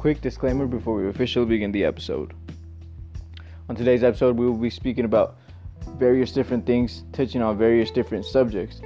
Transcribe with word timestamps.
quick 0.00 0.22
disclaimer 0.22 0.66
before 0.66 0.94
we 0.94 1.06
officially 1.08 1.44
begin 1.44 1.70
the 1.72 1.84
episode. 1.84 2.32
On 3.68 3.76
today's 3.76 4.02
episode, 4.02 4.34
we 4.34 4.46
will 4.46 4.56
be 4.56 4.70
speaking 4.70 5.04
about 5.04 5.36
various 5.98 6.32
different 6.32 6.64
things, 6.64 7.04
touching 7.12 7.42
on 7.42 7.58
various 7.58 7.90
different 7.90 8.24
subjects. 8.24 8.80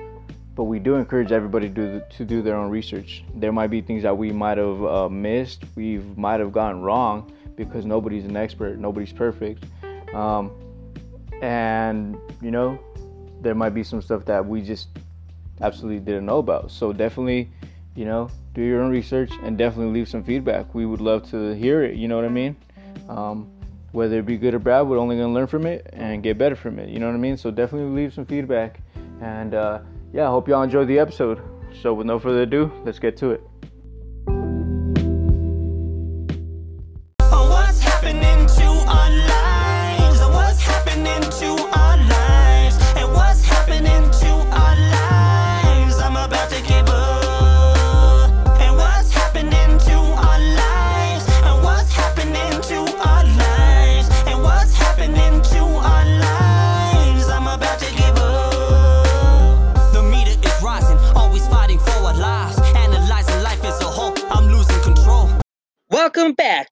But 0.56 0.64
we 0.64 0.80
do 0.80 0.96
encourage 0.96 1.30
everybody 1.30 1.68
to 1.68 1.72
do, 1.72 2.02
to 2.16 2.24
do 2.24 2.42
their 2.42 2.56
own 2.56 2.68
research. 2.68 3.22
There 3.36 3.52
might 3.52 3.68
be 3.68 3.80
things 3.80 4.02
that 4.02 4.18
we 4.18 4.32
might 4.32 4.58
have 4.58 4.84
uh, 4.84 5.08
missed, 5.08 5.62
we 5.76 5.98
might 6.16 6.40
have 6.40 6.50
gotten 6.50 6.82
wrong 6.82 7.32
because 7.54 7.84
nobody's 7.84 8.24
an 8.24 8.36
expert, 8.36 8.80
nobody's 8.80 9.12
perfect. 9.12 9.66
Um, 10.14 10.50
and, 11.42 12.16
you 12.42 12.50
know, 12.50 12.76
there 13.40 13.54
might 13.54 13.72
be 13.72 13.84
some 13.84 14.02
stuff 14.02 14.24
that 14.24 14.44
we 14.44 14.62
just 14.62 14.88
absolutely 15.60 16.00
didn't 16.00 16.26
know 16.26 16.38
about. 16.38 16.72
So 16.72 16.92
definitely, 16.92 17.52
you 17.94 18.04
know, 18.04 18.30
do 18.54 18.62
your 18.62 18.82
own 18.82 18.90
research 18.90 19.30
and 19.42 19.56
definitely 19.56 19.92
leave 19.92 20.08
some 20.08 20.22
feedback. 20.24 20.74
We 20.74 20.86
would 20.86 21.00
love 21.00 21.28
to 21.30 21.54
hear 21.54 21.84
it. 21.84 21.96
You 21.96 22.08
know 22.08 22.16
what 22.16 22.24
I 22.24 22.28
mean? 22.28 22.56
Um, 23.08 23.50
whether 23.92 24.18
it 24.18 24.26
be 24.26 24.36
good 24.36 24.54
or 24.54 24.58
bad, 24.58 24.82
we're 24.82 24.98
only 24.98 25.16
gonna 25.16 25.32
learn 25.32 25.46
from 25.46 25.66
it 25.66 25.88
and 25.92 26.22
get 26.22 26.36
better 26.36 26.56
from 26.56 26.78
it. 26.78 26.88
You 26.88 26.98
know 26.98 27.06
what 27.06 27.14
I 27.14 27.18
mean? 27.18 27.36
So 27.36 27.50
definitely 27.50 27.94
leave 27.94 28.12
some 28.12 28.26
feedback. 28.26 28.80
And 29.20 29.54
uh, 29.54 29.80
yeah, 30.12 30.24
I 30.24 30.30
hope 30.30 30.48
y'all 30.48 30.62
enjoyed 30.62 30.88
the 30.88 30.98
episode. 30.98 31.40
So 31.80 31.94
with 31.94 32.06
no 32.06 32.18
further 32.18 32.42
ado, 32.42 32.72
let's 32.84 32.98
get 32.98 33.16
to 33.18 33.30
it. 33.30 33.42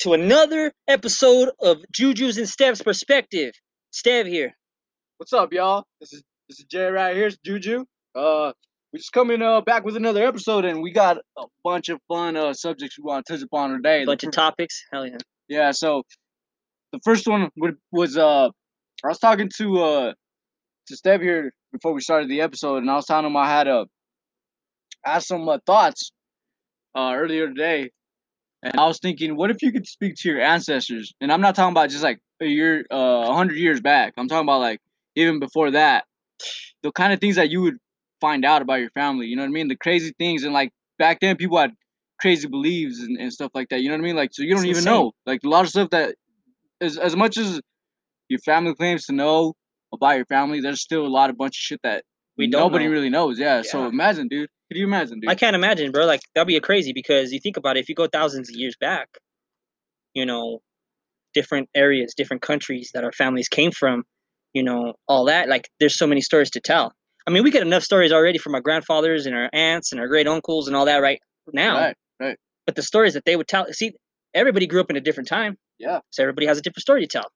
To 0.02 0.14
another 0.14 0.72
episode 0.88 1.50
of 1.60 1.78
Juju's 1.92 2.36
and 2.36 2.48
Stev's 2.48 2.82
Perspective. 2.82 3.52
Stev 3.92 4.26
here. 4.26 4.52
What's 5.18 5.32
up, 5.32 5.52
y'all? 5.52 5.84
This 6.00 6.12
is 6.12 6.24
this 6.48 6.58
is 6.58 6.64
Jay 6.64 6.86
right 6.86 7.14
here. 7.14 7.28
It's 7.28 7.36
Juju. 7.46 7.84
Uh, 8.12 8.52
we're 8.92 8.98
just 8.98 9.12
coming 9.12 9.40
uh 9.42 9.60
back 9.60 9.84
with 9.84 9.94
another 9.94 10.26
episode, 10.26 10.64
and 10.64 10.82
we 10.82 10.90
got 10.90 11.18
a 11.38 11.44
bunch 11.62 11.88
of 11.88 12.00
fun 12.08 12.36
uh 12.36 12.52
subjects 12.52 12.98
we 12.98 13.04
want 13.04 13.24
to 13.26 13.32
touch 13.34 13.42
upon 13.44 13.70
today. 13.70 13.98
A 13.98 14.00
The 14.00 14.06
bunch 14.06 14.24
of 14.24 14.32
topics. 14.32 14.82
Hell 14.92 15.06
yeah. 15.06 15.18
yeah. 15.48 15.70
So 15.70 16.02
the 16.90 16.98
first 17.04 17.28
one 17.28 17.50
was 17.92 18.16
uh, 18.16 18.48
I 19.04 19.06
was 19.06 19.20
talking 19.20 19.50
to 19.58 19.78
uh 19.78 20.12
to 20.88 20.96
Steph 20.96 21.20
here 21.20 21.52
before 21.72 21.92
we 21.92 22.00
started 22.00 22.28
the 22.28 22.40
episode, 22.40 22.78
and 22.78 22.90
I 22.90 22.96
was 22.96 23.06
telling 23.06 23.26
him 23.26 23.36
I 23.36 23.48
had 23.48 23.68
uh, 23.68 23.84
I 25.06 25.12
had 25.12 25.22
some 25.22 25.48
uh, 25.48 25.58
thoughts 25.64 26.10
uh 26.96 27.12
earlier 27.14 27.46
today, 27.46 27.92
and 28.62 28.78
I 28.78 28.86
was 28.86 28.98
thinking, 28.98 29.36
what 29.36 29.50
if 29.50 29.62
you 29.62 29.72
could 29.72 29.86
speak 29.86 30.14
to 30.18 30.28
your 30.28 30.40
ancestors? 30.40 31.12
And 31.20 31.32
I'm 31.32 31.40
not 31.40 31.54
talking 31.54 31.72
about 31.72 31.90
just 31.90 32.02
like 32.02 32.20
a 32.40 32.46
year, 32.46 32.84
uh, 32.92 33.26
a 33.28 33.34
hundred 33.34 33.56
years 33.58 33.80
back. 33.80 34.14
I'm 34.16 34.28
talking 34.28 34.46
about 34.46 34.60
like 34.60 34.80
even 35.16 35.38
before 35.40 35.70
that, 35.72 36.04
the 36.82 36.92
kind 36.92 37.12
of 37.12 37.20
things 37.20 37.36
that 37.36 37.50
you 37.50 37.62
would 37.62 37.76
find 38.20 38.44
out 38.44 38.62
about 38.62 38.80
your 38.80 38.90
family. 38.90 39.26
You 39.26 39.36
know 39.36 39.42
what 39.42 39.48
I 39.48 39.52
mean? 39.52 39.68
The 39.68 39.76
crazy 39.76 40.12
things, 40.18 40.44
and 40.44 40.52
like 40.52 40.70
back 40.98 41.20
then, 41.20 41.36
people 41.36 41.58
had 41.58 41.72
crazy 42.20 42.46
beliefs 42.48 43.00
and, 43.00 43.18
and 43.18 43.32
stuff 43.32 43.50
like 43.54 43.68
that. 43.70 43.80
You 43.82 43.88
know 43.88 43.94
what 43.96 44.02
I 44.02 44.04
mean? 44.04 44.16
Like, 44.16 44.30
so 44.32 44.42
you 44.42 44.50
don't 44.50 44.58
It's 44.60 44.66
even 44.66 44.78
insane. 44.78 44.92
know. 44.92 45.12
Like 45.26 45.40
a 45.44 45.48
lot 45.48 45.64
of 45.64 45.70
stuff 45.70 45.90
that, 45.90 46.14
as 46.80 46.98
as 46.98 47.16
much 47.16 47.36
as 47.36 47.60
your 48.28 48.40
family 48.40 48.74
claims 48.74 49.06
to 49.06 49.12
know 49.12 49.54
about 49.92 50.16
your 50.16 50.26
family, 50.26 50.60
there's 50.60 50.80
still 50.80 51.06
a 51.06 51.08
lot 51.08 51.30
of 51.30 51.36
bunch 51.36 51.52
of 51.56 51.60
shit 51.60 51.80
that 51.82 52.04
We 52.38 52.46
nobody 52.46 52.86
know. 52.86 52.90
really 52.92 53.10
knows. 53.10 53.38
Yeah. 53.38 53.62
So 53.62 53.86
imagine, 53.86 54.28
dude. 54.28 54.48
Could 54.72 54.78
you 54.78 54.86
imagine, 54.86 55.20
dude? 55.20 55.30
I 55.30 55.34
can't 55.34 55.54
imagine, 55.54 55.92
bro. 55.92 56.06
Like 56.06 56.22
that'd 56.34 56.48
be 56.48 56.58
crazy 56.60 56.94
because 56.94 57.30
you 57.30 57.40
think 57.40 57.58
about 57.58 57.76
it. 57.76 57.80
If 57.80 57.90
you 57.90 57.94
go 57.94 58.06
thousands 58.06 58.48
of 58.48 58.56
years 58.56 58.74
back, 58.80 59.08
you 60.14 60.24
know, 60.24 60.60
different 61.34 61.68
areas, 61.74 62.14
different 62.16 62.40
countries 62.40 62.90
that 62.94 63.04
our 63.04 63.12
families 63.12 63.48
came 63.48 63.70
from, 63.70 64.04
you 64.54 64.62
know, 64.62 64.94
all 65.06 65.26
that. 65.26 65.50
Like 65.50 65.68
there's 65.78 65.94
so 65.94 66.06
many 66.06 66.22
stories 66.22 66.48
to 66.52 66.60
tell. 66.60 66.94
I 67.26 67.30
mean, 67.30 67.42
we 67.42 67.50
get 67.50 67.60
enough 67.60 67.82
stories 67.82 68.12
already 68.12 68.38
from 68.38 68.54
our 68.54 68.62
grandfathers 68.62 69.26
and 69.26 69.36
our 69.36 69.50
aunts 69.52 69.92
and 69.92 70.00
our 70.00 70.08
great 70.08 70.26
uncles 70.26 70.68
and 70.68 70.74
all 70.74 70.86
that 70.86 71.02
right 71.02 71.20
now. 71.52 71.76
Right. 71.76 71.96
Right. 72.18 72.36
But 72.64 72.74
the 72.76 72.82
stories 72.82 73.12
that 73.12 73.26
they 73.26 73.36
would 73.36 73.48
tell, 73.48 73.66
see, 73.72 73.92
everybody 74.32 74.66
grew 74.66 74.80
up 74.80 74.88
in 74.88 74.96
a 74.96 75.02
different 75.02 75.28
time. 75.28 75.58
Yeah. 75.78 76.00
So 76.08 76.22
everybody 76.22 76.46
has 76.46 76.56
a 76.56 76.62
different 76.62 76.80
story 76.80 77.02
to 77.02 77.06
tell. 77.06 77.30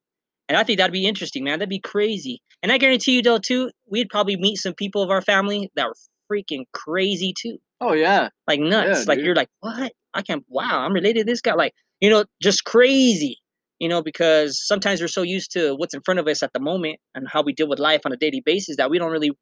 And 0.49 0.57
I 0.57 0.65
think 0.65 0.79
that'd 0.79 0.93
be 0.93 1.07
interesting, 1.07 1.45
man. 1.45 1.59
That'd 1.59 1.69
be 1.69 1.81
crazy. 1.81 2.41
And 2.63 2.73
I 2.73 2.79
guarantee 2.79 3.17
you, 3.17 3.23
though, 3.23 3.39
too, 3.39 3.71
we'd 3.91 4.09
probably 4.09 4.37
meet 4.37 4.57
some 4.57 4.73
people 4.73 5.03
of 5.03 5.11
our 5.11 5.21
family 5.21 5.71
that 5.77 5.87
were 5.87 5.97
freaking 6.31 6.65
crazy 6.73 7.35
too. 7.39 7.59
Oh 7.81 7.93
yeah. 7.93 8.29
Like 8.47 8.61
nuts. 8.61 9.07
like 9.07 9.19
dude. 9.19 9.27
you're 9.27 9.35
like, 9.35 9.49
what? 9.61 9.93
I 10.15 10.23
can't 10.23 10.45
wow, 10.49 10.81
I'm 10.81 10.93
related 10.93 11.21
to 11.21 11.25
this 11.25 11.41
guy. 11.41 11.55
Like, 11.55 11.75
you 12.01 12.11
know, 12.11 12.25
just 12.43 12.65
crazy. 12.65 13.39
You 13.79 13.91
know, 13.91 14.03
because 14.03 14.67
sometimes 14.67 15.03
we're 15.03 15.09
so 15.09 15.21
used 15.21 15.53
to 15.53 15.75
what's 15.75 15.93
in 15.93 16.01
front 16.01 16.19
of 16.19 16.27
us 16.27 16.43
at 16.43 16.53
the 16.55 16.61
moment 16.61 16.99
and 17.15 17.29
how 17.29 17.43
we 17.43 17.53
deal 17.53 17.69
with 17.69 17.79
life 17.79 18.01
on 18.07 18.13
a 18.13 18.17
daily 18.17 18.41
basis 18.41 18.77
that 18.79 18.89
we 18.89 18.99
don't 18.99 19.13
really 19.13 19.33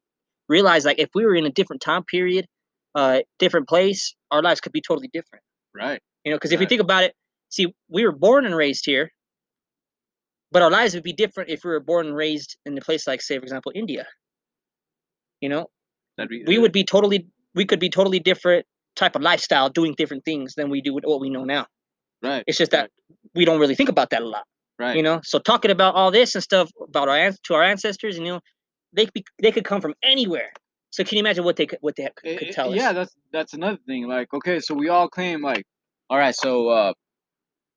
realize 0.49 0.83
like 0.83 0.99
if 0.99 1.09
we 1.15 1.25
were 1.25 1.35
in 1.35 1.45
a 1.45 1.51
different 1.51 1.81
time 1.81 2.03
period, 2.03 2.45
uh, 2.95 3.21
different 3.39 3.69
place, 3.69 4.13
our 4.31 4.41
lives 4.41 4.59
could 4.59 4.73
be 4.73 4.81
totally 4.81 5.09
different. 5.13 5.43
Right. 5.73 6.01
You 6.25 6.31
know, 6.31 6.37
because 6.37 6.51
if 6.51 6.59
you 6.59 6.67
think 6.67 6.81
about 6.81 7.03
it, 7.03 7.13
see, 7.49 7.67
we 7.89 8.05
were 8.05 8.11
born 8.11 8.45
and 8.45 8.55
raised 8.55 8.85
here, 8.85 9.09
but 10.51 10.61
our 10.61 10.71
lives 10.71 10.93
would 10.93 11.03
be 11.03 11.13
different 11.13 11.49
if 11.49 11.63
we 11.63 11.71
were 11.71 11.79
born 11.79 12.07
and 12.07 12.15
raised 12.15 12.57
in 12.65 12.77
a 12.77 12.81
place 12.81 13.07
like, 13.07 13.21
say, 13.21 13.37
for 13.37 13.43
example, 13.43 13.71
India. 13.75 14.05
You 15.41 15.49
know, 15.49 15.67
That'd 16.17 16.29
be. 16.29 16.43
we 16.45 16.57
uh, 16.57 16.61
would 16.61 16.71
be 16.71 16.83
totally, 16.83 17.27
we 17.53 17.65
could 17.65 17.79
be 17.79 17.89
totally 17.89 18.19
different 18.19 18.65
type 18.95 19.15
of 19.15 19.21
lifestyle, 19.21 19.69
doing 19.69 19.93
different 19.97 20.25
things 20.25 20.55
than 20.55 20.69
we 20.69 20.81
do 20.81 20.93
with 20.93 21.03
what 21.05 21.19
we 21.19 21.29
know 21.29 21.43
now. 21.43 21.67
Right. 22.23 22.43
It's 22.47 22.57
just 22.57 22.71
that 22.71 22.91
we 23.33 23.45
don't 23.45 23.59
really 23.59 23.75
think 23.75 23.89
about 23.89 24.09
that 24.11 24.21
a 24.21 24.25
lot. 24.27 24.45
Right. 24.79 24.95
You 24.95 25.03
know, 25.03 25.21
so 25.23 25.39
talking 25.39 25.71
about 25.71 25.95
all 25.95 26.11
this 26.11 26.35
and 26.35 26.43
stuff 26.43 26.69
about 26.81 27.07
our 27.07 27.31
to 27.31 27.53
our 27.53 27.63
ancestors, 27.63 28.17
you 28.17 28.25
know, 28.25 28.39
they 28.93 29.05
could 29.05 29.13
be, 29.13 29.25
they 29.41 29.51
could 29.51 29.63
come 29.65 29.81
from 29.81 29.93
anywhere. 30.03 30.51
So 30.89 31.03
can 31.03 31.17
you 31.17 31.21
imagine 31.21 31.43
what 31.43 31.55
they 31.55 31.65
could 31.65 31.79
what 31.81 31.95
they 31.95 32.03
eh, 32.05 32.09
could, 32.15 32.29
I- 32.29 32.35
could 32.37 32.47
I- 32.47 32.51
tell 32.51 32.69
us? 32.69 32.75
yeah, 32.75 32.93
that's 32.93 33.13
that's 33.31 33.53
another 33.53 33.77
thing. 33.85 34.07
Like, 34.07 34.33
okay, 34.33 34.59
so 34.59 34.73
we 34.73 34.89
all 34.89 35.07
claim 35.09 35.41
like, 35.41 35.65
all 36.09 36.17
right, 36.17 36.35
so 36.35 36.69
uh, 36.69 36.93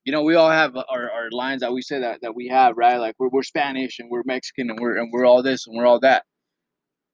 you 0.04 0.12
know, 0.12 0.22
we 0.22 0.37
all 0.37 0.50
have 0.50 0.75
our, 0.77 1.10
our 1.10 1.28
lines 1.31 1.60
that 1.60 1.72
we 1.72 1.82
say 1.82 2.00
that 2.00 2.21
that 2.22 2.34
we 2.34 2.48
have, 2.48 2.77
right? 2.77 2.97
Like 2.97 3.15
we're 3.19 3.28
we're 3.28 3.43
Spanish 3.43 3.98
and 3.98 4.09
we're 4.10 4.22
Mexican 4.25 4.71
and 4.71 4.78
we're 4.81 4.97
and 4.97 5.10
we're 5.12 5.27
all 5.27 5.43
this 5.43 5.66
and 5.66 5.77
we're 5.77 5.87
all 5.87 6.00
that. 6.00 6.25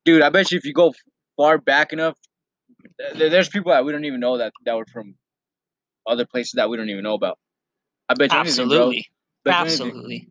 Dude, 0.04 0.22
I 0.22 0.28
bet 0.28 0.50
you 0.50 0.58
if 0.58 0.64
you 0.64 0.72
go 0.72 0.92
far 1.36 1.58
back 1.58 1.92
enough, 1.92 2.16
th- 2.98 3.18
th- 3.18 3.30
there's 3.30 3.48
people 3.48 3.72
that 3.72 3.84
we 3.84 3.92
don't 3.92 4.04
even 4.04 4.20
know 4.20 4.38
that 4.38 4.52
that 4.64 4.76
were 4.76 4.86
from 4.92 5.14
other 6.06 6.26
places 6.26 6.52
that 6.56 6.68
we 6.70 6.76
don't 6.76 6.90
even 6.90 7.02
know 7.02 7.14
about. 7.14 7.38
I 8.08 8.14
bet 8.14 8.32
you 8.32 8.38
anything, 8.38 8.50
absolutely, 8.62 9.06
anything. 9.46 9.62
absolutely. 9.62 10.28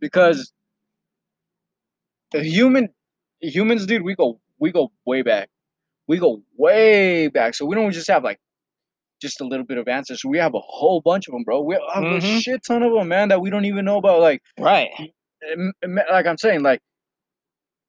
because 0.00 0.52
the 2.32 2.42
human 2.42 2.88
humans 3.40 3.84
dude 3.86 4.02
we 4.02 4.14
go 4.14 4.40
we 4.58 4.70
go 4.72 4.90
way 5.04 5.20
back 5.22 5.48
we 6.08 6.16
go 6.18 6.42
way 6.56 7.28
back 7.28 7.54
so 7.54 7.66
we 7.66 7.74
don't 7.74 7.92
just 7.92 8.08
have 8.08 8.24
like 8.24 8.38
just 9.20 9.40
a 9.40 9.44
little 9.44 9.66
bit 9.66 9.76
of 9.78 9.86
answers. 9.88 10.24
we 10.24 10.38
have 10.38 10.54
a 10.54 10.60
whole 10.60 11.00
bunch 11.02 11.28
of 11.28 11.32
them 11.32 11.42
bro 11.44 11.60
we 11.60 11.74
have 11.92 12.04
a 12.04 12.18
Mhm. 12.18 12.42
shit 12.42 12.62
ton 12.66 12.82
of 12.82 12.92
them 12.92 13.08
man 13.08 13.28
that 13.28 13.40
we 13.40 13.50
don't 13.50 13.66
even 13.66 13.84
know 13.84 13.98
about 13.98 14.20
like 14.20 14.42
Right. 14.58 14.90
like 16.10 16.26
i'm 16.26 16.38
saying 16.38 16.62
like 16.62 16.80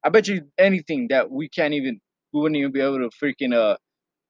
i 0.03 0.09
bet 0.09 0.27
you 0.27 0.49
anything 0.57 1.07
that 1.09 1.31
we 1.31 1.47
can't 1.47 1.73
even 1.73 2.01
we 2.33 2.41
wouldn't 2.41 2.57
even 2.57 2.71
be 2.71 2.81
able 2.81 2.97
to 2.99 3.09
freaking 3.23 3.53
uh 3.55 3.75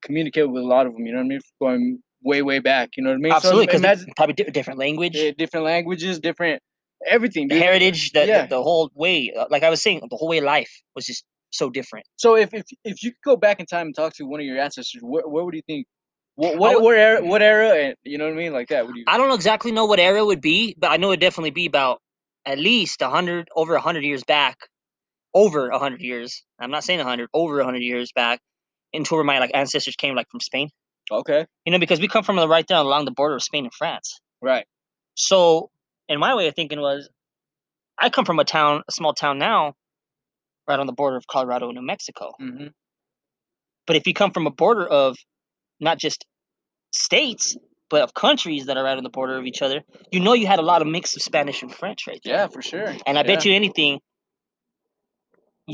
communicate 0.04 0.50
with 0.50 0.62
a 0.64 0.66
lot 0.66 0.86
of 0.86 0.94
them 0.94 1.06
you 1.06 1.12
know 1.14 1.20
what 1.20 1.26
i 1.26 1.28
mean 1.28 1.40
going 1.62 2.00
way 2.24 2.42
way 2.42 2.60
back 2.60 2.90
you 2.98 3.04
know 3.04 3.10
what 3.12 3.16
i 3.16 3.20
mean 3.20 3.32
Absolutely, 3.34 3.64
so 3.64 3.68
because 3.68 3.82
imagine 3.82 4.14
probably 4.16 4.34
di- 4.34 4.52
different 4.52 4.80
language, 4.80 5.16
eh, 5.16 5.34
different 5.38 5.66
languages 5.66 6.20
different 6.20 6.62
everything 7.08 7.48
dude. 7.48 7.62
heritage, 7.62 8.12
the, 8.12 8.26
Yeah. 8.26 8.42
the 8.44 8.48
the 8.56 8.64
whole 8.64 8.90
way. 8.96 9.32
uh, 9.38 9.46
Like 9.50 9.64
I 9.64 9.70
was 9.70 9.82
saying, 9.82 10.02
the 10.10 10.16
whole 10.16 10.30
way 10.30 10.40
life 10.40 10.72
was 10.96 11.06
just 11.06 11.24
so 11.52 11.70
different. 11.70 12.06
So 12.16 12.36
if 12.36 12.54
if 12.54 12.64
if 12.86 13.04
you 13.04 13.12
could 13.12 13.22
go 13.32 13.36
back 13.36 13.60
in 13.60 13.66
time 13.66 13.88
and 13.88 13.96
talk 13.96 14.14
to 14.16 14.24
one 14.26 14.40
of 14.40 14.46
your 14.46 14.58
ancestors, 14.60 15.02
where 15.04 15.28
where 15.28 15.44
would 15.44 15.54
you 15.54 15.62
think? 15.68 15.86
What 16.36 16.58
what, 16.58 16.76
would- 16.76 16.84
what 16.84 16.96
era? 16.98 17.22
What 17.24 17.42
era? 17.42 17.70
And 17.76 17.96
you 18.04 18.18
know 18.18 18.26
what 18.26 18.34
I 18.34 18.38
mean, 18.38 18.54
like 18.54 18.70
that. 18.70 18.88
Would 18.88 18.96
you? 18.96 19.04
I 19.08 19.18
don't 19.18 19.34
exactly 19.34 19.72
know 19.72 19.86
what 19.86 20.00
era 20.00 20.20
it 20.20 20.26
would 20.26 20.42
be, 20.42 20.76
but 20.78 20.92
I 20.92 20.98
know 20.98 21.10
it'd 21.12 21.20
definitely 21.20 21.52
be 21.52 21.66
about 21.66 22.02
at 22.46 22.58
least 22.60 23.02
a 23.02 23.10
hundred 23.10 23.50
over 23.56 23.76
a 23.76 23.82
hundred 23.82 24.04
years 24.06 24.24
back, 24.24 24.58
over 25.34 25.70
a 25.70 25.80
hundred 25.80 26.02
years. 26.02 26.44
I'm 26.60 26.72
not 26.72 26.84
saying 26.84 27.00
a 27.00 27.04
hundred, 27.04 27.30
over 27.34 27.60
a 27.60 27.66
hundred 27.66 27.84
years 27.84 28.12
back, 28.14 28.40
into 28.92 29.16
where 29.16 29.24
my 29.24 29.40
like 29.40 29.52
ancestors 29.54 29.96
came, 29.96 30.16
like 30.16 30.30
from 30.30 30.40
Spain. 30.40 30.70
Okay. 31.12 31.46
You 31.66 31.72
know, 31.72 31.80
because 31.80 32.00
we 32.00 32.08
come 32.08 32.24
from 32.24 32.38
the 32.38 32.48
right 32.48 32.66
there 32.68 32.78
along 32.78 33.06
the 33.06 33.12
border 33.12 33.36
of 33.36 33.44
Spain 33.44 33.66
and 33.66 33.74
France. 33.74 34.20
Right. 34.42 34.66
So, 35.16 35.70
and 36.10 36.20
my 36.20 36.36
way 36.36 36.48
of 36.48 36.56
thinking 36.56 36.80
was, 36.80 37.10
I 38.00 38.10
come 38.10 38.26
from 38.26 38.40
a 38.40 38.46
town, 38.46 38.84
a 38.88 38.92
small 38.92 39.14
town 39.14 39.38
now, 39.38 39.74
right 40.68 40.80
on 40.80 40.88
the 40.88 40.94
border 40.94 41.18
of 41.18 41.28
Colorado 41.28 41.68
and 41.68 41.76
New 41.76 41.86
Mexico. 41.86 42.34
Mm-hmm. 42.42 42.68
But 43.86 43.96
if 43.96 44.08
you 44.08 44.14
come 44.14 44.32
from 44.32 44.48
a 44.48 44.52
border 44.52 44.86
of 44.86 45.18
not 45.80 46.00
just 46.00 46.26
states, 46.92 47.58
but 47.90 48.02
of 48.02 48.14
countries 48.14 48.66
that 48.66 48.78
are 48.78 48.84
right 48.84 48.98
on 48.98 49.04
the 49.04 49.10
border 49.10 49.38
of 49.38 49.46
each 49.46 49.62
other, 49.62 49.82
you 50.12 50.20
know 50.20 50.34
you 50.34 50.48
had 50.48 50.60
a 50.60 50.64
lot 50.64 50.82
of 50.82 50.88
mix 50.88 51.16
of 51.16 51.22
Spanish 51.22 51.62
and 51.62 51.74
French 51.74 52.08
right 52.08 52.20
there. 52.24 52.36
Yeah, 52.36 52.48
for 52.48 52.62
sure. 52.62 52.96
And 53.06 53.20
I 53.20 53.24
bet 53.24 53.46
you 53.46 53.54
anything, 53.54 54.00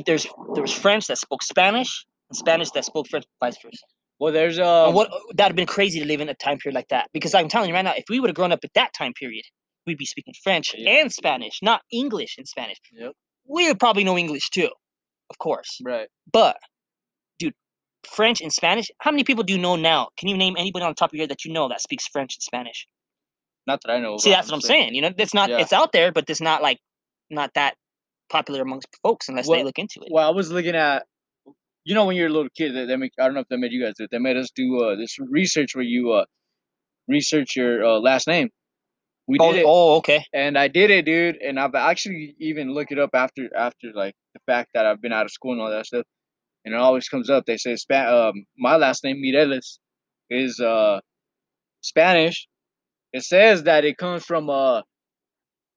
there's 0.05 0.25
there 0.53 0.61
was 0.61 0.73
French 0.73 1.07
that 1.07 1.17
spoke 1.17 1.43
Spanish 1.43 2.05
and 2.29 2.37
Spanish 2.37 2.71
that 2.71 2.85
spoke 2.85 3.07
French, 3.07 3.25
vice 3.39 3.57
versa. 3.61 3.77
Well, 4.19 4.33
there's 4.33 4.59
uh, 4.59 4.87
and 4.87 4.95
what 4.95 5.09
that'd 5.35 5.51
have 5.51 5.55
been 5.55 5.65
crazy 5.65 5.99
to 5.99 6.05
live 6.05 6.21
in 6.21 6.29
a 6.29 6.33
time 6.33 6.57
period 6.57 6.75
like 6.75 6.89
that. 6.89 7.09
Because 7.13 7.33
I'm 7.33 7.47
telling 7.47 7.69
you 7.69 7.75
right 7.75 7.83
now, 7.85 7.93
if 7.95 8.05
we 8.09 8.19
would 8.19 8.29
have 8.29 8.35
grown 8.35 8.51
up 8.51 8.59
at 8.63 8.73
that 8.75 8.93
time 8.93 9.13
period, 9.13 9.43
we'd 9.87 9.97
be 9.97 10.05
speaking 10.05 10.33
French 10.43 10.75
Yeah. 10.77 11.01
and 11.01 11.11
Spanish, 11.11 11.59
not 11.61 11.81
English 11.91 12.35
and 12.37 12.47
Spanish. 12.47 12.77
Yep. 12.91 13.13
We 13.47 13.67
would 13.67 13.79
probably 13.79 14.03
know 14.03 14.17
English 14.17 14.49
too, 14.49 14.69
of 15.29 15.37
course. 15.39 15.79
right. 15.83 16.07
But, 16.31 16.57
dude, 17.39 17.53
French 18.07 18.41
and 18.41 18.51
Spanish. 18.53 18.87
How 18.99 19.09
many 19.11 19.23
people 19.23 19.43
do 19.43 19.53
you 19.53 19.59
know 19.59 19.75
now? 19.75 20.09
Can 20.17 20.27
you 20.27 20.37
name 20.37 20.55
anybody 20.57 20.83
on 20.85 20.91
the 20.91 20.95
top 20.95 21.09
of 21.11 21.15
your 21.15 21.23
head 21.23 21.31
that 21.31 21.45
you 21.45 21.51
know 21.53 21.67
that 21.69 21.81
speaks 21.81 22.05
French 22.07 22.35
and 22.35 22.43
Spanish? 22.43 22.87
Not 23.65 23.79
that 23.85 23.91
I 23.93 23.99
know. 23.99 24.17
See, 24.17 24.29
that's 24.31 24.47
what 24.47 24.53
I'm 24.53 24.55
honestly. 24.57 24.67
saying. 24.67 24.95
You 24.95 25.01
know, 25.01 25.11
it's 25.17 25.33
not. 25.33 25.49
Yeah. 25.49 25.59
It's 25.59 25.73
out 25.73 25.91
there, 25.93 26.11
but 26.11 26.29
it's 26.29 26.41
not 26.41 26.61
like 26.61 26.79
not 27.29 27.51
that 27.55 27.75
popular 28.29 28.61
amongst 28.61 28.87
folks 29.03 29.29
unless 29.29 29.47
they 29.47 29.63
look 29.63 29.79
into 29.79 30.01
it. 30.01 30.09
Well, 30.11 30.27
I 30.27 30.31
was 30.31 30.51
looking 30.51 30.75
at, 30.75 31.05
you 31.83 31.95
know, 31.95 32.05
when 32.05 32.15
you're 32.15 32.27
a 32.27 32.31
little 32.31 32.49
kid, 32.55 32.75
they, 32.75 32.85
they 32.85 32.95
make. 32.95 33.11
I 33.19 33.25
don't 33.25 33.33
know 33.33 33.41
if 33.41 33.47
they 33.49 33.57
made 33.57 33.71
you 33.71 33.83
guys 33.83 33.95
do 33.97 34.03
it. 34.05 34.11
They 34.11 34.19
made 34.19 34.37
us 34.37 34.51
do 34.55 34.79
uh, 34.83 34.95
this 34.95 35.17
research 35.19 35.75
where 35.75 35.83
you 35.83 36.11
uh, 36.11 36.25
research 37.07 37.55
your 37.55 37.83
uh, 37.83 37.99
last 37.99 38.27
name. 38.27 38.49
We 39.27 39.37
oh, 39.39 39.51
did 39.51 39.59
it, 39.59 39.65
oh, 39.67 39.97
okay. 39.97 40.25
and 40.33 40.57
I 40.57 40.67
did 40.67 40.89
it, 40.89 41.05
dude. 41.05 41.35
And 41.37 41.59
I've 41.59 41.75
actually 41.75 42.35
even 42.39 42.73
looked 42.73 42.91
it 42.91 42.99
up 42.99 43.11
after 43.13 43.47
after 43.55 43.91
like 43.93 44.15
the 44.33 44.39
fact 44.45 44.71
that 44.73 44.85
I've 44.85 45.01
been 45.01 45.13
out 45.13 45.25
of 45.25 45.31
school 45.31 45.53
and 45.53 45.61
all 45.61 45.69
that 45.69 45.85
stuff. 45.85 46.05
And 46.65 46.73
it 46.73 46.79
always 46.79 47.07
comes 47.07 47.29
up. 47.29 47.45
They 47.45 47.57
say 47.57 47.75
um, 47.95 48.45
my 48.57 48.75
last 48.75 49.03
name 49.03 49.21
Mireles 49.23 49.77
is 50.29 50.59
uh 50.59 50.99
Spanish. 51.81 52.47
It 53.13 53.23
says 53.23 53.63
that 53.63 53.85
it 53.85 53.97
comes 53.97 54.25
from 54.25 54.49
uh 54.49 54.81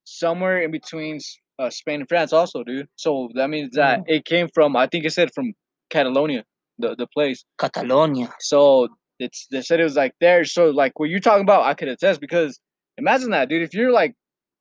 somewhere 0.04 0.62
in 0.62 0.70
between 0.70 1.20
uh, 1.62 1.70
Spain 1.70 2.00
and 2.00 2.08
France, 2.08 2.32
also, 2.32 2.64
dude. 2.64 2.86
So 2.96 3.28
that 3.34 3.48
means 3.50 3.70
that 3.76 4.00
it 4.06 4.24
came 4.24 4.48
from. 4.54 4.76
I 4.76 4.86
think 4.86 5.04
it 5.04 5.12
said 5.12 5.30
from 5.34 5.52
Catalonia, 5.90 6.44
the 6.78 6.94
the 6.96 7.06
place. 7.16 7.44
Catalonia. 7.58 8.28
So 8.40 8.88
it's 9.18 9.46
they 9.50 9.62
said 9.62 9.80
it 9.80 9.84
was 9.84 9.96
like 9.96 10.12
there. 10.20 10.44
So 10.44 10.70
like 10.70 10.98
what 10.98 11.08
you're 11.10 11.20
talking 11.20 11.42
about, 11.42 11.62
I 11.62 11.74
could 11.74 11.88
attest 11.88 12.20
because 12.20 12.58
imagine 12.98 13.30
that, 13.30 13.48
dude. 13.48 13.62
If 13.62 13.74
you're 13.74 13.92
like 13.92 14.14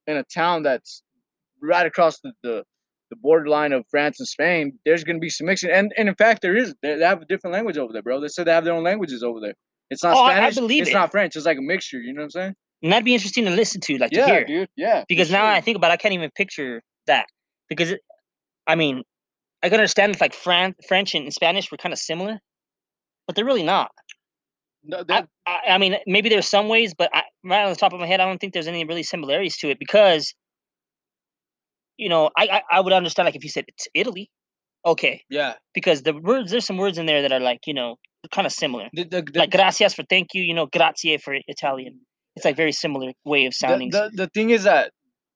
in 0.07 0.17
a 0.17 0.23
town 0.33 0.63
that's 0.63 1.03
right 1.61 1.85
across 1.85 2.19
the 2.23 2.31
the, 2.43 2.63
the 3.09 3.15
borderline 3.17 3.73
of 3.73 3.85
France 3.89 4.19
and 4.19 4.27
Spain, 4.27 4.73
there's 4.85 5.03
gonna 5.03 5.19
be 5.19 5.29
some 5.29 5.47
mixing. 5.47 5.71
And 5.71 5.91
and 5.97 6.07
in 6.09 6.15
fact, 6.15 6.41
there 6.41 6.55
is. 6.55 6.73
They, 6.81 6.95
they 6.97 7.05
have 7.05 7.21
a 7.21 7.25
different 7.25 7.53
language 7.53 7.77
over 7.77 7.91
there, 7.93 8.01
bro. 8.03 8.19
They 8.21 8.27
said 8.27 8.45
they 8.47 8.51
have 8.53 8.65
their 8.65 8.73
own 8.73 8.83
languages 8.83 9.23
over 9.23 9.39
there. 9.39 9.53
It's 9.89 10.03
not 10.03 10.15
Oh, 10.15 10.21
I- 10.23 10.31
I 10.31 10.35
Spanish. 10.35 10.55
believe 10.55 10.81
it's 10.83 10.91
it. 10.91 10.93
not 10.93 11.11
French. 11.11 11.35
It's 11.35 11.45
like 11.45 11.57
a 11.57 11.61
mixture. 11.61 11.99
You 12.01 12.13
know 12.13 12.21
what 12.21 12.25
I'm 12.25 12.29
saying? 12.31 12.55
And 12.83 12.91
that'd 12.91 13.05
be 13.05 13.13
interesting 13.13 13.45
to 13.45 13.51
listen 13.51 13.79
to, 13.81 13.97
like 13.99 14.09
to 14.11 14.25
hear. 14.25 14.43
dude. 14.45 14.69
Yeah. 14.75 15.03
because 15.07 15.29
now 15.29 15.41
sure. 15.43 15.51
I 15.51 15.61
think 15.61 15.77
about, 15.77 15.91
it, 15.91 15.95
I 15.95 15.97
can't 15.97 16.15
even 16.15 16.31
picture 16.35 16.81
that 17.07 17.25
because, 17.69 17.91
it, 17.91 18.01
I 18.67 18.75
mean, 18.75 19.03
I 19.63 19.69
can 19.69 19.77
understand 19.79 20.15
if 20.15 20.21
like 20.21 20.33
Fran- 20.33 20.75
French 20.87 21.15
and 21.15 21.31
Spanish 21.33 21.71
were 21.71 21.77
kind 21.77 21.93
of 21.93 21.99
similar, 21.99 22.39
but 23.27 23.35
they're 23.35 23.45
really 23.45 23.63
not. 23.63 23.91
No, 24.83 25.03
I, 25.09 25.25
I, 25.45 25.59
I 25.69 25.77
mean, 25.77 25.97
maybe 26.07 26.29
there's 26.29 26.47
some 26.47 26.67
ways, 26.67 26.93
but 26.97 27.09
I, 27.13 27.23
right 27.43 27.63
on 27.63 27.69
the 27.69 27.75
top 27.75 27.93
of 27.93 27.99
my 27.99 28.07
head, 28.07 28.19
I 28.19 28.25
don't 28.25 28.39
think 28.39 28.53
there's 28.53 28.67
any 28.67 28.83
really 28.83 29.03
similarities 29.03 29.57
to 29.57 29.69
it 29.69 29.77
because, 29.77 30.33
you 31.97 32.09
know, 32.09 32.31
I, 32.35 32.47
I, 32.47 32.77
I 32.77 32.81
would 32.81 32.93
understand 32.93 33.27
like 33.27 33.35
if 33.35 33.43
you 33.43 33.49
said 33.49 33.65
it's 33.67 33.87
Italy, 33.93 34.31
okay, 34.83 35.21
yeah. 35.29 35.53
because 35.75 36.01
the 36.01 36.13
words 36.13 36.49
there's 36.49 36.65
some 36.65 36.77
words 36.77 36.97
in 36.97 37.05
there 37.05 37.21
that 37.21 37.31
are 37.31 37.39
like 37.39 37.59
you 37.67 37.75
know 37.75 37.97
kind 38.31 38.45
of 38.45 38.53
similar, 38.53 38.89
The, 38.93 39.03
the, 39.03 39.21
the, 39.21 39.39
like 39.39 39.51
gracias 39.51 39.93
for 39.93 40.03
thank 40.09 40.33
you, 40.33 40.41
you 40.43 40.53
know, 40.53 40.65
grazie 40.65 41.17
for 41.17 41.35
Italian. 41.47 41.99
It's 42.35 42.45
like 42.45 42.55
very 42.55 42.71
similar 42.71 43.11
way 43.25 43.45
of 43.45 43.51
the, 43.51 43.67
sounding. 43.67 43.89
the, 43.91 44.11
the 44.13 44.27
thing 44.27 44.51
is 44.51 44.63
that 44.63 44.91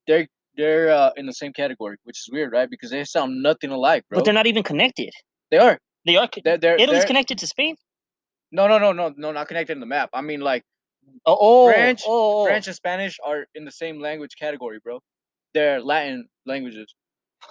they're 0.07 0.27
they're 0.57 0.89
uh, 0.91 1.11
in 1.17 1.25
the 1.25 1.33
same 1.33 1.53
category, 1.53 1.97
which 2.03 2.17
is 2.19 2.29
weird, 2.31 2.51
right? 2.53 2.69
Because 2.69 2.89
they 2.91 3.03
sound 3.03 3.41
nothing 3.41 3.71
alike, 3.71 4.03
bro. 4.09 4.17
but 4.19 4.25
they're 4.25 4.33
not 4.33 4.47
even 4.47 4.63
connected. 4.63 5.11
They 5.51 5.57
are. 5.57 5.77
They 6.05 6.15
are. 6.17 6.29
They're, 6.43 6.57
they're, 6.57 6.75
Italy's 6.75 6.99
they're- 7.01 7.07
connected 7.07 7.37
to 7.39 7.47
Spain. 7.47 7.75
No, 8.51 8.67
no, 8.67 8.77
no, 8.77 8.93
no, 8.93 9.13
no, 9.17 9.31
not 9.31 9.47
connected 9.47 9.73
in 9.73 9.79
the 9.79 9.85
map. 9.85 10.09
I 10.13 10.21
mean, 10.21 10.39
like 10.39 10.63
Oh, 11.25 11.37
oh, 11.39 11.71
French- 11.71 12.03
oh, 12.05 12.41
oh. 12.41 12.45
French 12.45 12.67
and 12.67 12.75
Spanish 12.75 13.17
are 13.23 13.45
in 13.55 13.65
the 13.65 13.71
same 13.71 13.99
language 13.99 14.31
category, 14.39 14.79
bro. 14.83 14.99
They're 15.53 15.81
Latin 15.81 16.27
languages. 16.45 16.93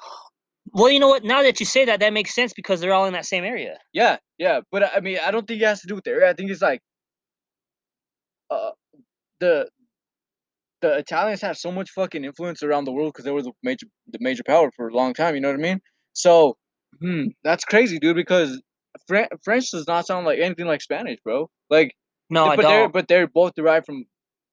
Well, 0.72 0.90
you 0.90 0.98
know 0.98 1.08
what? 1.08 1.22
Now 1.22 1.42
that 1.42 1.60
you 1.60 1.66
say 1.66 1.84
that, 1.84 2.00
that 2.00 2.12
makes 2.12 2.34
sense 2.34 2.52
because 2.52 2.80
they're 2.80 2.94
all 2.94 3.04
in 3.06 3.12
that 3.12 3.26
same 3.26 3.44
area. 3.44 3.78
Yeah, 3.92 4.16
yeah, 4.38 4.60
but 4.72 4.82
I 4.82 4.98
mean, 5.00 5.18
I 5.24 5.30
don't 5.30 5.46
think 5.46 5.60
it 5.62 5.66
has 5.66 5.80
to 5.82 5.86
do 5.86 5.94
with 5.94 6.02
the 6.02 6.10
area. 6.10 6.28
I 6.28 6.32
think 6.32 6.50
it's 6.50 6.62
like, 6.62 6.80
uh, 8.50 8.70
the 9.40 9.68
the 10.84 10.92
Italians 10.98 11.40
had 11.40 11.56
so 11.56 11.70
much 11.72 11.90
fucking 11.90 12.24
influence 12.24 12.62
around 12.62 12.84
the 12.84 12.92
world 12.92 13.12
because 13.12 13.24
they 13.24 13.30
were 13.30 13.42
the 13.42 13.52
major 13.62 13.86
the 14.14 14.18
major 14.20 14.42
power 14.52 14.70
for 14.76 14.88
a 14.88 14.94
long 14.94 15.14
time. 15.14 15.34
You 15.34 15.40
know 15.40 15.48
what 15.48 15.58
I 15.58 15.68
mean? 15.70 15.80
So, 16.12 16.56
hmm, 17.00 17.24
that's 17.42 17.64
crazy, 17.64 17.98
dude. 17.98 18.16
Because 18.16 18.60
Fre- 19.08 19.32
French 19.42 19.70
does 19.70 19.86
not 19.88 20.06
sound 20.06 20.26
like 20.26 20.38
anything 20.38 20.66
like 20.66 20.82
Spanish, 20.82 21.18
bro. 21.24 21.48
Like, 21.70 21.94
No, 22.30 22.46
I 22.46 22.56
but 22.56 22.62
they're 22.68 22.88
but 22.88 23.08
they're 23.08 23.26
both 23.26 23.52
derived 23.54 23.86
from 23.86 24.04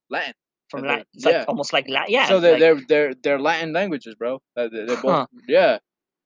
Latin. 0.10 0.34
From 0.70 0.84
Latin, 0.84 1.04
it's 1.14 1.26
like 1.26 1.34
yeah. 1.36 1.46
almost 1.50 1.74
like 1.74 1.90
Latin. 1.90 2.14
Yeah. 2.14 2.28
so 2.30 2.40
they're 2.40 2.54
like- 2.54 2.62
they're 2.62 2.82
they're 2.88 3.14
they're 3.24 3.40
Latin 3.42 3.74
languages, 3.74 4.16
bro. 4.16 4.40
They're, 4.56 4.70
they're 4.70 5.02
both 5.02 5.04
Huh. 5.04 5.26
yeah. 5.48 5.78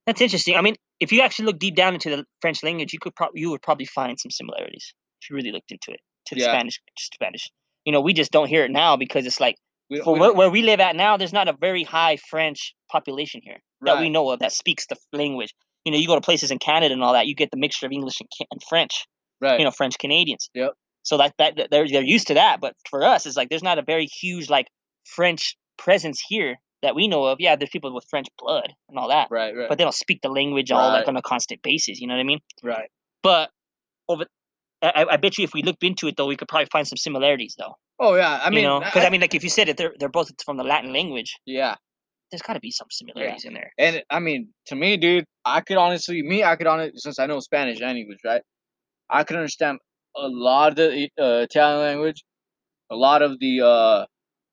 That's 0.06 0.22
interesting. 0.22 0.56
I 0.56 0.62
mean, 0.62 0.76
if 1.00 1.12
you 1.12 1.22
actually 1.22 1.46
look 1.48 1.58
deep 1.58 1.76
down 1.76 1.96
into 1.96 2.10
the 2.16 2.26
French 2.42 2.62
language, 2.62 2.94
you 2.94 3.00
could 3.00 3.16
probably 3.16 3.42
you 3.42 3.50
would 3.50 3.64
probably 3.64 3.88
find 3.88 4.20
some 4.20 4.30
similarities 4.30 4.94
if 5.22 5.30
you 5.30 5.36
really 5.36 5.52
looked 5.52 5.72
into 5.72 5.90
it 5.92 6.00
to 6.28 6.36
the 6.36 6.42
Yeah. 6.42 6.52
Spanish. 6.54 6.80
Spanish. 7.00 7.50
You 7.86 7.92
know, 7.92 8.02
we 8.02 8.14
just 8.14 8.32
don't 8.32 8.48
hear 8.48 8.64
it 8.66 8.72
now 8.72 8.96
because 8.98 9.26
it's 9.26 9.40
like 9.40 9.56
We, 9.90 10.02
for 10.02 10.14
we 10.14 10.20
where, 10.20 10.34
where 10.34 10.50
we 10.50 10.62
live 10.64 10.80
at 10.80 10.96
now, 10.96 11.16
there's 11.18 11.34
not 11.34 11.48
a 11.48 11.54
very 11.54 11.84
high 11.84 12.18
French 12.18 12.74
population 12.92 13.42
here 13.44 13.58
that 13.82 13.94
we 14.00 14.10
know 14.10 14.30
of 14.32 14.40
that 14.40 14.52
speaks 14.52 14.86
the 14.88 14.96
language. 15.14 15.54
You 15.84 15.92
know, 15.92 15.98
you 16.00 16.08
go 16.08 16.16
to 16.16 16.22
places 16.22 16.50
in 16.50 16.58
Canada 16.58 16.94
and 16.94 17.04
all 17.04 17.14
that, 17.14 17.28
you 17.28 17.36
get 17.36 17.52
the 17.52 17.58
mixture 17.58 17.86
of 17.86 17.92
English 17.92 18.16
and, 18.20 18.28
and 18.52 18.62
French. 18.68 19.06
right. 19.42 19.60
You 19.60 19.66
know, 19.66 19.72
French 19.72 19.98
Canadians. 20.00 20.50
Yep. 20.56 20.74
So 21.04 21.18
that, 21.18 21.34
that 21.38 21.68
they're 21.70 21.88
they're 21.88 22.02
used 22.04 22.26
to 22.28 22.34
that, 22.34 22.60
but 22.60 22.74
for 22.90 23.04
us, 23.04 23.28
it's 23.28 23.38
like 23.38 23.50
there's 23.50 23.62
not 23.62 23.78
a 23.78 23.84
very 23.84 24.08
huge 24.08 24.50
like 24.50 24.68
French 25.06 25.56
presence 25.78 26.20
here 26.28 26.56
that 26.82 26.96
we 26.96 27.08
know 27.08 27.26
of. 27.26 27.38
Yeah, 27.40 27.56
there's 27.56 27.70
people 27.70 27.94
with 27.94 28.06
French 28.10 28.28
blood 28.40 28.74
and 28.90 28.98
all 28.98 29.10
that, 29.10 29.28
right, 29.30 29.56
right, 29.56 29.70
but 29.70 29.78
they 29.78 29.84
don't 29.84 29.94
speak 29.94 30.22
the 30.24 30.30
language 30.30 30.72
all 30.72 30.90
like 30.94 31.08
on 31.08 31.16
a 31.16 31.22
constant 31.22 31.62
basis. 31.62 32.00
You 32.02 32.08
know 32.08 32.16
what 32.16 32.22
I 32.22 32.24
mean? 32.24 32.40
right. 32.64 32.90
But 33.22 33.52
over, 34.10 34.26
I- 34.82 35.06
I 35.12 35.18
bet 35.18 35.38
you 35.38 35.44
if 35.44 35.54
we 35.54 35.62
looked 35.62 35.84
into 35.84 36.08
it 36.08 36.16
though, 36.18 36.26
we 36.26 36.36
could 36.36 36.48
probably 36.48 36.68
find 36.72 36.88
some 36.88 36.98
similarities 36.98 37.54
though. 37.58 37.76
Oh 38.00 38.16
yeah, 38.16 38.40
I 38.44 38.50
mean, 38.50 38.60
you 38.60 38.68
know, 38.68 38.80
because 38.80 39.04
I, 39.04 39.08
I- 39.08 39.10
mean, 39.10 39.22
like 39.22 39.34
if 39.36 39.44
you 39.44 39.50
said 39.50 39.70
it, 39.70 39.78
they're 39.78 39.94
they're 40.00 40.10
both 40.10 40.30
from 40.44 40.58
the 40.58 40.64
Latin 40.64 40.92
language. 40.94 41.36
yeah. 41.46 41.76
There's 42.32 42.42
got 42.42 42.54
to 42.54 42.60
be 42.60 42.72
some 42.72 42.88
similarities 42.90 43.46
in 43.46 43.54
there. 43.54 43.72
And 43.78 44.04
I 44.10 44.20
mean, 44.20 44.50
to 44.66 44.76
me, 44.76 44.98
dude, 44.98 45.26
I 45.46 45.62
could 45.62 45.78
honestly, 45.78 46.24
me, 46.24 46.44
I 46.44 46.56
could 46.56 46.66
honestly, 46.66 46.98
since 46.98 47.20
I 47.20 47.28
know 47.28 47.40
Spanish 47.40 47.80
and 47.80 47.98
English, 47.98 48.18
right? 48.26 48.42
I 49.12 49.24
could 49.24 49.38
understand 49.38 49.78
a 50.18 50.28
lot 50.28 50.70
of 50.72 50.76
the 50.76 51.08
uh, 51.22 51.44
Italian 51.48 51.82
language, 51.82 52.24
a 52.90 52.96
lot 52.96 53.22
of 53.22 53.40
the 53.40 53.62
uh, 53.62 54.06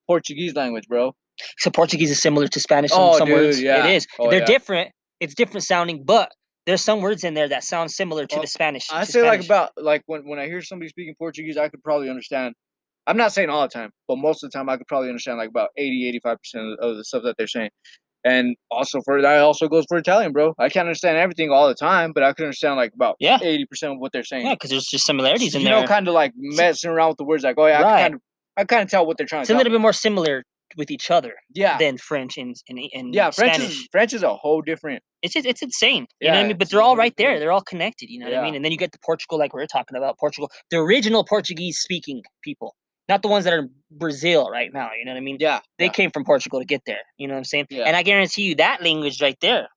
Portuguese 0.06 0.54
language, 0.54 0.86
bro. 0.86 1.14
So 1.58 1.70
Portuguese 1.70 2.10
is 2.10 2.20
similar 2.20 2.46
to 2.46 2.60
Spanish. 2.60 2.90
Some, 2.90 3.00
Oh, 3.00 3.18
some 3.18 3.26
dude, 3.26 3.36
words 3.36 3.60
yeah. 3.60 3.86
it 3.86 3.94
is. 3.96 4.06
Oh, 4.20 4.28
They're 4.28 4.40
yeah. 4.40 4.44
different. 4.44 4.90
It's 5.20 5.34
different 5.34 5.64
sounding, 5.64 6.04
but 6.04 6.30
there's 6.66 6.82
some 6.82 7.00
words 7.00 7.24
in 7.24 7.32
there 7.32 7.48
that 7.48 7.64
sound 7.64 7.90
similar 7.90 8.26
to 8.26 8.36
Well, 8.36 8.42
the 8.42 8.48
Spanish. 8.48 8.86
I 8.92 9.04
say 9.04 9.22
like 9.26 9.42
about 9.44 9.70
like 9.78 10.02
when 10.06 10.28
when 10.28 10.38
I 10.38 10.46
hear 10.46 10.60
somebody 10.60 10.90
speaking 10.90 11.14
Portuguese, 11.18 11.56
I 11.56 11.68
could 11.70 11.82
probably 11.82 12.10
understand. 12.10 12.54
I'm 13.06 13.16
not 13.16 13.32
saying 13.32 13.50
all 13.50 13.62
the 13.62 13.68
time, 13.68 13.90
but 14.08 14.16
most 14.16 14.42
of 14.44 14.50
the 14.50 14.56
time, 14.56 14.68
I 14.68 14.76
could 14.76 14.86
probably 14.86 15.08
understand 15.08 15.38
like 15.38 15.48
about 15.50 15.70
80, 15.76 16.08
85 16.08 16.38
percent 16.38 16.78
of 16.80 16.96
the 16.96 17.04
stuff 17.04 17.22
that 17.24 17.36
they're 17.36 17.46
saying. 17.48 17.70
And 18.24 18.54
also 18.70 19.00
for 19.04 19.20
that 19.20 19.38
also 19.40 19.66
goes 19.68 19.84
for 19.88 19.98
Italian, 19.98 20.30
bro. 20.32 20.54
I 20.58 20.68
can't 20.68 20.86
understand 20.86 21.16
everything 21.16 21.50
all 21.50 21.66
the 21.66 21.74
time, 21.74 22.12
but 22.12 22.22
I 22.22 22.32
can 22.32 22.44
understand 22.44 22.76
like 22.76 22.92
about 22.94 23.16
Yeah. 23.18 23.38
eighty 23.42 23.66
percent 23.66 23.94
of 23.94 23.98
what 23.98 24.12
they're 24.12 24.22
saying. 24.22 24.46
yeah, 24.46 24.54
because 24.54 24.70
there's 24.70 24.86
just 24.86 25.04
similarities 25.06 25.56
in 25.56 25.62
you 25.62 25.68
there. 25.68 25.80
know, 25.80 25.86
kind 25.88 26.06
of 26.06 26.14
like 26.14 26.32
messing 26.36 26.90
around 26.90 27.08
with 27.08 27.16
the 27.18 27.24
words, 27.24 27.42
like, 27.42 27.56
oh 27.58 27.66
yeah, 27.66 27.80
I 27.80 27.82
Right. 27.82 27.88
can 27.90 27.98
kind 28.04 28.14
of, 28.14 28.20
I 28.58 28.64
kind 28.64 28.82
of 28.84 28.88
tell 28.90 29.06
what 29.06 29.16
they're 29.16 29.26
trying 29.26 29.42
it's 29.42 29.48
to 29.48 29.54
It's 29.54 29.56
a 29.56 29.58
little 29.58 29.72
bit 29.72 29.80
more 29.80 29.92
similar 29.92 30.44
with 30.76 30.92
each 30.92 31.10
other 31.10 31.34
yeah, 31.52 31.76
than 31.78 31.98
French 31.98 32.38
and 32.38 32.54
and, 32.68 32.78
and 32.94 33.12
yeah. 33.12 33.30
French 33.32 33.56
Spanish. 33.56 33.72
is 33.80 33.88
French 33.90 34.12
is 34.12 34.22
a 34.22 34.32
whole 34.36 34.62
different. 34.62 35.02
It's 35.22 35.34
just, 35.34 35.44
it's 35.44 35.60
insane. 35.62 36.06
You 36.20 36.28
know 36.30 36.36
what 36.36 36.44
I 36.44 36.48
mean? 36.48 36.58
But 36.58 36.70
they're 36.70 36.80
all 36.80 36.96
right 36.96 37.14
there. 37.16 37.40
They're 37.40 37.52
all 37.52 37.60
connected. 37.62 38.08
You 38.08 38.20
know 38.20 38.26
what 38.26 38.38
I 38.38 38.42
mean? 38.42 38.54
And 38.54 38.64
then 38.64 38.70
you 38.72 38.78
get 38.78 38.92
to 38.92 38.98
Portugal, 39.04 39.36
like 39.38 39.52
we 39.52 39.60
were 39.60 39.66
talking 39.66 39.96
about 39.96 40.16
Portugal, 40.18 40.48
the 40.70 40.78
original 40.78 41.24
Portuguese 41.24 41.78
speaking 41.78 42.22
people, 42.42 42.74
not 43.08 43.22
the 43.22 43.28
ones 43.28 43.44
that 43.44 43.52
are 43.52 43.60
in 43.60 43.70
Brazil 43.90 44.48
right 44.50 44.72
now. 44.72 44.90
You 44.98 45.04
know 45.04 45.12
what 45.12 45.18
I 45.18 45.20
mean? 45.22 45.36
Yeah, 45.40 45.60
They 45.78 45.86
yeah. 45.86 45.92
came 45.92 46.10
from 46.10 46.24
Portugal 46.24 46.60
to 46.60 46.66
get 46.66 46.82
there. 46.86 47.00
You 47.18 47.28
know 47.28 47.34
what 47.34 47.38
I'm 47.38 47.44
saying? 47.44 47.66
Yeah. 47.70 47.84
And 47.84 47.96
I 47.96 48.02
guarantee 48.02 48.42
you 48.42 48.54
that 48.56 48.82
language 48.82 49.20
right 49.20 49.36
there, 49.40 49.68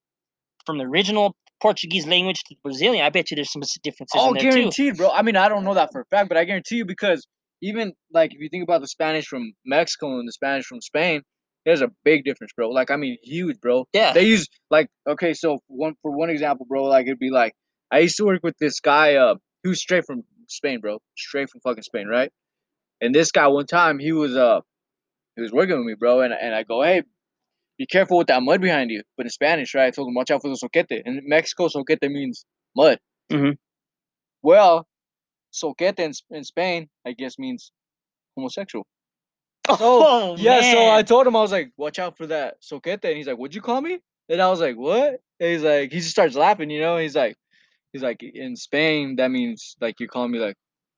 from 0.66 0.78
the 0.78 0.86
original 0.86 1.36
Portuguese 1.62 2.06
language 2.08 2.38
to 2.38 2.56
the 2.56 2.58
Brazilian, 2.64 3.06
I 3.06 3.10
bet 3.10 3.32
you 3.32 3.36
there's 3.36 3.52
some 3.52 3.62
differences 3.84 4.20
all 4.20 4.30
in 4.30 4.34
there 4.36 4.44
too. 4.44 4.48
Oh, 4.50 4.52
guaranteed, 4.52 4.98
bro. 4.98 5.10
I 5.10 5.22
mean, 5.22 5.36
I 5.36 5.50
don't 5.50 5.64
know 5.64 5.74
that 5.74 5.90
for 5.92 6.02
a 6.02 6.06
fact, 6.06 6.30
but 6.30 6.38
I 6.38 6.44
guarantee 6.44 6.78
you 6.78 6.86
because 6.86 7.26
even 7.62 7.94
like 8.14 8.34
if 8.34 8.40
you 8.40 8.50
think 8.50 8.64
about 8.64 8.82
the 8.82 8.88
Spanish 8.88 9.26
from 9.26 9.54
Mexico 9.66 10.20
and 10.20 10.28
the 10.28 10.32
Spanish 10.34 10.66
from 10.66 10.82
Spain, 10.82 11.22
there's 11.66 11.82
a 11.82 11.90
big 12.04 12.24
difference, 12.24 12.52
bro. 12.56 12.70
Like, 12.70 12.92
I 12.92 12.96
mean, 12.96 13.18
huge, 13.24 13.60
bro. 13.60 13.86
Yeah. 13.94 14.14
They 14.14 14.26
use 14.26 14.48
like 14.70 14.88
okay, 15.08 15.34
so 15.34 15.60
one 15.68 15.96
for 16.02 16.12
one 16.16 16.30
example, 16.30 16.66
bro. 16.70 16.84
Like 16.84 17.08
it'd 17.08 17.20
be 17.20 17.32
like 17.32 17.54
I 17.92 18.00
used 18.00 18.18
to 18.18 18.26
work 18.26 18.42
with 18.44 18.56
this 18.60 18.80
guy, 18.80 19.16
uh, 19.16 19.36
who's 19.64 19.82
straight 19.82 20.06
from 20.06 20.24
Spain, 20.48 20.80
bro, 20.80 21.00
straight 21.18 21.50
from 21.50 21.62
fucking 21.62 21.84
Spain, 21.84 22.08
right? 22.08 22.32
And 23.02 23.14
this 23.14 23.32
guy 23.32 23.48
one 23.48 23.66
time 23.66 24.00
he 24.00 24.12
was 24.12 24.36
uh 24.36 24.62
he 25.36 25.42
was 25.42 25.52
working 25.52 25.78
with 25.78 25.86
me, 25.86 25.96
bro, 25.96 26.22
and 26.22 26.34
and 26.34 26.56
I 26.56 26.64
go, 26.64 26.82
hey, 26.82 27.04
be 27.78 27.86
careful 27.86 28.18
with 28.18 28.28
that 28.28 28.42
mud 28.44 28.62
behind 28.62 28.92
you. 28.92 29.04
But 29.18 29.26
in 29.26 29.30
Spanish, 29.30 29.74
right? 29.76 29.88
I 29.88 29.92
told 29.92 30.08
him, 30.08 30.14
watch 30.16 30.32
out 30.32 30.42
for 30.42 30.50
the 30.50 30.56
zoquete. 30.56 31.02
And 31.06 31.20
in 31.20 31.28
Mexico, 31.28 31.68
zoquete 31.68 32.10
means 32.10 32.46
mud. 32.76 33.00
Mhm. 33.32 33.58
Well, 34.42 34.88
zoquete 35.54 36.00
in, 36.00 36.14
in 36.30 36.44
Spain, 36.44 36.90
I 37.06 37.12
guess, 37.14 37.38
means 37.38 37.72
homosexual. 38.36 38.86
Oh, 39.68 40.36
Yeah, 40.38 40.62
so 40.62 40.90
I 40.90 41.02
told 41.02 41.26
him 41.26 41.36
I 41.36 41.42
was 41.42 41.52
like, 41.52 41.72
"Watch 41.76 41.98
out 41.98 42.18
for 42.18 42.28
that 42.28 42.62
zoquete," 42.62 43.04
and 43.06 43.18
he's 43.18 43.28
like, 43.28 43.38
"What'd 43.38 43.56
you 43.56 43.62
call 43.62 43.82
me?" 43.82 44.00
And 44.30 44.42
I 44.42 44.50
was 44.50 44.60
like, 44.62 44.76
"What?" 44.78 45.20
And 45.40 45.50
he's 45.52 45.64
like, 45.64 45.92
he 45.92 45.98
just 46.00 46.12
starts 46.12 46.36
laughing, 46.36 46.70
you 46.70 46.80
know. 46.82 46.98
He's 46.98 47.16
like, 47.16 47.36
he's 47.92 48.04
like, 48.04 48.22
in 48.22 48.56
Spain 48.56 49.16
that 49.18 49.32
means 49.32 49.76
like 49.82 50.00
you 50.00 50.08
call 50.08 50.28
me 50.28 50.40
like, 50.40 50.56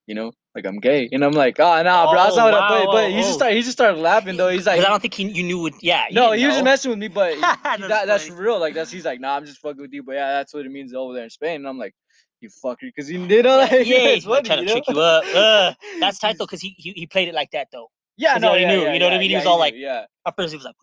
you 0.08 0.16
know, 0.16 0.32
like 0.56 0.66
I'm 0.66 0.80
gay, 0.80 1.08
and 1.12 1.24
I'm 1.24 1.34
like, 1.34 1.60
"Oh, 1.60 1.84
nah, 1.84 2.10
bro, 2.12 2.24
that's 2.24 2.34
Oh, 2.34 2.38
not 2.38 2.54
what." 2.54 2.64
I, 2.64 2.70
but 2.70 2.88
wow, 2.88 2.92
but 2.94 3.10
he 3.12 3.16
oh, 3.16 3.20
just 3.20 3.30
oh. 3.30 3.34
started, 3.34 3.56
he 3.56 3.62
just 3.62 3.74
started 3.74 4.00
laughing 4.00 4.38
though. 4.38 4.50
He's 4.50 4.66
like, 4.66 4.80
I 4.80 4.84
don't 4.84 5.02
think 5.02 5.14
he, 5.14 5.30
you 5.30 5.44
knew 5.44 5.60
what. 5.60 5.74
Yeah. 5.84 6.06
"No, 6.12 6.28
didn't 6.32 6.40
he 6.40 6.46
was 6.48 6.56
just 6.56 6.64
messing 6.66 6.90
with 6.90 7.00
me, 7.00 7.08
but 7.10 7.34
he- 7.36 7.42
That's 7.42 7.88
that, 7.88 8.08
that's 8.08 8.30
real. 8.30 8.60
Like 8.60 8.74
that's 8.74 8.90
he's 8.90 9.06
like, 9.06 9.20
nah, 9.20 9.36
I'm 9.36 9.46
just 9.46 9.60
fucking 9.60 9.82
with 9.82 9.94
you, 9.94 10.04
but 10.04 10.14
yeah, 10.16 10.32
that's 10.32 10.54
what 10.54 10.66
it 10.66 10.72
means 10.72 10.94
over 10.94 11.14
there 11.14 11.24
in 11.26 11.30
Spain." 11.30 11.58
And 11.58 11.68
I'm 11.68 11.78
like, 11.78 11.94
"You 12.42 12.50
fucker," 12.50 12.78
because 12.82 13.08
he 13.08 13.18
did 13.28 13.46
all 13.46 13.60
that. 13.60 13.72
yeah, 13.86 14.14
he's 14.16 14.24
trying 14.24 14.44
to 14.44 14.56
you 14.56 14.66
know? 14.66 14.72
trick 14.74 14.88
you 14.88 15.00
up. 15.00 15.24
Uh, 15.36 15.74
That's 16.00 16.18
tight 16.20 16.38
though, 16.40 16.46
because 16.50 16.62
he, 16.62 16.74
he 16.78 16.92
he 16.94 17.06
played 17.06 17.28
it 17.28 17.36
like 17.36 17.52
that 17.52 17.68
though. 17.72 17.90
Yeah, 18.18 18.36
he 18.36 18.40
no, 18.40 18.54
he 18.56 18.62
yeah, 18.62 18.68
knew, 18.70 18.82
yeah, 18.84 18.94
you 18.94 19.00
know 19.00 19.06
what 19.06 19.12
I 19.14 19.16
yeah, 19.16 19.20
mean? 19.20 19.30
He 19.30 19.34
yeah, 19.34 19.38
was 19.40 19.46
all 19.46 19.58
knew, 19.58 19.62
like- 19.62 19.74
yeah, 19.76 20.06
At 20.26 20.36
first 20.36 20.52
he 20.52 20.58
was 20.58 20.66
like, 20.66 20.76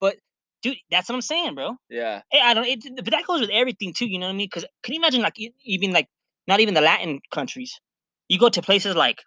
but 0.00 0.16
dude, 0.62 0.76
that's 0.90 1.08
what 1.08 1.14
I'm 1.14 1.22
saying, 1.22 1.54
bro. 1.54 1.76
yeah, 1.88 2.20
Hey, 2.30 2.40
I 2.42 2.52
don't. 2.52 2.66
It, 2.66 2.84
but 2.96 3.06
that 3.12 3.24
goes 3.26 3.40
with 3.40 3.50
everything 3.50 3.94
too. 3.94 4.06
You 4.06 4.18
know 4.18 4.26
what 4.26 4.32
I 4.32 4.36
mean? 4.36 4.46
Because 4.46 4.66
can 4.82 4.92
you 4.94 5.00
imagine 5.00 5.22
like 5.22 5.36
even 5.64 5.92
like 5.92 6.08
not 6.46 6.60
even 6.60 6.74
the 6.74 6.80
Latin 6.82 7.20
countries? 7.32 7.80
You 8.28 8.38
go 8.38 8.48
to 8.48 8.62
places 8.62 8.94
like 8.96 9.18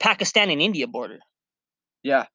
Pakistan 0.00 0.50
and 0.50 0.60
India 0.60 0.86
border. 0.86 1.18
yeah, 2.02 2.26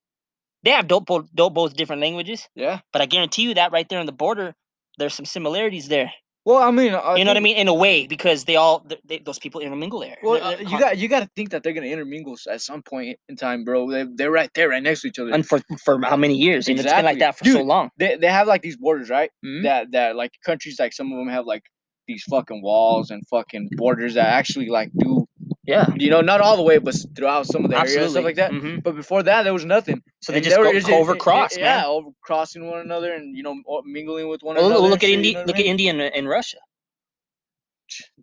They 0.63 0.71
have 0.71 0.87
dope, 0.87 1.05
both, 1.05 1.27
dope 1.33 1.53
both 1.53 1.75
different 1.75 2.01
languages, 2.01 2.47
yeah. 2.55 2.79
but 2.91 3.01
I 3.01 3.05
guarantee 3.05 3.43
you 3.43 3.53
that 3.55 3.71
right 3.71 3.87
there 3.87 3.99
on 3.99 4.05
the 4.05 4.11
border, 4.11 4.55
there's 4.97 5.13
some 5.13 5.25
similarities 5.25 5.87
there. 5.87 6.11
Well, 6.45 6.57
I 6.57 6.71
mean, 6.71 6.85
you 6.85 6.91
know 7.25 7.31
what 7.31 7.37
I 7.37 7.41
mean? 7.41 7.57
In 7.57 7.67
a 7.67 7.73
way, 7.73 8.07
because 8.07 8.45
they 8.45 8.55
all 8.55 8.83
they, 9.05 9.19
those 9.19 9.37
people 9.37 9.61
intermingle 9.61 9.99
there. 9.99 10.17
Well, 10.23 10.33
They're- 10.35 10.43
uh, 10.43 10.49
they're 10.55 10.61
you 10.63 10.79
got 10.79 10.97
you 10.97 11.07
got 11.07 11.19
to 11.19 11.29
think 11.35 11.51
that 11.51 11.61
they're 11.61 11.73
gonna 11.73 11.87
intermingle 11.87 12.35
at 12.49 12.61
some 12.61 12.81
point 12.81 13.17
in 13.27 13.35
time, 13.35 13.63
bro. 13.65 13.91
They 13.91 14.05
they're 14.15 14.31
right 14.31 14.49
there, 14.55 14.69
right 14.69 14.81
next 14.81 15.01
to 15.01 15.09
each 15.09 15.19
other. 15.19 15.31
and 15.31 15.45
for 15.45 15.59
for 15.83 16.01
how 16.01 16.15
many 16.15 16.35
years? 16.35 16.67
And 16.67 16.79
it's 16.79 16.91
been 16.91 17.05
like 17.05 17.19
that 17.19 17.37
for 17.37 17.45
so 17.45 17.61
long. 17.61 17.89
they 17.97 18.15
they 18.15 18.27
have 18.27 18.47
like 18.47 18.61
these 18.63 18.77
borders, 18.77 19.09
right? 19.11 19.29
Mhm. 19.45 19.63
That 19.63 19.91
that 19.91 20.15
like 20.15 20.31
countries 20.43 20.79
like 20.79 20.93
some 20.93 21.11
of 21.11 21.19
them 21.19 21.27
have 21.27 21.45
like 21.45 21.61
these 22.07 22.23
fucking 22.23 22.63
walls 22.63 23.11
and 23.11 23.21
fucking 23.27 23.69
borders 23.77 24.15
that 24.15 24.27
actually 24.27 24.69
like 24.69 24.89
do 24.97 25.27
Yeah, 25.73 25.85
you 26.03 26.09
know 26.13 26.21
not 26.31 26.39
all 26.45 26.57
the 26.61 26.63
way, 26.69 26.77
but 26.87 26.95
throughout 27.15 27.45
some 27.45 27.61
of 27.65 27.69
the 27.71 27.77
areas 27.77 27.95
and 27.95 28.11
stuff 28.11 28.23
like 28.29 28.35
that. 28.43 28.51
Mhm. 28.51 28.81
But 28.85 28.95
before 28.95 29.21
that, 29.29 29.43
there 29.43 29.53
was 29.59 29.65
nothing. 29.65 30.01
So 30.23 30.31
they 30.31 30.37
And 30.39 30.45
just 30.45 30.57
were- 30.57 30.63
go, 30.65 30.71
it's 30.71 30.85
go 30.85 30.91
just- 30.93 31.01
over 31.01 31.15
cross. 31.15 31.51
Yeah, 31.57 31.85
over 31.85 32.09
crossing 32.27 32.69
one 32.73 32.79
another 32.87 33.13
and 33.17 33.25
you 33.37 33.43
know 33.43 33.55
mingling 33.85 34.27
with 34.33 34.41
one 34.41 34.55
Well, 34.55 34.67
another. 34.67 34.87
look 34.93 35.03
at 35.03 35.09
shit, 35.09 35.11
you 35.11 35.17
India. 35.17 35.33
know 35.33 35.39
what 35.41 35.45
I 35.45 35.51
Look 35.51 35.59
at? 35.59 35.65
India 35.73 35.89
and, 35.91 36.01
and 36.01 36.27
Russia. 36.27 36.57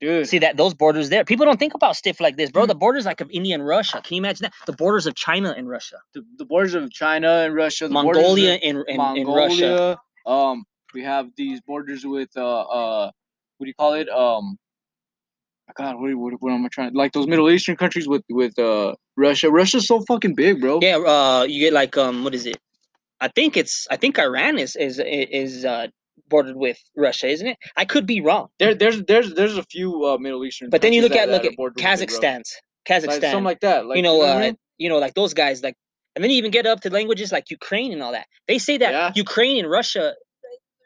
dude. 0.00 0.28
See 0.28 0.38
that 0.38 0.56
those 0.56 0.74
borders 0.74 1.08
there. 1.08 1.24
People 1.24 1.44
don't 1.46 1.58
think 1.58 1.74
about 1.74 1.96
stuff 1.96 2.20
like 2.20 2.36
this, 2.36 2.50
bro. 2.50 2.64
Mm. 2.64 2.68
The 2.68 2.74
borders 2.84 3.04
like 3.04 3.20
of 3.20 3.30
India 3.30 3.54
and 3.54 3.66
Russia. 3.66 4.00
Can 4.04 4.14
you 4.16 4.20
imagine 4.20 4.44
that? 4.44 4.52
The 4.66 4.72
borders 4.72 5.06
of 5.06 5.14
China 5.16 5.54
and 5.56 5.68
Russia, 5.68 5.96
the, 6.14 6.22
the 6.38 6.44
borders 6.44 6.74
of 6.74 6.90
China 6.90 7.28
and 7.44 7.54
Russia, 7.54 7.88
Mongolia 7.88 8.54
and, 8.54 8.84
and, 8.88 9.00
and 9.18 9.26
Russia. 9.28 9.98
Um, 10.24 10.64
we 10.94 11.02
have 11.02 11.28
these 11.36 11.60
borders 11.60 12.04
with 12.06 12.30
uh 12.36 12.60
uh, 12.60 13.10
what 13.58 13.64
do 13.64 13.68
you 13.68 13.74
call 13.74 13.94
it? 13.94 14.08
Um, 14.08 14.56
God, 15.74 16.00
what, 16.00 16.14
what, 16.14 16.32
what 16.40 16.52
am 16.52 16.64
I 16.64 16.68
trying? 16.68 16.94
Like 16.94 17.12
those 17.12 17.26
Middle 17.26 17.50
Eastern 17.50 17.76
countries 17.76 18.06
with 18.08 18.22
with 18.30 18.58
uh 18.58 18.94
Russia. 19.16 19.50
Russia's 19.50 19.86
so 19.86 20.00
fucking 20.06 20.34
big, 20.34 20.60
bro. 20.60 20.78
Yeah, 20.82 20.96
uh, 20.98 21.44
you 21.48 21.60
get 21.60 21.72
like 21.72 21.96
um, 21.96 22.24
what 22.24 22.34
is 22.34 22.46
it? 22.46 22.58
I 23.20 23.28
think 23.28 23.56
it's 23.56 23.86
I 23.90 23.96
think 23.96 24.18
Iran 24.18 24.58
is 24.58 24.76
is 24.76 25.00
is 25.04 25.64
uh 25.64 25.88
bordered 26.28 26.56
with 26.56 26.78
Russia, 26.96 27.28
isn't 27.28 27.46
it? 27.46 27.58
I 27.76 27.84
could 27.84 28.06
be 28.06 28.20
wrong, 28.20 28.48
There, 28.58 28.74
there's 28.74 29.02
there's 29.04 29.34
there's 29.34 29.56
a 29.56 29.62
few 29.64 30.04
uh, 30.04 30.18
Middle 30.18 30.44
Eastern. 30.44 30.70
but 30.70 30.82
then 30.82 30.92
you 30.92 31.02
look 31.02 31.12
countries 31.12 31.28
at 31.28 31.44
look 31.44 31.44
at 31.44 31.52
it, 31.52 31.56
bro. 31.56 32.20
Like, 32.20 32.42
Kazakhstan. 32.88 33.20
something 33.30 33.44
like 33.44 33.60
that. 33.60 33.86
Like 33.86 33.96
you 33.96 34.02
know, 34.02 34.22
uh, 34.22 34.52
you 34.78 34.88
know, 34.88 34.98
like 34.98 35.14
those 35.14 35.34
guys, 35.34 35.62
like, 35.62 35.74
and 36.14 36.22
then 36.22 36.30
you 36.30 36.36
even 36.38 36.52
get 36.52 36.66
up 36.66 36.80
to 36.82 36.90
languages 36.90 37.32
like 37.32 37.50
Ukraine 37.50 37.92
and 37.92 38.02
all 38.02 38.12
that. 38.12 38.26
They 38.46 38.58
say 38.58 38.78
that 38.78 38.92
Yeah. 38.92 39.12
Ukraine 39.16 39.58
and 39.58 39.70
Russia, 39.70 40.14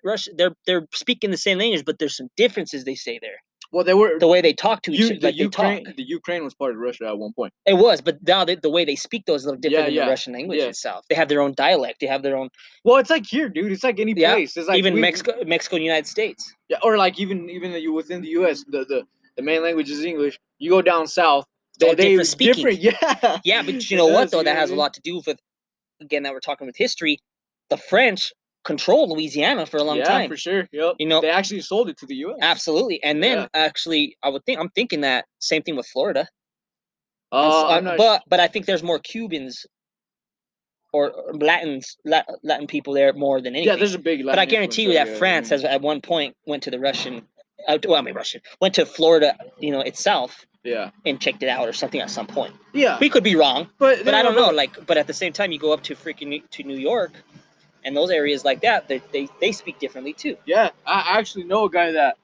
Russia, 0.02 0.30
they're 0.36 0.54
they're 0.66 0.86
speaking 0.94 1.30
the 1.30 1.36
same 1.36 1.58
language, 1.58 1.84
but 1.84 1.98
there's 1.98 2.16
some 2.16 2.28
differences. 2.36 2.84
They 2.84 2.94
say 2.94 3.18
there, 3.20 3.38
well, 3.72 3.84
they 3.84 3.94
were 3.94 4.18
the 4.18 4.26
way 4.26 4.40
they 4.40 4.52
talk 4.52 4.82
to 4.82 4.92
each 4.92 5.00
other, 5.04 5.14
the 5.20 5.26
like 5.28 5.36
Ukraine. 5.36 5.84
The 5.96 6.02
Ukraine 6.02 6.42
was 6.44 6.54
part 6.54 6.72
of 6.72 6.78
Russia 6.78 7.06
at 7.08 7.18
one 7.18 7.32
point. 7.32 7.52
It 7.66 7.74
was, 7.74 8.00
but 8.00 8.18
now 8.26 8.44
they, 8.44 8.56
the 8.56 8.70
way 8.70 8.84
they 8.84 8.96
speak 8.96 9.26
those 9.26 9.42
is 9.42 9.44
a 9.46 9.48
little 9.50 9.60
different 9.60 9.80
Yeah, 9.82 9.86
than 9.86 9.94
yeah, 9.94 10.04
the 10.06 10.10
Russian 10.10 10.32
language 10.32 10.58
yeah. 10.58 10.66
itself. 10.66 11.04
They 11.08 11.14
have 11.14 11.28
their 11.28 11.40
own 11.40 11.54
dialect. 11.54 12.00
They 12.00 12.06
have 12.06 12.22
their 12.22 12.36
own, 12.36 12.48
Well, 12.84 12.96
it's 12.96 13.10
like 13.10 13.26
here, 13.26 13.48
dude. 13.48 13.70
It's 13.72 13.84
like 13.84 14.00
any 14.00 14.14
place. 14.14 14.56
It's 14.56 14.68
like 14.68 14.78
even 14.78 14.94
we- 14.94 15.00
Mexico, 15.00 15.32
Mexico, 15.46 15.76
and 15.76 15.84
United 15.84 16.06
States. 16.06 16.52
Yeah, 16.68 16.78
or 16.82 16.96
like 16.96 17.18
even 17.20 17.48
even 17.50 17.72
the, 17.72 17.88
within 17.88 18.22
the 18.22 18.28
U.S., 18.40 18.64
the, 18.68 18.84
the 18.84 19.04
the 19.36 19.42
main 19.42 19.62
language 19.62 19.90
is 19.90 20.04
English. 20.04 20.38
You 20.58 20.70
go 20.70 20.82
down 20.82 21.06
south, 21.06 21.44
they, 21.78 21.94
they 21.94 22.08
different 22.10 22.28
speaking. 22.28 22.64
different. 22.66 22.80
Yeah, 23.02 23.38
Yeah, 23.44 23.62
but 23.62 23.90
you 23.90 23.96
know 23.96 24.06
what 24.16 24.30
though? 24.30 24.42
That 24.42 24.56
has 24.56 24.70
a 24.70 24.72
what 24.72 24.74
I 24.74 24.76
mean? 24.76 24.78
lot 24.78 24.94
to 24.94 25.00
do 25.02 25.22
with, 25.26 25.38
again, 26.00 26.22
that 26.24 26.32
we're 26.32 26.40
talking 26.40 26.66
with 26.66 26.76
history. 26.76 27.18
The 27.70 27.76
French 27.76 28.32
controlled 28.64 29.10
Louisiana 29.10 29.64
for 29.66 29.78
a 29.78 29.82
long 29.82 29.96
yeah, 29.98 30.04
time. 30.04 30.28
for 30.30 30.36
sure. 30.36 30.68
Yep. 30.72 30.96
You 30.98 31.06
know- 31.06 31.20
they 31.20 31.30
actually 31.30 31.62
sold 31.62 31.88
it 31.88 31.96
to 31.98 32.06
the 32.06 32.16
U.S. 32.16 32.38
Absolutely. 32.42 33.02
And 33.02 33.22
then 33.22 33.38
Yeah. 33.38 33.46
actually 33.54 34.16
I 34.22 34.28
would 34.28 34.44
think 34.44 34.58
I'm 34.60 34.68
thinking 34.70 35.00
that 35.02 35.24
same 35.38 35.62
thing 35.62 35.76
with 35.76 35.86
Florida. 35.86 36.28
I'm 37.32 37.48
s- 37.50 37.54
I'm 37.54 37.86
uh, 37.86 37.90
not 37.90 37.96
but 37.98 38.22
but 38.28 38.40
I 38.40 38.48
think 38.48 38.66
there's 38.66 38.82
more 38.82 38.98
Cubans 38.98 39.64
or 40.92 41.12
Latins 41.32 41.96
Latin 42.04 42.66
people 42.66 42.92
there 42.94 43.12
more 43.12 43.40
than 43.40 43.54
anything. 43.54 43.68
yeah, 43.72 43.76
there's 43.76 43.94
a 43.94 43.98
big. 43.98 44.24
but 44.24 44.38
I 44.38 44.44
guarantee 44.44 44.82
you 44.82 44.92
that 44.94 45.08
France 45.18 45.48
has 45.50 45.64
at 45.64 45.80
one 45.80 46.00
point 46.00 46.36
went 46.46 46.62
to 46.64 46.70
the 46.70 46.80
Russian 46.80 47.22
uh, 47.68 47.78
well, 47.86 47.96
I 47.98 48.02
mean 48.02 48.14
Russian 48.14 48.40
went 48.60 48.74
to 48.74 48.86
Florida, 48.86 49.36
you 49.60 49.70
know, 49.70 49.80
itself 49.80 50.44
Yeah, 50.64 50.90
and 51.06 51.20
checked 51.20 51.42
it 51.42 51.48
out 51.48 51.68
or 51.68 51.72
something 51.74 52.00
at 52.00 52.10
some 52.10 52.26
point. 52.26 52.54
yeah, 52.72 52.98
We 52.98 53.08
could 53.10 53.22
be 53.22 53.36
wrong, 53.36 53.68
but 53.78 54.04
but 54.04 54.14
I 54.14 54.22
don't 54.22 54.34
no, 54.34 54.46
know. 54.46 54.52
Like, 54.52 54.84
but 54.86 54.96
at 54.98 55.06
the 55.06 55.12
same 55.14 55.32
time, 55.32 55.52
you 55.52 55.58
go 55.58 55.72
up 55.72 55.82
to 55.84 55.94
freaking 55.94 56.42
to 56.50 56.62
New 56.64 56.76
York, 56.78 57.12
and 57.84 57.96
those 57.96 58.10
areas 58.10 58.44
like 58.44 58.60
that, 58.62 58.88
they 58.88 59.00
they, 59.12 59.28
they 59.40 59.52
speak 59.52 59.78
differently 59.78 60.12
too. 60.12 60.36
Yeah, 60.46 60.70
I 60.86 61.18
actually 61.18 61.44
know 61.44 61.64
a 61.64 61.70
guy 61.70 61.92
that 61.92 62.16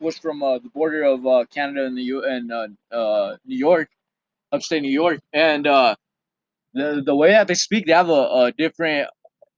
was 0.00 0.18
from 0.18 0.42
uh, 0.42 0.58
the 0.58 0.68
border 0.70 1.02
of 1.04 1.26
uh, 1.26 1.44
Canada 1.52 1.86
and 1.86 1.96
the 1.96 2.02
U 2.02 2.24
and 2.24 2.52
uh, 2.52 2.68
uh, 2.94 3.36
New 3.46 3.56
York, 3.56 3.88
upstate 4.52 4.82
New 4.82 4.90
York, 4.92 5.20
and 5.32 5.66
uh, 5.66 5.94
the 6.74 7.02
the 7.04 7.14
way 7.14 7.30
that 7.32 7.48
they 7.48 7.54
speak, 7.54 7.86
they 7.86 7.92
have 7.92 8.08
a, 8.08 8.12
a 8.12 8.52
different 8.56 9.08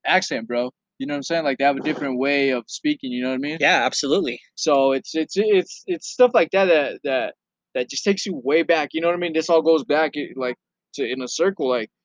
accent, 0.06 0.46
bro. 0.48 0.70
You 0.98 1.06
know 1.06 1.14
what 1.14 1.18
I'm 1.18 1.22
saying? 1.24 1.44
Like 1.44 1.58
they 1.58 1.64
have 1.64 1.76
a 1.76 1.80
different 1.80 2.18
way 2.18 2.50
of 2.50 2.64
speaking. 2.68 3.10
You 3.12 3.22
know 3.24 3.30
what 3.30 3.36
I 3.36 3.38
mean? 3.38 3.58
Yeah, 3.60 3.84
absolutely. 3.84 4.40
So 4.54 4.92
it's 4.92 5.14
it's 5.14 5.34
it's 5.36 5.82
it's 5.86 6.08
stuff 6.08 6.30
like 6.34 6.50
that 6.52 6.66
that 6.66 7.00
that 7.04 7.34
that 7.74 7.90
just 7.90 8.04
takes 8.04 8.26
you 8.26 8.40
way 8.44 8.62
back. 8.62 8.90
You 8.92 9.00
know 9.00 9.08
what 9.08 9.16
I 9.16 9.18
mean? 9.18 9.32
This 9.32 9.50
all 9.50 9.62
goes 9.62 9.84
back 9.84 10.12
like 10.36 10.56
to 10.94 11.04
in 11.10 11.22
a 11.22 11.28
circle. 11.28 11.68
Like, 11.68 11.88
it 11.88 11.88
gr- 11.88 11.90
yeah, 11.90 12.03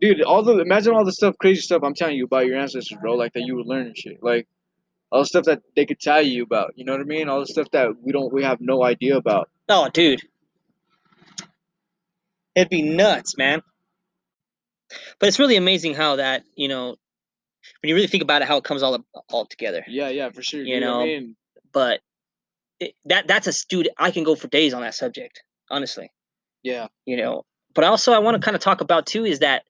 dude, 0.00 0.22
all 0.22 0.42
the 0.42 0.58
imagine 0.60 0.94
all 0.94 1.04
the 1.04 1.12
stuff, 1.12 1.34
crazy 1.40 1.60
stuff 1.60 1.82
I'm 1.84 1.94
telling 1.94 2.16
you 2.16 2.24
about 2.24 2.46
your 2.46 2.56
ancestors, 2.58 2.98
bro. 3.00 3.14
Like 3.14 3.32
that 3.34 3.42
you 3.42 3.56
would 3.56 3.66
learn 3.66 3.86
and 3.86 3.96
shit. 3.96 4.22
Like 4.22 4.46
all 5.10 5.20
the 5.20 5.26
stuff 5.26 5.44
that 5.44 5.62
they 5.76 5.86
could 5.86 6.00
tell 6.00 6.22
you 6.22 6.42
about. 6.42 6.72
You 6.76 6.84
know 6.84 6.92
what 6.92 7.00
I 7.00 7.04
mean? 7.04 7.28
All 7.28 7.40
the 7.40 7.46
stuff 7.46 7.68
that 7.72 7.88
we 8.02 8.12
don't 8.12 8.32
we 8.32 8.42
have 8.44 8.60
no 8.60 8.82
idea 8.84 9.16
about. 9.16 9.48
Oh, 9.68 9.88
dude. 9.92 10.22
It'd 12.54 12.70
be 12.70 12.82
nuts, 12.82 13.36
man. 13.36 13.62
But 15.18 15.28
it's 15.28 15.38
really 15.38 15.56
amazing 15.56 15.94
how 15.94 16.16
that, 16.16 16.44
you 16.56 16.66
know, 16.66 16.96
when 17.82 17.88
you 17.88 17.94
really 17.94 18.06
think 18.06 18.22
about 18.22 18.42
it, 18.42 18.48
how 18.48 18.56
it 18.56 18.64
comes 18.64 18.82
all 18.82 18.98
all 19.28 19.46
together. 19.46 19.84
Yeah, 19.86 20.08
yeah, 20.08 20.30
for 20.30 20.42
sure. 20.42 20.62
You 20.62 20.74
dude. 20.76 20.82
know, 20.82 21.00
I 21.02 21.04
mean, 21.04 21.36
But 21.72 22.00
it, 22.80 22.94
that 23.04 23.28
that's 23.28 23.46
a 23.46 23.52
student. 23.52 23.94
I 23.98 24.10
can 24.10 24.24
go 24.24 24.34
for 24.34 24.48
days 24.48 24.72
on 24.72 24.80
that 24.82 24.94
subject, 24.94 25.42
honestly. 25.70 26.10
yeah, 26.62 26.86
You 27.06 27.18
know, 27.18 27.44
but 27.74 27.84
also 27.84 28.12
I 28.12 28.18
want 28.18 28.34
to 28.36 28.44
kind 28.44 28.54
of 28.54 28.60
talk 28.60 28.80
about 28.80 29.06
too 29.06 29.24
is 29.24 29.38
that, 29.40 29.64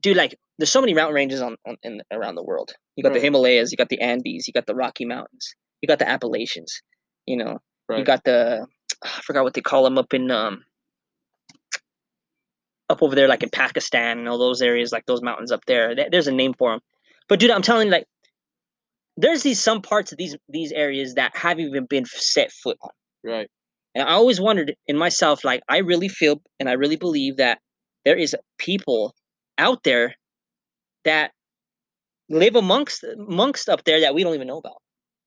dude, 0.00 0.16
like 0.16 0.36
there's 0.58 0.70
so 0.70 0.80
many 0.80 0.94
mountain 0.94 1.14
ranges 1.14 1.40
on, 1.40 1.56
on 1.66 1.76
in 1.82 2.00
around 2.12 2.34
the 2.36 2.42
world. 2.42 2.72
You 2.96 3.02
got 3.02 3.10
the 3.14 3.20
Himalayas, 3.24 3.70
you 3.72 3.76
got 3.78 3.88
the 3.88 4.00
Andes, 4.00 4.46
you 4.46 4.52
got 4.52 4.66
the 4.66 4.74
Rocky 4.74 5.04
Mountains, 5.04 5.54
you 5.80 5.86
got 5.86 5.98
the 5.98 6.08
Appalachians. 6.08 6.80
You 7.26 7.36
know, 7.36 7.58
you 7.98 8.04
got 8.04 8.24
the 8.24 8.66
I 9.04 9.08
forgot 9.22 9.44
what 9.44 9.54
they 9.54 9.60
call 9.60 9.84
them 9.84 9.98
up 9.98 10.12
in 10.14 10.30
um 10.30 10.64
up 12.88 13.02
over 13.02 13.14
there 13.14 13.28
like 13.28 13.42
in 13.42 13.50
Pakistan 13.50 14.18
and 14.18 14.28
all 14.28 14.38
those 14.38 14.60
areas 14.60 14.92
like 14.92 15.06
those 15.06 15.22
mountains 15.22 15.50
up 15.52 15.64
there. 15.66 15.94
There- 15.94 16.08
There's 16.10 16.26
a 16.26 16.32
name 16.32 16.52
for 16.58 16.72
them. 16.72 16.80
But 17.28 17.40
dude, 17.40 17.50
I'm 17.50 17.62
telling 17.62 17.86
you 17.86 17.92
like 17.92 18.06
there's 19.16 19.42
these 19.42 19.62
some 19.62 19.80
parts 19.82 20.12
of 20.12 20.18
these 20.18 20.36
these 20.48 20.72
areas 20.72 21.14
that 21.14 21.36
haven't 21.36 21.64
even 21.66 21.86
been 21.86 22.04
set 22.06 22.50
foot 22.52 22.76
on. 22.82 22.90
right. 23.24 23.48
And 23.94 24.08
I 24.08 24.12
always 24.12 24.40
wondered 24.40 24.74
in 24.86 24.96
myself, 24.96 25.44
like, 25.44 25.62
I 25.68 25.78
really 25.78 26.08
feel 26.08 26.40
and 26.58 26.68
I 26.68 26.72
really 26.72 26.96
believe 26.96 27.36
that 27.36 27.58
there 28.04 28.16
is 28.16 28.34
people 28.58 29.14
out 29.58 29.82
there 29.84 30.14
that 31.04 31.32
live 32.28 32.56
amongst 32.56 33.04
amongst 33.04 33.68
up 33.68 33.84
there 33.84 34.00
that 34.00 34.14
we 34.14 34.22
don't 34.22 34.34
even 34.34 34.46
know 34.46 34.58
about. 34.58 34.80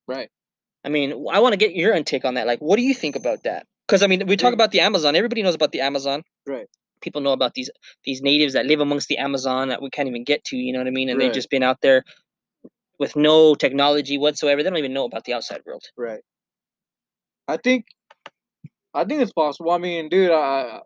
Right. 0.08 0.30
I 0.84 0.90
mean, 0.90 1.12
I 1.32 1.40
want 1.40 1.54
to 1.54 1.58
get 1.58 1.76
your 1.76 1.94
intake 1.94 2.26
on 2.26 2.36
that. 2.36 2.48
Like, 2.48 2.60
what 2.60 2.78
do 2.78 2.84
you 2.84 2.94
think 2.94 3.16
about 3.16 3.44
that? 3.44 3.66
Because 3.88 4.02
I 4.04 4.08
mean, 4.08 4.26
we 4.28 4.36
talk 4.38 4.50
Dude. 4.52 4.56
about 4.56 4.72
the 4.72 4.80
Amazon. 4.80 5.16
Everybody 5.16 5.44
knows 5.44 5.56
about 5.56 5.72
the 5.72 5.82
Amazon. 5.82 6.24
Right. 6.48 6.68
people 7.02 7.22
know 7.22 7.34
about 7.34 7.54
these 7.54 7.70
these 8.04 8.22
natives 8.22 8.54
that 8.54 8.66
live 8.66 8.80
amongst 8.80 9.08
the 9.10 9.18
Amazon 9.18 9.70
that 9.70 9.82
we 9.82 9.90
can't 9.92 10.08
even 10.08 10.24
get 10.24 10.44
to. 10.46 10.58
You 10.58 10.74
know 10.74 10.80
what 10.80 10.88
I 10.88 10.92
mean? 10.92 11.10
And 11.10 11.20
Right. 11.20 11.26
they've 11.28 11.34
just 11.34 11.50
been 11.52 11.64
out 11.64 11.82
there 11.82 12.04
with 13.00 13.16
no 13.16 13.54
technology 13.56 14.18
whatsoever. 14.18 14.64
They 14.64 14.70
don't 14.70 14.80
even 14.80 14.94
know 14.94 15.06
about 15.06 15.26
the 15.26 15.34
outside 15.34 15.62
world. 15.66 15.84
Right. 15.98 16.22
I 17.48 17.58
think, 17.58 17.86
I 18.96 19.04
think 19.06 19.22
it's 19.22 19.34
possible. 19.34 19.72
I 19.72 19.78
mean, 19.78 20.10
dude, 20.10 20.32
I, 20.32 20.80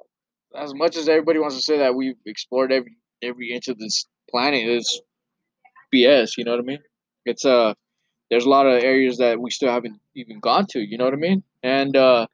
as 0.58 0.74
much 0.74 0.98
as 0.98 1.08
everybody 1.08 1.40
wants 1.40 1.56
to 1.56 1.62
say 1.62 1.78
that 1.78 1.96
we've 1.96 2.16
explored 2.26 2.72
every 2.72 2.98
every 3.22 3.54
inch 3.54 3.68
of 3.68 3.78
this 3.78 4.06
planet, 4.30 4.68
it's 4.68 5.00
BS. 5.94 6.32
You 6.38 6.44
know 6.46 6.52
what 6.52 6.60
I 6.62 6.64
mean? 6.64 6.80
It's 7.26 7.46
uh, 7.46 7.74
there's 8.30 8.46
a 8.46 8.50
lot 8.50 8.66
of 8.66 8.84
areas 8.84 9.18
that 9.20 9.40
we 9.40 9.52
still 9.52 9.72
haven't 9.72 10.00
even 10.16 10.40
gone 10.40 10.66
to. 10.72 10.80
You 10.80 10.98
know 10.98 11.06
what 11.06 11.14
I 11.14 11.18
mean? 11.18 11.44
And 11.64 11.96
uh, 11.96 12.28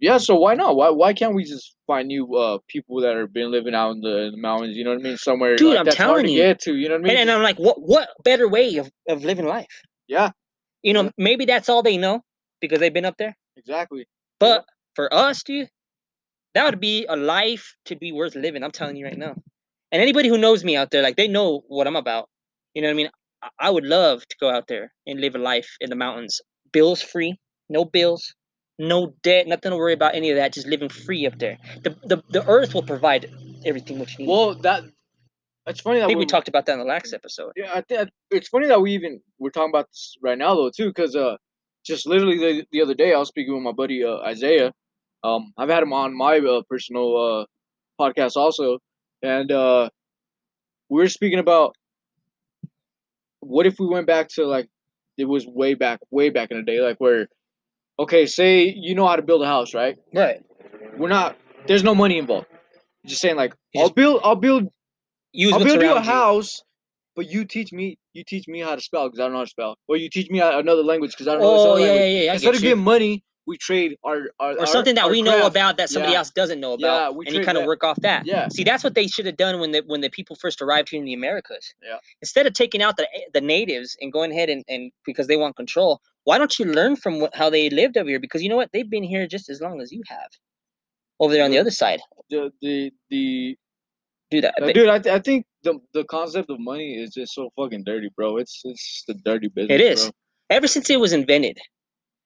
yeah. 0.00 0.18
So 0.18 0.36
why 0.36 0.54
not? 0.54 0.76
Why 0.76 0.90
why 0.90 1.12
can't 1.14 1.34
we 1.34 1.44
just 1.44 1.74
find 1.86 2.08
new 2.08 2.34
uh 2.34 2.58
people 2.68 3.00
that 3.00 3.16
have 3.16 3.32
been 3.32 3.50
living 3.50 3.74
out 3.74 3.92
in 3.92 4.00
the, 4.00 4.16
in 4.26 4.32
the 4.32 4.38
mountains? 4.38 4.76
You 4.76 4.84
know 4.84 4.90
what 4.90 5.00
I 5.00 5.02
mean? 5.02 5.16
Somewhere 5.16 5.56
Dude, 5.56 5.70
like, 5.70 5.78
I'm 5.80 5.84
that's 5.86 5.96
hard 5.96 6.08
telling 6.08 6.26
to 6.26 6.32
you. 6.32 6.38
get 6.42 6.60
to. 6.62 6.76
You 6.76 6.88
know 6.88 6.96
what 6.96 7.00
I 7.00 7.04
mean? 7.04 7.10
And, 7.12 7.30
and 7.30 7.30
I'm 7.30 7.42
like, 7.42 7.58
what 7.58 7.80
what 7.80 8.08
better 8.24 8.48
way 8.48 8.76
of, 8.76 8.90
of 9.08 9.24
living 9.24 9.46
life? 9.46 9.82
yeah, 10.08 10.30
You 10.82 10.92
know, 10.92 11.04
Yeah. 11.04 11.10
maybe 11.18 11.46
that's 11.46 11.68
all 11.68 11.82
they 11.82 11.96
know 11.96 12.22
because 12.60 12.78
they've 12.80 12.92
been 12.92 13.04
up 13.06 13.16
there. 13.18 13.36
exactly. 13.56 14.06
But 14.38 14.64
for 14.94 15.12
us, 15.12 15.42
dude, 15.42 15.68
that 16.54 16.64
would 16.64 16.80
be 16.80 17.06
a 17.06 17.16
life 17.16 17.76
to 17.86 17.96
be 17.96 18.12
worth 18.12 18.34
living. 18.34 18.62
I'm 18.64 18.70
telling 18.72 18.96
you 18.96 19.04
right 19.06 19.18
now. 19.18 19.34
And 19.92 20.02
anybody 20.02 20.28
who 20.28 20.38
knows 20.38 20.64
me 20.64 20.76
out 20.76 20.90
there, 20.90 21.02
like 21.02 21.16
they 21.16 21.28
know 21.28 21.62
what 21.68 21.86
I'm 21.86 21.96
about. 21.96 22.28
You 22.74 22.82
know 22.82 22.88
what 22.88 22.92
I 22.92 22.96
mean? 22.96 23.10
I, 23.58 23.70
would 23.70 23.84
love 23.84 24.26
to 24.26 24.36
go 24.40 24.50
out 24.50 24.66
there 24.66 24.92
and 25.06 25.20
live 25.20 25.34
a 25.34 25.38
life 25.38 25.76
in 25.80 25.90
the 25.90 25.96
mountains, 25.96 26.40
bills 26.72 27.00
free, 27.02 27.38
no 27.68 27.84
bills, 27.84 28.34
no 28.78 29.14
debt, 29.22 29.46
nothing 29.46 29.70
to 29.70 29.76
worry 29.76 29.92
about 29.92 30.14
any 30.14 30.30
of 30.30 30.36
that. 30.36 30.52
Just 30.52 30.66
living 30.66 30.88
free 30.88 31.26
up 31.26 31.38
there. 31.38 31.58
The 31.84 31.90
the, 32.04 32.22
the 32.30 32.46
earth 32.48 32.74
will 32.74 32.82
provide 32.82 33.30
everything 33.64 33.98
what 33.98 34.10
you 34.12 34.26
need. 34.26 34.32
Well, 34.32 34.54
that 34.56 34.84
it's 35.66 35.80
funny 35.80 35.98
that 35.98 36.04
I 36.04 36.08
think 36.08 36.18
we 36.18 36.24
we- 36.24 36.26
talked 36.26 36.48
about 36.48 36.66
that 36.66 36.72
in 36.74 36.78
the 36.78 36.84
last 36.84 37.12
episode. 37.12 37.52
Yeah, 37.56 37.72
I 37.74 37.82
think 37.82 38.10
it's 38.30 38.48
funny 38.48 38.66
that 38.68 38.80
we 38.80 38.92
even 38.92 39.20
we're 39.38 39.50
talking 39.50 39.70
about 39.70 39.88
this 39.88 40.16
right 40.22 40.38
now 40.38 40.54
though 40.54 40.70
too, 40.70 40.88
because 40.88 41.14
uh, 41.16 41.36
just 41.86 42.06
literally 42.06 42.38
the, 42.38 42.64
the 42.72 42.82
other 42.82 42.94
day 42.94 43.14
I 43.14 43.18
was 43.18 43.28
speaking 43.28 43.54
with 43.54 43.62
my 43.62 43.72
buddy 43.72 44.04
uh, 44.04 44.18
Isaiah. 44.18 44.72
Um, 45.24 45.52
I've 45.56 45.68
had 45.68 45.82
him 45.82 45.92
on 45.92 46.16
my 46.16 46.38
uh, 46.38 46.62
personal 46.68 47.16
uh 47.16 47.44
podcast 48.00 48.36
also, 48.36 48.78
and 49.22 49.50
uh, 49.50 49.88
we 50.88 51.00
were 51.00 51.08
speaking 51.08 51.38
about 51.38 51.74
what 53.40 53.66
if 53.66 53.76
we 53.78 53.86
went 53.86 54.06
back 54.06 54.28
to 54.34 54.44
like 54.44 54.68
it 55.16 55.24
was 55.24 55.46
way 55.46 55.74
back, 55.74 56.00
way 56.10 56.30
back 56.30 56.50
in 56.50 56.58
the 56.58 56.62
day, 56.62 56.80
like 56.80 56.98
where, 56.98 57.28
okay, 57.98 58.26
say 58.26 58.64
you 58.76 58.94
know 58.94 59.06
how 59.06 59.16
to 59.16 59.22
build 59.22 59.42
a 59.42 59.46
house, 59.46 59.74
right? 59.74 59.96
Right. 60.12 60.44
We're 60.96 61.08
not. 61.08 61.36
There's 61.66 61.82
no 61.82 61.94
money 61.94 62.18
involved. 62.18 62.46
Just 63.06 63.20
saying 63.20 63.36
like 63.36 63.54
I'll 63.76 63.90
build, 63.90 64.20
I'll 64.24 64.36
build 64.36 64.68
I'll 65.52 65.64
build 65.64 65.82
you 65.82 65.94
a 65.94 66.00
house, 66.00 66.62
but 67.14 67.30
you 67.30 67.44
teach 67.44 67.72
me. 67.72 67.98
You 68.16 68.24
teach 68.24 68.48
me 68.48 68.60
how 68.60 68.74
to 68.74 68.80
spell 68.80 69.06
because 69.08 69.20
I 69.20 69.24
don't 69.24 69.32
know 69.32 69.38
how 69.38 69.44
to 69.44 69.50
spell, 69.50 69.76
or 69.88 69.96
you 69.96 70.08
teach 70.08 70.30
me 70.30 70.40
another 70.40 70.82
language 70.82 71.10
because 71.12 71.28
I 71.28 71.32
don't 71.32 71.42
know 71.42 71.48
Oh 71.50 71.76
yeah, 71.76 71.84
yeah, 71.86 71.92
language. 71.92 72.24
yeah. 72.24 72.30
I 72.30 72.34
Instead 72.34 72.48
get 72.52 72.56
of 72.56 72.62
getting 72.62 72.84
money, 72.84 73.24
we 73.46 73.56
trade 73.58 73.96
our, 74.04 74.30
our 74.40 74.52
or 74.54 74.60
our- 74.60 74.66
something 74.66 74.94
that 74.94 75.10
we 75.10 75.20
know 75.22 75.46
about 75.46 75.76
that 75.76 75.90
somebody 75.90 76.12
Yeah. 76.12 76.18
else 76.18 76.30
doesn't 76.30 76.58
know 76.58 76.76
Yeah, 76.78 76.86
about, 76.86 77.16
we 77.16 77.26
and 77.26 77.34
you 77.36 77.44
kind 77.44 77.58
of 77.58 77.64
work 77.66 77.84
off 77.84 78.00
that. 78.00 78.24
Yeah, 78.26 78.48
See, 78.48 78.64
that's 78.64 78.82
what 78.82 78.94
they 78.94 79.06
should 79.06 79.26
have 79.26 79.36
done 79.36 79.60
when 79.60 79.70
the 79.72 79.82
when 79.86 80.00
the 80.00 80.08
people 80.10 80.34
first 80.34 80.62
arrived 80.62 80.88
here 80.88 80.98
in 80.98 81.04
the 81.04 81.12
Americas. 81.14 81.74
Yeah. 81.82 81.98
Instead 82.22 82.46
of 82.46 82.54
taking 82.54 82.80
out 82.82 82.96
the 82.96 83.06
the 83.34 83.40
natives 83.42 83.96
and 84.00 84.12
going 84.12 84.32
ahead 84.32 84.48
and, 84.48 84.64
and 84.66 84.90
because 85.04 85.26
they 85.26 85.36
want 85.36 85.54
control, 85.56 86.00
why 86.24 86.38
don't 86.38 86.58
you 86.58 86.64
learn 86.64 86.96
from 86.96 87.20
what, 87.20 87.34
how 87.36 87.50
they 87.50 87.68
lived 87.70 87.96
over 87.98 88.08
here? 88.08 88.18
Because 88.18 88.42
you 88.42 88.48
know 88.48 88.56
what, 88.56 88.70
they've 88.72 88.88
been 88.90 89.04
here 89.04 89.26
just 89.26 89.48
as 89.50 89.60
long 89.60 89.80
as 89.82 89.92
you 89.92 90.02
have. 90.08 90.30
Over 91.20 91.34
there 91.34 91.44
on 91.44 91.50
the 91.50 91.58
other 91.58 91.70
side, 91.70 92.00
the 92.30 92.50
the 92.62 92.90
the 93.10 93.56
do 94.30 94.40
that. 94.40 94.54
uh, 94.60 94.72
dude. 94.72 94.88
I, 94.88 94.98
th- 94.98 95.14
I 95.14 95.20
think 95.20 95.46
the 95.66 95.78
the 95.92 96.04
concept 96.04 96.50
of 96.50 96.58
money 96.58 96.94
is 96.94 97.12
just 97.14 97.34
so 97.34 97.50
fucking 97.56 97.84
dirty, 97.84 98.10
bro. 98.16 98.38
It's 98.38 98.62
it's 98.64 99.04
the 99.06 99.14
dirty 99.14 99.48
business. 99.48 99.74
It 99.74 99.80
is. 99.80 100.02
Bro. 100.04 100.12
ever 100.56 100.66
since 100.66 100.88
it 100.88 101.00
was 101.00 101.12
invented, 101.12 101.58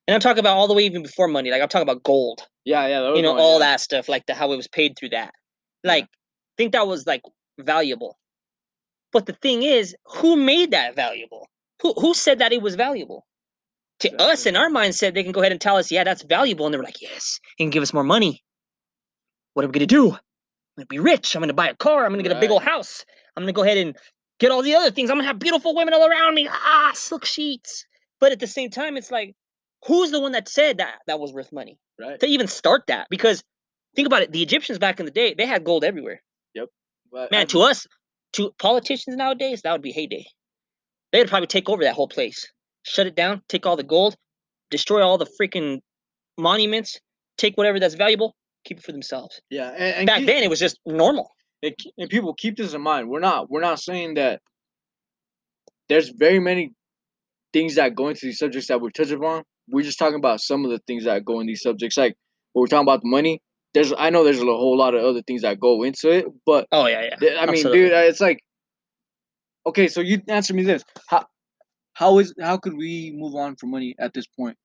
and 0.07 0.15
I'm 0.15 0.21
talking 0.21 0.41
about 0.41 0.57
all 0.57 0.69
the 0.69 0.75
way 0.75 0.85
even 0.85 1.03
before 1.03 1.27
money. 1.27 1.51
Like 1.51 1.63
I'm 1.63 1.69
talking 1.69 1.89
about 1.89 2.03
gold. 2.05 2.47
Yeah, 2.65 2.87
yeah. 2.87 3.01
that 3.01 3.09
was 3.11 3.17
you 3.19 3.23
know 3.23 3.37
all 3.37 3.59
yeah. 3.59 3.67
that 3.67 3.81
stuff 3.81 4.09
like 4.09 4.27
the 4.27 4.35
how 4.35 4.53
it 4.53 4.57
was 4.57 4.69
paid 4.69 4.95
through 4.99 5.11
that 5.11 5.33
like 5.85 6.07
think 6.57 6.73
that 6.73 6.87
was 6.87 7.07
like 7.07 7.23
valuable 7.59 8.19
but 9.13 9.27
the 9.27 9.33
thing 9.35 9.63
is 9.63 9.95
who 10.05 10.37
made 10.37 10.71
that 10.71 10.95
valuable 10.95 11.49
who 11.83 11.93
who 11.95 12.15
said 12.15 12.39
that 12.39 12.53
it 12.53 12.63
was 12.63 12.75
valuable 12.75 13.27
to 13.99 14.15
us 14.21 14.47
in 14.47 14.57
our 14.57 14.69
mindset 14.69 15.15
they 15.15 15.23
can 15.23 15.33
go 15.33 15.41
ahead 15.41 15.53
and 15.53 15.61
tell 15.61 15.77
us 15.77 15.91
yeah 15.91 16.05
that's 16.05 16.23
valuable 16.23 16.67
and 16.67 16.75
they're 16.75 16.83
like 16.83 17.01
yes 17.01 17.39
you 17.59 17.65
can 17.65 17.71
give 17.71 17.83
us 17.83 17.93
more 17.93 18.05
money 18.05 18.43
what 19.55 19.65
are 19.65 19.69
we 19.69 19.73
going 19.73 19.87
to 19.87 19.87
do 19.87 20.07
i'm 20.07 20.19
going 20.77 20.85
to 20.85 20.87
be 20.87 20.99
rich 20.99 21.35
i'm 21.35 21.41
going 21.41 21.49
to 21.49 21.55
buy 21.55 21.69
a 21.69 21.77
car 21.77 22.05
i'm 22.05 22.13
going 22.13 22.23
to 22.23 22.29
get 22.29 22.37
a 22.37 22.41
big 22.41 22.51
old 22.51 22.63
house 22.63 23.05
i'm 23.41 23.47
to 23.47 23.53
go 23.53 23.63
ahead 23.63 23.79
and 23.79 23.97
get 24.39 24.51
all 24.51 24.63
the 24.63 24.75
other 24.75 24.91
things. 24.91 25.11
I'm 25.11 25.19
to 25.19 25.25
have 25.25 25.39
beautiful 25.39 25.75
women 25.75 25.93
all 25.95 26.07
around 26.09 26.35
me. 26.35 26.49
Ah 26.51 26.93
silk 26.95 27.25
sheets. 27.25 27.85
But 28.21 28.33
at 28.33 28.41
the 28.41 28.47
same 28.47 28.71
time 28.71 28.97
it's 28.97 29.11
like 29.11 29.35
who's 29.87 30.11
the 30.11 30.21
one 30.21 30.33
that 30.33 30.49
said 30.49 30.79
that 30.79 30.99
that 31.07 31.21
was 31.21 31.33
worth 31.33 31.53
money? 31.53 31.79
Right. 32.01 32.19
to 32.21 32.27
even 32.27 32.47
start 32.47 32.85
that 32.87 33.07
because 33.11 33.43
think 33.95 34.07
about 34.07 34.23
it 34.23 34.33
the 34.33 34.43
egyptians 34.43 34.79
back 34.79 34.99
in 35.01 35.05
the 35.07 35.13
day 35.13 35.35
they 35.37 35.47
had 35.47 35.65
gold 35.65 35.85
everywhere. 35.85 36.23
Yep. 36.55 36.69
But 37.13 37.31
man 37.31 37.43
I- 37.43 37.45
to 37.47 37.61
us 37.63 37.87
to 38.35 38.53
politicians 38.59 39.17
nowadays 39.17 39.63
that 39.63 39.73
would 39.73 39.83
be 39.83 39.93
heyday. 39.93 40.25
They 41.13 41.19
would 41.19 41.29
probably 41.29 41.49
take 41.49 41.69
over 41.69 41.83
that 41.83 41.95
whole 41.95 42.09
place. 42.09 42.47
Shut 42.85 43.07
it 43.07 43.15
down 43.17 43.43
take 43.49 43.67
all 43.67 43.77
the 43.77 43.83
gold 43.83 44.17
destroy 44.71 45.03
all 45.03 45.19
the 45.19 45.27
freaking 45.41 45.81
monuments 46.39 46.99
take 47.37 47.57
whatever 47.57 47.79
that's 47.81 47.95
valuable 47.95 48.35
keep 48.65 48.79
it 48.79 48.85
for 48.85 48.93
themselves. 48.93 49.41
Yeah, 49.51 49.71
and, 49.71 49.95
and 49.97 50.07
back 50.07 50.19
keep- 50.19 50.27
then 50.27 50.43
it 50.43 50.49
was 50.51 50.61
just 50.61 50.79
normal 50.87 51.31
and, 51.63 51.75
and 51.99 52.11
people 52.11 52.35
keep 52.35 52.57
this 52.57 52.75
in 52.75 52.81
mind. 52.81 53.09
We're 53.09 53.21
not 53.21 53.51
we're 53.51 53.61
not 53.61 53.81
saying 53.81 54.15
that 54.15 54.41
there's 55.89 56.11
very 56.11 56.41
many 56.41 56.73
things 57.53 57.75
that 57.75 57.95
go 57.95 58.09
into 58.09 58.27
these 58.27 58.39
subjects 58.39 58.69
that 58.69 58.81
we're 58.81 58.91
touching 58.91 59.19
upon. 59.19 59.43
We're 59.69 59.85
just 59.85 59.99
talking 59.99 60.19
about 60.19 60.41
some 60.41 60.65
of 60.65 60.71
the 60.71 60.81
things 60.87 61.05
that 61.05 61.25
go 61.25 61.41
in 61.41 61.47
these 61.47 61.63
subjects. 61.63 61.97
Like 61.97 62.17
when 62.53 62.63
we're 62.63 62.67
talking 62.67 62.87
about 62.87 63.03
the 63.03 63.09
money, 63.09 63.41
there's 63.75 63.93
I 63.97 64.11
know 64.11 64.25
there's 64.25 64.41
a 64.41 64.45
whole 64.45 64.77
lot 64.77 64.95
of 64.95 65.05
other 65.05 65.23
things 65.23 65.43
that 65.43 65.61
go 65.61 65.83
into 65.83 66.11
it, 66.11 66.27
but 66.47 66.67
oh 66.73 66.87
yeah 66.87 67.03
yeah 67.03 67.17
th- 67.17 67.33
I 67.39 67.47
mean, 67.47 67.55
absolutely. 67.57 67.81
dude, 67.81 67.93
it's 67.93 68.21
like 68.21 68.41
okay. 69.67 69.89
So 69.89 70.01
you 70.01 70.23
answer 70.29 70.55
me 70.55 70.63
this: 70.63 70.83
how 71.09 71.27
how 71.93 72.19
is 72.19 72.35
how 72.41 72.57
could 72.57 72.77
we 72.77 73.13
move 73.15 73.35
on 73.35 73.57
from 73.57 73.71
money 73.71 73.95
at 73.99 74.15
this 74.15 74.27
point 74.27 74.57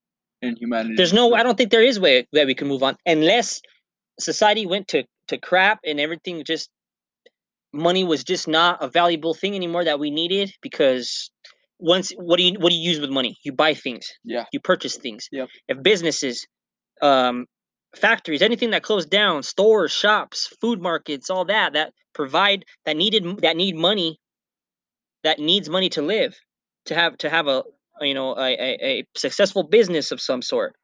in 0.42 0.56
humanity? 0.56 0.94
there's 0.96 1.12
no 1.12 1.34
i 1.34 1.42
don't 1.42 1.56
think 1.56 1.70
there 1.70 1.82
is 1.82 1.98
way 1.98 2.26
that 2.32 2.46
we 2.46 2.54
can 2.54 2.68
move 2.68 2.82
on 2.82 2.94
unless 3.06 3.60
society 4.20 4.66
went 4.66 4.86
to 4.88 5.02
to 5.28 5.38
crap 5.38 5.80
and 5.84 5.98
everything 5.98 6.42
just 6.44 6.68
money 7.76 8.04
was 8.04 8.24
just 8.24 8.48
not 8.48 8.82
a 8.82 8.88
valuable 8.88 9.34
thing 9.34 9.54
anymore 9.54 9.84
that 9.84 9.98
we 9.98 10.10
needed 10.10 10.50
because 10.62 11.30
once 11.78 12.12
what 12.16 12.38
do 12.38 12.42
you 12.42 12.58
what 12.58 12.70
do 12.70 12.76
you 12.76 12.90
use 12.90 13.00
with 13.00 13.10
money? 13.10 13.36
You 13.44 13.52
buy 13.52 13.74
things. 13.74 14.06
Yeah. 14.24 14.44
you 14.52 14.60
purchase 14.60 14.96
things. 14.96 15.28
Yep. 15.32 15.48
if 15.68 15.82
businesses 15.82 16.46
um 17.02 17.46
factories 17.94 18.42
anything 18.42 18.70
that 18.70 18.82
closed 18.82 19.10
down 19.10 19.42
stores 19.42 19.92
shops 19.92 20.48
food 20.60 20.80
markets 20.82 21.30
all 21.30 21.44
that 21.46 21.72
that 21.72 21.92
provide 22.14 22.64
that 22.84 22.96
needed 22.96 23.24
that 23.40 23.56
need 23.56 23.74
money 23.76 24.18
that 25.24 25.38
needs 25.38 25.68
money 25.68 25.88
to 25.88 26.02
live 26.02 26.36
to 26.86 26.94
have 26.94 27.16
to 27.18 27.28
have 27.28 27.46
a 27.46 27.62
you 28.00 28.14
know 28.14 28.36
a, 28.36 28.52
a, 28.52 28.78
a 28.82 29.04
successful 29.16 29.62
business 29.62 30.12
of 30.12 30.20
some 30.20 30.42
sort. 30.42 30.74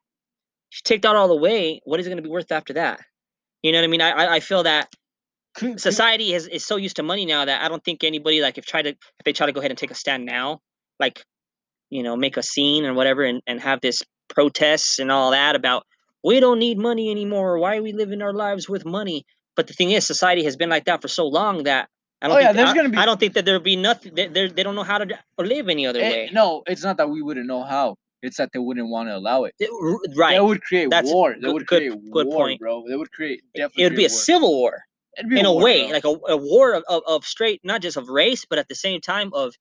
If 0.71 0.79
you 0.79 0.83
take 0.85 1.03
that 1.03 1.17
all 1.17 1.31
away 1.31 1.81
what 1.85 2.01
is 2.01 2.07
it 2.07 2.11
going 2.11 2.23
to 2.23 2.23
be 2.23 2.31
worth 2.31 2.53
after 2.53 2.75
that? 2.75 3.01
You 3.63 3.73
know 3.73 3.79
what 3.79 3.85
i 3.85 3.89
mean? 3.89 4.01
I 4.01 4.35
i, 4.37 4.41
feel 4.41 4.63
that 4.65 4.89
society 5.77 6.33
is, 6.35 6.47
is 6.49 6.65
so 6.65 6.77
used 6.77 6.97
to 6.97 7.03
money 7.03 7.25
now 7.27 7.45
that 7.45 7.63
I 7.63 7.69
don't 7.69 7.85
think 7.85 8.05
anybody 8.05 8.41
like 8.41 8.59
if 8.59 8.67
try 8.67 8.83
to 8.83 8.91
if 8.91 9.25
they 9.25 9.33
try 9.33 9.47
to 9.47 9.53
go 9.53 9.61
ahead 9.61 9.71
and 9.71 9.79
take 9.79 9.91
a 9.91 9.95
stand 9.95 10.25
now, 10.25 10.61
like 10.99 11.23
you 11.91 12.03
know, 12.03 12.17
make 12.17 12.37
a 12.37 12.43
scene 12.43 12.85
or 12.87 12.95
whatever 12.95 13.23
and, 13.23 13.43
and 13.47 13.61
have 13.61 13.81
this 13.83 14.03
protests 14.29 14.99
and 14.99 15.11
all 15.13 15.31
that 15.31 15.55
about 15.55 15.85
we 16.25 16.41
don't 16.41 16.59
need 16.59 16.79
money 16.79 17.11
anymore. 17.11 17.59
Why 17.59 17.77
are 17.77 17.83
we 17.83 17.93
living 17.93 18.23
our 18.23 18.33
lives 18.33 18.69
with 18.69 18.85
money? 18.87 19.25
But 19.57 19.67
the 19.67 19.75
thing 19.75 19.91
is, 19.91 20.07
society 20.07 20.43
has 20.45 20.57
been 20.57 20.71
like 20.71 20.87
that 20.87 21.03
for 21.03 21.09
so 21.09 21.27
long 21.27 21.65
that 21.65 21.89
I 22.23 22.29
don't 22.29 22.37
Oh, 22.37 22.41
yeah, 22.41 22.47
think 22.47 22.57
there's 22.59 22.71
I, 22.71 22.75
gonna 22.77 22.89
be- 22.89 22.97
I 22.99 23.05
don't 23.05 23.19
think 23.21 23.35
that 23.35 23.45
there'll 23.45 23.61
be 23.61 23.77
nothing. 23.77 24.15
They 24.15 24.29
they're- 24.29 24.49
don't 24.49 24.77
know 24.77 24.85
how 24.85 24.99
to 24.99 25.19
live 25.39 25.69
any 25.69 25.87
other 25.87 26.01
Eh, 26.01 26.11
way. 26.11 26.31
no, 26.33 26.63
it's 26.67 26.83
not 26.85 26.97
that 26.97 27.11
we 27.11 27.21
wouldn't 27.21 27.47
know 27.47 27.63
how. 27.65 27.97
It's 28.23 28.37
that 28.37 28.51
they 28.53 28.61
wouldn't 28.61 28.89
want 28.89 29.09
to 29.09 29.17
allow 29.17 29.45
it. 29.45 29.55
It- 29.59 29.69
right. 30.17 30.35
That 30.37 30.45
would 30.45 30.63
create 30.63 30.89
That's 30.89 31.11
war. 31.13 31.33
That 31.35 31.41
good- 31.43 31.53
would 31.53 31.67
good- 31.67 31.79
create 31.91 32.11
good 32.13 32.27
war, 32.29 32.47
point. 32.47 32.61
bro. 32.61 32.85
That 32.89 32.97
would 32.97 33.11
create 33.11 33.43
definitely. 33.55 33.83
It 33.83 33.87
would 33.91 33.97
be 33.97 34.05
a 34.05 34.09
war. 34.09 34.19
civil 34.31 34.55
war. 34.55 34.85
In 35.19 35.45
a 35.45 35.53
war, 35.53 35.63
way, 35.63 35.85
bro. 35.85 35.93
like 35.93 36.05
a, 36.05 36.33
a 36.33 36.37
war 36.37 36.73
of, 36.73 36.85
of, 36.89 37.03
of 37.07 37.25
straight, 37.25 37.61
not 37.65 37.83
just 37.83 37.97
of 37.97 38.09
race, 38.09 38.47
but 38.49 38.59
at 38.59 38.69
the 38.69 38.75
same 38.75 39.01
time 39.01 39.31
of, 39.35 39.55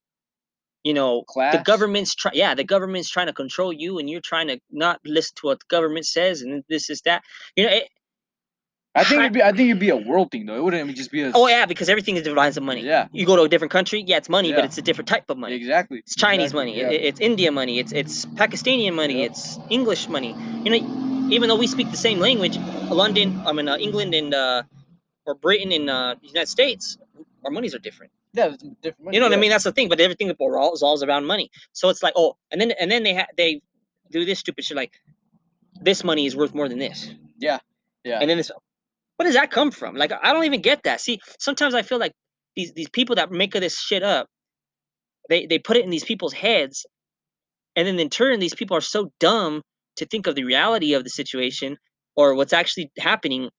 you 0.84 0.94
know, 0.94 1.24
the 1.36 1.62
government's 1.66 2.16
trying. 2.16 2.36
yeah, 2.36 2.56
the 2.56 2.64
government's 2.64 3.10
trying 3.10 3.28
to 3.28 3.34
control 3.34 3.74
you, 3.74 4.00
and 4.00 4.10
you're 4.10 4.22
trying 4.22 4.48
to 4.48 4.60
not 4.72 5.00
listen 5.06 5.34
to 5.38 5.48
what 5.48 5.60
the 5.60 5.66
government 5.68 6.06
says, 6.06 6.42
and 6.42 6.64
this 6.70 6.90
is 6.90 7.02
that, 7.02 7.24
you 7.56 7.66
know. 7.66 7.72
It, 7.72 7.90
I 8.94 9.06
think 9.06 9.22
it'd 9.22 9.34
be. 9.34 9.42
I 9.42 9.54
think 9.54 9.70
it'd 9.70 9.80
be 9.80 9.90
a 9.90 9.96
world 9.96 10.32
thing 10.32 10.46
though. 10.46 10.56
It 10.56 10.64
wouldn't 10.64 10.96
just 10.98 11.12
be 11.12 11.22
a. 11.22 11.32
oh 11.34 11.48
yeah, 11.48 11.66
because 11.66 11.88
everything 11.88 12.18
is 12.18 12.24
divides 12.24 12.58
of 12.58 12.64
money. 12.64 12.82
Yeah. 12.82 13.08
You 13.14 13.26
go 13.26 13.38
to 13.38 13.44
a 13.44 13.48
different 13.48 13.72
country, 13.72 14.04
yeah, 14.06 14.18
it's 14.18 14.28
money, 14.28 14.52
but 14.52 14.66
it's 14.66 14.78
a 14.78 14.82
different 14.82 15.08
type 15.08 15.30
of 15.30 15.38
money. 15.38 15.56
Exactly. 15.56 16.00
It's 16.00 16.14
Chinese 16.14 16.52
exactly, 16.52 16.60
money. 16.60 16.80
Yeah. 16.80 16.90
It, 16.90 17.06
it's 17.06 17.20
India 17.22 17.54
money. 17.54 17.80
It's 17.80 17.94
it's 17.94 18.26
Pakistani 18.26 18.94
money. 18.94 19.22
Yep. 19.22 19.32
It's 19.32 19.60
English 19.70 20.10
money. 20.10 20.36
You 20.66 20.72
know, 20.72 21.30
even 21.32 21.48
though 21.48 21.56
we 21.56 21.68
speak 21.68 21.90
the 21.90 21.98
same 21.98 22.20
language, 22.20 22.58
London, 22.90 23.42
I 23.46 23.54
mean 23.54 23.70
uh, 23.70 23.78
England 23.78 24.14
and 24.14 24.34
uh, 24.34 24.64
or 25.26 25.36
Britain 25.36 25.72
in 25.72 25.90
uh, 25.90 26.16
the 26.22 26.28
United 26.28 26.48
States, 26.48 26.98
our 27.46 27.52
monies 27.52 27.76
are 27.76 27.80
different. 27.80 28.12
Yeah, 28.34 28.48
it's 28.54 28.64
different. 28.82 29.06
money, 29.06 29.18
You 29.18 29.22
know 29.22 29.28
what 29.28 29.38
I 29.38 29.42
mean? 29.42 29.50
That's 29.50 29.64
the 29.66 29.72
thing. 29.72 29.90
But 29.90 30.00
everything 30.00 30.28
revolves 30.28 31.04
around 31.04 31.26
money. 31.26 31.50
So 31.74 31.90
it's 31.90 32.02
like, 32.02 32.14
oh, 32.16 32.38
and 32.52 32.62
then 32.62 32.72
and 32.80 32.90
then 32.90 33.04
they 33.04 33.16
ha- 33.16 33.28
they 33.38 33.62
do 34.12 34.26
this 34.26 34.40
stupid 34.40 34.64
shit 34.66 34.78
like 34.78 34.94
this 35.82 36.04
money 36.04 36.26
is 36.26 36.36
worth 36.36 36.54
more 36.54 36.70
than 36.70 36.80
this. 36.80 37.14
Yeah, 37.40 37.60
yeah. 38.04 38.20
And 38.20 38.30
then 38.30 38.38
this, 38.38 38.52
where 39.18 39.26
does 39.26 39.36
that 39.36 39.52
come 39.52 39.72
from? 39.72 39.96
Like 39.96 40.12
I 40.12 40.34
don't 40.34 40.46
even 40.46 40.62
get 40.62 40.84
that. 40.84 41.02
See, 41.02 41.20
sometimes 41.40 41.74
I 41.74 41.82
feel 41.82 42.00
like 42.00 42.14
these 42.56 42.74
these 42.74 42.90
people 42.90 43.16
that 43.16 43.32
make 43.32 43.54
this 43.54 43.78
shit 43.80 44.04
up, 44.04 44.28
they 45.30 45.46
they 45.46 45.60
put 45.60 45.78
it 45.78 45.84
in 45.84 45.90
these 45.90 46.06
people's 46.06 46.34
heads, 46.34 46.86
and 47.76 47.88
then 47.88 48.00
in 48.00 48.10
turn 48.10 48.40
these 48.40 48.56
people 48.56 48.78
are 48.78 48.82
so 48.82 49.12
dumb 49.20 49.62
to 49.98 50.06
think 50.06 50.28
of 50.28 50.36
the 50.36 50.44
reality 50.46 50.94
of 50.94 51.04
the 51.04 51.10
situation 51.10 51.78
or 52.16 52.34
what's 52.36 52.54
actually 52.54 52.92
happening, 52.98 53.50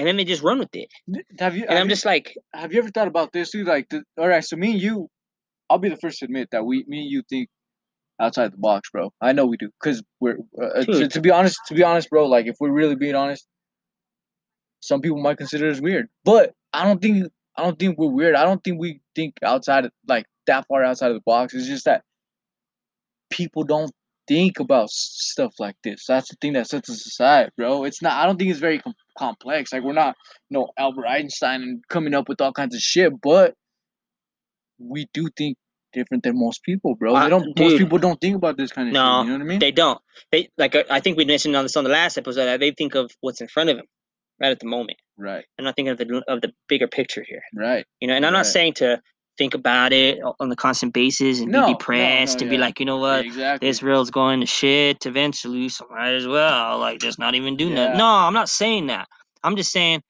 and 0.00 0.08
then 0.08 0.16
they 0.16 0.24
just 0.24 0.42
run 0.42 0.58
with 0.58 0.74
it. 0.74 0.88
Have 1.38 1.54
you? 1.54 1.64
And 1.64 1.72
have 1.72 1.80
I'm 1.82 1.86
you- 1.88 1.90
just 1.94 2.06
like, 2.06 2.34
have 2.54 2.72
you 2.72 2.78
ever 2.78 2.88
thought 2.88 3.06
about 3.06 3.32
this, 3.34 3.50
dude? 3.50 3.66
Like, 3.66 3.90
the, 3.90 4.02
all 4.16 4.28
right, 4.28 4.42
so 4.42 4.56
me 4.56 4.72
and 4.72 4.80
you, 4.80 5.08
I'll 5.68 5.78
be 5.78 5.90
the 5.90 5.96
first 5.98 6.20
to 6.20 6.24
admit 6.24 6.48
that 6.52 6.64
we, 6.64 6.84
me 6.88 7.02
and 7.02 7.10
you 7.10 7.22
think 7.28 7.50
outside 8.18 8.50
the 8.52 8.56
box, 8.56 8.88
bro. 8.90 9.12
I 9.20 9.32
know 9.32 9.44
we 9.44 9.58
do, 9.58 9.68
cause 9.82 10.02
we're 10.20 10.38
uh, 10.60 10.84
to, 10.84 11.06
to 11.06 11.20
be 11.20 11.30
honest, 11.30 11.58
to 11.66 11.74
be 11.74 11.82
honest, 11.82 12.08
bro. 12.08 12.26
Like, 12.26 12.46
if 12.46 12.56
we're 12.60 12.72
really 12.72 12.96
being 12.96 13.14
honest, 13.14 13.46
some 14.80 15.02
people 15.02 15.20
might 15.20 15.36
consider 15.36 15.68
us 15.68 15.80
weird, 15.82 16.08
but 16.24 16.54
I 16.72 16.84
don't 16.84 17.02
think 17.02 17.26
I 17.56 17.62
don't 17.64 17.78
think 17.78 17.98
we're 17.98 18.08
weird. 18.10 18.34
I 18.36 18.44
don't 18.44 18.64
think 18.64 18.80
we 18.80 19.02
think 19.14 19.34
outside 19.44 19.84
of 19.84 19.92
like 20.08 20.24
that 20.46 20.66
far 20.66 20.82
outside 20.82 21.08
of 21.10 21.16
the 21.16 21.22
box. 21.26 21.52
It's 21.52 21.66
just 21.66 21.84
that 21.84 22.04
people 23.28 23.64
don't 23.64 23.92
think 24.30 24.60
about 24.60 24.88
stuff 24.90 25.52
like 25.58 25.74
this. 25.82 26.04
That's 26.06 26.28
the 26.30 26.36
thing 26.40 26.52
that 26.52 26.68
sets 26.68 26.88
us 26.88 27.04
aside, 27.04 27.50
bro. 27.56 27.82
It's 27.84 28.00
not. 28.00 28.12
I 28.12 28.26
don't 28.26 28.38
think 28.38 28.50
it's 28.50 28.60
very 28.60 28.78
com- 28.78 28.94
complex. 29.18 29.72
Like 29.72 29.82
we're 29.82 29.92
not 29.92 30.14
you 30.50 30.58
no 30.58 30.68
Albert 30.78 31.06
Einstein 31.06 31.62
and 31.62 31.82
coming 31.88 32.14
up 32.14 32.28
with 32.28 32.40
all 32.40 32.52
kinds 32.52 32.74
of 32.76 32.80
shit, 32.80 33.12
but 33.20 33.54
we 34.78 35.08
do 35.12 35.28
think 35.36 35.56
different 35.92 36.22
than 36.22 36.38
most 36.38 36.62
people, 36.62 36.94
bro. 36.94 37.14
Uh, 37.14 37.24
they 37.24 37.30
don't. 37.30 37.46
Most 37.58 37.70
dude. 37.70 37.78
people 37.80 37.98
don't 37.98 38.20
think 38.20 38.36
about 38.36 38.56
this 38.56 38.70
kind 38.72 38.88
of 38.88 38.94
No, 38.94 39.22
shit. 39.22 39.26
You 39.26 39.32
know 39.32 39.38
what 39.38 39.44
I 39.44 39.48
mean? 39.48 39.58
they 39.58 39.72
don't. 39.72 40.00
They 40.30 40.48
like 40.58 40.76
I 40.90 41.00
think 41.00 41.16
we 41.18 41.24
mentioned 41.24 41.56
on 41.56 41.64
this 41.64 41.76
on 41.76 41.84
the 41.84 41.90
last 41.90 42.16
episode 42.16 42.44
that 42.46 42.60
they 42.60 42.70
think 42.70 42.94
of 42.94 43.10
what's 43.20 43.40
in 43.40 43.48
front 43.48 43.70
of 43.70 43.76
them, 43.76 43.86
right 44.40 44.52
at 44.52 44.60
the 44.60 44.66
moment. 44.68 44.98
right, 45.18 45.44
They're 45.58 45.64
not 45.64 45.76
thinking 45.76 45.90
of 45.92 45.98
the 45.98 46.22
of 46.28 46.40
the 46.40 46.52
bigger 46.68 46.86
picture 46.88 47.24
here. 47.28 47.42
right. 47.54 47.84
You 48.00 48.08
know, 48.08 48.14
and 48.14 48.24
I'm 48.24 48.32
not 48.32 48.38
Right. 48.40 48.46
saying 48.46 48.74
to 48.74 49.00
think 49.38 49.54
about 49.54 49.92
it 49.92 50.20
on 50.38 50.48
the 50.48 50.56
constant 50.56 50.92
basis 50.92 51.40
and 51.40 51.50
No, 51.50 51.60
no, 51.60 51.66
be 51.66 51.72
no, 51.72 51.78
depressed 51.78 52.40
and 52.42 52.50
be 52.50 52.58
like, 52.58 52.78
you 52.78 52.86
know 52.86 52.98
what, 52.98 53.24
exactly. 53.24 53.68
this 53.68 53.80
going 54.10 54.40
to 54.40 54.46
shit 54.46 55.06
eventually, 55.06 55.68
so 55.68 55.86
might 55.90 56.12
as 56.12 56.26
well 56.26 56.78
like 56.78 57.00
just 57.00 57.18
not 57.18 57.34
even 57.34 57.56
do 57.56 57.68
Yeah. 57.68 57.74
nothing. 57.86 57.98
No, 57.98 58.06
I'm 58.06 58.34
not 58.34 58.48
saying 58.48 58.88
that. 58.88 59.08
I'm 59.42 59.56
just 59.56 59.72
saying 59.72 60.02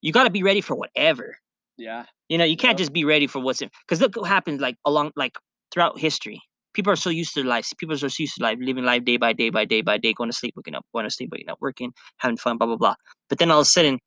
you 0.00 0.12
got 0.12 0.24
to 0.24 0.30
be 0.30 0.42
ready 0.42 0.60
for 0.60 0.74
whatever. 0.74 1.36
yeah, 1.76 2.04
You 2.28 2.38
know, 2.38 2.44
you 2.44 2.56
can't 2.56 2.78
just 2.78 2.92
be 2.92 3.04
ready 3.04 3.26
for 3.26 3.40
what's 3.40 3.60
in. 3.62 3.70
Because 3.86 4.00
look 4.00 4.16
what 4.16 4.28
happens 4.28 4.60
like 4.60 4.76
along 4.84 5.12
like 5.16 5.36
throughout 5.72 5.98
history. 5.98 6.40
People 6.74 6.92
are 6.92 6.96
so 6.96 7.10
used 7.10 7.34
to 7.34 7.42
life. 7.42 7.68
People 7.78 7.94
are 7.94 7.98
so 7.98 8.08
used 8.18 8.36
to 8.36 8.42
life, 8.42 8.58
living 8.60 8.84
life 8.84 9.04
day 9.04 9.16
by 9.16 9.32
day 9.32 9.50
by 9.50 9.64
day 9.64 9.80
by 9.80 9.98
day, 9.98 10.12
going 10.12 10.30
to 10.30 10.36
sleep, 10.36 10.54
waking 10.56 10.74
up, 10.74 10.84
going 10.92 11.04
to 11.04 11.10
sleep, 11.10 11.30
waking 11.32 11.48
up, 11.48 11.58
working, 11.60 11.92
having 12.18 12.36
fun, 12.36 12.56
blah 12.58 12.66
blah 12.66 12.76
blah. 12.76 12.94
But 13.28 13.38
then 13.38 13.50
all 13.50 13.60
of 13.60 13.62
a 13.62 13.66
sudden, 13.66 13.98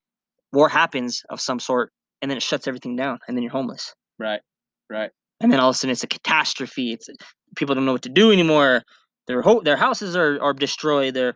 war 0.54 0.70
happens 0.70 1.22
of 1.30 1.42
some 1.42 1.60
sort, 1.60 1.92
and 2.22 2.30
then 2.32 2.38
it 2.38 2.44
shuts 2.44 2.68
everything 2.68 2.96
down, 2.96 3.20
and 3.28 3.36
then 3.36 3.44
you're 3.44 3.52
homeless. 3.52 3.94
Right, 4.22 4.42
right. 4.90 5.12
And 5.40 5.52
then 5.52 5.60
all 5.60 5.70
of 5.70 5.76
a 5.76 5.78
sudden, 5.78 5.92
it's 5.92 6.04
a 6.04 6.08
catastrophe. 6.08 6.94
It's 6.94 7.10
people 7.56 7.74
don't 7.76 7.86
know 7.86 7.94
what 7.94 8.04
to 8.04 8.10
do 8.10 8.32
anymore. 8.32 8.84
Their 9.28 9.42
ho- 9.42 9.62
their 9.62 9.76
houses 9.78 10.16
are 10.16 10.42
are 10.42 10.54
destroyed. 10.54 11.14
Their 11.16 11.36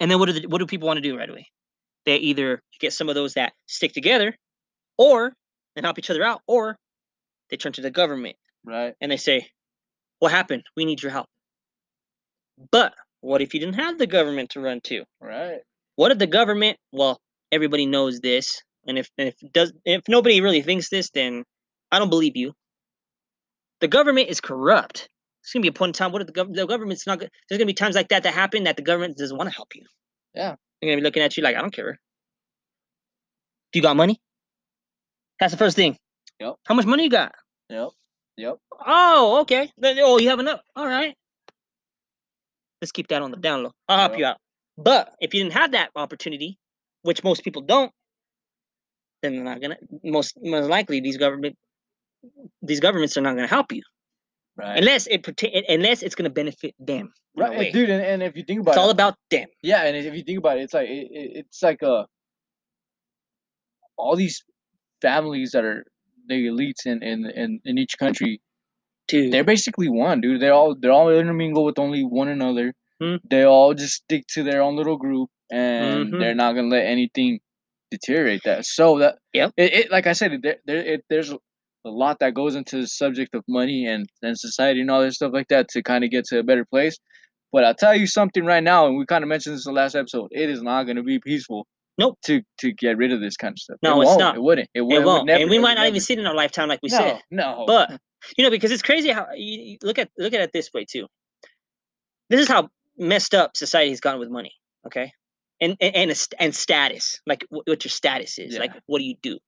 and 0.00 0.10
then 0.10 0.18
what 0.18 0.26
do 0.26 0.32
the, 0.40 0.46
what 0.48 0.58
do 0.58 0.66
people 0.66 0.86
want 0.86 0.98
to 0.98 1.08
do 1.08 1.18
right 1.18 1.28
away? 1.28 1.46
They 2.06 2.16
either 2.16 2.60
get 2.80 2.92
some 2.92 3.08
of 3.08 3.14
those 3.14 3.34
that 3.34 3.52
stick 3.66 3.92
together, 3.92 4.36
or 4.98 5.32
and 5.76 5.84
help 5.86 5.98
each 5.98 6.10
other 6.10 6.22
out, 6.22 6.40
or 6.46 6.76
they 7.50 7.56
turn 7.56 7.72
to 7.72 7.80
the 7.82 7.90
government 7.90 8.36
Right. 8.64 8.94
and 9.00 9.10
they 9.10 9.16
say, 9.16 9.48
"What 10.20 10.30
happened? 10.32 10.64
We 10.76 10.84
need 10.84 11.02
your 11.02 11.12
help." 11.12 11.26
But 12.70 12.94
what 13.20 13.40
if 13.42 13.54
you 13.54 13.60
didn't 13.60 13.76
have 13.76 13.98
the 13.98 14.06
government 14.06 14.50
to 14.50 14.60
run 14.60 14.80
to? 14.82 15.04
Right. 15.20 15.60
What 15.96 16.12
if 16.12 16.18
the 16.18 16.26
government? 16.26 16.78
Well, 16.92 17.20
everybody 17.50 17.86
knows 17.86 18.20
this, 18.20 18.62
and 18.86 18.98
if 18.98 19.10
and 19.18 19.28
if 19.28 19.52
does 19.52 19.72
if 19.84 20.02
nobody 20.08 20.40
really 20.40 20.62
thinks 20.62 20.88
this, 20.88 21.10
then 21.10 21.44
I 21.92 21.98
don't 21.98 22.10
believe 22.10 22.36
you. 22.36 22.52
The 23.80 23.88
government 23.88 24.28
is 24.28 24.40
corrupt. 24.40 25.08
It's 25.42 25.52
gonna 25.52 25.62
be 25.62 25.68
a 25.68 25.72
point 25.72 25.90
in 25.90 25.92
time. 25.94 26.12
What 26.12 26.22
if 26.22 26.26
the, 26.28 26.32
gov- 26.32 26.54
the 26.54 26.66
government's 26.66 27.06
not? 27.06 27.18
go- 27.20 27.28
There's 27.48 27.58
gonna 27.58 27.66
be 27.66 27.74
times 27.74 27.94
like 27.94 28.08
that 28.08 28.22
that 28.22 28.34
happen 28.34 28.64
that 28.64 28.76
the 28.76 28.82
government 28.82 29.18
doesn't 29.18 29.36
want 29.36 29.50
to 29.50 29.54
help 29.56 29.74
you. 29.74 29.84
Yeah. 30.34 30.56
They're 30.80 30.90
gonna 30.90 31.00
be 31.00 31.04
looking 31.04 31.22
at 31.22 31.36
you 31.36 31.42
like, 31.42 31.56
I 31.56 31.60
don't 31.60 31.74
care. 31.74 31.98
Do 33.72 33.78
you 33.78 33.82
got 33.82 33.96
money? 33.96 34.20
That's 35.40 35.52
the 35.52 35.58
first 35.58 35.76
thing. 35.76 35.96
Yep. 36.40 36.54
How 36.66 36.74
much 36.74 36.86
money 36.86 37.04
you 37.04 37.10
got? 37.10 37.32
Yep. 37.68 37.88
Yep. 38.36 38.56
Oh, 38.86 39.40
okay. 39.42 39.70
Then 39.78 39.98
oh, 40.00 40.18
you 40.18 40.28
have 40.30 40.40
enough. 40.40 40.60
All 40.76 40.86
right. 40.86 41.14
Let's 42.80 42.92
keep 42.92 43.08
that 43.08 43.22
on 43.22 43.30
the 43.30 43.36
down 43.36 43.64
low. 43.64 43.72
I'll 43.88 43.98
help 43.98 44.12
Yep. 44.12 44.18
you 44.18 44.26
out. 44.26 44.36
But 44.78 45.14
if 45.20 45.34
you 45.34 45.42
didn't 45.42 45.54
have 45.54 45.72
that 45.72 45.90
opportunity, 45.94 46.58
which 47.02 47.22
most 47.24 47.44
people 47.44 47.62
don't, 47.62 47.92
then 49.22 49.34
they're 49.34 49.44
not 49.44 49.60
gonna. 49.60 49.76
Most 50.04 50.36
most 50.40 50.68
likely, 50.68 51.00
these 51.00 51.16
government 51.16 51.56
these 52.62 52.80
governments 52.80 53.16
are 53.16 53.20
not 53.20 53.34
gonna 53.36 53.46
help 53.48 53.72
you 53.72 53.82
Right. 54.56 54.76
unless 54.78 55.06
it 55.06 55.26
unless 55.68 56.02
it's 56.02 56.14
gonna 56.14 56.30
benefit 56.30 56.74
them. 56.78 57.12
right, 57.36 57.72
dude. 57.72 57.88
And, 57.90 58.02
and 58.04 58.22
if 58.22 58.36
you 58.36 58.44
think 58.44 58.60
about 58.60 58.72
It's 58.72 58.78
all 58.78 58.90
about 58.90 59.14
them. 59.30 59.48
yeah, 59.62 59.84
and 59.84 59.96
if 59.96 60.14
you 60.14 60.22
think 60.22 60.38
about 60.38 60.58
it, 60.58 60.62
it's 60.62 60.74
like 60.74 60.88
it, 60.90 61.08
it, 61.10 61.30
it's 61.46 61.62
like 61.62 61.82
uh 61.82 62.04
all 63.96 64.16
these 64.16 64.44
families 65.00 65.52
that 65.52 65.64
are 65.64 65.84
the 66.28 66.46
elites 66.48 66.86
in 66.86 67.02
in 67.02 67.26
in, 67.34 67.60
in 67.64 67.78
each 67.78 67.98
country 67.98 68.40
Dude. 69.08 69.32
they're 69.32 69.44
basically 69.44 69.88
one, 69.88 70.20
dude. 70.20 70.40
They're 70.40 70.54
all 70.54 70.76
they're 70.78 70.92
all 70.92 71.08
intermingle 71.10 71.64
with 71.64 71.78
only 71.78 72.02
one 72.04 72.28
another. 72.28 72.72
Hmm. 73.00 73.16
They 73.28 73.44
all 73.44 73.74
just 73.74 73.94
stick 74.04 74.26
to 74.28 74.42
their 74.44 74.62
own 74.62 74.76
little 74.76 74.96
group, 74.96 75.28
and 75.50 76.12
Mhm. 76.12 76.18
they're 76.20 76.34
not 76.34 76.52
gonna 76.54 76.68
let 76.68 76.86
anything 76.86 77.40
deteriorate 77.90 78.42
that. 78.44 78.64
So 78.64 78.98
that 78.98 79.18
yeah, 79.32 79.48
it, 79.56 79.72
it 79.74 79.90
like 79.90 80.06
I 80.06 80.12
said, 80.12 80.40
there, 80.42 80.56
there 80.66 80.78
it, 80.78 81.04
there's 81.10 81.32
a 81.84 81.90
lot 81.90 82.18
that 82.20 82.34
goes 82.34 82.54
into 82.54 82.80
the 82.80 82.86
subject 82.86 83.34
of 83.34 83.42
money 83.48 83.86
and 83.86 84.08
and 84.22 84.38
society 84.38 84.80
and 84.80 84.90
all 84.90 85.02
this 85.02 85.16
stuff 85.16 85.32
like 85.32 85.48
that 85.48 85.68
to 85.68 85.82
kind 85.82 86.04
of 86.04 86.10
get 86.10 86.24
to 86.26 86.38
a 86.38 86.42
better 86.42 86.64
place. 86.64 86.98
But 87.52 87.64
I'll 87.64 87.74
tell 87.74 87.94
you 87.94 88.06
something 88.06 88.44
right 88.46 88.62
now, 88.62 88.86
and 88.86 88.96
we 88.96 89.04
kind 89.04 89.22
of 89.22 89.28
mentioned 89.28 89.56
this 89.56 89.66
in 89.66 89.74
the 89.74 89.80
last 89.80 89.94
episode. 89.94 90.28
It 90.30 90.48
is 90.48 90.62
not 90.62 90.84
gonna 90.84 91.02
be 91.02 91.18
peaceful. 91.18 91.66
Nope. 91.98 92.18
To 92.24 92.40
to 92.58 92.72
get 92.72 92.96
rid 92.96 93.12
of 93.12 93.20
this 93.20 93.36
kind 93.36 93.52
of 93.52 93.58
stuff. 93.58 93.76
No, 93.82 94.00
it 94.00 94.04
it's 94.04 94.16
won't. 94.16 94.36
It 94.36 94.42
wouldn't. 94.42 94.68
It, 94.74 94.80
would, 94.80 94.94
it 94.94 95.04
won't, 95.04 95.26
never, 95.26 95.42
and 95.42 95.50
we 95.50 95.58
might 95.58 95.72
would 95.72 95.80
not 95.80 95.88
even 95.88 96.00
see 96.00 96.14
it 96.14 96.18
in 96.18 96.26
our 96.26 96.34
lifetime, 96.34 96.68
like 96.68 96.80
we 96.82 96.88
no, 96.88 96.96
said. 96.96 97.22
no. 97.30 97.64
But 97.66 98.00
you 98.36 98.44
know, 98.44 98.50
because 98.50 98.70
it's 98.70 98.82
crazy 98.82 99.10
how 99.10 99.26
you, 99.36 99.76
look 99.82 99.98
at 99.98 100.10
look 100.18 100.32
at 100.32 100.40
it 100.40 100.52
this 100.52 100.70
way 100.72 100.84
too. 100.84 101.06
This 102.30 102.40
is 102.40 102.48
how 102.48 102.70
messed 102.96 103.34
up 103.34 103.56
society 103.56 103.90
has 103.90 104.00
gotten 104.00 104.20
with 104.20 104.30
money. 104.30 104.52
Okay, 104.86 105.12
and 105.60 105.76
and 105.80 105.94
and, 105.94 106.10
a 106.10 106.16
and 106.42 106.54
status, 106.54 107.20
like 107.26 107.44
what 107.50 107.66
your 107.66 107.90
status 107.90 108.38
is, 108.38 108.56
like 108.56 108.72
what 108.86 108.98
do 108.98 109.04
you 109.04 109.16
do? 109.22 109.38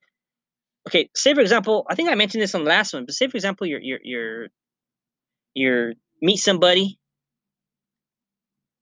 Okay, 0.87 1.09
say 1.15 1.33
for 1.33 1.41
example, 1.41 1.85
I 1.89 1.95
think 1.95 2.09
I 2.09 2.15
mentioned 2.15 2.41
this 2.43 2.53
on 2.53 2.63
the 2.63 2.69
last 2.69 2.93
one, 2.93 3.05
but 3.05 3.15
say 3.15 3.27
for 3.27 3.37
example, 3.37 3.65
you're 3.65 3.81
you're 3.81 3.99
you're 4.03 4.47
you're 5.53 5.93
meet 6.21 6.37
somebody, 6.37 6.99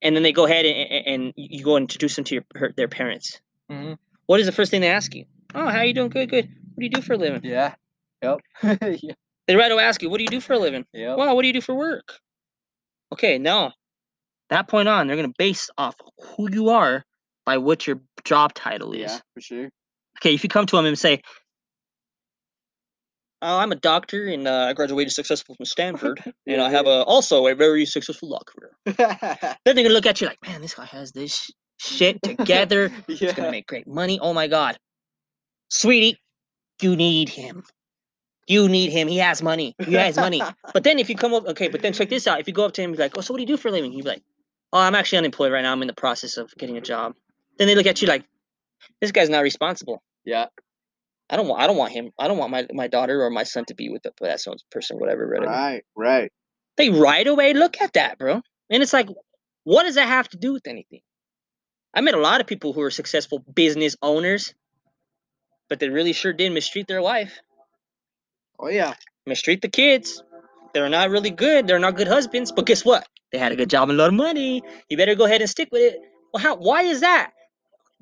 and 0.02 0.16
then 0.16 0.24
they 0.24 0.34
go 0.34 0.46
ahead 0.46 0.66
and, 0.66 1.08
and, 1.08 1.34
you 1.36 1.64
go 1.64 1.76
and 1.78 1.84
introduce 1.84 2.16
them 2.16 2.26
to 2.26 2.36
your 2.36 2.44
her, 2.56 2.74
their 2.76 2.88
parents. 2.88 3.40
Mhm. 3.72 3.98
What 4.26 4.40
is 4.40 4.46
the 4.46 4.52
first 4.52 4.72
thing 4.72 4.82
they 4.82 4.90
ask 4.90 5.16
you? 5.16 5.26
Oh, 5.56 5.68
how 5.68 5.80
are 5.80 5.86
you 5.86 5.94
doing? 5.94 6.10
Good, 6.10 6.30
good. 6.30 6.46
What 6.46 6.80
do 6.80 6.84
you 6.84 6.90
do 6.90 7.02
for 7.02 7.14
a 7.14 7.18
living? 7.18 7.42
Yeah. 7.44 7.76
Yep. 8.22 8.40
yeah. 9.02 9.14
They 9.48 9.56
right 9.56 9.72
away 9.72 9.84
ask 9.84 10.02
you, 10.02 10.10
what 10.10 10.18
do 10.18 10.24
you 10.24 10.30
do 10.30 10.40
for 10.40 10.54
a 10.54 10.60
living? 10.60 10.86
Yeah. 10.94 11.16
Well, 11.16 11.36
what 11.36 11.42
do 11.42 11.48
you 11.48 11.54
do 11.54 11.62
for 11.62 11.76
work? 11.76 12.20
Okay, 13.12 13.38
now 13.38 13.74
that 14.50 14.68
point 14.68 14.88
on, 14.88 15.08
they're 15.08 15.16
gonna 15.16 15.34
base 15.38 15.70
off 15.78 15.96
who 16.20 16.50
you 16.52 16.70
are 16.70 17.06
by 17.46 17.58
what 17.58 17.86
your 17.86 18.02
job 18.24 18.54
title 18.54 18.94
is. 18.94 19.12
Yeah, 19.12 19.20
for 19.34 19.42
sure. 19.42 19.70
Okay, 20.20 20.34
if 20.34 20.44
you 20.44 20.50
come 20.50 20.66
to 20.66 20.76
them 20.76 20.86
and 20.86 20.98
say, 20.98 21.22
"Oh, 23.44 23.58
I'm 23.58 23.72
a 23.72 23.76
doctor 23.76 24.28
and 24.28 24.48
uh, 24.48 24.68
I 24.70 24.74
graduated 24.74 25.14
successful 25.14 25.56
from 25.56 25.66
Stanford, 25.66 26.22
and 26.48 26.62
I 26.62 26.70
have 26.70 26.88
a 26.88 27.04
also 27.04 27.48
a 27.48 27.56
very 27.56 27.86
successful 27.86 28.30
law 28.30 28.42
career," 28.46 28.72
then 28.86 29.58
they're 29.66 29.74
gonna 29.76 29.90
look 29.90 30.06
at 30.06 30.22
you 30.22 30.28
like, 30.28 30.40
"Man, 30.46 30.62
this 30.62 30.74
guy 30.74 30.86
has 30.86 31.12
this 31.12 31.52
shit 31.78 32.22
together. 32.24 32.90
He's 33.08 33.34
gonna 33.34 33.52
make 33.52 33.68
great 33.68 33.88
money. 33.88 34.20
Oh 34.20 34.34
my 34.34 34.48
god, 34.48 34.78
sweetie, 35.70 36.20
you 36.82 36.96
need 36.96 37.30
him. 37.30 37.64
You 38.48 38.68
need 38.68 38.92
him. 38.92 39.08
He 39.08 39.18
has 39.18 39.42
money. 39.42 39.76
He 39.86 39.94
has 39.94 40.18
money." 40.18 40.42
But 40.74 40.84
then 40.84 40.98
if 41.00 41.10
you 41.10 41.16
come 41.16 41.34
up, 41.34 41.46
okay, 41.48 41.68
but 41.68 41.82
then 41.82 41.94
check 41.94 42.10
this 42.10 42.28
out. 42.28 42.40
If 42.40 42.48
you 42.48 42.54
go 42.54 42.66
up 42.66 42.74
to 42.74 42.82
him, 42.82 42.92
and 42.92 42.98
be 42.98 43.04
like, 43.04 43.18
"Oh, 43.18 43.22
so 43.22 43.34
what 43.34 43.40
do 43.40 43.44
you 43.44 43.48
do 43.48 43.58
for 43.58 43.68
a 43.68 43.72
living?" 43.72 43.92
He'd 43.92 44.04
be 44.04 44.10
like, 44.10 44.24
"Oh, 44.72 44.80
I'm 44.80 44.96
actually 44.96 45.20
unemployed 45.20 45.52
right 45.52 45.62
now. 45.62 45.72
I'm 45.74 45.82
in 45.82 45.88
the 45.88 45.94
process 45.94 46.38
of 46.38 46.54
getting 46.58 46.78
a 46.78 46.82
job." 46.82 47.14
Then 47.58 47.68
they 47.68 47.76
look 47.76 47.86
at 47.88 48.02
you 48.02 48.08
like, 48.08 48.26
"This 49.02 49.12
guy's 49.12 49.30
not 49.30 49.42
responsible. 49.42 50.02
Yeah. 50.26 50.48
I 51.34 51.38
don't 51.38 51.48
want. 51.48 51.62
I 51.62 51.68
don't 51.68 51.78
want 51.78 51.94
him. 51.94 52.12
I 52.20 52.28
don't 52.28 52.38
want 52.38 52.52
my, 52.52 52.68
my 52.74 52.88
daughter 52.88 53.24
or 53.24 53.32
my 53.32 53.44
son 53.44 53.66
to 53.66 53.76
be 53.76 53.90
with, 53.90 54.04
the, 54.04 54.14
with 54.22 54.30
that 54.30 54.58
person, 54.72 55.00
whatever, 55.00 55.28
whatever." 55.28 55.48
Right. 55.48 55.84
Right. 55.96 56.32
They 56.78 56.92
right 56.92 57.28
away 57.28 57.54
look 57.54 57.82
at 57.82 57.94
that, 57.94 58.20
bro, 58.20 58.42
and 58.70 58.84
it's 58.84 58.94
like, 58.94 59.10
what 59.64 59.84
does 59.84 59.96
that 59.96 60.08
have 60.08 60.30
to 60.30 60.38
do 60.38 60.54
with 60.54 60.68
anything? 60.68 61.02
I 61.94 62.02
met 62.02 62.16
a 62.16 62.20
lot 62.20 62.42
of 62.42 62.48
people 62.48 62.74
who 62.74 62.82
are 62.82 62.92
successful 62.92 63.40
business 63.54 63.96
owners, 64.02 64.54
but 65.70 65.80
they 65.80 65.90
really 65.90 66.14
sure 66.14 66.34
did 66.34 66.52
mistreat 66.52 66.88
their 66.88 67.02
wife, 67.02 67.40
Oh 68.60 68.70
yeah. 68.70 68.94
mistreat 69.28 69.62
the 69.62 69.70
kids. 69.70 70.24
They're 70.74 70.90
not 70.90 71.10
really 71.12 71.30
good. 71.32 71.68
They're 71.68 71.80
not 71.80 71.96
good 71.96 72.08
husbands. 72.08 72.52
But 72.52 72.66
guess 72.66 72.84
what? 72.86 73.08
They 73.32 73.38
had 73.38 73.52
a 73.52 73.56
good 73.56 73.70
job 73.70 73.90
and 73.90 74.00
a 74.00 74.04
lot 74.04 74.10
of 74.10 74.16
money. 74.16 74.64
You 74.90 74.98
better 74.98 75.16
go 75.16 75.26
ahead 75.26 75.42
and 75.42 75.50
stick 75.50 75.70
with 75.72 75.94
it. 75.94 76.00
Well, 76.34 76.42
how? 76.44 76.56
Why 76.56 76.84
is 76.84 77.02
that? 77.02 77.32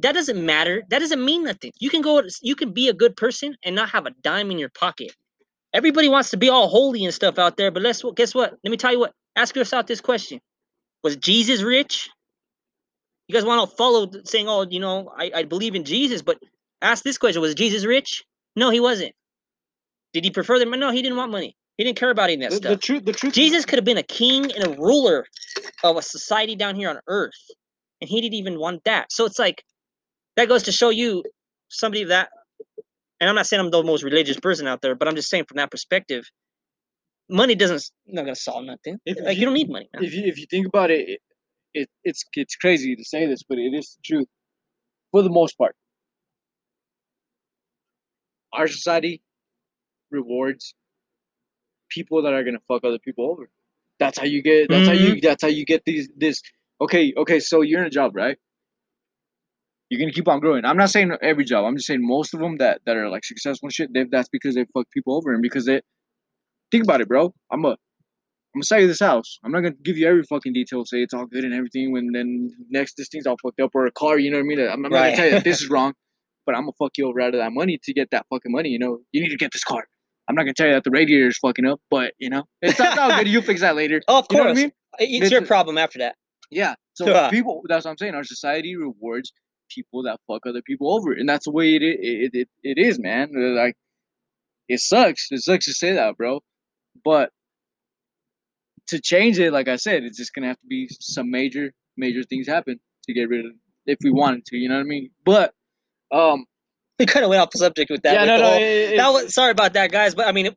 That 0.01 0.13
doesn't 0.13 0.45
matter. 0.45 0.83
That 0.89 0.99
doesn't 0.99 1.23
mean 1.23 1.43
nothing. 1.43 1.71
You 1.79 1.89
can 1.89 2.01
go. 2.01 2.21
You 2.41 2.55
can 2.55 2.73
be 2.73 2.89
a 2.89 2.93
good 2.93 3.15
person 3.17 3.55
and 3.63 3.75
not 3.75 3.89
have 3.91 4.05
a 4.07 4.11
dime 4.23 4.51
in 4.51 4.59
your 4.59 4.69
pocket. 4.69 5.11
Everybody 5.73 6.09
wants 6.09 6.31
to 6.31 6.37
be 6.37 6.49
all 6.49 6.67
holy 6.69 7.05
and 7.05 7.13
stuff 7.13 7.39
out 7.39 7.57
there, 7.57 7.71
but 7.71 7.83
let's 7.83 8.03
guess 8.15 8.35
what? 8.35 8.57
Let 8.63 8.71
me 8.71 8.77
tell 8.77 8.91
you 8.93 8.99
what. 8.99 9.13
Ask 9.35 9.55
yourself 9.55 9.87
this 9.87 10.01
question: 10.01 10.39
Was 11.03 11.17
Jesus 11.17 11.61
rich? 11.63 12.09
You 13.27 13.33
guys 13.35 13.45
want 13.45 13.69
to 13.69 13.75
follow 13.77 14.09
saying, 14.25 14.47
"Oh, 14.49 14.67
you 14.69 14.79
know, 14.79 15.11
I, 15.17 15.31
I 15.35 15.43
believe 15.43 15.75
in 15.75 15.85
Jesus," 15.85 16.21
but 16.21 16.39
ask 16.81 17.03
this 17.03 17.17
question: 17.17 17.41
Was 17.41 17.55
Jesus 17.55 17.85
rich? 17.85 18.23
No, 18.55 18.69
he 18.71 18.79
wasn't. 18.79 19.13
Did 20.13 20.25
he 20.25 20.31
prefer 20.31 20.59
them? 20.59 20.71
No, 20.71 20.91
he 20.91 21.01
didn't 21.01 21.17
want 21.17 21.31
money. 21.31 21.55
He 21.77 21.83
didn't 21.83 21.97
care 21.97 22.09
about 22.11 22.29
any 22.29 22.45
of 22.45 22.51
that 22.51 22.51
The, 22.51 22.57
stuff. 22.57 22.71
the 22.71 22.77
truth. 22.77 23.05
The 23.05 23.13
truth. 23.13 23.33
Jesus 23.33 23.65
could 23.65 23.77
have 23.77 23.85
been 23.85 23.97
a 23.97 24.03
king 24.03 24.51
and 24.53 24.65
a 24.65 24.69
ruler 24.81 25.25
of 25.83 25.97
a 25.97 26.01
society 26.01 26.55
down 26.55 26.75
here 26.75 26.89
on 26.89 26.99
earth, 27.07 27.33
and 28.01 28.09
he 28.09 28.21
didn't 28.21 28.35
even 28.35 28.59
want 28.59 28.83
that. 28.85 29.11
So 29.11 29.25
it's 29.25 29.39
like 29.39 29.63
that 30.37 30.47
goes 30.47 30.63
to 30.63 30.71
show 30.71 30.89
you 30.89 31.23
somebody 31.69 32.05
that, 32.05 32.29
and 33.19 33.29
I'm 33.29 33.35
not 33.35 33.47
saying 33.47 33.61
I'm 33.61 33.71
the 33.71 33.83
most 33.83 34.03
religious 34.03 34.39
person 34.39 34.67
out 34.67 34.81
there, 34.81 34.95
but 34.95 35.07
I'm 35.07 35.15
just 35.15 35.29
saying 35.29 35.45
from 35.45 35.57
that 35.57 35.71
perspective, 35.71 36.29
money 37.29 37.55
doesn't 37.55 37.83
not 38.07 38.23
gonna 38.23 38.35
solve 38.35 38.65
nothing. 38.65 38.99
If 39.05 39.17
like 39.19 39.35
you 39.35 39.41
you- 39.41 39.45
don't 39.45 39.53
need 39.55 39.69
money. 39.69 39.89
if 39.93 40.13
you 40.13 40.23
if 40.25 40.39
you 40.39 40.45
think 40.49 40.67
about 40.67 40.91
it, 40.91 41.09
it, 41.09 41.21
it 41.73 41.89
it's 42.03 42.25
it's 42.35 42.55
crazy 42.55 42.95
to 42.95 43.03
say 43.03 43.27
this, 43.27 43.43
but 43.43 43.57
it 43.59 43.73
is 43.73 43.97
the 43.97 44.01
truth 44.15 44.27
for 45.11 45.21
the 45.21 45.29
most 45.29 45.57
part. 45.57 45.75
Our 48.53 48.67
society 48.67 49.21
rewards 50.11 50.73
people 51.89 52.21
that 52.23 52.33
are 52.33 52.43
gonna 52.43 52.61
fuck 52.67 52.83
other 52.83 52.99
people 52.99 53.29
over. 53.29 53.49
That's 53.99 54.17
how 54.17 54.25
you 54.25 54.41
get. 54.41 54.69
That's 54.69 54.87
how 54.87 54.93
you. 54.93 55.13
Mm-hmm. 55.13 55.19
That's 55.21 55.41
how 55.43 55.49
you 55.49 55.65
get 55.65 55.83
these. 55.85 56.09
This. 56.17 56.41
Okay. 56.81 57.13
Okay. 57.17 57.39
So 57.39 57.61
you're 57.61 57.81
in 57.81 57.87
a 57.87 57.91
job, 57.91 58.15
right? 58.15 58.37
You're 59.91 59.99
gonna 59.99 60.13
keep 60.13 60.29
on 60.29 60.39
growing. 60.39 60.63
I'm 60.63 60.77
not 60.77 60.89
saying 60.89 61.11
every 61.21 61.43
job. 61.43 61.65
I'm 61.65 61.75
just 61.75 61.85
saying 61.85 61.99
most 62.01 62.33
of 62.33 62.39
them 62.39 62.57
that 62.59 62.79
that 62.85 62.95
are 62.95 63.09
like 63.09 63.25
successful 63.25 63.67
and 63.67 63.73
shit. 63.73 63.93
They, 63.93 64.05
that's 64.09 64.29
because 64.29 64.55
they 64.55 64.65
fuck 64.73 64.89
people 64.91 65.15
over 65.15 65.33
and 65.33 65.41
because 65.41 65.65
they. 65.65 65.81
Think 66.71 66.85
about 66.85 67.01
it, 67.01 67.09
bro. 67.09 67.33
I'm 67.51 67.65
a 67.65 67.71
I'm 68.53 68.59
gonna 68.59 68.63
sell 68.63 68.79
you 68.79 68.87
this 68.87 69.01
house. 69.01 69.37
I'm 69.43 69.51
not 69.51 69.59
gonna 69.63 69.75
give 69.83 69.97
you 69.97 70.07
every 70.07 70.23
fucking 70.23 70.53
detail, 70.53 70.85
say 70.85 71.01
it's 71.03 71.13
all 71.13 71.25
good 71.25 71.43
and 71.43 71.53
everything. 71.53 71.91
When 71.91 72.13
then 72.13 72.49
next 72.69 72.95
this 72.95 73.09
thing's 73.09 73.27
all 73.27 73.35
fucked 73.43 73.59
up 73.59 73.71
or 73.73 73.85
a 73.85 73.91
car, 73.91 74.17
you 74.17 74.31
know 74.31 74.37
what 74.37 74.43
I 74.43 74.47
mean? 74.47 74.59
I'm, 74.61 74.85
I'm 74.85 74.91
not 74.91 74.91
gonna 74.91 75.15
tell 75.17 75.25
you 75.25 75.31
that 75.31 75.43
this 75.43 75.61
is 75.61 75.69
wrong, 75.75 75.93
but 76.45 76.55
I'm 76.55 76.61
gonna 76.61 76.71
fuck 76.79 76.91
you 76.97 77.09
over 77.09 77.19
out 77.19 77.33
of 77.33 77.41
that 77.41 77.51
money 77.51 77.77
to 77.83 77.93
get 77.93 78.11
that 78.11 78.25
fucking 78.29 78.51
money. 78.51 78.69
You 78.69 78.79
know, 78.79 78.99
you 79.11 79.21
need 79.21 79.29
to 79.29 79.37
get 79.37 79.51
this 79.51 79.65
car. 79.65 79.83
I'm 80.29 80.35
not 80.35 80.43
gonna 80.43 80.53
tell 80.53 80.67
you 80.67 80.73
that 80.73 80.85
the 80.85 80.91
radiator 80.91 81.27
is 81.27 81.37
fucking 81.37 81.65
up, 81.65 81.81
but 81.89 82.13
you 82.19 82.29
know, 82.29 82.43
it's 82.61 82.79
not 82.79 82.97
all 82.97 83.17
good. 83.17 83.27
You 83.27 83.41
fix 83.41 83.61
that 83.61 83.75
later. 83.75 84.01
Oh, 84.07 84.19
of 84.19 84.27
You 84.31 84.37
course, 84.37 84.51
I 84.51 84.53
mean? 84.53 84.71
it's 84.99 85.31
your 85.31 85.45
problem 85.45 85.77
after 85.77 85.99
that. 85.99 86.15
Yeah. 86.49 86.75
So 86.93 87.29
people, 87.29 87.63
that's 87.67 87.85
what 87.85 87.91
I'm 87.91 87.97
saying. 87.97 88.15
Our 88.15 88.23
society 88.23 88.75
rewards 88.75 89.31
people 89.73 90.03
that 90.03 90.19
fuck 90.27 90.45
other 90.45 90.61
people 90.61 90.93
over, 90.93 91.11
and 91.13 91.27
that's 91.29 91.45
the 91.45 91.51
way 91.51 91.75
it 91.75 91.81
it 91.83 92.31
it, 92.33 92.49
it 92.63 92.77
is, 92.77 92.99
man. 92.99 93.29
Like, 93.55 93.75
it 94.67 94.79
sucks. 94.79 95.27
It 95.31 95.41
sucks 95.41 95.65
to 95.65 95.73
say 95.73 95.93
that, 95.93 96.17
bro. 96.17 96.41
But 97.03 97.29
to 98.87 98.99
change 99.01 99.39
it, 99.39 99.51
like 99.53 99.67
I 99.67 99.75
said, 99.77 100.03
it's 100.03 100.17
just 100.17 100.33
gonna 100.33 100.47
have 100.47 100.59
to 100.59 100.67
be 100.67 100.87
some 100.99 101.29
major 101.31 101.71
major 101.97 102.23
things 102.23 102.47
happen 102.47 102.79
to 103.05 103.13
get 103.13 103.29
rid 103.29 103.45
of 103.45 103.51
if 103.85 103.97
we 104.03 104.11
wanted 104.11 104.45
to. 104.45 104.57
You 104.57 104.69
know 104.69 104.75
what 104.75 104.81
I 104.81 104.85
mean? 104.85 105.09
But 105.25 105.53
um, 106.11 106.45
We 106.99 107.05
kind 107.05 107.23
of 107.23 107.29
went 107.29 107.41
off 107.41 107.49
the 107.51 107.59
subject 107.59 107.89
with 107.89 108.01
that. 108.03 108.13
yeah, 108.13 108.25
no, 108.25 108.37
no. 108.37 108.49
whole- 108.49 108.59
it- 108.61 108.97
that 108.97 109.09
was 109.09 109.33
sorry 109.33 109.51
about 109.51 109.73
that, 109.73 109.91
guys. 109.91 110.13
But 110.15 110.27
I 110.27 110.31
mean, 110.31 110.47
it, 110.47 110.55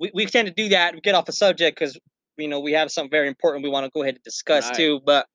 we 0.00 0.10
we 0.14 0.26
tend 0.26 0.48
to 0.48 0.54
do 0.54 0.68
that. 0.70 0.94
We 0.94 1.00
get 1.00 1.14
off 1.14 1.26
the 1.26 1.32
subject 1.32 1.78
because 1.78 1.98
you 2.38 2.48
know 2.48 2.60
we 2.60 2.72
have 2.72 2.90
something 2.90 3.10
very 3.10 3.28
important 3.28 3.62
we 3.62 3.70
want 3.70 3.84
to 3.86 3.90
go 3.94 4.02
ahead 4.02 4.14
and 4.16 4.24
discuss 4.24 4.66
Right. 4.68 4.76
too. 4.76 5.00
But 5.04 5.26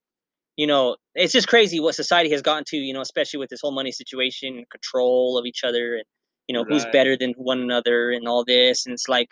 you 0.57 0.67
know, 0.67 0.97
it's 1.15 1.31
just 1.31 1.47
crazy 1.47 1.79
what 1.79 1.95
society 1.95 2.29
has 2.31 2.41
gotten 2.41 2.65
to. 2.67 2.77
You 2.77 2.93
know, 2.93 3.01
especially 3.01 3.39
with 3.39 3.49
this 3.49 3.61
whole 3.61 3.71
money 3.71 3.91
situation, 3.91 4.65
control 4.71 5.37
of 5.37 5.45
each 5.45 5.63
other, 5.63 5.95
and 5.95 6.03
you 6.47 6.53
know 6.53 6.65
who's 6.67 6.85
better 6.91 7.15
than 7.15 7.33
one 7.37 7.61
another, 7.61 8.11
and 8.11 8.27
all 8.27 8.43
this. 8.43 8.85
And 8.85 8.93
it's 8.93 9.07
like, 9.07 9.29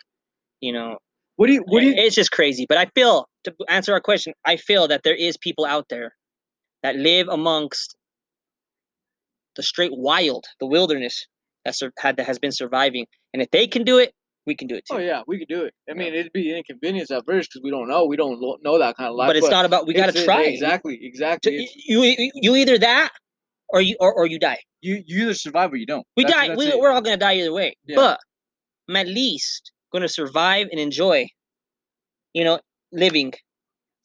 you 0.60 0.72
know, 0.72 0.96
what 1.34 1.48
do 1.48 1.54
you 1.54 1.64
what 1.66 1.80
do 1.80 1.88
eh, 1.88 1.90
you? 1.90 1.94
it's 1.98 2.14
just 2.14 2.30
crazy. 2.30 2.64
But 2.68 2.78
I 2.78 2.86
feel 2.94 3.28
to 3.44 3.54
answer 3.68 3.92
our 3.92 4.00
question, 4.00 4.32
I 4.44 4.56
feel 4.56 4.88
that 4.88 5.02
there 5.02 5.14
is 5.14 5.36
people 5.36 5.66
out 5.66 5.86
there 5.90 6.14
that 6.82 6.96
live 6.96 7.28
amongst 7.28 7.96
the 9.56 9.62
straight 9.62 9.92
wild, 9.94 10.44
the 10.60 10.66
wilderness 10.66 11.26
that 11.64 11.74
sur- 11.74 11.92
had 11.98 12.16
that 12.18 12.26
has 12.26 12.38
been 12.38 12.52
surviving, 12.52 13.06
and 13.34 13.42
if 13.42 13.50
they 13.50 13.66
can 13.66 13.82
do 13.82 13.98
it, 13.98 14.12
we 14.46 14.54
can 14.54 14.68
do 14.68 14.76
it 14.76 14.84
oh, 14.90 14.96
too. 14.96 15.02
Oh 15.02 15.04
yeah, 15.04 15.22
we 15.26 15.38
could 15.38 15.48
do 15.48 15.64
it. 15.64 15.74
I 15.90 15.94
mean, 15.94 16.14
it'd 16.14 16.32
be 16.32 16.50
an 16.50 16.58
inconvenience 16.58 17.10
at 17.10 17.24
first 17.26 17.50
because 17.50 17.62
we 17.64 17.70
don't 17.70 17.88
know. 17.88 18.06
We 18.06 18.16
don't 18.16 18.40
lo- 18.40 18.58
know 18.62 18.78
that 18.78 18.96
kind 18.96 19.08
of 19.10 19.16
life. 19.16 19.28
but 19.28 19.36
it's 19.36 19.50
not 19.50 19.64
about 19.64 19.86
we 19.86 19.94
got 19.94 20.12
to 20.14 20.24
try. 20.24 20.44
Exactly, 20.44 20.98
exactly. 21.02 21.58
To- 21.58 21.68
You, 21.86 22.30
you 22.34 22.56
either 22.56 22.78
that 22.78 23.10
or 23.68 23.80
you 23.80 23.96
or, 24.00 24.12
or 24.14 24.26
you 24.26 24.38
die. 24.38 24.60
you 24.80 25.02
you 25.06 25.24
either 25.24 25.34
survive 25.34 25.72
or 25.72 25.76
you 25.76 25.86
don't. 25.86 26.06
We 26.16 26.24
That's- 26.24 26.40
die. 26.40 26.48
that's 26.48 26.58
We, 26.58 26.66
it. 26.66 26.78
we're 26.78 26.90
all 26.90 27.00
gonna 27.02 27.16
die 27.16 27.34
either 27.34 27.52
way. 27.52 27.76
Yeah. 27.86 27.96
But 27.96 28.20
I'm 28.88 28.96
at 28.96 29.08
least 29.08 29.72
gonna 29.92 30.08
survive 30.08 30.68
and 30.70 30.80
enjoy. 30.80 31.26
You 32.32 32.44
know, 32.44 32.60
living 32.92 33.32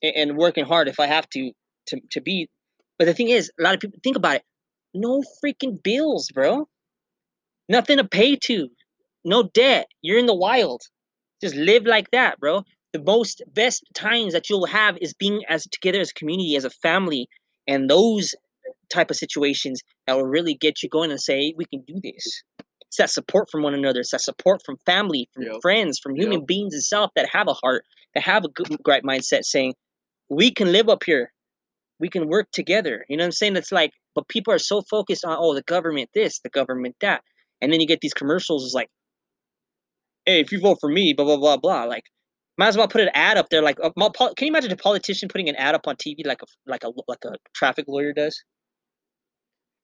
a- 0.04 0.18
and 0.18 0.38
working 0.38 0.66
hard 0.66 0.88
if 0.88 1.00
I 1.00 1.06
have 1.08 1.30
to 1.30 1.52
to 1.88 2.00
to 2.12 2.22
be. 2.22 2.50
But 2.98 3.06
the 3.06 3.14
thing 3.14 3.30
is, 3.30 3.52
a 3.60 3.64
lot 3.64 3.74
of 3.74 3.80
people 3.80 4.00
think 4.04 4.16
about 4.16 4.38
it. 4.38 4.44
No 4.94 5.24
freaking 5.44 5.82
bills, 5.84 6.30
bro. 6.34 6.68
Nothing 7.70 7.98
to 7.98 8.04
pay 8.04 8.36
to. 8.36 8.70
No 9.24 9.44
debt. 9.44 9.88
You're 10.02 10.20
in 10.20 10.26
the 10.26 10.36
wild. 10.36 10.82
Just 11.42 11.56
live 11.56 11.86
like 11.86 12.12
that, 12.12 12.40
bro. 12.40 12.64
The 12.94 13.02
most 13.02 13.42
best 13.54 13.84
times 13.94 14.34
that 14.34 14.50
you'll 14.50 14.66
have 14.66 14.98
is 15.02 15.14
being 15.14 15.44
as 15.48 15.64
together 15.72 16.00
as 16.00 16.12
a 16.12 16.14
community, 16.14 16.56
as 16.56 16.66
a 16.66 16.70
family, 16.70 17.28
and 17.68 17.90
those 17.90 18.36
type 18.90 19.10
of 19.10 19.18
situations 19.18 19.82
that 20.06 20.18
will 20.18 20.26
really 20.26 20.54
get 20.54 20.84
you 20.84 20.90
going 20.90 21.12
and 21.12 21.22
say, 21.22 21.54
we 21.58 21.66
can 21.66 21.82
do 21.88 22.00
this. 22.04 22.44
It's 22.88 22.98
that 22.98 23.10
support 23.10 23.50
from 23.50 23.64
one 23.64 23.74
another. 23.74 24.02
It's 24.02 24.12
that 24.12 24.22
support 24.22 24.62
from 24.66 24.76
family, 24.86 25.30
from 25.34 25.44
Yep. 25.44 25.62
friends, 25.62 26.00
from 26.00 26.16
human 26.16 26.40
Yep. 26.40 26.48
beings 26.48 26.74
itself 26.74 27.12
that 27.16 27.30
have 27.32 27.48
a 27.48 27.54
heart, 27.54 27.86
that 28.14 28.24
have 28.24 28.44
a 28.44 28.50
good, 28.50 28.76
right 28.86 29.04
mindset, 29.04 29.46
saying, 29.46 29.76
we 30.30 30.52
can 30.52 30.72
live 30.72 30.90
up 30.90 31.04
here. 31.06 31.32
We 32.00 32.10
can 32.10 32.28
work 32.28 32.50
together. 32.52 33.06
You 33.08 33.16
know 33.16 33.24
what 33.24 33.28
I'm 33.28 33.32
saying? 33.32 33.56
It's 33.56 33.72
like, 33.72 33.92
but 34.14 34.28
people 34.28 34.54
are 34.54 34.60
so 34.60 34.82
focused 34.82 35.24
on, 35.24 35.38
oh, 35.40 35.54
the 35.54 35.62
government 35.62 36.10
this, 36.14 36.40
the 36.40 36.50
government 36.50 36.98
that. 37.00 37.24
And 37.62 37.72
then 37.72 37.80
you 37.80 37.88
get 37.88 38.02
these 38.02 38.14
commercials, 38.14 38.66
it's 38.66 38.74
like, 38.74 38.90
hey, 40.26 40.40
if 40.40 40.52
you 40.52 40.60
vote 40.60 40.78
for 40.80 40.90
me, 40.90 41.14
blah, 41.14 41.26
blah, 41.26 41.38
blah, 41.38 41.58
blah. 41.58 41.84
Like, 41.84 42.04
might 42.58 42.68
as 42.68 42.78
well 42.78 42.88
put 42.88 43.02
an 43.02 43.10
ad 43.14 43.38
up 43.38 43.50
there. 43.50 43.62
Like, 43.62 43.78
a, 43.82 43.92
can 43.92 44.34
you 44.42 44.48
imagine 44.48 44.72
a 44.72 44.78
politician 44.78 45.30
putting 45.30 45.50
an 45.50 45.56
ad 45.56 45.76
up 45.76 45.88
on 45.88 45.96
TV 45.96 46.26
like 46.26 46.42
a 46.42 46.46
like 46.68 46.84
a 46.84 46.92
like 47.08 47.26
a 47.26 47.36
traffic 47.56 47.86
lawyer 47.88 48.14
does? 48.14 48.44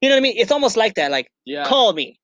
You 0.02 0.10
know 0.10 0.16
what 0.16 0.20
I 0.20 0.22
mean? 0.22 0.36
It's 0.38 0.52
almost 0.52 0.78
like 0.78 0.96
that. 0.96 1.10
Like, 1.12 1.28
Yeah. 1.46 1.66
call 1.66 1.94
me 1.94 2.20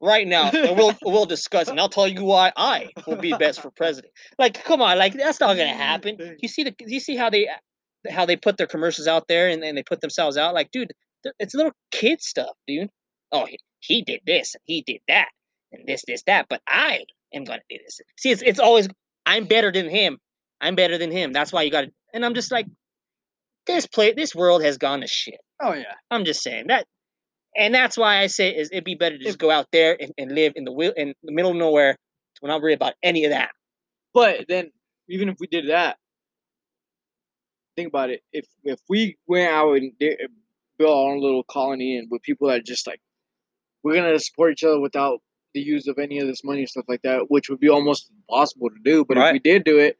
right 0.00 0.26
now, 0.26 0.50
and 0.52 0.76
we'll 0.76 0.94
we'll 1.04 1.26
discuss, 1.26 1.68
and 1.68 1.80
I'll 1.80 1.88
tell 1.88 2.06
you 2.06 2.24
why 2.24 2.52
I 2.56 2.90
will 3.06 3.16
be 3.16 3.32
best 3.32 3.60
for 3.60 3.70
president. 3.70 4.12
Like, 4.38 4.62
come 4.62 4.82
on, 4.82 4.98
like 4.98 5.14
that's 5.14 5.40
not 5.40 5.56
gonna 5.56 5.68
happen. 5.74 6.36
You 6.40 6.48
see 6.48 6.64
the 6.64 6.74
you 6.86 7.00
see 7.00 7.16
how 7.16 7.30
they 7.30 7.48
how 8.10 8.26
they 8.26 8.36
put 8.36 8.56
their 8.56 8.66
commercials 8.66 9.06
out 9.08 9.26
there, 9.28 9.48
and, 9.48 9.62
and 9.64 9.76
they 9.76 9.82
put 9.82 10.00
themselves 10.00 10.36
out. 10.36 10.54
Like, 10.54 10.70
dude, 10.70 10.92
it's 11.38 11.54
little 11.54 11.72
kid 11.90 12.20
stuff, 12.20 12.50
dude. 12.66 12.90
Oh, 13.30 13.46
he, 13.46 13.58
he 13.80 14.02
did 14.02 14.20
this, 14.26 14.54
and 14.54 14.62
he 14.64 14.82
did 14.82 15.00
that, 15.08 15.28
and 15.72 15.86
this, 15.86 16.02
this, 16.06 16.22
that. 16.26 16.46
But 16.48 16.60
I 16.68 17.04
am 17.34 17.44
gonna 17.44 17.62
do 17.68 17.78
this. 17.84 18.00
See, 18.18 18.30
it's 18.30 18.42
it's 18.42 18.60
always 18.60 18.88
I'm 19.26 19.44
better 19.44 19.72
than 19.72 19.88
him. 19.88 20.18
I'm 20.60 20.74
better 20.74 20.98
than 20.98 21.10
him. 21.10 21.32
That's 21.32 21.52
why 21.52 21.62
you 21.62 21.70
got 21.70 21.82
to. 21.82 21.90
And 22.14 22.24
I'm 22.24 22.34
just 22.34 22.52
like, 22.52 22.66
this 23.66 23.86
play, 23.86 24.12
this 24.12 24.34
world 24.34 24.62
has 24.62 24.78
gone 24.78 25.00
to 25.00 25.06
shit. 25.06 25.40
Oh 25.60 25.72
yeah. 25.72 25.94
I'm 26.10 26.24
just 26.24 26.42
saying 26.42 26.66
that, 26.68 26.86
and 27.56 27.74
that's 27.74 27.96
why 27.96 28.18
I 28.18 28.26
say 28.26 28.54
is 28.54 28.70
it'd 28.72 28.84
be 28.84 28.94
better 28.94 29.18
to 29.18 29.24
just 29.24 29.38
go 29.38 29.50
out 29.50 29.66
there 29.72 29.96
and, 30.00 30.12
and 30.18 30.32
live 30.32 30.52
in 30.56 30.64
the 30.64 30.72
will 30.72 30.92
in 30.96 31.14
the 31.22 31.32
middle 31.32 31.50
of 31.50 31.56
nowhere. 31.56 31.96
To 32.40 32.46
not 32.48 32.62
worry 32.62 32.74
about 32.74 32.94
any 33.02 33.24
of 33.24 33.30
that. 33.30 33.50
But 34.14 34.46
then, 34.48 34.70
even 35.08 35.28
if 35.28 35.36
we 35.38 35.46
did 35.46 35.68
that, 35.68 35.96
think 37.76 37.88
about 37.88 38.10
it. 38.10 38.20
If 38.32 38.46
if 38.64 38.80
we 38.88 39.16
went 39.26 39.52
out 39.52 39.74
and 39.74 39.92
did, 39.98 40.18
built 40.78 40.90
our 40.90 41.12
own 41.12 41.20
little 41.20 41.44
colony 41.44 41.98
and 41.98 42.08
with 42.10 42.22
people 42.22 42.48
that 42.48 42.60
are 42.60 42.62
just 42.62 42.86
like, 42.86 43.00
we're 43.82 43.94
gonna 43.94 44.18
support 44.18 44.52
each 44.52 44.64
other 44.64 44.80
without 44.80 45.20
the 45.54 45.60
use 45.60 45.86
of 45.88 45.98
any 45.98 46.18
of 46.18 46.26
this 46.26 46.44
money 46.44 46.60
and 46.60 46.68
stuff 46.68 46.84
like 46.88 47.02
that, 47.02 47.26
which 47.28 47.48
would 47.48 47.60
be 47.60 47.68
almost 47.68 48.10
impossible 48.10 48.70
to 48.70 48.76
do. 48.84 49.04
But 49.04 49.18
if 49.18 49.32
we 49.32 49.38
did 49.38 49.64
do 49.64 49.78
it, 49.78 49.98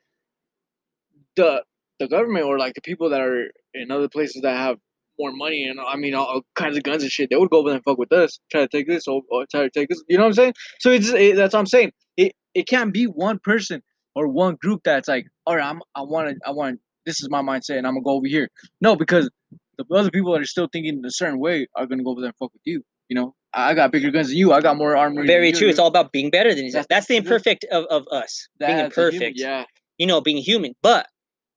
the 1.36 1.62
the 1.98 2.08
government 2.08 2.46
or 2.46 2.58
like 2.58 2.74
the 2.74 2.80
people 2.80 3.10
that 3.10 3.20
are 3.20 3.50
in 3.74 3.90
other 3.90 4.08
places 4.08 4.42
that 4.42 4.56
have 4.56 4.78
more 5.18 5.32
money 5.32 5.64
and 5.64 5.78
I 5.80 5.96
mean 5.96 6.14
all, 6.14 6.26
all 6.26 6.42
kinds 6.54 6.76
of 6.76 6.82
guns 6.82 7.02
and 7.02 7.12
shit, 7.12 7.30
they 7.30 7.36
would 7.36 7.50
go 7.50 7.58
over 7.58 7.68
there 7.68 7.76
and 7.76 7.84
fuck 7.84 7.98
with 7.98 8.12
us, 8.12 8.40
try 8.50 8.62
to 8.62 8.68
take 8.68 8.88
this 8.88 9.06
or, 9.06 9.22
or 9.30 9.46
try 9.50 9.62
to 9.62 9.70
take 9.70 9.88
this. 9.88 10.02
You 10.08 10.16
know 10.16 10.24
what 10.24 10.30
I'm 10.30 10.34
saying? 10.34 10.54
So 10.80 10.90
it's 10.90 11.10
it, 11.10 11.36
that's 11.36 11.54
what 11.54 11.60
I'm 11.60 11.66
saying. 11.66 11.92
It 12.16 12.34
it 12.54 12.66
can't 12.66 12.92
be 12.92 13.04
one 13.04 13.38
person 13.38 13.82
or 14.14 14.28
one 14.28 14.56
group 14.56 14.82
that's 14.84 15.08
like, 15.08 15.26
all 15.46 15.56
right, 15.56 15.64
I'm 15.64 15.80
I 15.94 16.02
want 16.02 16.30
to 16.30 16.36
I 16.46 16.50
want 16.50 16.80
this 17.06 17.20
is 17.20 17.28
my 17.30 17.42
mindset 17.42 17.78
and 17.78 17.86
I'm 17.86 17.94
gonna 17.94 18.04
go 18.04 18.12
over 18.12 18.26
here. 18.26 18.48
No, 18.80 18.96
because 18.96 19.30
the 19.78 19.84
other 19.94 20.10
people 20.10 20.32
that 20.32 20.40
are 20.40 20.46
still 20.46 20.68
thinking 20.72 21.02
a 21.04 21.10
certain 21.10 21.38
way 21.38 21.66
are 21.76 21.86
gonna 21.86 22.02
go 22.02 22.10
over 22.10 22.20
there 22.20 22.28
and 22.28 22.36
fuck 22.36 22.52
with 22.52 22.62
you. 22.64 22.82
You 23.08 23.16
know, 23.16 23.34
I 23.54 23.74
got 23.74 23.92
bigger 23.92 24.10
guns 24.10 24.28
than 24.28 24.36
you. 24.36 24.52
I 24.52 24.60
got 24.60 24.76
more 24.76 24.96
armor. 24.96 25.26
Very 25.26 25.52
true. 25.52 25.66
you. 25.66 25.70
It's 25.70 25.78
all 25.78 25.86
about 25.88 26.12
being 26.12 26.30
better 26.30 26.54
than 26.54 26.64
yourself. 26.64 26.86
That's- 26.88 27.02
That's 27.02 27.08
the 27.08 27.16
imperfect 27.16 27.64
of, 27.70 27.84
of 27.86 28.06
us. 28.10 28.48
being 28.58 28.70
a 28.70 28.74
human, 28.74 28.86
imperfect. 28.86 29.38
Yeah. 29.38 29.64
you 29.98 30.06
know, 30.06 30.20
being 30.20 30.38
human. 30.38 30.72
But 30.82 31.06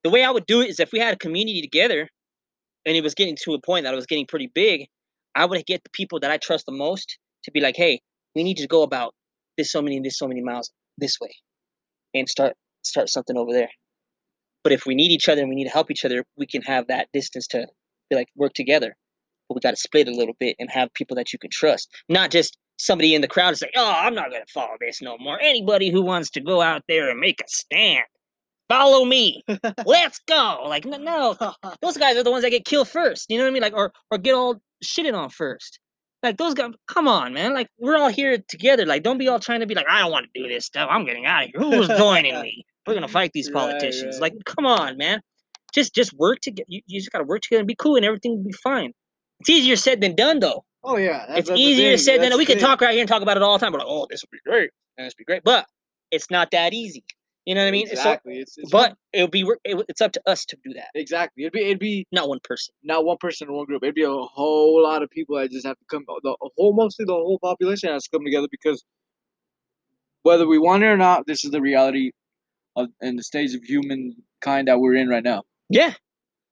the 0.04 0.10
way 0.10 0.24
I 0.24 0.32
would 0.32 0.46
do 0.46 0.62
it 0.62 0.70
is 0.70 0.80
if 0.80 0.92
we 0.92 1.00
had 1.00 1.14
a 1.14 1.18
community 1.18 1.62
together 1.62 2.10
and 2.86 2.96
it 2.98 3.02
was 3.04 3.14
getting 3.16 3.36
to 3.44 3.54
a 3.54 3.62
point 3.62 3.86
that 3.86 3.94
it 3.94 3.96
was 3.96 4.06
getting 4.06 4.26
pretty 4.26 4.52
big, 4.54 4.88
I 5.36 5.46
would 5.46 5.66
get 5.66 5.84
the 5.84 5.90
people 5.94 6.20
that 6.20 6.32
I 6.32 6.38
trust 6.38 6.66
the 6.66 6.72
most 6.74 7.18
to 7.44 7.52
be 7.52 7.60
like, 7.62 7.76
hey, 7.78 8.02
we 8.36 8.44
need 8.44 8.58
to 8.58 8.68
go 8.68 8.84
about 8.84 9.14
this 9.58 9.72
so 9.72 9.82
many, 9.82 10.00
this 10.02 10.18
so 10.18 10.28
many 10.28 10.42
miles 10.42 10.72
this 10.98 11.18
way 11.22 11.32
and 12.14 12.28
start 12.30 12.54
start 12.84 13.10
something 13.10 13.38
over 13.38 13.52
there. 13.54 13.70
But 14.64 14.74
if 14.74 14.86
we 14.86 14.96
need 14.96 15.12
each 15.12 15.30
other 15.30 15.42
and 15.42 15.50
we 15.50 15.56
need 15.56 15.66
to 15.66 15.70
help 15.72 15.90
each 15.92 16.04
other, 16.06 16.24
we 16.38 16.46
can 16.46 16.62
have 16.64 16.88
that 16.88 17.08
distance 17.14 17.48
to 17.48 17.68
be 18.10 18.16
like 18.16 18.28
work 18.36 18.54
together. 18.54 18.96
But 19.48 19.56
we 19.56 19.62
got 19.62 19.72
to 19.72 19.78
split 19.78 20.08
a 20.08 20.12
little 20.12 20.36
bit 20.40 20.56
and 20.60 20.70
have 20.72 20.94
people 20.94 21.16
that 21.16 21.32
you 21.34 21.40
can 21.40 21.50
trust, 21.52 21.90
not 22.10 22.32
just 22.32 22.58
somebody 22.78 23.16
in 23.16 23.22
the 23.22 23.28
crowd 23.28 23.54
is 23.54 23.62
like, 23.62 23.72
oh, 23.76 23.94
I'm 23.96 24.14
not 24.16 24.32
gonna 24.32 24.44
follow 24.54 24.76
this 24.82 25.02
no 25.02 25.18
more. 25.18 25.40
Anybody 25.42 25.90
who 25.90 26.02
wants 26.02 26.30
to 26.32 26.42
go 26.42 26.62
out 26.62 26.82
there 26.88 27.10
and 27.10 27.20
make 27.20 27.40
a 27.42 27.48
stand, 27.48 28.04
follow 28.70 29.06
me. 29.06 29.44
Let's 29.86 30.20
go. 30.28 30.64
Like, 30.68 30.86
no, 30.86 30.98
no, 30.98 31.36
those 31.82 31.98
guys 31.98 32.18
are 32.18 32.24
the 32.24 32.32
ones 32.32 32.44
that 32.44 32.50
get 32.50 32.66
killed 32.66 32.90
first. 32.90 33.30
You 33.30 33.38
know 33.38 33.44
what 33.46 33.50
I 33.50 33.54
mean? 33.54 33.62
Like, 33.62 33.74
or 33.74 33.92
or 34.12 34.18
get 34.18 34.36
all 34.36 34.56
shitted 34.84 35.14
on 35.14 35.30
first. 35.30 35.80
Like 36.24 36.38
those 36.38 36.54
guys, 36.56 36.72
come 36.88 37.08
on, 37.08 37.34
man. 37.34 37.54
Like 37.54 37.68
we're 37.78 37.96
all 37.98 38.10
here 38.10 38.38
together. 38.50 38.86
Like, 38.86 39.04
don't 39.04 39.20
be 39.20 39.28
all 39.28 39.40
trying 39.40 39.60
to 39.60 39.68
be 39.68 39.76
like, 39.76 39.86
I 39.90 40.00
don't 40.00 40.12
want 40.12 40.26
to 40.34 40.42
do 40.42 40.48
this 40.50 40.66
stuff. 40.66 40.90
I'm 40.92 41.06
getting 41.06 41.26
out 41.26 41.44
of 41.46 41.50
here. 41.54 41.62
Who's 41.62 41.88
joining 41.88 42.42
me? 42.42 42.66
We're 42.88 42.96
gonna 42.96 43.08
fight 43.08 43.32
these 43.34 43.50
Right, 43.54 43.62
politicians. 43.62 44.16
right. 44.20 44.34
Like, 44.34 44.46
come 44.46 44.66
on, 44.66 44.98
man. 44.98 45.22
Just 45.74 45.94
just 45.94 46.14
work 46.14 46.40
together. 46.42 46.66
You, 46.68 46.82
you 46.88 47.00
just 47.00 47.12
gotta 47.12 47.26
work 47.26 47.42
together 47.42 47.60
and 47.60 47.68
be 47.68 47.76
cool, 47.76 47.96
and 47.96 48.04
everything 48.06 48.32
will 48.38 48.44
be 48.44 48.52
fine. 48.52 48.92
It's 49.40 49.50
easier 49.50 49.76
said 49.76 50.02
than 50.02 50.16
done, 50.16 50.40
though. 50.40 50.64
Oh 50.84 50.98
yeah. 50.98 51.26
That's, 51.28 51.40
it's 51.40 51.50
that's 51.50 51.60
easier 51.60 51.98
said 51.98 52.22
than 52.22 52.38
we 52.38 52.46
could 52.46 52.60
talk 52.60 52.82
right 52.82 52.94
here 52.94 53.02
and 53.02 53.10
talk 53.10 53.22
about 53.22 53.38
it 53.38 53.44
all 53.44 53.58
the 53.58 53.66
time. 53.66 53.74
We're 53.74 53.80
like, 53.80 53.88
oh, 53.90 54.08
this 54.10 54.24
would 54.24 54.32
be 54.32 54.40
great, 54.50 54.70
and 54.98 55.06
this 55.06 55.14
would 55.14 55.18
be 55.18 55.26
great, 55.26 55.44
but 55.44 55.66
it's 56.12 56.30
not 56.32 56.52
that 56.52 56.74
easy. 56.74 57.04
You 57.46 57.54
know 57.54 57.62
what 57.62 57.68
I 57.68 57.72
mean? 57.72 57.88
So, 57.88 57.94
Exactly. 57.94 58.40
it's, 58.40 58.58
it's 58.58 58.72
but 58.72 58.96
it'll 59.14 59.28
be 59.28 59.46
it, 59.66 59.86
it's 59.88 60.02
up 60.02 60.12
to 60.14 60.22
us 60.26 60.46
to 60.46 60.58
do 60.64 60.74
that, 60.74 60.88
exactly. 60.96 61.44
It'd 61.44 61.54
be 61.54 61.62
it'd 61.62 61.80
be 61.80 62.08
not 62.12 62.28
one 62.30 62.40
person. 62.44 62.74
not 62.84 63.06
one 63.06 63.18
person 63.18 63.48
in 63.48 63.54
one 63.54 63.66
group. 63.66 63.84
It'd 63.84 63.96
be 63.96 64.04
a 64.04 64.10
whole 64.12 64.82
lot 64.82 65.04
of 65.04 65.10
people 65.12 65.38
that 65.38 65.52
just 65.52 65.66
have 65.66 65.78
to 65.78 65.86
come. 65.90 66.06
The 66.24 66.36
whole 66.58 66.74
mostly 66.74 67.06
the 67.06 67.14
whole 67.14 67.40
population 67.40 67.90
has 67.92 68.04
to 68.06 68.10
come 68.12 68.24
together 68.26 68.48
because 68.50 68.84
whether 70.24 70.48
we 70.48 70.58
want 70.58 70.84
it 70.84 70.88
or 70.88 70.98
not, 70.98 71.28
this 71.28 71.46
is 71.46 71.52
the 71.52 71.62
reality 71.62 72.12
of 72.76 72.88
in 73.02 73.16
the 73.16 73.24
stage 73.24 73.54
of 73.54 73.64
humankind 73.64 74.68
that 74.68 74.80
we're 74.80 74.96
in 74.96 75.08
right 75.08 75.24
now. 75.24 75.44
Yeah, 75.70 75.94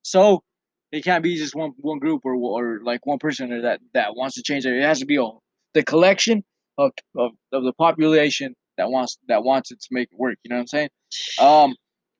So 0.03 0.43
it 0.93 1.03
can't 1.03 1.23
be 1.23 1.35
just 1.35 1.55
one 1.55 1.71
one 1.77 1.99
group 1.99 2.21
or 2.23 2.35
or 2.35 2.79
like 2.83 3.05
one 3.05 3.19
person 3.19 3.51
or 3.51 3.61
that 3.61 3.79
that 3.93 4.15
wants 4.15 4.35
to 4.35 4.43
change 4.43 4.65
it. 4.65 4.73
It 4.73 4.83
has 4.83 4.99
to 4.99 5.05
be 5.05 5.17
a, 5.17 5.27
the 5.73 5.83
collection 5.83 6.43
of, 6.77 6.91
of 7.17 7.31
of 7.51 7.63
the 7.63 7.73
population 7.73 8.53
that 8.77 8.89
wants 8.89 9.17
that 9.27 9.43
wants 9.43 9.71
it 9.71 9.81
to 9.81 9.87
make 9.91 10.09
it 10.11 10.17
work. 10.17 10.37
You 10.43 10.49
know 10.49 10.55
what 10.57 10.61
I'm 10.61 10.67
saying? 10.67 10.89
Um, 11.41 11.75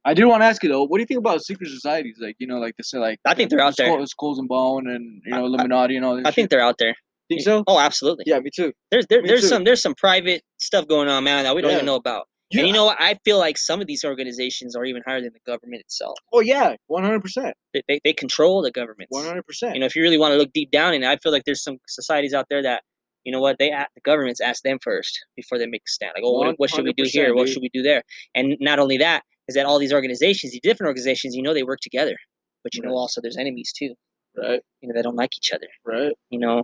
I 0.06 0.14
do 0.14 0.28
want 0.28 0.42
to 0.42 0.46
ask 0.46 0.62
you 0.64 0.70
though, 0.70 0.84
what 0.84 0.98
do 0.98 1.02
you 1.02 1.06
think 1.06 1.20
about 1.20 1.42
secret 1.44 1.70
societies? 1.70 2.18
Like 2.20 2.36
you 2.40 2.48
know, 2.48 2.58
like 2.58 2.76
they 2.78 2.84
say 2.84 2.98
like 2.98 3.20
I 3.26 3.36
think 3.36 3.50
they're 3.52 3.62
out 3.62 3.78
there. 3.78 3.88
Skull, 3.88 4.08
Skulls 4.08 4.40
and 4.40 4.50
Bone 4.50 4.88
and 4.90 5.22
you 5.26 5.32
know 5.32 5.46
Illuminati 5.46 5.96
and 5.96 6.06
all 6.06 6.16
that. 6.18 6.28
I 6.28 6.32
think 6.32 6.50
they're 6.50 6.62
out 6.62 6.78
there. 6.80 6.96
think 7.30 7.42
so. 7.42 7.64
Oh, 7.68 7.80
absolutely. 7.80 8.26
Yeah, 8.28 8.40
me 8.40 8.50
too. 8.54 8.74
There's 8.92 9.06
there, 9.08 9.22
me 9.22 9.28
there's 9.30 9.42
too. 9.42 9.48
some 9.48 9.64
there's 9.64 9.82
some 9.82 9.96
private 9.96 10.42
stuff 10.58 10.88
going 10.88 11.08
on, 11.08 11.24
man, 11.24 11.44
that 11.44 11.56
we 11.56 11.62
don't 11.62 11.72
Yeah. 11.72 11.78
even 11.78 11.86
know 11.86 11.96
about. 11.96 12.28
And 12.60 12.68
you 12.68 12.74
know 12.74 12.86
what? 12.86 12.98
I 13.00 13.18
feel 13.26 13.38
like 13.40 13.58
some 13.58 13.82
of 13.82 13.88
these 13.88 14.04
organizations 14.04 14.76
are 14.76 14.86
even 14.86 15.02
higher 15.06 15.22
than 15.22 15.32
the 15.34 15.52
government 15.52 15.82
itself. 15.82 16.18
Oh 16.32 16.40
yeah, 16.42 16.76
one 16.88 17.04
hundred 17.04 17.22
percent, 17.22 17.56
They, 17.74 18.00
they, 18.04 18.14
control 18.14 18.62
the 18.62 18.72
government. 18.72 19.08
one 19.10 19.26
hundred 19.26 19.46
percent. 19.46 19.74
You 19.76 19.80
know, 19.80 19.86
if 19.86 19.96
you 19.96 20.02
really 20.02 20.18
want 20.18 20.34
to 20.34 20.38
look 20.38 20.52
deep 20.54 20.72
down 20.72 20.94
in 20.94 21.04
it, 21.04 21.08
I 21.08 21.18
feel 21.18 21.32
like 21.32 21.44
there's 21.46 21.64
some 21.64 21.78
societies 21.88 22.34
out 22.34 22.48
there 22.50 22.62
that, 22.64 22.84
you 23.24 23.32
know 23.32 23.40
what, 23.42 23.58
they 23.60 23.70
the 23.70 24.02
governments 24.04 24.42
ask 24.42 24.64
them 24.64 24.78
first 24.82 25.18
before 25.36 25.58
they 25.58 25.66
make 25.66 25.82
a 25.88 25.90
stand. 25.90 26.14
Like, 26.16 26.24
oh, 26.26 26.34
what, 26.34 26.56
what 26.58 26.70
should 26.70 26.86
we 26.86 26.94
do 26.94 27.04
100%, 27.04 27.08
here? 27.08 27.36
What 27.36 27.50
should 27.50 27.62
we 27.62 27.70
do 27.74 27.82
there? 27.82 28.04
And 28.36 28.58
not 28.60 28.80
only 28.80 28.98
that, 28.98 29.24
is 29.48 29.56
that 29.56 29.66
all 29.66 29.80
these 29.80 29.94
organizations, 29.94 30.52
these 30.52 30.62
different 30.62 30.88
organizations, 30.90 31.36
you 31.36 31.42
know, 31.42 31.54
they 31.54 31.64
work 31.64 31.80
together, 31.82 32.16
but 32.64 32.74
you 32.76 32.82
know 32.82 32.92
also 32.92 33.22
there's 33.22 33.38
enemies 33.38 33.72
too. 33.78 33.94
Right, 34.36 34.62
You 34.82 34.90
know, 34.90 34.94
they 34.96 35.04
don't 35.04 35.16
like 35.16 35.38
each 35.38 35.52
other. 35.54 35.68
right. 35.86 36.14
You 36.30 36.40
know, 36.40 36.64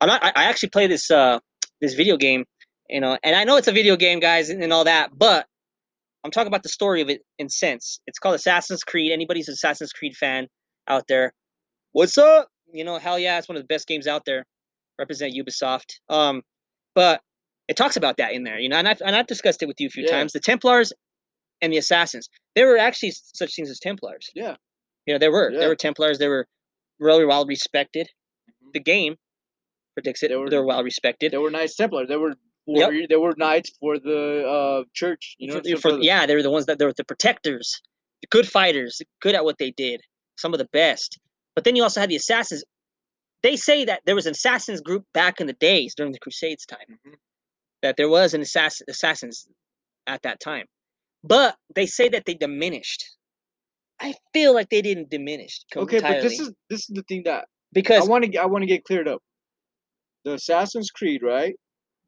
I'm 0.00 0.08
not, 0.08 0.24
I, 0.24 0.28
I 0.36 0.44
actually 0.44 0.68
play 0.70 0.86
this 0.86 1.10
uh 1.10 1.38
this 1.80 1.94
video 1.94 2.16
game, 2.16 2.44
you 2.92 3.00
know, 3.00 3.18
and 3.24 3.34
I 3.34 3.44
know 3.44 3.56
it's 3.56 3.68
a 3.68 3.72
video 3.72 3.96
game, 3.96 4.20
guys, 4.20 4.50
and, 4.50 4.62
and 4.62 4.72
all 4.72 4.84
that, 4.84 5.10
but 5.18 5.46
I'm 6.24 6.30
talking 6.30 6.46
about 6.48 6.62
the 6.62 6.68
story 6.68 7.00
of 7.00 7.08
it 7.10 7.22
in 7.38 7.48
sense. 7.48 7.98
It's 8.06 8.18
called 8.20 8.36
Assassin's 8.36 8.84
Creed. 8.84 9.10
Anybody's 9.10 9.48
an 9.48 9.54
Assassin's 9.54 9.92
Creed 9.92 10.14
fan 10.16 10.46
out 10.88 11.04
there, 11.08 11.32
what's 11.92 12.16
up? 12.18 12.48
You 12.72 12.84
know, 12.84 12.98
hell 12.98 13.18
yeah, 13.18 13.38
it's 13.38 13.48
one 13.48 13.56
of 13.56 13.62
the 13.62 13.66
best 13.66 13.86
games 13.88 14.06
out 14.06 14.24
there. 14.24 14.44
Represent 14.98 15.34
Ubisoft. 15.34 15.94
Um, 16.08 16.42
but 16.94 17.20
it 17.68 17.76
talks 17.76 17.96
about 17.96 18.16
that 18.18 18.32
in 18.32 18.44
there, 18.44 18.58
you 18.58 18.68
know, 18.68 18.76
and 18.76 18.86
I've 18.88 19.00
and 19.00 19.16
I've 19.16 19.26
discussed 19.26 19.62
it 19.62 19.66
with 19.66 19.80
you 19.80 19.86
a 19.88 19.90
few 19.90 20.04
Yeah. 20.04 20.10
times. 20.12 20.32
The 20.32 20.40
Templars 20.40 20.92
and 21.60 21.72
the 21.72 21.78
Assassins. 21.78 22.28
There 22.54 22.66
were 22.66 22.78
actually 22.78 23.12
such 23.34 23.54
things 23.54 23.70
as 23.70 23.78
Templars. 23.78 24.28
Yeah. 24.34 24.56
You 25.06 25.14
know, 25.14 25.18
there 25.18 25.32
were 25.32 25.50
Yeah. 25.50 25.60
there 25.60 25.68
were 25.68 25.76
Templars. 25.76 26.18
They 26.18 26.28
were 26.28 26.46
really 26.98 27.24
well 27.24 27.46
respected. 27.46 28.08
Mhm. 28.48 28.72
The 28.74 28.80
game 28.80 29.16
predicts 29.94 30.22
it. 30.22 30.28
They 30.28 30.34
They 30.34 30.36
were- 30.36 30.44
were, 30.44 30.50
they're 30.50 30.64
well 30.64 30.82
respected. 30.84 31.32
They 31.32 31.38
were 31.38 31.50
nice 31.50 31.74
Templars. 31.74 32.08
They 32.08 32.16
were 32.16 32.34
Yep. 32.74 32.86
warrior, 32.88 33.06
they 33.08 33.16
were 33.16 33.34
knights 33.36 33.70
for 33.80 33.98
the 33.98 34.46
uh 34.46 34.84
church. 34.94 35.36
You 35.38 35.48
know, 35.48 35.58
For- 35.60 35.64
so 35.68 35.76
for- 35.76 35.80
for 35.82 35.92
the- 35.98 36.04
yeah, 36.04 36.26
they 36.26 36.34
were 36.34 36.42
the 36.42 36.50
ones 36.50 36.66
that 36.66 36.78
they 36.78 36.84
were 36.84 36.92
the 36.96 37.04
protectors, 37.04 37.80
the 38.20 38.28
good 38.28 38.48
fighters, 38.48 39.00
good 39.20 39.34
at 39.34 39.44
what 39.44 39.58
they 39.58 39.70
did, 39.70 40.00
some 40.38 40.52
of 40.54 40.58
the 40.58 40.68
best. 40.72 41.18
But 41.54 41.64
then 41.64 41.76
you 41.76 41.82
also 41.82 42.00
had 42.00 42.10
the 42.10 42.16
assassins. 42.16 42.64
They 43.42 43.56
say 43.56 43.84
that 43.84 44.02
there 44.06 44.14
was 44.14 44.26
an 44.26 44.32
assassins 44.32 44.80
group 44.80 45.04
back 45.12 45.40
in 45.40 45.46
the 45.46 45.52
days 45.54 45.94
during 45.94 46.12
the 46.12 46.18
Crusades 46.20 46.64
time. 46.64 46.86
Mhm. 47.04 47.16
That 47.82 47.96
there 47.96 48.08
was 48.08 48.32
an 48.34 48.40
assassin 48.40 48.86
assassins 48.88 49.48
at 50.06 50.22
that 50.22 50.38
time, 50.40 50.66
but 51.24 51.56
they 51.74 51.86
say 51.86 52.08
that 52.08 52.24
they 52.26 52.34
diminished. 52.34 53.04
I 54.00 54.14
feel 54.32 54.52
like 54.54 54.68
they 54.70 54.82
didn't 54.82 55.10
diminish. 55.10 55.60
Okay, 55.76 56.00
but 56.00 56.22
this 56.22 56.40
is 56.40 56.52
this 56.70 56.80
is 56.80 56.94
the 56.94 57.02
thing 57.04 57.22
that 57.24 57.46
because 57.72 58.04
I 58.04 58.08
want 58.08 58.24
to 58.24 58.38
I 58.38 58.46
want 58.46 58.62
to 58.62 58.66
get 58.66 58.84
cleared 58.84 59.08
up. 59.08 59.22
The 60.24 60.34
Assassin's 60.34 60.90
Creed, 60.90 61.22
right? 61.22 61.56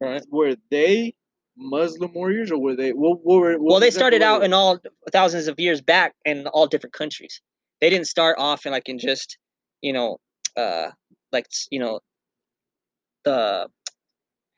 Right. 0.01 0.21
Were 0.29 0.55
they 0.71 1.13
Muslim 1.57 2.13
warriors 2.13 2.51
or 2.51 2.57
were 2.59 2.75
they? 2.75 2.91
What, 2.91 3.19
what 3.23 3.39
were? 3.39 3.53
What 3.53 3.71
well, 3.71 3.79
they 3.79 3.91
started 3.91 4.21
out 4.21 4.43
in 4.43 4.53
all 4.53 4.79
thousands 5.11 5.47
of 5.47 5.59
years 5.59 5.81
back 5.81 6.13
in 6.25 6.47
all 6.47 6.67
different 6.67 6.93
countries. 6.93 7.41
They 7.81 7.89
didn't 7.89 8.07
start 8.07 8.37
off 8.37 8.65
in 8.65 8.71
like 8.71 8.89
in 8.89 8.99
just 8.99 9.37
you 9.81 9.93
know 9.93 10.17
uh 10.57 10.89
like 11.31 11.47
you 11.71 11.79
know 11.79 11.99
the 13.23 13.67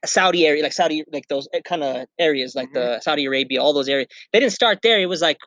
Saudi 0.06 0.45
area, 0.45 0.63
like 0.63 0.73
Saudi, 0.73 1.04
like 1.12 1.28
those 1.28 1.47
kind 1.65 1.84
of 1.84 2.06
areas, 2.19 2.56
like 2.56 2.69
Mhm. 2.69 2.73
the 2.73 3.00
Saudi 3.02 3.26
Arabia, 3.26 3.62
all 3.62 3.73
those 3.73 3.89
areas. 3.89 4.08
They 4.32 4.39
didn't 4.39 4.54
start 4.54 4.80
there. 4.84 5.00
It 5.00 5.08
was 5.08 5.21
like 5.21 5.38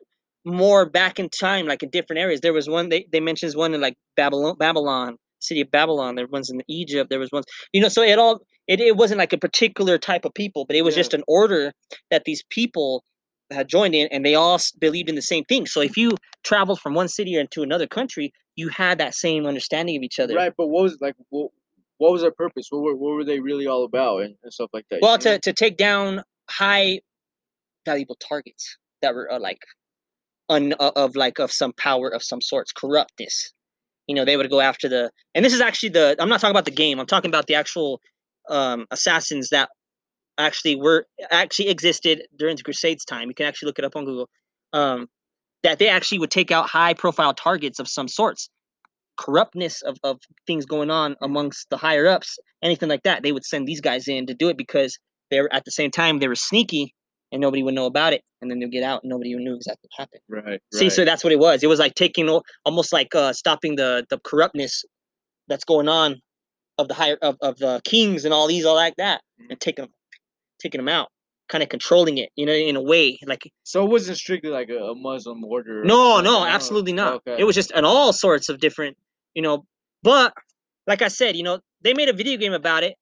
more 0.44 0.86
back 0.86 1.18
in 1.18 1.28
time, 1.28 1.66
like 1.66 1.82
in 1.82 1.90
different 1.90 2.20
areas. 2.20 2.40
There 2.40 2.52
was 2.52 2.68
one 2.68 2.88
they 2.88 3.06
they 3.12 3.20
mentions 3.20 3.56
one 3.56 3.74
in 3.74 3.80
like 3.80 3.94
Babylon, 4.16 4.56
Babylon, 4.58 5.16
city 5.40 5.60
of 5.60 5.70
Babylon. 5.70 6.14
There 6.14 6.26
was 6.26 6.32
ones 6.32 6.50
in 6.50 6.62
Egypt. 6.68 7.10
There 7.10 7.18
was 7.18 7.30
ones, 7.32 7.46
you 7.72 7.80
know. 7.80 7.88
So 7.88 8.02
it 8.02 8.18
all 8.18 8.40
it, 8.70 8.80
it 8.80 8.96
wasn't 8.96 9.18
like 9.18 9.32
a 9.32 9.38
particular 9.38 9.98
type 9.98 10.24
of 10.24 10.32
people, 10.32 10.64
but 10.64 10.76
it 10.76 10.82
was 10.82 10.94
Yeah. 10.94 11.00
just 11.00 11.12
an 11.14 11.24
order 11.26 11.72
that 12.10 12.24
these 12.24 12.44
people 12.50 13.04
had 13.50 13.68
joined 13.68 13.96
in, 13.96 14.06
and 14.12 14.24
they 14.24 14.36
all 14.36 14.60
believed 14.78 15.08
in 15.08 15.16
the 15.16 15.22
same 15.22 15.44
thing. 15.44 15.66
So 15.66 15.80
if 15.80 15.96
you 15.96 16.12
traveled 16.44 16.80
from 16.80 16.94
one 16.94 17.08
city 17.08 17.34
into 17.34 17.64
another 17.64 17.88
country, 17.88 18.32
you 18.54 18.68
had 18.68 18.98
that 18.98 19.16
same 19.16 19.44
understanding 19.44 19.96
of 19.96 20.04
each 20.04 20.20
other. 20.20 20.36
Right, 20.36 20.54
but 20.56 20.68
what 20.68 20.84
was 20.84 21.00
like 21.00 21.16
what, 21.30 21.50
what 21.98 22.12
was 22.12 22.22
their 22.22 22.30
purpose? 22.30 22.68
What 22.70 22.82
were 22.82 22.94
what 22.94 23.14
were 23.14 23.24
they 23.24 23.40
really 23.40 23.66
all 23.66 23.84
about 23.84 24.22
and, 24.22 24.36
and 24.44 24.52
stuff 24.52 24.70
like 24.72 24.86
that? 24.90 25.00
Well, 25.02 25.16
know? 25.16 25.34
to 25.34 25.38
to 25.40 25.52
take 25.52 25.76
down 25.76 26.22
high 26.48 27.00
valuable 27.84 28.16
targets 28.20 28.78
that 29.02 29.14
were 29.16 29.32
uh, 29.32 29.40
like 29.40 29.58
un 30.48 30.74
uh, 30.78 30.92
of 30.94 31.16
like 31.16 31.40
of 31.40 31.50
some 31.50 31.72
power 31.72 32.08
of 32.08 32.22
some 32.22 32.40
sorts, 32.40 32.70
corruptness. 32.70 33.52
You 34.06 34.14
know, 34.14 34.24
they 34.24 34.36
would 34.36 34.48
go 34.48 34.60
after 34.60 34.88
the 34.88 35.10
and 35.34 35.44
this 35.44 35.54
is 35.54 35.60
actually 35.60 35.88
the 35.88 36.14
I'm 36.20 36.28
not 36.28 36.40
talking 36.40 36.54
about 36.54 36.66
the 36.66 36.70
game. 36.70 37.00
I'm 37.00 37.06
talking 37.06 37.30
about 37.30 37.48
the 37.48 37.56
actual 37.56 38.00
um 38.50 38.86
assassins 38.90 39.48
that 39.50 39.68
actually 40.38 40.76
were 40.76 41.06
actually 41.30 41.68
existed 41.68 42.22
during 42.36 42.56
the 42.56 42.62
Crusades 42.62 43.04
time. 43.04 43.28
You 43.28 43.34
can 43.34 43.46
actually 43.46 43.66
look 43.66 43.78
it 43.78 43.84
up 43.84 43.96
on 43.96 44.04
Google. 44.04 44.28
Um 44.72 45.08
that 45.62 45.78
they 45.78 45.88
actually 45.88 46.18
would 46.18 46.30
take 46.30 46.50
out 46.50 46.68
high 46.68 46.94
profile 46.94 47.34
targets 47.34 47.78
of 47.78 47.88
some 47.88 48.08
sorts. 48.08 48.48
Corruptness 49.18 49.82
of, 49.82 49.98
of 50.02 50.18
things 50.46 50.64
going 50.64 50.90
on 50.90 51.16
amongst 51.20 51.68
the 51.68 51.76
higher 51.76 52.06
ups, 52.06 52.38
anything 52.62 52.88
like 52.88 53.02
that, 53.02 53.22
they 53.22 53.32
would 53.32 53.44
send 53.44 53.68
these 53.68 53.80
guys 53.80 54.08
in 54.08 54.26
to 54.26 54.34
do 54.34 54.48
it 54.48 54.56
because 54.56 54.98
they 55.30 55.40
were 55.40 55.52
at 55.52 55.66
the 55.66 55.70
same 55.70 55.90
time 55.90 56.18
they 56.18 56.28
were 56.28 56.34
sneaky 56.34 56.94
and 57.30 57.40
nobody 57.40 57.62
would 57.62 57.74
know 57.74 57.86
about 57.86 58.12
it, 58.12 58.22
and 58.40 58.50
then 58.50 58.58
they'd 58.58 58.72
get 58.72 58.82
out 58.82 59.02
and 59.02 59.10
nobody 59.10 59.34
knew 59.34 59.54
exactly 59.54 59.88
what 59.96 60.02
happened. 60.02 60.20
right, 60.28 60.60
See, 60.72 60.90
so 60.90 61.04
that's 61.04 61.22
what 61.22 61.32
it 61.32 61.38
was. 61.38 61.62
It 61.62 61.68
was 61.68 61.78
like 61.78 61.94
taking 61.94 62.40
almost 62.64 62.92
like 62.92 63.14
uh, 63.14 63.32
stopping 63.32 63.76
the 63.76 64.04
the 64.10 64.18
corruptness 64.24 64.84
that's 65.46 65.64
going 65.64 65.88
on 65.88 66.20
of 66.80 66.88
the 66.88 66.94
higher 66.94 67.18
of, 67.22 67.36
of 67.40 67.58
the 67.58 67.80
kings 67.84 68.24
and 68.24 68.32
all 68.34 68.46
these 68.48 68.64
all 68.64 68.74
like 68.74 68.96
that, 68.96 69.20
Mhm. 69.40 69.50
and 69.50 69.60
taking 69.60 69.84
them 69.84 69.94
taking 70.60 70.78
them 70.78 70.88
out, 70.88 71.08
kind 71.48 71.62
of 71.62 71.68
controlling 71.68 72.18
it, 72.18 72.30
you 72.36 72.44
know, 72.46 72.52
in 72.52 72.76
a 72.76 72.82
way. 72.82 73.18
Like 73.26 73.42
so 73.64 73.84
it 73.84 73.90
wasn't 73.90 74.18
strictly 74.18 74.50
like 74.50 74.68
a, 74.70 74.78
a 74.78 74.94
Muslim 74.94 75.44
order. 75.44 75.84
no, 75.84 76.20
no, 76.20 76.44
absolutely 76.44 76.92
not. 76.92 77.14
Okay. 77.16 77.36
It 77.38 77.44
was 77.44 77.54
just 77.54 77.70
an 77.72 77.84
all 77.84 78.12
sorts 78.12 78.48
of 78.48 78.58
different, 78.60 78.96
you 79.34 79.42
know. 79.42 79.64
But 80.02 80.32
like 80.86 81.02
I 81.02 81.08
said, 81.08 81.36
you 81.36 81.42
know, 81.42 81.60
they 81.82 81.94
made 81.94 82.08
a 82.08 82.12
video 82.12 82.36
game 82.36 82.52
about 82.52 82.82
it, 82.82 82.94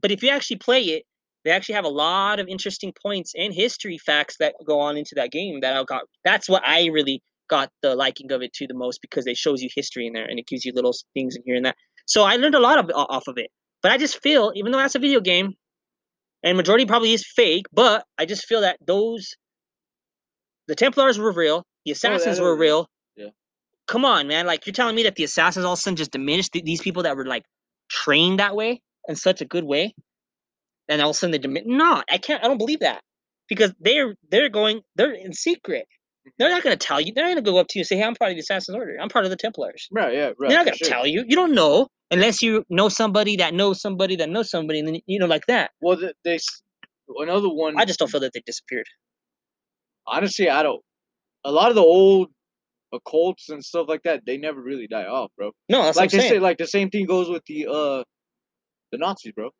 but 0.00 0.10
if 0.10 0.22
you 0.22 0.28
actually 0.30 0.56
play 0.58 0.82
it, 0.82 1.04
they 1.44 1.50
actually 1.50 1.74
have 1.74 1.84
a 1.84 1.88
lot 2.06 2.40
of 2.40 2.48
interesting 2.48 2.92
points 3.02 3.32
and 3.36 3.52
history 3.52 3.98
facts 3.98 4.36
that 4.38 4.54
go 4.66 4.80
on 4.80 4.96
into 4.96 5.14
that 5.16 5.30
game. 5.30 5.60
That 5.60 5.76
I 5.76 5.84
got. 5.84 6.02
That's 6.24 6.48
what 6.48 6.62
I 6.66 6.86
really 6.86 7.22
got 7.50 7.68
the 7.82 7.94
liking 7.94 8.32
of 8.32 8.40
it 8.40 8.52
to 8.54 8.66
the 8.66 8.72
most 8.72 9.00
because 9.02 9.26
it 9.26 9.36
shows 9.36 9.62
you 9.62 9.68
history 9.74 10.06
in 10.06 10.14
there 10.14 10.24
and 10.24 10.38
it 10.38 10.46
gives 10.46 10.64
you 10.64 10.72
little 10.74 10.94
things 11.12 11.36
in 11.36 11.42
here 11.44 11.56
and 11.56 11.66
that. 11.66 11.76
So 12.06 12.24
I 12.24 12.36
learned 12.36 12.54
a 12.54 12.60
lot 12.60 12.78
of, 12.78 12.90
off 12.94 13.28
of 13.28 13.38
it. 13.38 13.50
But 13.82 13.92
I 13.92 13.98
just 13.98 14.22
feel, 14.22 14.52
even 14.54 14.72
though 14.72 14.78
that's 14.78 14.94
a 14.94 14.98
video 14.98 15.20
game, 15.20 15.54
and 16.42 16.56
majority 16.56 16.86
probably 16.86 17.12
is 17.12 17.24
fake, 17.26 17.66
but 17.72 18.04
I 18.18 18.26
just 18.26 18.46
feel 18.46 18.60
that 18.62 18.78
those, 18.86 19.34
the 20.68 20.74
Templars 20.74 21.18
were 21.18 21.32
real, 21.32 21.64
the 21.84 21.92
assassins 21.92 22.40
were 22.40 22.56
real. 22.56 22.86
yeah. 23.16 23.28
Come 23.86 24.04
on, 24.04 24.28
man! 24.28 24.46
Like 24.46 24.66
you're 24.66 24.72
telling 24.74 24.96
me 24.96 25.02
that 25.04 25.16
the 25.16 25.24
assassins 25.24 25.64
all 25.64 25.74
of 25.74 25.78
a 25.78 25.82
sudden 25.82 25.96
just 25.96 26.12
diminished 26.12 26.52
th- 26.52 26.64
these 26.64 26.80
people 26.80 27.02
that 27.02 27.16
were 27.16 27.26
like 27.26 27.44
trained 27.90 28.40
that 28.40 28.56
way 28.56 28.80
in 29.08 29.16
such 29.16 29.40
a 29.42 29.44
good 29.44 29.64
way, 29.64 29.94
and 30.88 31.02
all 31.02 31.10
of 31.10 31.16
a 31.16 31.18
sudden 31.18 31.32
they 31.32 31.38
diminish. 31.38 31.66
No, 31.66 32.02
I 32.10 32.18
can't. 32.18 32.42
I 32.42 32.48
don't 32.48 32.58
believe 32.58 32.80
that 32.80 33.02
because 33.48 33.74
they're 33.80 34.14
they're 34.30 34.48
going 34.48 34.80
they're 34.96 35.12
in 35.12 35.32
secret. 35.34 35.86
They're 36.38 36.48
not 36.50 36.62
going 36.62 36.76
to 36.76 36.86
tell 36.86 37.00
you. 37.00 37.12
They're 37.14 37.24
not 37.24 37.34
going 37.34 37.44
to 37.44 37.50
go 37.50 37.58
up 37.58 37.68
to 37.68 37.78
you 37.78 37.82
and 37.82 37.86
say, 37.86 37.96
"Hey, 37.96 38.02
I'm 38.04 38.14
part 38.14 38.30
of 38.30 38.36
the 38.36 38.40
Assassin's 38.40 38.76
Order. 38.76 38.96
I'm 39.00 39.08
part 39.08 39.24
of 39.24 39.30
the 39.30 39.36
Templars." 39.36 39.88
Right, 39.92 40.14
yeah, 40.14 40.26
right. 40.38 40.48
They're 40.48 40.58
not 40.58 40.64
going 40.66 40.78
to 40.78 40.84
sure. 40.84 40.88
tell 40.88 41.06
you. 41.06 41.24
You 41.26 41.36
don't 41.36 41.54
know 41.54 41.88
unless 42.10 42.40
you 42.42 42.64
know 42.70 42.88
somebody 42.88 43.36
that 43.36 43.52
knows 43.54 43.80
somebody 43.80 44.16
that 44.16 44.30
knows 44.30 44.50
somebody, 44.50 44.78
and 44.78 44.88
then 44.88 45.00
you 45.06 45.18
know 45.18 45.26
like 45.26 45.46
that. 45.46 45.70
Well, 45.80 45.96
th- 45.98 46.14
they 46.24 46.38
another 47.18 47.48
one. 47.48 47.78
I 47.78 47.84
just 47.84 47.98
don't 47.98 48.10
feel 48.10 48.20
that 48.20 48.32
they 48.32 48.42
disappeared. 48.46 48.86
honestly, 50.06 50.48
I 50.50 50.62
don't. 50.62 50.80
A 51.44 51.52
lot 51.52 51.68
of 51.68 51.74
the 51.74 51.82
old 51.82 52.28
occults 52.94 53.48
and 53.50 53.62
stuff 53.62 53.86
like 53.88 54.02
that, 54.04 54.22
they 54.26 54.36
never 54.38 54.62
really 54.62 54.86
die 54.86 55.04
off, 55.04 55.30
bro. 55.36 55.50
No, 55.68 55.82
that's 55.82 55.96
like 55.96 56.06
what 56.06 56.14
I'm 56.14 56.18
they 56.18 56.22
saying. 56.28 56.32
say, 56.34 56.38
like 56.40 56.58
the 56.58 56.66
same 56.66 56.90
thing 56.90 57.06
goes 57.06 57.28
with 57.28 57.42
the 57.46 57.66
uh, 57.66 58.02
the 58.92 58.98
Nazis, 58.98 59.32
bro. 59.32 59.50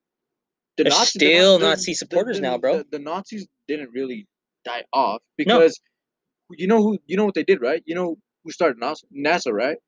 The 0.77 0.85
There's 0.85 0.95
Nazi- 0.95 1.19
the 1.19 1.27
still 1.35 1.59
the- 1.59 1.67
Nazi 1.67 1.95
supporters 1.95 2.37
the- 2.37 2.43
now, 2.43 2.59
bro. 2.59 2.79
The, 2.79 2.85
the 2.93 2.99
Nazis 3.01 3.47
didn't 3.69 3.91
really 3.93 4.27
die 4.65 4.83
off 4.93 5.21
because 5.37 5.79
you 6.59 6.67
know 6.67 6.83
who 6.83 6.99
you 7.07 7.17
know 7.17 7.25
what 7.25 7.35
they 7.35 7.45
did, 7.45 7.61
right? 7.61 7.83
You 7.87 7.95
know 7.95 8.17
who 8.45 8.51
started 8.53 8.81
NASA, 8.81 9.05
NASA 9.17 9.53
right? 9.53 9.79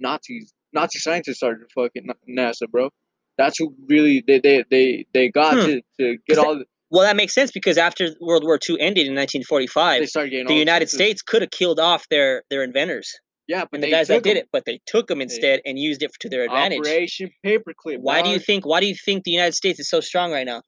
Nazis, 0.00 0.52
Nazi 0.72 0.98
scientists 0.98 1.36
started 1.38 1.66
fucking 1.74 2.08
NASA, 2.28 2.68
bro. 2.70 2.90
That's 3.38 3.58
who 3.58 3.74
really 3.88 4.22
they 4.26 4.38
they 4.40 4.64
they, 4.70 5.06
they 5.12 5.28
got 5.28 5.58
Hmm. 5.58 5.66
to, 5.66 5.82
to 6.00 6.18
get 6.28 6.38
all. 6.38 6.58
The, 6.58 6.64
Well, 6.90 7.02
that 7.04 7.16
makes 7.16 7.34
sense 7.34 7.50
because 7.50 7.78
after 7.78 8.08
World 8.20 8.44
War 8.44 8.58
II 8.58 8.76
ended 8.80 9.06
in 9.06 9.14
1945, 9.14 10.00
they 10.00 10.06
started 10.06 10.30
getting 10.30 10.46
the 10.46 10.54
United 10.54 10.88
sensors. 10.88 10.92
States 10.92 11.22
could 11.22 11.42
have 11.42 11.50
killed 11.50 11.80
off 11.80 12.08
their 12.08 12.42
their 12.50 12.62
inventors 12.62 13.12
Yeah, 13.48 13.62
but 13.62 13.74
and 13.74 13.82
the 13.82 13.86
they 13.88 13.90
guys 13.92 14.08
that 14.08 14.22
did 14.22 14.30
did 14.34 14.36
'em. 14.38 14.42
it, 14.44 14.48
but 14.52 14.64
they 14.66 14.80
took 14.86 15.06
them 15.08 15.20
instead 15.20 15.60
and 15.64 15.78
used 15.78 16.02
it 16.02 16.12
to 16.20 16.28
their 16.28 16.44
advantage. 16.44 16.80
Operation 16.80 17.30
Paperclip. 17.44 17.98
Why 17.98 18.22
do 18.22 18.28
you 18.30 18.38
think? 18.38 18.66
Why 18.66 18.80
do 18.80 18.86
you 18.86 18.94
think 18.94 19.24
the 19.24 19.30
United 19.32 19.54
States 19.54 19.80
is 19.80 19.88
so 19.88 20.00
strong 20.00 20.30
right 20.32 20.46
now, 20.46 20.62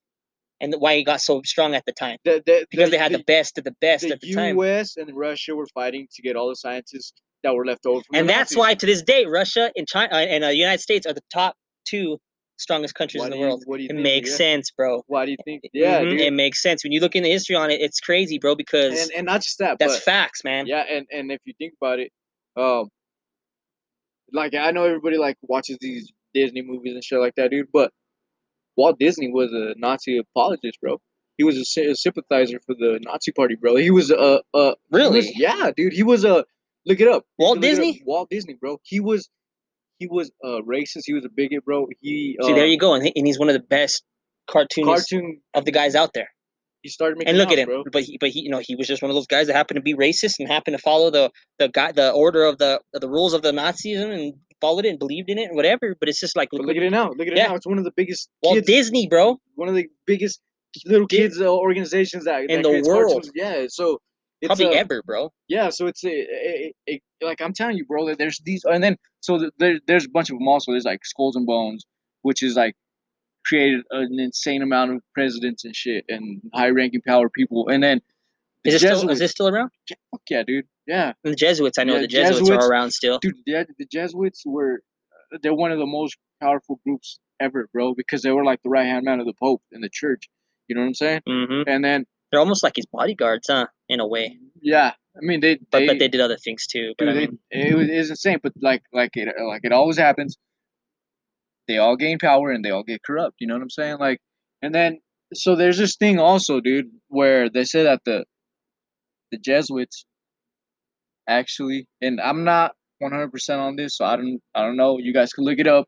and 0.60 0.74
why 0.78 0.92
it 0.94 1.04
got 1.04 1.20
so 1.20 1.42
strong 1.44 1.74
at 1.74 1.84
the 1.86 1.92
time? 1.92 2.16
the, 2.24 2.42
the, 2.46 2.66
Because 2.70 2.90
they 2.90 2.98
had 2.98 3.12
the, 3.12 3.22
best 3.24 3.58
of 3.58 3.64
the 3.64 3.74
best 3.80 4.04
the 4.04 4.12
at 4.14 4.20
the 4.20 4.32
time, 4.34 4.56
The 4.56 4.62
U.S. 4.62 4.96
and 4.96 5.14
Russia 5.16 5.54
were 5.54 5.66
fighting 5.74 6.06
to 6.14 6.22
get 6.22 6.36
all 6.36 6.48
the 6.48 6.56
scientists 6.56 7.12
that 7.42 7.54
were 7.54 7.64
left 7.66 7.84
over. 7.86 8.00
From 8.02 8.16
and 8.16 8.28
that's 8.28 8.52
Nazis. 8.52 8.58
why 8.58 8.74
to 8.74 8.86
this 8.86 9.02
day, 9.02 9.26
Russia 9.26 9.70
and 9.76 9.86
China 9.86 10.14
uh, 10.14 10.18
and 10.18 10.44
uh, 10.44 10.48
United 10.48 10.80
States 10.80 11.06
are 11.06 11.12
the 11.12 11.20
top 11.32 11.54
two 11.86 12.18
strongest 12.58 12.94
countries 12.94 13.20
Why 13.20 13.26
in 13.26 13.30
the 13.32 13.36
do 13.36 13.40
you- 13.42 13.46
world. 13.48 13.62
what 13.66 13.76
do 13.76 13.82
you 13.82 13.88
It 13.90 13.92
think, 13.92 14.02
makes 14.02 14.30
yeah? 14.30 14.36
sense, 14.36 14.70
bro. 14.70 15.02
Why 15.08 15.26
do 15.26 15.32
you 15.32 15.36
think? 15.44 15.62
Yeah, 15.74 16.00
Mhm, 16.00 16.10
dude. 16.10 16.20
it 16.20 16.32
makes 16.32 16.62
sense 16.62 16.82
when 16.82 16.92
you 16.92 17.00
look 17.00 17.14
into 17.14 17.28
history 17.28 17.54
on 17.54 17.70
it. 17.70 17.80
It's 17.82 18.00
crazy, 18.00 18.38
bro, 18.38 18.54
because 18.54 18.98
and 18.98 19.10
and 19.18 19.26
not 19.26 19.42
just 19.42 19.58
that, 19.58 19.78
that's 19.78 19.96
but 19.96 20.02
facts, 20.02 20.42
man. 20.42 20.66
yeah, 20.66 20.84
and 20.90 21.06
and 21.12 21.30
if 21.30 21.40
you 21.44 21.52
think 21.58 21.74
about 21.80 21.98
it, 21.98 22.10
um, 22.56 22.88
like 24.32 24.54
I 24.54 24.70
know 24.70 24.84
everybody 24.84 25.18
like 25.18 25.36
watches 25.42 25.76
these 25.80 26.12
Disney 26.34 26.62
movies 26.62 26.94
and 26.94 27.04
shit 27.04 27.20
like 27.20 27.34
that, 27.36 27.50
dude. 27.50 27.68
But 27.72 27.92
Walt 28.76 28.98
Disney 28.98 29.30
was 29.32 29.52
a 29.52 29.74
Nazi 29.78 30.18
apologist, 30.18 30.78
bro. 30.80 30.98
He 31.38 31.44
was 31.44 31.56
a, 31.56 31.64
sy- 31.64 31.82
a 31.82 31.94
sympathizer 31.94 32.58
for 32.66 32.74
the 32.74 32.98
Nazi 33.02 33.32
Party, 33.32 33.56
bro. 33.56 33.76
He 33.76 33.90
was 33.90 34.10
a, 34.10 34.40
a 34.54 34.68
he 34.68 34.72
was- 34.72 34.74
Really? 34.90 35.32
yeah, 35.36 35.70
dude. 35.76 35.92
He 35.92 36.02
was 36.02 36.24
a 36.24 36.44
look 36.86 37.00
it 37.00 37.08
up. 37.08 37.24
Walt 37.38 37.56
it 37.56 37.58
up. 37.58 37.62
Disney? 37.62 38.02
Walt 38.06 38.30
Disney, 38.30 38.54
bro. 38.54 38.78
He 38.84 39.00
was 39.00 39.28
he 39.98 40.06
was 40.06 40.30
a 40.44 40.60
racist. 40.62 41.02
He 41.06 41.14
was 41.14 41.24
a 41.24 41.28
bigot, 41.34 41.64
bro. 41.64 41.86
He 42.00 42.36
See, 42.42 42.52
there 42.52 42.64
uh, 42.64 42.66
you 42.66 42.78
go, 42.78 42.94
and, 42.94 43.04
he, 43.04 43.12
and 43.16 43.26
he's 43.26 43.38
one 43.38 43.48
of 43.48 43.54
the 43.54 43.60
best 43.60 44.02
cartoonists 44.48 45.10
cartoon. 45.10 45.40
of 45.54 45.64
the 45.64 45.72
guys 45.72 45.94
out 45.94 46.10
there. 46.14 46.28
He 46.82 46.90
started 46.90 47.18
making 47.18 47.30
And 47.30 47.38
look 47.38 47.50
at 47.50 47.58
him, 47.58 47.66
bro. 47.66 47.82
but 47.90 48.02
he, 48.04 48.16
but 48.20 48.28
he, 48.28 48.40
you 48.42 48.50
know, 48.50 48.60
he 48.62 48.76
was 48.76 48.86
just 48.86 49.02
one 49.02 49.10
of 49.10 49.16
those 49.16 49.26
guys 49.26 49.48
that 49.48 49.54
happened 49.56 49.76
to 49.76 49.82
be 49.82 49.94
racist 49.94 50.34
and 50.38 50.48
happened 50.48 50.76
to 50.76 50.82
follow 50.82 51.10
the 51.10 51.30
the 51.58 51.68
guy, 51.68 51.90
the 51.92 52.12
order 52.12 52.44
of 52.44 52.58
the 52.58 52.80
of 52.94 53.00
the 53.00 53.08
rules 53.08 53.32
of 53.34 53.42
the 53.42 53.50
Nazism 53.52 54.12
and 54.14 54.34
followed 54.60 54.84
it 54.84 54.90
and 54.90 54.98
believed 54.98 55.28
in 55.30 55.38
it 55.38 55.44
and 55.48 55.56
whatever. 55.56 55.96
But 55.98 56.08
it's 56.08 56.20
just 56.20 56.36
like 56.36 56.48
look, 56.52 56.66
look 56.66 56.76
at 56.76 56.82
it 56.82 56.90
now. 56.90 57.10
Look 57.10 57.20
at 57.26 57.28
it 57.28 57.36
Yeah. 57.36 57.48
now. 57.48 57.54
It's 57.54 57.66
one 57.66 57.78
of 57.78 57.84
the 57.84 57.92
biggest 57.96 58.28
Walt 58.42 58.56
kids, 58.56 58.66
Disney, 58.66 59.06
bro. 59.08 59.38
one 59.54 59.68
of 59.68 59.74
the 59.74 59.86
biggest 60.06 60.40
little 60.84 61.06
kids 61.06 61.40
uh, 61.40 61.46
organizations 61.54 62.24
that 62.24 62.42
In 62.50 62.62
that 62.62 62.62
the 62.62 62.82
world. 62.88 63.12
cartoons. 63.12 63.32
Yeah, 63.34 63.66
so 63.68 64.00
it's 64.42 64.48
Probably 64.48 64.66
uh, 64.76 64.80
ever, 64.80 65.02
bro. 65.04 65.32
yeah, 65.48 65.70
so 65.70 65.86
it's 65.86 66.04
a, 66.04 66.08
a, 66.10 66.74
a, 66.88 66.92
a- 66.92 67.24
like 67.26 67.40
I'm 67.40 67.54
telling 67.54 67.76
you, 67.78 67.86
bro. 67.86 68.06
That 68.06 68.18
there's 68.18 68.38
these, 68.44 68.62
and 68.64 68.84
then 68.84 68.96
so 69.20 69.38
th- 69.38 69.52
there, 69.58 69.80
there's 69.86 70.04
a 70.04 70.10
bunch 70.10 70.28
of 70.30 70.38
them 70.38 70.46
also. 70.48 70.72
There's 70.72 70.84
like 70.84 71.04
Skulls 71.06 71.36
and 71.36 71.46
Bones, 71.46 71.86
which 72.22 72.42
is 72.42 72.54
like 72.56 72.74
created 73.46 73.80
an 73.92 74.18
insane 74.18 74.60
amount 74.60 74.90
of 74.92 75.00
presidents 75.14 75.64
and 75.64 75.74
shit 75.74 76.04
and 76.08 76.42
high-ranking 76.52 77.00
power 77.06 77.30
people, 77.30 77.68
and 77.68 77.82
then 77.82 78.00
the 78.00 78.15
Is 78.66 78.74
it 78.74 78.78
still 78.80 79.08
is 79.10 79.18
this 79.18 79.30
still 79.32 79.48
around? 79.48 79.70
Fuck 80.10 80.22
yeah, 80.30 80.42
dude. 80.46 80.66
Yeah, 80.86 81.12
And 81.24 81.32
the 81.32 81.36
Jesuits, 81.36 81.78
I 81.78 81.84
know 81.84 81.94
Yeah, 81.94 82.00
the 82.02 82.06
Jesuits, 82.06 82.40
Jesuits- 82.40 82.64
are 82.64 82.70
around 82.70 82.90
still. 82.92 83.18
dude. 83.18 83.34
The, 83.44 83.66
the 83.78 83.86
Jesuits 83.86 84.42
were 84.46 84.80
they're 85.42 85.54
one 85.54 85.72
of 85.72 85.78
the 85.78 85.86
most 85.86 86.16
powerful 86.40 86.80
groups 86.84 87.18
ever, 87.40 87.68
bro, 87.72 87.94
because 87.94 88.22
they 88.22 88.30
were 88.30 88.44
like 88.44 88.62
the 88.62 88.70
right 88.70 88.86
hand 88.86 89.04
man 89.04 89.18
of 89.20 89.26
the 89.26 89.34
Pope 89.42 89.62
in 89.72 89.80
the 89.80 89.90
church. 89.92 90.28
You 90.68 90.76
know 90.76 90.82
what 90.82 90.88
I'm 90.88 90.94
saying? 90.94 91.20
hmm 91.26 91.62
And 91.66 91.84
then 91.84 92.06
They're 92.30 92.40
almost 92.40 92.62
like 92.62 92.74
his 92.76 92.86
bodyguards, 92.86 93.46
huh? 93.50 93.66
In 93.88 94.00
a 94.00 94.06
way, 94.06 94.38
yeah, 94.60 94.92
I 95.16 95.20
mean 95.20 95.40
they 95.40 95.56
but 95.70 95.78
they, 95.80 95.86
but 95.86 95.98
they 95.98 96.08
did 96.08 96.20
other 96.20 96.36
things 96.36 96.66
too. 96.66 96.94
But 96.98 97.06
dude, 97.06 97.16
I 97.16 97.26
they 97.52 97.68
it 97.70 97.74
was 97.76 97.88
it's 97.88 98.10
insane. 98.10 98.38
But 98.42 98.52
like 98.60 98.82
like 98.92 99.10
it 99.16 99.28
like 99.44 99.62
it 99.64 99.72
always 99.72 99.96
happens. 99.96 100.36
They 101.68 101.78
all 101.78 101.96
gain 101.96 102.18
power 102.18 102.50
and 102.50 102.64
they 102.64 102.70
all 102.70 102.84
get 102.84 103.02
corrupt. 103.02 103.36
You 103.40 103.46
know 103.48 103.54
what 103.54 103.62
I'm 103.62 103.70
saying? 103.70 103.98
Like, 103.98 104.20
and 104.62 104.74
then 104.74 105.00
so 105.34 105.56
there's 105.56 105.78
this 105.78 105.96
thing 105.96 106.18
also, 106.20 106.60
dude, 106.60 106.90
where 107.08 107.48
they 107.50 107.64
say 107.64 107.82
that 107.82 108.02
the 108.04 108.24
the 109.30 109.38
Jesuits 109.38 110.06
actually, 111.28 111.86
and 112.00 112.20
I'm 112.20 112.44
not 112.44 112.74
100 112.98 113.30
percent 113.30 113.60
on 113.60 113.76
this, 113.76 113.96
so 113.96 114.04
I 114.04 114.16
don't 114.16 114.40
I 114.54 114.62
don't 114.62 114.76
know. 114.76 114.98
You 114.98 115.12
guys 115.12 115.32
can 115.32 115.44
look 115.44 115.58
it 115.58 115.66
up, 115.66 115.86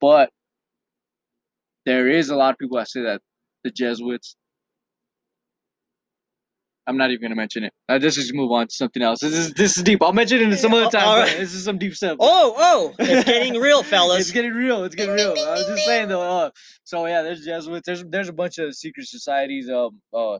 but 0.00 0.30
there 1.86 2.08
is 2.08 2.28
a 2.30 2.36
lot 2.36 2.52
of 2.52 2.58
people 2.58 2.78
that 2.78 2.88
say 2.88 3.02
that 3.02 3.20
the 3.64 3.70
Jesuits. 3.70 4.36
I'm 6.86 6.96
not 6.96 7.10
even 7.10 7.20
gonna 7.20 7.34
mention 7.34 7.64
it. 7.64 7.72
Uh, 7.86 7.98
let's 8.00 8.14
just 8.16 8.32
move 8.32 8.50
on 8.50 8.66
to 8.66 8.74
something 8.74 9.02
else. 9.02 9.20
This 9.20 9.34
is 9.34 9.52
this 9.52 9.76
is 9.76 9.82
deep. 9.82 10.02
I'll 10.02 10.14
mention 10.14 10.38
it 10.38 10.50
in 10.50 10.56
some 10.56 10.72
other 10.72 10.88
time. 10.88 11.20
right. 11.20 11.36
This 11.36 11.52
is 11.52 11.62
some 11.62 11.76
deep 11.76 11.94
stuff. 11.94 12.16
oh 12.18 12.54
oh, 12.56 12.94
it's 12.98 13.24
getting 13.24 13.60
real, 13.60 13.82
fellas. 13.82 14.20
It's 14.22 14.30
getting 14.30 14.52
real. 14.52 14.84
It's 14.84 14.94
getting 14.94 15.14
real. 15.14 15.34
I 15.38 15.50
was 15.52 15.66
just 15.66 15.84
saying 15.84 16.08
though. 16.08 16.22
Uh, 16.22 16.50
so 16.84 17.04
yeah, 17.04 17.20
there's 17.20 17.44
Jesuits. 17.44 17.84
There's 17.84 18.04
there's 18.04 18.30
a 18.30 18.32
bunch 18.32 18.56
of 18.56 18.74
secret 18.74 19.06
societies. 19.06 19.68
Um. 19.68 20.00
Uh. 20.14 20.38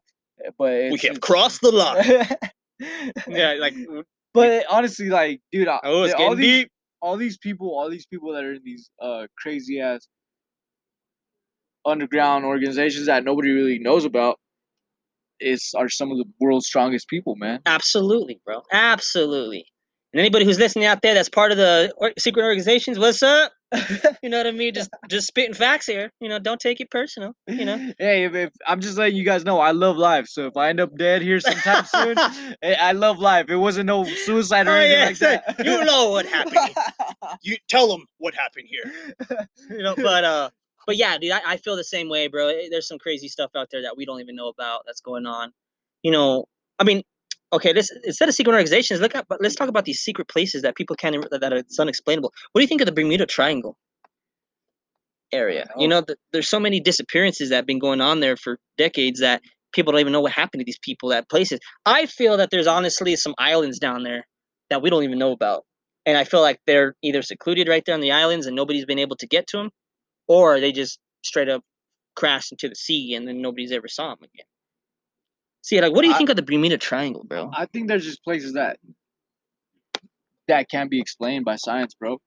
But 0.58 0.92
we 0.92 0.98
have 1.04 1.20
crossed 1.20 1.60
the 1.60 1.70
line. 1.72 2.26
yeah. 3.28 3.54
like 3.54 3.74
But 4.34 4.64
honestly, 4.70 5.08
like, 5.08 5.40
dude, 5.52 5.68
I- 5.68 5.80
oh, 5.84 6.12
all 6.14 6.34
these 6.36 6.62
deep. 6.64 6.72
all 7.02 7.16
these 7.16 7.38
people, 7.38 7.68
all 7.76 7.90
these 7.90 8.06
people 8.06 8.32
that 8.32 8.44
are 8.44 8.54
in 8.54 8.62
these 8.64 8.90
uh 9.00 9.26
crazy 9.40 9.80
ass 9.80 10.06
underground 11.86 12.44
organizations 12.44 13.06
that 13.06 13.24
nobody 13.24 13.50
really 13.50 13.78
knows 13.78 14.04
about 14.04 14.38
is 15.40 15.72
are 15.76 15.88
some 15.88 16.10
of 16.10 16.18
the 16.18 16.24
world's 16.40 16.66
strongest 16.66 17.08
people, 17.08 17.36
man. 17.36 17.60
Absolutely, 17.66 18.40
bro. 18.44 18.62
Absolutely. 18.72 19.64
And 20.12 20.20
anybody 20.20 20.44
who's 20.44 20.58
listening 20.58 20.86
out 20.86 21.02
there 21.02 21.14
that's 21.14 21.28
part 21.28 21.52
of 21.52 21.58
the 21.58 21.92
or- 21.98 22.12
secret 22.18 22.42
organizations, 22.44 22.98
what's 22.98 23.22
up? 23.22 23.52
You 24.22 24.30
know 24.30 24.38
what 24.38 24.46
I 24.46 24.50
mean? 24.52 24.74
Just 24.74 24.90
just 25.08 25.26
spitting 25.26 25.54
facts 25.54 25.86
here. 25.86 26.10
You 26.20 26.28
know, 26.28 26.38
don't 26.38 26.60
take 26.60 26.80
it 26.80 26.90
personal. 26.90 27.32
You 27.46 27.64
know. 27.64 27.76
hey, 27.98 28.24
if, 28.24 28.34
if 28.34 28.50
I'm 28.66 28.80
just 28.80 28.98
letting 28.98 29.16
you 29.16 29.24
guys 29.24 29.44
know, 29.44 29.58
I 29.60 29.72
love 29.72 29.96
life. 29.96 30.26
So 30.28 30.46
if 30.46 30.56
I 30.56 30.68
end 30.70 30.80
up 30.80 30.96
dead 30.96 31.22
here 31.22 31.40
sometime 31.40 31.84
soon, 31.84 32.16
eh, 32.62 32.76
I 32.80 32.92
love 32.92 33.18
life. 33.18 33.46
It 33.48 33.56
wasn't 33.56 33.86
no 33.86 34.04
suicide 34.04 34.66
or 34.66 34.70
Oh, 34.70 34.74
anything 34.74 34.98
yeah, 34.98 35.04
like 35.06 35.18
that. 35.56 35.64
"You 35.66 35.84
know 35.84 36.10
what 36.10 36.26
happened 36.26 36.74
You 37.42 37.56
tell 37.68 37.88
them 37.88 38.06
what 38.18 38.34
happened 38.34 38.68
here. 38.68 38.92
You 39.70 39.82
know, 39.82 39.94
but 39.96 40.24
uh, 40.24 40.50
but 40.86 40.96
yeah, 40.96 41.18
dude, 41.18 41.32
I, 41.32 41.40
I 41.46 41.56
feel 41.58 41.76
the 41.76 41.84
same 41.84 42.08
way, 42.08 42.28
bro. 42.28 42.48
Eh, 42.48 42.68
There's 42.70 42.88
some 42.88 42.98
crazy 42.98 43.28
stuff 43.28 43.50
out 43.54 43.68
there 43.70 43.82
that 43.82 43.96
we 43.96 44.04
don't 44.06 44.20
even 44.20 44.36
know 44.36 44.48
about 44.48 44.82
that's 44.86 45.00
going 45.00 45.26
on. 45.26 45.52
You 46.02 46.12
know, 46.12 46.46
I 46.78 46.84
mean, 46.84 47.02
okay, 47.52 47.72
let's 47.72 47.90
instead 48.04 48.28
of 48.28 48.34
secret 48.34 48.52
organizations, 48.52 49.00
look 49.00 49.14
at 49.14 49.26
but 49.28 49.40
let's 49.40 49.54
talk 49.54 49.68
about 49.68 49.84
these 49.84 50.00
secret 50.00 50.28
places 50.28 50.62
that 50.62 50.76
people 50.76 50.96
can't 50.96 51.24
that 51.30 51.52
are 51.52 51.56
it's 51.56 51.78
unexplainable. 51.78 52.32
What 52.52 52.60
do 52.60 52.62
you 52.62 52.68
think 52.68 52.80
of 52.80 52.86
the 52.86 52.92
Bermuda 52.92 53.26
Triangle 53.26 53.76
area? 55.32 55.66
You 55.76 55.86
oh. 55.86 55.88
know. 55.88 56.00
know, 56.00 56.06
th- 56.06 56.18
there's 56.32 56.48
so 56.48 56.60
many 56.60 56.80
disappearances 56.80 57.50
that 57.50 57.56
have 57.56 57.66
been 57.66 57.78
going 57.78 58.00
on 58.00 58.20
there 58.20 58.36
for 58.36 58.58
decades 58.76 59.20
that 59.20 59.42
people 59.72 59.92
don't 59.92 60.00
even 60.00 60.12
know 60.12 60.20
what 60.20 60.32
happened 60.32 60.60
to 60.60 60.64
these 60.64 60.78
people 60.82 61.12
at 61.12 61.28
places. 61.28 61.60
I 61.86 62.06
feel 62.06 62.36
that 62.36 62.50
there's 62.50 62.66
honestly 62.66 63.16
some 63.16 63.34
islands 63.38 63.78
down 63.78 64.02
there 64.02 64.26
that 64.70 64.82
we 64.82 64.90
don't 64.90 65.04
even 65.04 65.18
know 65.18 65.32
about. 65.32 65.64
And 66.06 66.16
I 66.16 66.24
feel 66.24 66.40
like 66.40 66.58
they're 66.66 66.94
either 67.02 67.20
secluded 67.20 67.68
right 67.68 67.82
there 67.84 67.94
on 67.94 68.00
the 68.00 68.12
islands 68.12 68.46
and 68.46 68.56
nobody's 68.56 68.86
been 68.86 68.98
able 68.98 69.16
to 69.16 69.26
get 69.26 69.46
to 69.48 69.58
them, 69.58 69.70
or 70.26 70.58
they 70.58 70.72
just 70.72 70.98
straight 71.22 71.48
up 71.48 71.62
crashed 72.16 72.50
into 72.50 72.68
the 72.68 72.74
sea, 72.74 73.14
and 73.14 73.28
then 73.28 73.40
nobody's 73.40 73.72
ever 73.72 73.88
saw 73.88 74.10
them 74.14 74.24
again. 74.24 74.46
See, 75.62 75.80
like, 75.80 75.92
what 75.92 76.02
do 76.02 76.08
you 76.08 76.14
I- 76.14 76.18
think 76.18 76.30
of 76.30 76.36
the 76.36 76.42
Bermuda 76.42 76.78
Triangle, 76.78 77.24
bro? 77.24 77.50
I 77.54 77.66
think 77.66 77.88
there's 77.88 78.04
just 78.04 78.22
places 78.24 78.54
that 78.54 78.78
that 80.46 80.70
can't 80.70 80.90
be 80.90 81.00
explained 81.00 81.44
by 81.44 81.56
science, 81.56 81.94
bro. 81.94 82.18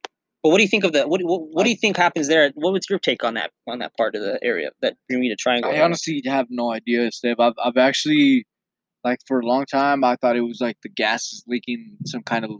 But 0.44 0.50
what 0.50 0.58
do 0.58 0.64
you 0.64 0.70
think 0.70 0.84
of 0.84 0.94
the 0.94 1.08
what? 1.08 1.22
What, 1.24 1.42
what 1.52 1.64
do 1.64 1.70
you 1.70 1.76
think 1.76 1.98
happens 1.98 2.28
there? 2.28 2.52
What 2.56 2.74
was 2.74 2.86
your 2.90 3.00
take 3.00 3.24
on 3.24 3.36
that 3.36 3.52
on 3.68 3.80
that 3.80 3.96
part 3.96 4.16
of 4.16 4.22
the 4.22 4.40
area, 4.44 4.72
that 4.82 4.96
Bermuda 5.08 5.36
Triangle? 5.36 5.70
I 5.70 5.74
area? 5.76 5.86
honestly 5.86 6.22
have 6.26 6.48
no 6.50 6.72
idea, 6.72 7.12
Steve. 7.12 7.40
I've 7.40 7.54
I've 7.64 7.78
actually 7.78 8.46
like 9.04 9.20
for 9.28 9.40
a 9.40 9.46
long 9.46 9.66
time 9.66 10.04
I 10.04 10.16
thought 10.16 10.36
it 10.36 10.42
was 10.42 10.60
like 10.62 10.78
the 10.84 10.90
gas 10.90 11.32
is 11.32 11.44
leaking 11.48 11.98
some 12.06 12.22
kind 12.24 12.46
of 12.46 12.52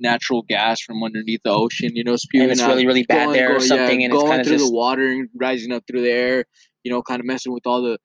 natural 0.00 0.42
gas 0.42 0.80
from 0.80 1.02
underneath 1.02 1.40
the 1.44 1.50
ocean, 1.50 1.94
you 1.94 2.04
know, 2.04 2.16
spewing 2.16 2.44
and 2.44 2.52
it's 2.52 2.60
out, 2.60 2.68
really 2.68 2.86
really 2.86 3.02
bad 3.04 3.26
going- 3.26 3.32
there 3.36 3.46
or 3.50 3.58
going- 3.58 3.62
yeah, 3.62 3.68
something, 3.76 4.04
and 4.04 4.12
it's 4.12 4.20
going 4.22 4.30
kind 4.30 4.40
of 4.40 4.46
through 4.46 4.56
just 4.58 4.70
the 4.70 4.76
water 4.76 5.08
and 5.08 5.28
rising 5.34 5.72
up 5.72 5.84
through 5.88 6.02
the 6.02 6.10
air, 6.10 6.44
you 6.84 6.90
know, 6.92 7.02
kind 7.02 7.18
of 7.20 7.26
messing 7.26 7.52
with 7.52 7.66
all 7.66 7.82
the 7.82 7.98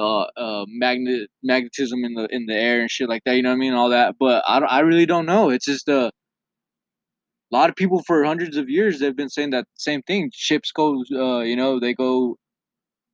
uh 0.00 0.26
uh 0.36 0.64
magnet 0.68 1.28
magnetism 1.42 2.04
in 2.04 2.14
the 2.14 2.26
in 2.30 2.46
the 2.46 2.54
air 2.54 2.80
and 2.80 2.90
shit 2.90 3.08
like 3.08 3.22
that, 3.24 3.36
you 3.36 3.42
know 3.42 3.50
what 3.50 3.56
I 3.56 3.58
mean, 3.58 3.74
all 3.74 3.90
that. 3.90 4.16
But 4.18 4.42
I 4.46 4.58
I 4.58 4.80
really 4.80 5.06
don't 5.06 5.26
know. 5.26 5.50
It's 5.50 5.66
just 5.66 5.88
uh 5.88 6.10
a 7.52 7.56
lot 7.56 7.68
of 7.68 7.76
people 7.76 8.02
for 8.06 8.24
hundreds 8.24 8.56
of 8.56 8.68
years 8.68 8.98
they've 9.00 9.16
been 9.16 9.28
saying 9.28 9.50
that 9.50 9.66
same 9.74 10.02
thing. 10.02 10.30
Ships 10.32 10.70
go, 10.72 11.02
uh, 11.14 11.40
you 11.40 11.56
know, 11.56 11.80
they 11.80 11.94
go, 11.94 12.36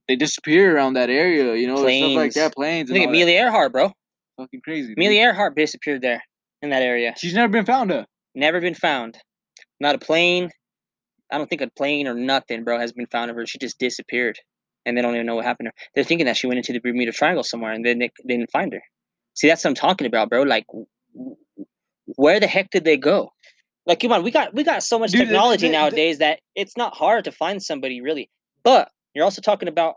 they 0.08 0.16
disappear 0.16 0.76
around 0.76 0.94
that 0.94 1.08
area, 1.08 1.54
you 1.54 1.66
know, 1.66 1.76
stuff 1.76 2.16
like 2.16 2.34
that. 2.34 2.54
Planes, 2.54 2.90
look 2.90 2.98
at 2.98 3.00
all 3.00 3.06
that. 3.06 3.16
Amelia 3.16 3.40
Earhart, 3.40 3.72
bro. 3.72 3.92
fucking 4.36 4.60
crazy. 4.62 4.88
dude. 4.88 4.98
Amelia 4.98 5.22
Earhart 5.22 5.56
disappeared 5.56 6.02
there 6.02 6.22
in 6.62 6.70
that 6.70 6.82
area. 6.82 7.14
she's 7.16 7.34
never 7.34 7.50
been 7.50 7.64
found. 7.64 7.90
Uh. 7.90 8.04
Never 8.34 8.60
been 8.60 8.74
found. 8.74 9.16
Not 9.80 9.94
a 9.94 9.98
plane. 9.98 10.50
I 11.32 11.38
don't 11.38 11.48
think 11.48 11.62
a 11.62 11.70
plane 11.76 12.06
or 12.06 12.14
nothing, 12.14 12.62
bro, 12.62 12.78
has 12.78 12.92
been 12.92 13.06
found 13.06 13.30
of 13.30 13.36
her. 13.36 13.46
She 13.46 13.58
just 13.58 13.78
disappeared, 13.78 14.38
and 14.86 14.96
they 14.96 15.02
don't 15.02 15.14
even 15.14 15.26
know 15.26 15.34
what 15.34 15.44
happened 15.44 15.66
to 15.66 15.70
her. 15.70 15.88
They're 15.94 16.04
thinking 16.04 16.24
that 16.26 16.36
she 16.38 16.46
went 16.46 16.56
into 16.58 16.72
the 16.72 16.78
Bermuda 16.78 17.12
Triangle 17.12 17.42
somewhere, 17.44 17.72
and 17.72 17.84
then 17.84 17.98
they, 17.98 18.10
they 18.24 18.36
didn't 18.38 18.50
find 18.50 18.72
her. 18.72 18.80
See, 19.34 19.48
that's 19.48 19.62
what 19.64 19.68
I'm 19.70 19.74
talking 19.74 20.06
about, 20.06 20.30
bro. 20.30 20.42
Like, 20.42 20.64
where 22.16 22.40
the 22.40 22.46
heck 22.46 22.70
did 22.70 22.84
they 22.84 22.96
go? 22.96 23.32
Like, 23.84 24.00
come 24.00 24.12
on, 24.12 24.22
we 24.22 24.30
got 24.30 24.54
we 24.54 24.64
got 24.64 24.82
so 24.82 24.98
much 24.98 25.12
Dude, 25.12 25.22
technology 25.22 25.66
the- 25.66 25.72
the- 25.72 25.78
nowadays 25.78 26.18
that 26.18 26.40
it's 26.54 26.76
not 26.76 26.94
hard 26.94 27.24
to 27.24 27.32
find 27.32 27.62
somebody 27.62 28.00
really. 28.00 28.30
But 28.64 28.90
you're 29.14 29.24
also 29.24 29.40
talking 29.42 29.68
about 29.68 29.94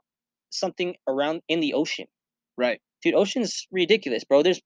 something 0.51 0.95
around 1.07 1.41
in 1.47 1.59
the 1.59 1.73
ocean, 1.73 2.05
Right. 2.57 2.79
dude. 3.03 3.15
Ocean's 3.15 3.67
ridiculous, 3.71 4.23
bro. 4.23 4.43
There's 4.43 4.61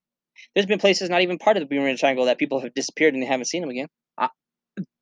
there's 0.55 0.65
been 0.65 0.79
places 0.79 1.09
not 1.09 1.21
even 1.21 1.37
part 1.37 1.57
of 1.57 1.61
the 1.61 1.67
Bermuda 1.67 1.97
Triangle 1.97 2.25
that 2.25 2.37
people 2.39 2.59
have 2.61 2.73
disappeared 2.73 3.13
and 3.13 3.21
they 3.21 3.27
haven't 3.27 3.45
seen 3.45 3.61
them 3.61 3.69
again. 3.69 3.87
I- 4.17 4.29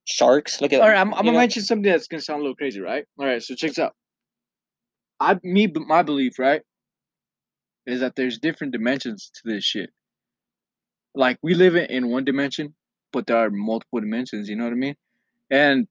Sharks. 0.05 0.59
Look 0.61 0.73
at 0.73 0.81
All 0.81 0.87
right, 0.89 0.97
I'm, 0.97 1.13
I'm 1.13 1.19
gonna 1.21 1.31
know- 1.33 1.37
mention 1.39 1.63
something 1.63 1.89
that's 1.89 2.07
gonna 2.07 2.21
sound 2.21 2.39
a 2.39 2.43
little 2.43 2.55
crazy, 2.55 2.79
right? 2.81 3.05
All 3.19 3.25
right, 3.25 3.41
so 3.41 3.55
check 3.55 3.71
this 3.71 3.79
out. 3.79 3.93
I 5.21 5.39
me 5.43 5.67
b- 5.67 5.85
my 5.87 6.01
belief, 6.03 6.39
right, 6.39 6.61
is 7.85 7.99
that 8.01 8.15
there's 8.15 8.39
different 8.39 8.73
dimensions 8.73 9.31
to 9.35 9.41
this 9.53 9.63
shit. 9.63 9.89
Like 11.15 11.37
we 11.43 11.53
live 11.53 11.75
in, 11.75 11.85
in 11.85 12.09
one 12.09 12.25
dimension, 12.25 12.75
but 13.13 13.27
there 13.27 13.37
are 13.37 13.49
multiple 13.51 13.99
dimensions. 13.99 14.49
You 14.49 14.55
know 14.55 14.63
what 14.65 14.73
I 14.73 14.77
mean? 14.77 14.95
And 15.49 15.87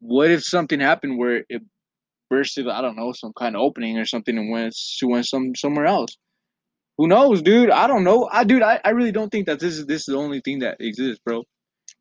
what 0.00 0.30
if 0.30 0.44
something 0.44 0.80
happened 0.80 1.18
where 1.18 1.44
it 1.48 1.62
bursted? 2.28 2.68
I 2.68 2.80
don't 2.82 2.96
know, 2.96 3.12
some 3.12 3.32
kind 3.38 3.56
of 3.56 3.62
opening 3.62 3.98
or 3.98 4.04
something, 4.06 4.36
and 4.36 4.50
went 4.50 4.74
she 4.76 5.06
went 5.06 5.26
some 5.26 5.54
somewhere 5.54 5.86
else. 5.86 6.16
Who 6.98 7.06
knows, 7.08 7.40
dude? 7.42 7.70
I 7.70 7.86
don't 7.86 8.04
know. 8.04 8.28
I 8.30 8.44
dude, 8.44 8.62
I, 8.62 8.80
I 8.84 8.90
really 8.90 9.12
don't 9.12 9.30
think 9.30 9.46
that 9.46 9.58
this 9.60 9.78
is 9.78 9.86
this 9.86 10.00
is 10.00 10.06
the 10.12 10.18
only 10.18 10.40
thing 10.40 10.58
that 10.60 10.76
exists, 10.80 11.20
bro. 11.24 11.44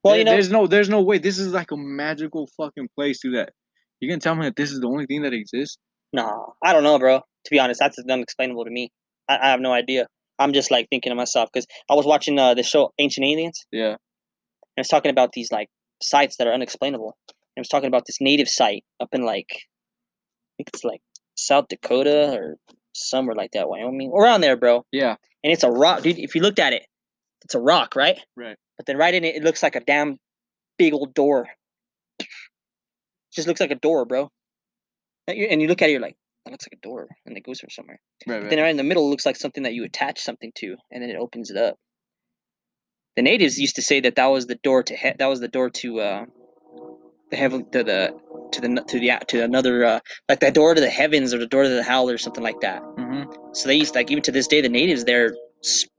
Well, 0.04 0.14
There- 0.14 0.20
you 0.20 0.26
know, 0.26 0.32
there's 0.32 0.52
no, 0.52 0.68
there's 0.68 0.90
no 0.90 1.02
way. 1.02 1.18
This 1.20 1.40
is 1.40 1.54
like 1.54 1.72
a 1.72 1.78
magical 1.78 2.50
fucking 2.58 2.90
place 2.96 3.20
to 3.22 3.32
that. 3.32 3.54
You 4.02 4.10
can 4.10 4.20
tell 4.20 4.36
me 4.36 4.46
that 4.46 4.56
this 4.56 4.72
is 4.72 4.80
the 4.80 4.88
only 4.88 5.06
thing 5.06 5.22
that 5.24 5.34
exists? 5.34 5.78
No, 6.14 6.54
I 6.64 6.74
don't 6.74 6.84
know, 6.84 6.98
bro. 7.00 7.18
To 7.20 7.52
be 7.52 7.60
honest, 7.60 7.80
that's 7.80 7.98
unexplainable 8.10 8.66
to 8.66 8.72
me. 8.72 8.92
I, 9.30 9.38
I 9.42 9.50
have 9.52 9.60
no 9.62 9.72
idea. 9.72 10.08
I'm 10.40 10.54
just 10.54 10.72
like 10.72 10.88
thinking 10.90 11.12
to 11.12 11.16
myself 11.16 11.50
because 11.54 11.68
I 11.90 11.96
was 11.96 12.06
watching 12.06 12.38
uh, 12.40 12.54
the 12.54 12.64
show 12.64 12.92
Ancient 13.00 13.26
Aliens, 13.26 13.66
Yeah. 13.72 13.90
and 13.90 13.98
it's 14.78 14.90
talking 14.90 15.12
about 15.12 15.32
these 15.34 15.52
like 15.52 15.68
sites 16.02 16.38
that 16.38 16.48
are 16.48 16.54
unexplainable. 16.54 17.16
And 17.30 17.36
it 17.58 17.62
was 17.62 17.68
talking 17.68 17.88
about 17.88 18.04
this 18.08 18.18
native 18.22 18.48
site 18.48 18.84
up 19.02 19.10
in 19.12 19.24
like, 19.26 19.48
I 19.52 20.52
think 20.58 20.70
it's 20.74 20.84
like 20.84 21.02
South 21.36 21.66
Dakota 21.70 22.32
or 22.34 22.56
somewhere 22.94 23.36
like 23.36 23.52
that, 23.52 23.68
Wyoming, 23.70 24.12
around 24.14 24.42
there, 24.42 24.56
bro. 24.58 24.86
Yeah. 24.92 25.16
And 25.44 25.52
it's 25.54 25.64
a 25.64 25.70
rock, 25.72 26.02
dude. 26.04 26.18
If 26.20 26.36
you 26.36 26.42
looked 26.42 26.60
at 26.60 26.74
it, 26.74 26.84
it's 27.44 27.56
a 27.56 27.60
rock, 27.60 27.96
right? 27.96 28.18
Right. 28.36 28.56
But 28.78 28.86
then 28.86 28.98
right 28.98 29.14
in 29.14 29.24
it, 29.26 29.36
it 29.36 29.44
looks 29.44 29.62
like 29.64 29.76
a 29.76 29.82
damn 29.82 30.18
big 30.78 30.94
old 30.94 31.14
door. 31.14 31.48
Just 33.34 33.48
looks 33.48 33.60
like 33.60 33.72
a 33.72 33.76
door, 33.76 34.06
bro. 34.06 34.30
And 35.30 35.62
you, 35.62 35.68
look 35.68 35.82
at 35.82 35.90
it, 35.90 35.94
you're 35.94 36.02
like, 36.02 36.16
that 36.46 36.52
looks 36.52 36.66
like 36.66 36.78
a 36.78 36.88
door, 36.88 37.08
and 37.26 37.38
it 37.38 37.44
goes 37.46 37.60
from 37.60 37.70
somewhere. 37.70 38.00
Right. 38.28 38.42
But 38.42 38.50
then 38.50 38.60
right 38.60 38.70
in 38.70 38.78
the 38.78 38.84
middle 38.84 39.10
looks 39.10 39.26
like 39.26 39.36
something 39.36 39.64
that 39.64 39.74
you 39.74 39.84
attach 39.84 40.20
something 40.20 40.52
to, 40.56 40.76
and 40.92 41.04
then 41.04 41.10
it 41.10 41.18
opens 41.18 41.52
it 41.52 41.58
up. 41.58 41.76
The 43.16 43.22
natives 43.22 43.60
used 43.60 43.76
to 43.76 43.82
say 43.82 44.00
that 44.02 44.16
that 44.16 44.28
was 44.28 44.48
the 44.48 44.56
door 44.56 44.84
to 44.84 44.96
he- 44.96 45.14
that 45.20 45.26
was 45.26 45.40
the 45.42 45.48
door 45.48 45.70
to 45.70 46.00
uh, 46.00 46.26
the 47.32 47.38
heaven 47.38 47.70
to 47.72 47.84
the 47.84 48.14
to 48.54 48.62
the 48.62 48.84
to 48.88 49.00
the 49.00 49.20
to 49.28 49.44
another 49.44 49.84
uh, 49.86 50.00
like 50.30 50.40
the 50.40 50.52
door 50.52 50.74
to 50.74 50.82
the 50.82 50.90
heavens 50.90 51.34
or 51.34 51.38
the 51.38 51.48
door 51.48 51.64
to 51.64 51.70
the 51.70 51.84
hell 51.84 52.10
or 52.10 52.18
something 52.18 52.44
like 52.44 52.60
that. 52.62 52.82
hmm 52.98 53.24
So 53.54 53.68
they 53.68 53.76
used 53.76 53.96
like 53.96 54.10
even 54.10 54.24
to 54.24 54.32
this 54.32 54.48
day 54.48 54.62
the 54.62 54.70
natives 54.70 55.04
there 55.06 55.36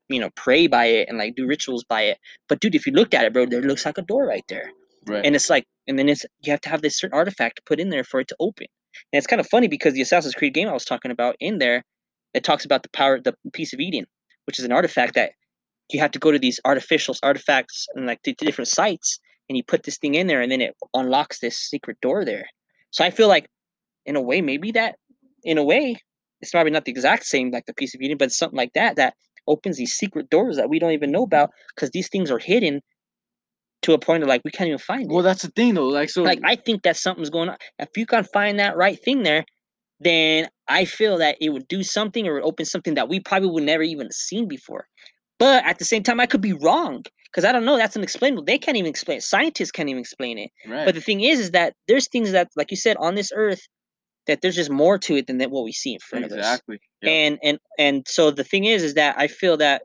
you 0.09 0.19
know 0.19 0.31
pray 0.35 0.67
by 0.67 0.87
it 0.87 1.09
and 1.09 1.19
like 1.19 1.37
do 1.37 1.47
rituals 1.47 1.85
by 1.85 2.03
it. 2.03 2.19
But 2.49 2.61
dude, 2.61 2.75
if 2.75 2.87
you 2.87 2.93
looked 2.93 3.13
at 3.15 3.25
it, 3.27 3.33
bro, 3.35 3.47
there 3.47 3.61
looks 3.63 3.85
like 3.85 3.99
a 3.99 4.03
door 4.03 4.27
right 4.27 4.45
there 4.49 4.71
Right. 5.07 5.25
and 5.25 5.35
it's 5.35 5.51
like 5.51 5.65
and 5.87 5.99
then 5.99 6.09
it's 6.09 6.25
you 6.43 6.51
have 6.53 6.61
to 6.63 6.69
have 6.69 6.83
this 6.83 6.99
certain 6.99 7.17
artifact 7.17 7.57
to 7.57 7.63
put 7.67 7.81
in 7.81 7.91
there 7.91 8.05
for 8.05 8.21
it 8.21 8.29
to 8.29 8.37
open 8.39 8.67
and 9.13 9.19
it's 9.19 9.27
kind 9.27 9.41
of 9.41 9.49
funny 9.49 9.69
because 9.69 9.95
the 9.95 10.03
assassin's 10.03 10.35
creed 10.35 10.55
game 10.55 10.69
i 10.69 10.73
was 10.73 10.85
talking 10.85 11.11
about 11.11 11.37
in 11.41 11.59
there 11.59 11.83
it 12.35 12.45
talks 12.45 12.65
about 12.65 12.83
the 12.83 12.89
power 12.91 13.21
the 13.21 13.35
piece 13.53 13.73
of 13.73 13.81
eden 13.81 14.07
which 14.47 14.59
is 14.59 14.65
an 14.65 14.73
artifact 14.73 15.15
that 15.15 15.33
you 15.93 16.01
have 16.01 16.11
to 16.13 16.19
go 16.19 16.31
to 16.31 16.39
these 16.39 16.61
artificial 16.65 17.15
artifacts 17.23 17.87
and 17.95 18.07
like 18.07 18.23
to, 18.23 18.35
to 18.35 18.45
different 18.45 18.69
sites 18.69 19.19
and 19.49 19.57
you 19.57 19.65
put 19.65 19.83
this 19.83 19.99
thing 19.99 20.15
in 20.15 20.27
there 20.27 20.41
and 20.41 20.53
then 20.53 20.61
it 20.61 20.77
unlocks 20.95 21.41
this 21.41 21.59
secret 21.59 21.97
door 22.01 22.25
there. 22.25 22.47
So 22.91 23.05
i 23.05 23.11
feel 23.11 23.29
like 23.29 23.47
in 24.07 24.17
a 24.17 24.21
way 24.21 24.41
maybe 24.41 24.73
that 24.73 24.97
in 25.45 25.59
a 25.59 25.65
way 25.65 25.97
it's 26.41 26.53
probably 26.53 26.71
not 26.71 26.85
the 26.85 26.93
exact 26.93 27.25
same 27.25 27.51
like 27.51 27.67
the 27.67 27.75
piece 27.75 27.95
of 27.95 28.01
eden 28.01 28.17
but 28.19 28.33
something 28.33 28.57
like 28.57 28.73
that 28.75 28.97
that 28.97 29.15
opens 29.47 29.77
these 29.77 29.93
secret 29.93 30.31
doors 30.31 30.57
that 30.57 30.69
we 30.69 30.79
don't 30.79 30.93
even 30.93 31.11
know 31.11 31.23
about 31.23 31.51
because 31.75 31.91
these 31.91 32.09
things 32.09 32.31
are 32.31 32.39
hidden 32.39 32.81
to 33.83 33.93
a 33.95 33.99
point 33.99 34.23
of 34.23 34.29
like 34.29 34.43
we 34.45 34.51
can't 34.51 34.69
even 34.69 34.79
find 34.79 35.03
it 35.03 35.09
Well, 35.09 35.23
that's 35.23 35.43
the 35.43 35.49
thing, 35.49 35.75
though. 35.75 35.89
Like, 35.89 36.11
so. 36.11 36.23
like 36.23 36.41
I 36.45 36.57
think 36.57 36.83
that 36.83 36.97
something's 36.97 37.31
going 37.31 37.49
on. 37.49 37.57
If 37.79 37.91
you 37.97 38.07
can 38.07 38.25
find 38.25 38.59
that 38.59 38.77
right 38.77 39.03
thing 39.03 39.23
there, 39.23 39.45
then 40.01 40.49
I 40.69 40.85
feel 40.85 41.19
that 41.19 41.37
it 41.41 41.51
would 41.51 41.69
do 41.69 41.83
something 41.83 42.27
or 42.27 42.41
open 42.41 42.65
something 42.65 42.95
that 42.95 43.09
we 43.09 43.21
probably 43.21 43.51
would 43.51 43.65
never 43.65 43.83
even 43.83 44.11
seen 44.11 44.49
before. 44.49 44.87
But 45.39 45.65
at 45.65 45.79
the 45.79 45.85
same 45.85 46.03
time, 46.03 46.21
I 46.21 46.27
could 46.27 46.41
be 46.43 46.53
wrong 46.53 47.05
because 47.25 47.45
I 47.45 47.53
don't 47.53 47.65
know. 47.65 47.77
That's 47.77 47.97
unexplainable. 47.97 48.45
They 48.45 48.59
can't 48.59 48.77
even 48.77 48.91
explain 48.91 49.19
it. 49.19 49.23
Scientists 49.23 49.71
can't 49.71 49.89
even 49.89 50.01
explain 50.01 50.39
it. 50.39 50.51
right. 50.67 50.85
But 50.85 50.95
the 50.95 51.01
thing 51.01 51.23
is, 51.23 51.41
is 51.41 51.51
that 51.53 51.75
there's 51.89 52.09
things 52.09 52.33
that, 52.33 52.49
like 52.57 52.71
you 52.71 52.77
said, 52.77 52.97
on 52.99 53.15
this 53.15 53.31
earth, 53.35 53.61
that 54.27 54.43
there's 54.43 54.57
just 54.57 54.71
more 54.71 54.99
to 54.99 55.17
it 55.17 55.27
than 55.27 55.39
that 55.39 55.51
what 55.51 55.65
we 55.65 55.73
see 55.73 55.93
in 55.95 55.99
front 56.01 56.25
of 56.25 56.33
us 56.33 56.39
exactly. 56.39 56.79
Yeah. 57.03 57.11
and 57.11 57.39
and 57.43 57.59
and 57.79 58.07
so 58.07 58.31
the 58.31 58.45
thing 58.45 58.65
is 58.65 58.83
is 58.83 58.95
that 58.95 59.19
i 59.19 59.27
feel 59.27 59.57
that 59.57 59.83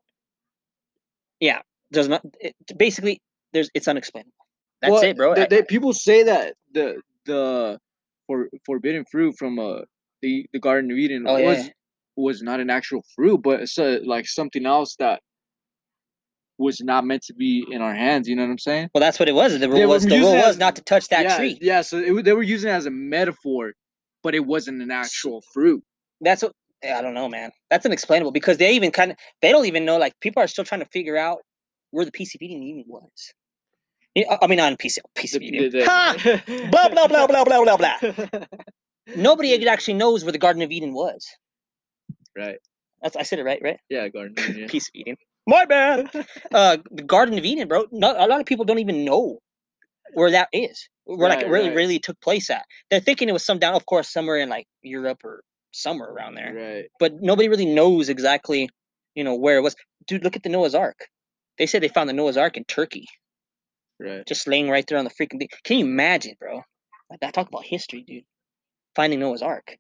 yeah 1.40 1.62
there's 1.92 2.08
not 2.08 2.22
it, 2.40 2.54
basically 2.78 3.22
there's 3.56 3.70
it's 3.74 3.88
unexplainable 3.88 4.32
that's 4.82 4.92
Well, 4.92 5.04
it 5.04 5.18
bro 5.18 5.34
They, 5.36 5.42
I- 5.44 5.48
they- 5.48 5.64
people 5.64 5.94
say 5.94 6.24
that 6.24 6.54
the 6.74 7.02
the 7.26 7.80
for 8.28 8.50
forbidden 8.66 9.04
fruit 9.12 9.34
from 9.40 9.58
uh 9.58 9.82
the 10.22 10.46
the 10.54 10.60
Garden 10.60 10.92
of 10.92 10.98
Eden 10.98 11.26
Oh, 11.28 11.34
was 11.42 11.66
yeah. 11.66 11.70
was 12.18 12.42
not 12.50 12.60
an 12.60 12.70
actual 12.70 13.02
fruit, 13.16 13.40
but 13.48 13.62
it's 13.62 13.78
uh, 13.78 14.00
like 14.06 14.26
something 14.28 14.66
else 14.66 14.96
that 15.00 15.20
was 16.58 16.80
not 16.82 17.04
meant 17.06 17.22
to 17.24 17.34
be 17.34 17.66
in 17.70 17.82
our 17.82 17.94
hands. 17.94 18.28
You 18.30 18.36
know 18.38 18.44
what 18.44 18.52
I'm 18.52 18.60
saying? 18.60 18.90
well 18.94 19.02
that's 19.02 19.20
what 19.20 19.28
it 19.30 19.36
was 19.36 19.60
the 19.60 19.70
rule 19.70 19.90
was 19.90 20.06
the 20.06 20.20
rule 20.20 20.38
was 20.38 20.56
as- 20.56 20.58
not 20.58 20.76
to 20.78 20.84
touch 20.84 21.08
that 21.10 21.24
yeah, 21.24 21.38
tree 21.38 21.58
Yeah, 21.62 21.82
so 21.82 21.98
it, 21.98 22.24
they 22.26 22.34
were 22.34 22.44
using 22.44 22.70
it 22.70 22.74
as 22.74 22.86
a 22.86 22.92
metaphor, 22.92 23.74
but 24.24 24.36
it 24.36 24.46
wasn't 24.46 24.82
an 24.82 24.92
actual 24.92 25.42
fruit. 25.54 25.82
that's 26.22 26.44
what 26.44 26.52
i 26.84 27.02
don't 27.02 27.14
know 27.16 27.28
man 27.28 27.50
that's 27.72 27.86
unexplainable 27.86 28.32
because 28.32 28.58
they 28.58 28.74
even 28.76 28.92
kind 28.92 29.10
of 29.12 29.18
they 29.42 29.52
don't 29.52 29.66
even 29.66 29.86
know 29.86 29.98
like 29.98 30.14
people 30.22 30.42
are 30.44 30.48
still 30.48 30.64
trying 30.64 30.82
to 30.82 30.90
figure 30.98 31.18
out 31.18 31.40
where 31.92 32.06
the 32.06 32.12
eating 32.42 32.62
even 32.64 32.84
was 32.88 33.34
i 34.18 34.48
mean 34.48 34.58
not 34.58 34.78
piece, 34.80 34.98
piece 35.16 35.36
of 35.36 35.42
The- 35.42 35.48
eating 35.48 35.70
the- 35.72 35.80
the- 35.80 35.86
ha! 35.86 36.16
blah 36.72 36.90
blah 36.90 37.08
blah 37.08 37.28
blah 37.28 37.44
blah 37.44 37.64
blah 37.64 37.78
blah 37.78 38.46
nobody 39.16 39.68
actually 39.68 39.96
knows 39.96 40.24
where 40.24 40.32
the 40.32 40.38
garden 40.40 40.62
of 40.62 40.72
eden 40.72 40.94
was 40.94 41.26
right. 42.38 42.58
that's 43.02 43.16
i 43.16 43.24
said 43.24 43.40
it 43.40 43.44
right 43.44 43.62
right 43.64 43.80
Yeah, 43.90 44.08
Garden 44.10 44.34
of 44.38 44.44
Eden. 44.50 44.58
Yeah. 44.62 44.68
piece 44.68 44.88
of 44.90 44.96
Eden. 44.96 45.16
My 45.48 45.66
bad. 45.66 46.10
uh, 46.54 46.78
the 46.90 47.04
Garden 47.04 47.38
of 47.38 47.46
Eden, 47.46 47.68
bro. 47.68 47.86
Not, 47.92 48.20
a 48.20 48.26
lot 48.26 48.40
of 48.40 48.48
people 48.48 48.66
don't 48.66 48.80
even 48.80 49.06
know 49.06 49.38
where 50.16 50.32
that 50.32 50.48
is. 50.52 50.90
Where 51.04 51.30
like 51.30 51.42
it 51.42 51.50
really, 51.50 51.68
right. 51.68 51.76
really 51.78 52.00
took 52.00 52.20
place 52.20 52.50
at. 52.50 52.66
They're 52.90 53.00
thinking 53.00 53.30
it 53.30 53.34
was 53.34 53.46
some 53.46 53.60
down, 53.60 53.76
of 53.76 53.86
course, 53.86 54.12
somewhere 54.12 54.38
in 54.38 54.50
like 54.50 54.66
Europe 54.82 55.20
or 55.24 55.44
somewhere 55.72 56.10
around 56.10 56.34
there. 56.34 56.52
Right. 56.56 56.86
But 57.00 57.22
nobody 57.22 57.48
really 57.48 57.68
knows 57.68 58.10
exactly, 58.10 58.70
you 59.14 59.24
know, 59.24 59.36
where 59.36 59.58
it 59.58 59.62
was. 59.62 59.76
Dude, 60.08 60.24
look 60.24 60.36
at 60.36 60.42
the 60.42 60.50
Noah's 60.50 60.74
Ark. 60.74 60.98
They 61.60 61.68
said 61.68 61.84
they 61.84 61.90
found 61.90 62.10
the 62.10 62.14
Noah's 62.14 62.38
Ark 62.38 62.58
in 62.58 62.64
Turkey, 62.64 63.06
Right. 64.00 64.26
just 64.26 64.48
laying 64.48 64.70
right 64.70 64.86
there 64.86 64.98
on 64.98 65.06
the 65.06 65.12
freaking 65.12 65.40
thing. 65.40 65.48
Can 65.64 65.78
you 65.78 65.86
imagine, 65.86 66.36
bro? 66.40 66.62
Like 67.10 67.20
that. 67.22 67.34
Talk 67.34 67.48
about 67.48 67.64
history, 67.64 68.04
dude. 68.06 68.24
Finding 68.96 69.20
Noah's 69.20 69.42
Ark. 69.42 69.78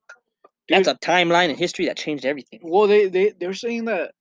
That's 0.70 0.88
a 0.88 0.95
timeline 0.95 1.49
in 1.49 1.55
history 1.55 1.86
that 1.86 1.97
changed 1.97 2.26
everything. 2.26 2.59
Well, 2.63 2.88
they 2.88 3.07
they 3.07 3.34
they're 3.38 3.53
saying 3.53 3.86
that 3.86 4.11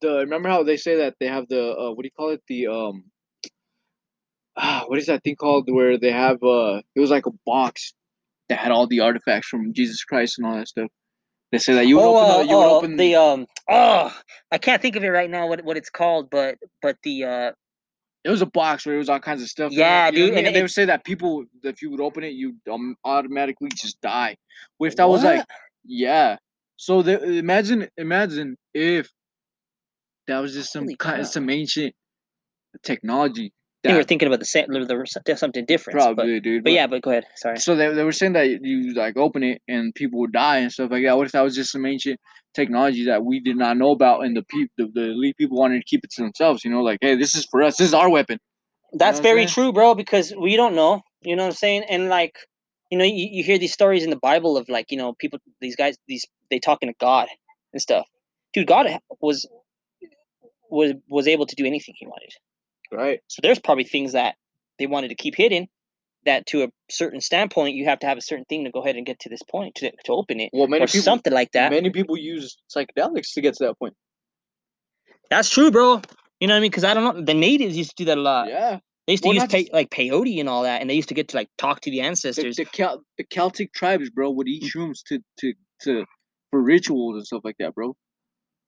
the 0.00 0.18
remember 0.18 0.48
how 0.48 0.62
they 0.62 0.76
say 0.76 0.96
that 0.96 1.14
they 1.18 1.26
have 1.26 1.48
the 1.48 1.72
uh, 1.72 1.90
what 1.90 2.02
do 2.02 2.06
you 2.06 2.10
call 2.16 2.30
it 2.30 2.42
the 2.46 2.66
um 2.68 3.04
ah, 4.56 4.84
what 4.86 4.98
is 4.98 5.06
that 5.06 5.24
thing 5.24 5.36
called 5.36 5.68
where 5.70 5.98
they 5.98 6.12
have 6.12 6.42
uh 6.42 6.80
it 6.94 7.00
was 7.00 7.10
like 7.10 7.26
a 7.26 7.32
box 7.46 7.94
that 8.48 8.58
had 8.58 8.70
all 8.70 8.86
the 8.86 9.00
artifacts 9.00 9.48
from 9.48 9.72
Jesus 9.72 10.04
Christ 10.04 10.38
and 10.38 10.46
all 10.46 10.56
that 10.56 10.68
stuff. 10.68 10.90
They 11.50 11.58
say 11.58 11.74
that 11.74 11.86
you 11.86 11.96
would 11.96 12.04
oh, 12.04 12.16
open 12.16 12.30
uh, 12.30 12.38
the, 12.38 12.46
you 12.46 12.56
would 12.56 12.66
oh, 12.66 12.76
open 12.76 12.96
the 12.96 13.16
um 13.16 13.46
oh 13.68 14.16
I 14.52 14.58
can't 14.58 14.82
think 14.82 14.96
of 14.96 15.04
it 15.04 15.08
right 15.08 15.30
now 15.30 15.48
what 15.48 15.64
what 15.64 15.76
it's 15.76 15.90
called, 15.90 16.30
but 16.30 16.58
but 16.82 16.96
the 17.02 17.24
uh 17.24 17.52
it 18.24 18.30
was 18.30 18.42
a 18.42 18.46
box 18.46 18.86
where 18.86 18.94
it 18.94 18.98
was 18.98 19.08
all 19.08 19.20
kinds 19.20 19.42
of 19.42 19.48
stuff. 19.48 19.70
Yeah, 19.72 20.10
dude, 20.10 20.30
and 20.30 20.38
And 20.46 20.54
they 20.54 20.60
it- 20.60 20.62
would 20.62 20.70
say 20.70 20.86
that 20.86 21.04
people, 21.04 21.44
if 21.62 21.82
you 21.82 21.90
would 21.90 22.00
open 22.00 22.24
it, 22.24 22.32
you 22.32 22.56
um, 22.72 22.96
automatically 23.04 23.68
just 23.74 24.00
die. 24.00 24.36
What 24.78 24.88
if 24.88 24.96
that 24.96 25.08
was 25.08 25.22
like, 25.24 25.44
yeah? 25.84 26.36
So 26.76 27.02
the, 27.02 27.22
imagine, 27.22 27.88
imagine 27.96 28.56
if 28.72 29.10
that 30.26 30.38
was 30.40 30.54
just 30.54 30.72
some 30.72 30.88
Holy 31.00 31.24
some 31.24 31.50
ancient 31.50 31.94
technology. 32.82 33.52
I 33.84 33.88
think 33.88 33.98
we're 33.98 34.04
thinking 34.04 34.28
about 34.28 34.38
the 34.38 34.46
same 34.46 34.66
was 34.68 35.16
something 35.36 35.64
different. 35.66 35.98
But, 35.98 36.14
probably, 36.14 36.40
dude. 36.40 36.64
but 36.64 36.72
yeah, 36.72 36.86
but 36.86 37.02
go 37.02 37.10
ahead. 37.10 37.26
Sorry. 37.36 37.58
So 37.58 37.76
they, 37.76 37.92
they 37.92 38.02
were 38.02 38.12
saying 38.12 38.32
that 38.32 38.48
you 38.62 38.94
like 38.94 39.16
open 39.16 39.42
it 39.42 39.60
and 39.68 39.94
people 39.94 40.20
would 40.20 40.32
die 40.32 40.58
and 40.58 40.72
stuff 40.72 40.90
like 40.90 41.04
that. 41.04 41.16
What 41.16 41.26
if 41.26 41.32
that 41.32 41.42
was 41.42 41.54
just 41.54 41.70
some 41.70 41.84
ancient 41.84 42.18
technology 42.54 43.04
that 43.04 43.24
we 43.24 43.40
did 43.40 43.56
not 43.56 43.76
know 43.76 43.90
about 43.90 44.24
and 44.24 44.34
the 44.34 44.42
people, 44.42 44.72
the, 44.78 44.90
the 44.94 45.10
elite 45.10 45.36
people 45.36 45.58
wanted 45.58 45.80
to 45.80 45.84
keep 45.84 46.02
it 46.02 46.10
to 46.12 46.22
themselves? 46.22 46.64
You 46.64 46.70
know, 46.70 46.82
like, 46.82 46.98
hey, 47.02 47.14
this 47.14 47.34
is 47.34 47.44
for 47.44 47.62
us. 47.62 47.76
This 47.76 47.88
is 47.88 47.94
our 47.94 48.08
weapon. 48.08 48.38
That's 48.94 49.18
what 49.18 49.28
I'm 49.28 49.34
very 49.36 49.46
true, 49.46 49.72
bro, 49.72 49.94
because 49.94 50.32
we 50.38 50.56
don't 50.56 50.74
know. 50.74 51.02
You 51.20 51.36
know 51.36 51.42
what 51.42 51.48
I'm 51.48 51.54
saying? 51.54 51.84
And 51.90 52.08
like, 52.08 52.38
you 52.90 52.96
know, 52.96 53.04
you, 53.04 53.28
you 53.30 53.44
hear 53.44 53.58
these 53.58 53.72
stories 53.72 54.04
in 54.04 54.10
the 54.10 54.16
Bible 54.16 54.56
of 54.56 54.68
like, 54.68 54.90
you 54.90 54.96
know, 54.96 55.12
people, 55.14 55.40
these 55.60 55.76
guys, 55.76 55.96
these 56.08 56.24
they 56.50 56.58
talking 56.58 56.88
to 56.88 56.94
God 57.00 57.28
and 57.72 57.82
stuff. 57.82 58.06
Dude, 58.54 58.66
God 58.66 58.86
was 59.20 59.46
was 60.70 60.92
was 61.08 61.28
able 61.28 61.46
to 61.46 61.54
do 61.54 61.66
anything 61.66 61.94
he 61.98 62.06
wanted. 62.06 62.32
Right. 62.94 63.20
So 63.28 63.40
there's 63.42 63.58
probably 63.58 63.84
things 63.84 64.12
that 64.12 64.36
they 64.78 64.86
wanted 64.86 65.08
to 65.08 65.14
keep 65.14 65.34
hidden. 65.36 65.68
That 66.26 66.46
to 66.46 66.62
a 66.62 66.68
certain 66.90 67.20
standpoint, 67.20 67.74
you 67.74 67.84
have 67.84 67.98
to 67.98 68.06
have 68.06 68.16
a 68.16 68.22
certain 68.22 68.46
thing 68.46 68.64
to 68.64 68.70
go 68.70 68.80
ahead 68.82 68.96
and 68.96 69.04
get 69.04 69.18
to 69.20 69.28
this 69.28 69.42
point 69.42 69.74
to 69.76 69.90
to 69.90 70.12
open 70.12 70.40
it 70.40 70.48
Well, 70.54 70.68
many 70.68 70.84
or 70.84 70.86
people, 70.86 71.02
something 71.02 71.32
like 71.34 71.52
that. 71.52 71.70
many 71.70 71.90
people 71.90 72.16
use 72.16 72.56
psychedelics 72.74 73.34
to 73.34 73.42
get 73.42 73.54
to 73.56 73.64
that 73.64 73.78
point. 73.78 73.92
That's 75.30 75.50
true, 75.50 75.70
bro. 75.70 76.00
You 76.40 76.48
know 76.48 76.54
what 76.54 76.58
I 76.58 76.60
mean? 76.60 76.70
Because 76.70 76.84
I 76.84 76.94
don't 76.94 77.04
know. 77.16 77.22
The 77.24 77.34
natives 77.34 77.76
used 77.76 77.90
to 77.90 77.96
do 77.96 78.04
that 78.06 78.18
a 78.18 78.20
lot. 78.22 78.48
yeah. 78.48 78.78
They 79.06 79.12
used 79.12 79.22
to 79.24 79.28
Well, 79.28 79.34
use 79.34 79.46
pay, 79.48 79.62
just- 79.64 79.72
like 79.74 79.90
peyote 79.90 80.40
and 80.40 80.48
all 80.48 80.62
that, 80.62 80.80
and 80.80 80.88
they 80.88 80.94
used 80.94 81.08
to 81.10 81.14
get 81.14 81.28
to 81.28 81.36
like 81.36 81.50
talk 81.58 81.80
to 81.82 81.90
the 81.90 81.98
The, 81.98 82.02
ancestors. 82.06 82.56
the, 82.56 82.64
Cal- 82.64 83.02
the 83.18 83.24
Celtic 83.24 83.74
tribes, 83.74 84.08
bro, 84.08 84.30
would 84.30 84.48
eat 84.48 84.62
Mm. 84.62 84.70
shrooms 84.70 85.00
to, 85.08 85.18
to, 85.40 85.52
to 85.82 86.06
for 86.50 86.62
rituals 86.62 87.16
and 87.16 87.26
stuff 87.26 87.42
like 87.44 87.56
that, 87.58 87.74
bro. 87.74 87.94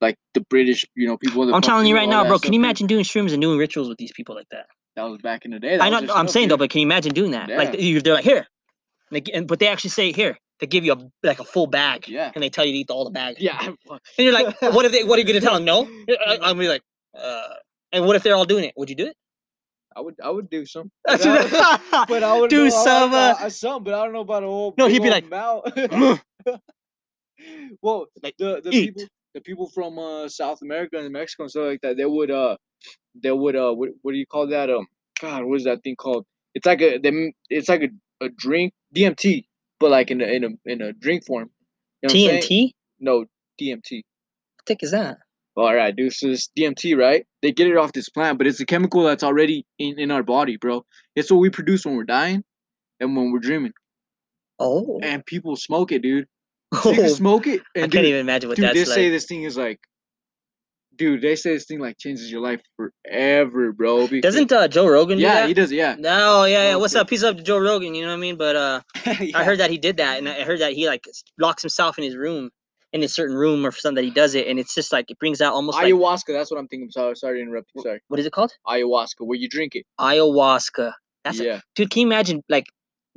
Like 0.00 0.16
the 0.34 0.42
British, 0.42 0.84
you 0.94 1.06
know, 1.06 1.16
people. 1.16 1.54
I'm 1.54 1.62
telling 1.62 1.86
you 1.86 1.94
right 1.94 2.08
now, 2.08 2.26
bro. 2.26 2.38
Can 2.38 2.52
you 2.52 2.60
imagine 2.60 2.86
doing 2.86 3.04
shrooms 3.04 3.32
and 3.32 3.40
doing 3.40 3.58
rituals 3.58 3.88
with 3.88 3.98
these 3.98 4.12
people 4.12 4.34
like 4.34 4.48
that? 4.50 4.66
That 4.96 5.04
was 5.04 5.20
back 5.22 5.44
in 5.44 5.50
the 5.52 5.58
day. 5.58 5.76
That 5.76 5.82
I 5.84 5.88
know. 5.90 5.98
I'm 5.98 6.06
stuff, 6.08 6.30
saying 6.30 6.48
though, 6.48 6.56
but 6.56 6.70
can 6.70 6.80
you 6.80 6.86
imagine 6.86 7.12
doing 7.14 7.30
that? 7.32 7.48
Like 7.48 7.74
Yeah. 7.74 7.80
you, 7.80 8.00
they're 8.02 8.14
like 8.14 8.24
here, 8.24 8.46
they, 9.10 9.22
and, 9.32 9.46
but 9.48 9.58
they 9.58 9.68
actually 9.68 9.90
say 9.90 10.12
here. 10.12 10.36
They 10.60 10.66
give 10.66 10.84
you 10.84 10.92
a 10.94 10.98
like 11.22 11.38
a 11.38 11.44
full 11.44 11.66
bag, 11.66 12.08
Yeah. 12.08 12.30
and 12.34 12.42
they 12.42 12.48
tell 12.50 12.64
you 12.64 12.72
to 12.72 12.78
eat 12.78 12.90
all 12.90 13.04
the 13.04 13.10
bag. 13.10 13.36
Yeah. 13.38 13.58
And 13.62 13.76
you're 14.18 14.32
like, 14.32 14.60
what 14.62 14.84
if 14.86 14.92
they? 14.92 15.04
What 15.04 15.18
are 15.18 15.22
you 15.22 15.26
gonna 15.26 15.40
tell 15.40 15.54
them? 15.54 15.64
No. 15.64 15.86
I, 16.26 16.38
I'm 16.42 16.58
be 16.58 16.68
like, 16.68 16.82
uh. 17.18 17.42
And 17.92 18.04
what 18.06 18.16
if 18.16 18.22
they're 18.22 18.34
all 18.36 18.44
doing 18.46 18.64
it? 18.64 18.74
Would 18.76 18.90
you 18.90 18.96
do 18.96 19.06
it? 19.06 19.16
I 19.94 20.00
would. 20.00 20.14
I 20.22 20.28
would 20.30 20.50
do 20.50 20.66
some. 20.66 20.90
But 21.06 21.24
I, 21.26 21.36
right. 21.36 22.06
but 22.08 22.22
I 22.22 22.38
would 22.38 22.50
Do 22.50 22.56
know- 22.58 22.64
I- 22.64 22.66
I 22.66 22.84
some, 22.84 23.10
know- 23.12 23.16
uh, 23.18 23.34
I- 23.40 23.48
some, 23.48 23.84
but 23.84 23.94
I 23.94 24.04
don't 24.04 24.12
know 24.12 24.20
about 24.20 24.42
a 24.42 24.46
whole. 24.46 24.74
No, 24.76 24.86
he'd 24.88 25.02
be 25.02 25.08
like, 25.10 25.24
well, 25.30 25.62
Like, 28.22 28.34
the 28.38 28.60
the 28.64 28.70
eat. 28.72 28.96
people 28.96 29.08
the 29.36 29.42
people 29.42 29.68
from 29.68 29.98
uh 29.98 30.26
South 30.28 30.62
America 30.62 30.96
and 30.96 31.12
Mexico 31.12 31.42
and 31.44 31.50
stuff 31.50 31.66
like 31.66 31.80
that, 31.82 31.98
they 31.98 32.06
would 32.06 32.30
uh 32.30 32.56
they 33.22 33.30
would 33.30 33.54
uh 33.54 33.72
what, 33.72 33.90
what 34.00 34.12
do 34.12 34.18
you 34.18 34.26
call 34.26 34.48
that 34.48 34.70
um 34.70 34.86
God 35.20 35.44
what 35.44 35.56
is 35.56 35.64
that 35.64 35.82
thing 35.84 35.94
called? 35.94 36.24
It's 36.54 36.64
like 36.64 36.80
a 36.80 36.98
them 36.98 37.32
it's 37.50 37.68
like 37.68 37.82
a, 37.82 38.24
a 38.24 38.30
drink 38.30 38.72
DMT, 38.96 39.44
but 39.78 39.90
like 39.90 40.10
in 40.10 40.22
a 40.22 40.24
in 40.24 40.44
a 40.44 40.48
in 40.64 40.80
a 40.80 40.94
drink 40.94 41.26
form. 41.26 41.50
You 42.02 42.08
know. 42.08 42.14
No 42.98 43.24
DMT. 43.60 43.90
What 44.00 44.66
the 44.66 44.72
heck 44.72 44.82
is 44.82 44.92
that? 44.92 45.18
All 45.54 45.74
right, 45.74 45.94
dude. 45.94 46.14
So 46.14 46.28
it's 46.28 46.50
DMT, 46.58 46.96
right? 46.96 47.26
They 47.42 47.52
get 47.52 47.66
it 47.66 47.76
off 47.76 47.92
this 47.92 48.08
plant, 48.08 48.38
but 48.38 48.46
it's 48.46 48.60
a 48.60 48.66
chemical 48.66 49.02
that's 49.02 49.22
already 49.22 49.66
in, 49.78 49.98
in 49.98 50.10
our 50.10 50.22
body, 50.22 50.56
bro. 50.56 50.84
It's 51.14 51.30
what 51.30 51.40
we 51.40 51.50
produce 51.50 51.84
when 51.84 51.96
we're 51.96 52.04
dying 52.04 52.42
and 53.00 53.16
when 53.16 53.32
we're 53.32 53.38
dreaming. 53.38 53.72
Oh, 54.58 54.98
And 55.02 55.24
people 55.24 55.56
smoke 55.56 55.92
it, 55.92 56.02
dude. 56.02 56.26
They 56.84 56.94
can 56.94 57.08
smoke 57.10 57.46
it. 57.46 57.62
I 57.76 57.80
And 57.80 57.92
can't 57.92 58.04
even 58.06 58.20
imagine 58.20 58.48
what 58.48 58.56
dude, 58.56 58.70
they 58.70 58.78
that's 58.80 58.92
say 58.92 59.08
this 59.10 59.26
thing 59.26 59.44
is 59.44 59.56
like, 59.56 59.78
dude, 60.96 61.22
they 61.22 61.36
say 61.36 61.52
this 61.54 61.64
thing 61.66 61.78
like 61.78 61.96
changes 61.98 62.30
your 62.30 62.40
life 62.40 62.60
forever, 62.76 63.72
bro. 63.72 64.06
because- 64.08 64.34
Doesn't 64.34 64.50
uh, 64.52 64.66
Joe 64.68 64.88
Rogan 64.88 65.18
do 65.18 65.22
yeah, 65.24 65.34
that? 65.34 65.48
he 65.48 65.54
does, 65.54 65.70
yeah. 65.72 65.94
No, 65.98 66.44
yeah, 66.44 66.70
yeah. 66.70 66.74
Oh, 66.74 66.78
What's 66.80 66.94
up? 66.94 67.08
Peace 67.08 67.22
up 67.22 67.36
to 67.36 67.42
Joe 67.42 67.58
Rogan. 67.58 67.94
You 67.94 68.02
know 68.02 68.08
what 68.08 68.14
I 68.14 68.20
mean? 68.20 68.36
But 68.36 68.56
uh, 68.56 68.80
I 69.06 69.44
heard 69.44 69.58
that 69.60 69.70
he 69.70 69.78
did 69.78 69.96
that, 69.98 70.18
and 70.18 70.28
I 70.28 70.42
heard 70.44 70.60
that 70.60 70.72
he 70.72 70.86
like 70.88 71.04
locks 71.38 71.62
himself 71.62 71.98
in 71.98 72.04
his 72.04 72.16
room, 72.16 72.50
in 72.92 73.02
a 73.02 73.08
certain 73.08 73.36
room 73.36 73.64
or 73.64 73.70
something 73.72 73.96
that 73.96 74.04
he 74.04 74.10
does 74.10 74.34
it, 74.34 74.46
and 74.48 74.58
it's 74.58 74.74
just 74.74 74.92
like 74.92 75.10
it 75.10 75.18
brings 75.18 75.40
out 75.40 75.52
almost 75.52 75.76
like 75.78 75.92
ayahuasca. 75.92 76.28
That's 76.28 76.50
what 76.50 76.58
I'm 76.58 76.68
thinking. 76.68 76.90
Sorry, 76.90 77.14
sorry 77.16 77.38
to 77.38 77.42
interrupt 77.42 77.70
you. 77.74 77.82
Sorry, 77.82 78.00
what 78.08 78.18
is 78.18 78.26
it 78.26 78.32
called? 78.32 78.52
ayahuasca, 78.66 79.20
where 79.20 79.38
you 79.38 79.48
drink 79.48 79.74
it. 79.76 79.84
Ayahuasca. 80.00 80.92
That's 81.24 81.40
a, 81.40 81.44
yeah, 81.44 81.60
dude. 81.74 81.90
Can 81.90 82.00
you 82.00 82.06
imagine 82.06 82.42
like 82.48 82.66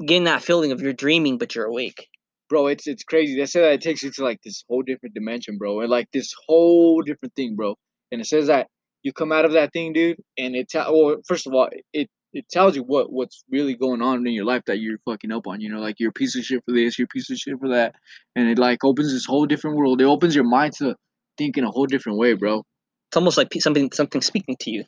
getting 0.05 0.25
that 0.25 0.43
feeling 0.43 0.71
of 0.71 0.81
you're 0.81 0.93
dreaming 0.93 1.37
but 1.37 1.55
you're 1.55 1.65
awake? 1.65 2.07
Bro, 2.49 2.67
it's 2.67 2.87
it's 2.87 3.03
crazy. 3.03 3.35
They 3.37 3.45
say 3.45 3.61
that 3.61 3.73
it 3.73 3.81
takes 3.81 4.03
you 4.03 4.11
to 4.11 4.23
like 4.23 4.41
this 4.43 4.63
whole 4.69 4.81
different 4.81 5.15
dimension, 5.15 5.57
bro, 5.57 5.81
and 5.81 5.89
like 5.89 6.07
this 6.11 6.33
whole 6.47 7.01
different 7.01 7.35
thing, 7.35 7.55
bro. 7.55 7.75
And 8.11 8.21
it 8.21 8.25
says 8.27 8.47
that 8.47 8.67
you 9.03 9.13
come 9.13 9.31
out 9.31 9.45
of 9.45 9.53
that 9.53 9.71
thing, 9.73 9.93
dude, 9.93 10.17
and 10.37 10.55
it 10.55 10.69
tell. 10.69 10.93
Well, 10.93 11.17
first 11.27 11.47
of 11.47 11.53
all, 11.53 11.69
it 11.93 12.09
it 12.33 12.45
tells 12.49 12.75
you 12.75 12.83
what 12.83 13.11
what's 13.11 13.43
really 13.51 13.75
going 13.75 14.01
on 14.01 14.25
in 14.27 14.33
your 14.33 14.45
life 14.45 14.63
that 14.67 14.79
you're 14.79 14.97
fucking 15.05 15.31
up 15.31 15.47
on. 15.47 15.61
You 15.61 15.69
know, 15.69 15.79
like 15.79 15.95
you're 15.99 16.09
a 16.09 16.13
piece 16.13 16.35
of 16.35 16.43
shit 16.43 16.63
for 16.65 16.73
this, 16.73 16.97
you're 16.99 17.05
a 17.05 17.13
piece 17.15 17.29
of 17.29 17.37
shit 17.37 17.59
for 17.59 17.69
that, 17.69 17.95
and 18.35 18.47
it 18.49 18.57
like 18.57 18.83
opens 18.83 19.11
this 19.13 19.25
whole 19.25 19.45
different 19.45 19.77
world. 19.77 20.01
It 20.01 20.05
opens 20.05 20.35
your 20.35 20.43
mind 20.43 20.73
to 20.77 20.95
think 21.37 21.57
in 21.57 21.63
a 21.63 21.71
whole 21.71 21.85
different 21.85 22.17
way, 22.17 22.33
bro. 22.33 22.63
It's 23.09 23.17
almost 23.17 23.37
like 23.37 23.49
something 23.59 23.91
something 23.93 24.21
speaking 24.21 24.55
to 24.59 24.71
you 24.71 24.83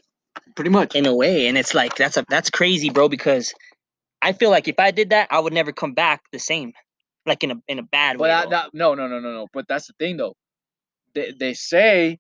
Pretty 0.56 0.70
much. 0.70 0.96
in 0.96 1.06
a 1.06 1.16
way, 1.16 1.48
and 1.48 1.58
it's 1.58 1.74
like 1.74 1.96
that's 1.96 2.18
a 2.18 2.26
that's 2.30 2.50
crazy, 2.50 2.90
bro. 2.90 3.10
Because 3.10 3.54
I 4.22 4.34
feel 4.34 4.52
like 4.52 4.68
if 4.68 4.80
I 4.80 4.92
did 4.92 5.10
that, 5.12 5.28
I 5.32 5.40
would 5.40 5.54
never 5.54 5.72
come 5.72 5.94
back 5.94 6.22
the 6.32 6.40
same, 6.40 6.74
like 7.26 7.44
in 7.44 7.52
a 7.52 7.56
in 7.68 7.80
a 7.80 7.84
bad 7.84 8.18
But 8.18 8.24
way. 8.24 8.50
that 8.50 8.70
no 8.74 8.94
no 8.96 9.08
no 9.08 9.20
no 9.20 9.34
no. 9.34 9.48
But 9.54 9.66
that's 9.68 9.88
the 9.88 9.94
thing 10.00 10.18
though. 10.18 10.34
They 11.14 11.34
they 11.38 11.54
say 11.54 12.18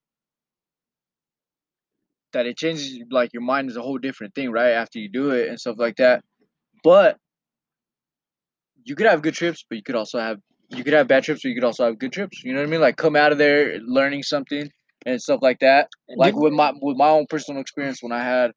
that 2.34 2.46
it 2.46 2.58
changes 2.58 3.00
like 3.12 3.34
your 3.34 3.42
mind 3.42 3.70
is 3.70 3.78
a 3.78 3.82
whole 3.82 3.98
different 3.98 4.34
thing, 4.36 4.52
right? 4.52 4.72
After 4.72 5.00
you 5.00 5.10
do 5.10 5.32
it 5.32 5.50
and 5.50 5.60
stuff 5.60 5.76
like 5.78 5.98
that. 5.98 6.24
But 6.84 7.18
you 8.84 8.96
could 8.96 9.08
have 9.08 9.22
good 9.22 9.34
trips, 9.34 9.66
but 9.70 9.78
you 9.78 9.84
could 9.84 9.96
also 9.96 10.20
have 10.20 10.38
you 10.70 10.84
could 10.84 10.94
have 10.94 11.08
bad 11.08 11.24
trips, 11.24 11.42
but 11.44 11.50
you 11.50 11.56
could 11.56 11.64
also 11.66 11.86
have 11.86 12.00
good 12.00 12.12
trips. 12.14 12.44
You 12.44 12.54
know 12.54 12.60
what 12.60 12.68
I 12.68 12.72
mean? 12.72 12.82
Like 12.82 12.98
come 12.98 13.16
out 13.16 13.32
of 13.32 13.38
there 13.38 13.80
learning 13.80 14.24
something 14.24 14.70
and 15.06 15.22
stuff 15.22 15.40
like 15.42 15.60
that. 15.60 15.90
Like 16.16 16.36
with 16.36 16.54
my 16.54 16.74
with 16.82 16.98
my 16.98 17.10
own 17.10 17.26
personal 17.30 17.62
experience 17.62 18.02
when 18.02 18.12
I 18.12 18.24
had 18.24 18.52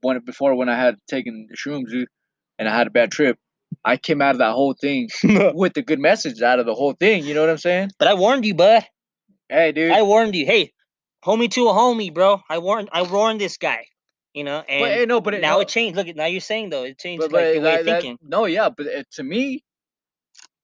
when 0.00 0.18
before 0.24 0.54
when 0.54 0.68
I 0.68 0.76
had 0.76 0.96
taken 1.08 1.48
the 1.50 1.56
shrooms, 1.56 1.90
dude, 1.90 2.08
and 2.58 2.68
I 2.68 2.76
had 2.76 2.86
a 2.86 2.90
bad 2.90 3.10
trip, 3.10 3.38
I 3.84 3.96
came 3.96 4.22
out 4.22 4.32
of 4.32 4.38
that 4.38 4.52
whole 4.52 4.74
thing 4.74 5.08
with 5.54 5.74
the 5.74 5.82
good 5.82 6.00
message 6.00 6.42
out 6.42 6.58
of 6.58 6.66
the 6.66 6.74
whole 6.74 6.92
thing. 6.92 7.24
You 7.24 7.34
know 7.34 7.40
what 7.40 7.50
I'm 7.50 7.58
saying? 7.58 7.90
but 7.98 8.08
I 8.08 8.14
warned 8.14 8.44
you, 8.44 8.54
bud. 8.54 8.84
Hey, 9.48 9.72
dude. 9.72 9.92
I 9.92 10.02
warned 10.02 10.34
you. 10.34 10.46
Hey, 10.46 10.72
homie 11.24 11.50
to 11.52 11.68
a 11.68 11.72
homie, 11.72 12.12
bro. 12.12 12.40
I 12.48 12.58
warned. 12.58 12.88
I 12.92 13.02
warned 13.02 13.40
this 13.40 13.56
guy. 13.56 13.86
You 14.34 14.44
know, 14.44 14.64
and 14.66 14.82
but 14.82 14.90
hey, 14.92 15.04
no, 15.04 15.20
but 15.20 15.34
it, 15.34 15.42
now 15.42 15.56
no, 15.56 15.60
it 15.60 15.68
changed. 15.68 15.94
Look, 15.94 16.08
at 16.08 16.16
now 16.16 16.24
you're 16.24 16.40
saying 16.40 16.70
though, 16.70 16.84
it 16.84 16.98
changed 16.98 17.20
but, 17.20 17.32
like 17.32 17.32
but 17.32 17.42
way 17.42 17.56
of 17.56 17.62
that- 17.62 17.84
that- 17.84 18.02
thinking. 18.02 18.18
no, 18.22 18.46
yeah, 18.46 18.70
but 18.74 18.86
it, 18.86 19.06
to 19.12 19.22
me, 19.22 19.62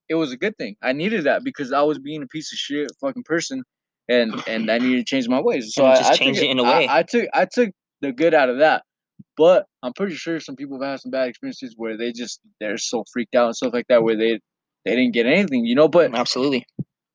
it 0.09 0.15
was 0.15 0.33
a 0.33 0.39
good 0.39 0.57
thing. 0.57 0.77
I 0.83 0.95
needed 0.95 1.25
that 1.25 1.45
because 1.45 1.71
I 1.71 1.83
was 1.83 1.99
being 1.99 2.23
a 2.23 2.27
piece 2.27 2.51
of 2.51 2.59
shit 2.59 2.91
fucking 2.99 3.25
person, 3.25 3.63
and 4.09 4.43
and 4.47 4.71
I 4.71 4.79
needed 4.79 4.99
to 4.99 5.05
change 5.05 5.29
my 5.29 5.41
ways. 5.41 5.73
So 5.75 5.85
I, 5.85 5.97
just 5.97 6.09
I 6.09 6.13
took 6.13 6.19
changed 6.19 6.43
it 6.43 6.51
in 6.51 6.59
a 6.59 6.65
way. 6.65 6.87
I, 6.89 7.03
took 7.03 7.29
I 7.35 7.45
took 7.45 7.71
the 8.01 8.13
good 8.13 8.33
out 8.33 8.49
of 8.49 8.59
that, 8.59 8.85
but 9.39 9.65
I'm 9.83 9.95
pretty 9.95 10.17
sure 10.17 10.39
some 10.41 10.57
people 10.57 10.79
have 10.83 10.91
had 10.91 11.01
some 11.01 11.11
bad 11.13 11.29
experiences 11.29 11.75
where 11.79 11.97
they 11.97 12.13
just 12.13 12.41
they're 12.61 12.77
so 12.77 13.05
freaked 13.11 13.35
out 13.35 13.47
and 13.47 13.57
stuff 13.57 13.73
like 13.73 13.87
that 13.89 14.03
where 14.03 14.17
they 14.17 14.41
they 14.85 14.97
didn't 14.97 15.15
get 15.15 15.25
anything, 15.25 15.65
you 15.65 15.75
know. 15.75 15.89
But 15.89 16.15
Absolutely. 16.15 16.67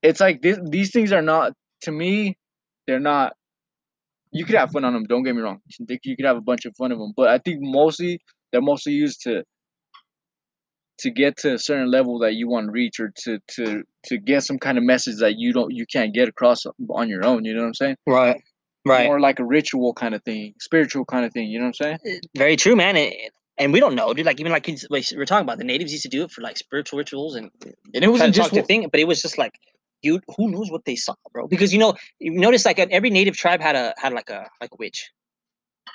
it's 0.02 0.20
like 0.20 0.42
this, 0.42 0.58
these 0.70 0.92
things 0.92 1.12
are 1.12 1.22
not 1.22 1.54
to 1.84 1.92
me 1.92 2.38
they're 2.88 3.00
not 3.00 3.34
you 4.32 4.46
could 4.46 4.56
have 4.56 4.72
fun 4.72 4.84
on 4.84 4.94
them 4.94 5.04
don't 5.04 5.24
get 5.24 5.36
me 5.36 5.42
wrong 5.42 5.60
you 5.80 6.16
could 6.16 6.26
have 6.26 6.38
a 6.38 6.42
bunch 6.42 6.66
of 6.66 6.74
fun 6.78 6.92
of 6.92 6.98
them 6.98 7.14
but 7.16 7.30
i 7.30 7.38
think 7.38 7.60
mostly 7.62 8.20
they're 8.52 8.62
mostly 8.62 8.94
used 8.94 9.22
to 9.22 9.44
to 11.00 11.10
get 11.10 11.36
to 11.38 11.54
a 11.54 11.60
certain 11.60 11.92
level 11.92 12.20
that 12.20 12.34
you 12.34 12.48
want 12.48 12.68
to 12.68 12.72
reach 12.72 13.00
or 13.00 13.12
to 13.16 13.40
to 13.48 13.84
to 14.06 14.18
get 14.18 14.44
some 14.44 14.58
kind 14.58 14.78
of 14.78 14.84
message 14.84 15.18
that 15.20 15.36
you 15.38 15.52
don't 15.52 15.72
you 15.74 15.86
can't 15.92 16.14
get 16.14 16.28
across 16.28 16.64
on 16.90 17.10
your 17.10 17.26
own 17.26 17.44
you 17.44 17.54
know 17.54 17.62
what 17.62 17.68
i'm 17.68 17.74
saying 17.74 17.96
Right. 18.08 18.42
Right. 18.86 19.06
more 19.06 19.20
like 19.20 19.40
a 19.40 19.46
ritual 19.46 19.94
kind 19.94 20.14
of 20.14 20.24
thing 20.24 20.54
spiritual 20.60 21.06
kind 21.06 21.26
of 21.26 21.32
thing 21.32 21.48
you 21.48 21.58
know 21.60 21.66
what 21.66 21.80
i'm 21.82 22.00
saying 22.04 22.20
Very 22.38 22.56
true, 22.56 22.76
man. 22.76 22.96
It, 22.98 23.32
And 23.58 23.72
we 23.72 23.80
don't 23.80 23.96
know, 23.96 24.14
dude. 24.14 24.26
Like 24.26 24.40
even 24.40 24.52
like 24.52 24.68
we're 25.16 25.26
talking 25.26 25.44
about, 25.44 25.58
the 25.60 25.64
natives 25.64 25.92
used 25.92 26.04
to 26.04 26.10
do 26.10 26.24
it 26.24 26.32
for 26.32 26.42
like 26.42 26.58
spiritual 26.58 26.98
rituals 26.98 27.36
and 27.36 27.52
And 27.94 28.04
it 28.04 28.10
wasn't 28.10 28.34
just 28.34 28.56
a 28.58 28.64
thing, 28.64 28.88
but 28.92 29.00
it 29.00 29.08
was 29.08 29.22
just 29.22 29.38
like, 29.38 29.54
dude, 30.02 30.24
who 30.36 30.50
knows 30.50 30.72
what 30.72 30.86
they 30.86 30.96
saw, 30.96 31.14
bro? 31.32 31.48
Because 31.48 31.72
you 31.72 31.80
know, 31.80 31.94
you 32.20 32.32
notice 32.32 32.66
like 32.66 32.80
every 32.80 33.10
native 33.10 33.36
tribe 33.38 33.62
had 33.62 33.76
a 33.76 33.94
had 33.98 34.12
like 34.14 34.30
a 34.30 34.50
like 34.60 34.72
a 34.72 34.76
witch, 34.80 35.12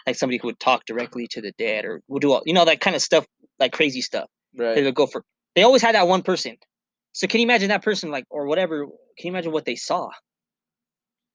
like 0.07 0.17
somebody 0.17 0.39
who 0.39 0.47
would 0.49 0.61
talk 0.61 0.85
directly 0.87 1.27
to 1.29 1.41
the 1.41 1.53
dead 1.59 1.85
or 1.85 2.01
would 2.09 2.23
do 2.23 2.33
all 2.33 2.43
you 2.47 2.55
know 2.55 2.65
that 2.65 2.81
kind 2.81 2.95
of 2.95 3.03
stuff, 3.03 3.27
like 3.59 3.73
crazy 3.73 4.01
stuff. 4.01 4.29
Right. 4.57 4.75
They 4.77 4.85
would 4.85 4.95
go 4.95 5.07
for. 5.07 5.25
They 5.57 5.63
always 5.63 5.83
had 5.83 5.95
that 5.97 6.07
one 6.07 6.23
person. 6.23 6.57
So 7.13 7.27
can 7.27 7.41
you 7.41 7.47
imagine 7.47 7.69
that 7.71 7.83
person 7.83 8.11
like 8.11 8.25
or 8.31 8.47
whatever? 8.47 8.87
Can 9.19 9.27
you 9.27 9.33
imagine 9.33 9.51
what 9.51 9.65
they 9.65 9.75
saw? 9.75 10.09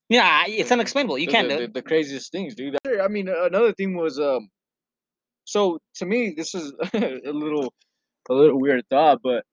Yeah, 0.09 0.43
it's 0.47 0.69
The- 0.69 0.75
unexplainable. 0.75 1.17
You 1.17 1.27
the- 1.27 1.31
can't 1.31 1.47
the, 1.49 1.53
do 1.55 1.59
the, 1.59 1.63
it. 1.65 1.73
the 1.73 1.81
craziest 1.81 2.31
things, 2.31 2.55
dude. 2.55 2.77
I 3.01 3.07
mean, 3.07 3.29
uh, 3.29 3.45
another 3.45 3.73
thing 3.73 3.95
was 3.95 4.19
um. 4.19 4.49
So 5.45 5.79
to 5.95 6.05
me, 6.05 6.33
this 6.37 6.55
is 6.55 6.71
a 6.93 7.31
little, 7.31 7.73
a 8.29 8.33
little 8.33 8.59
weird 8.59 8.83
thought, 8.89 9.19
but 9.23 9.43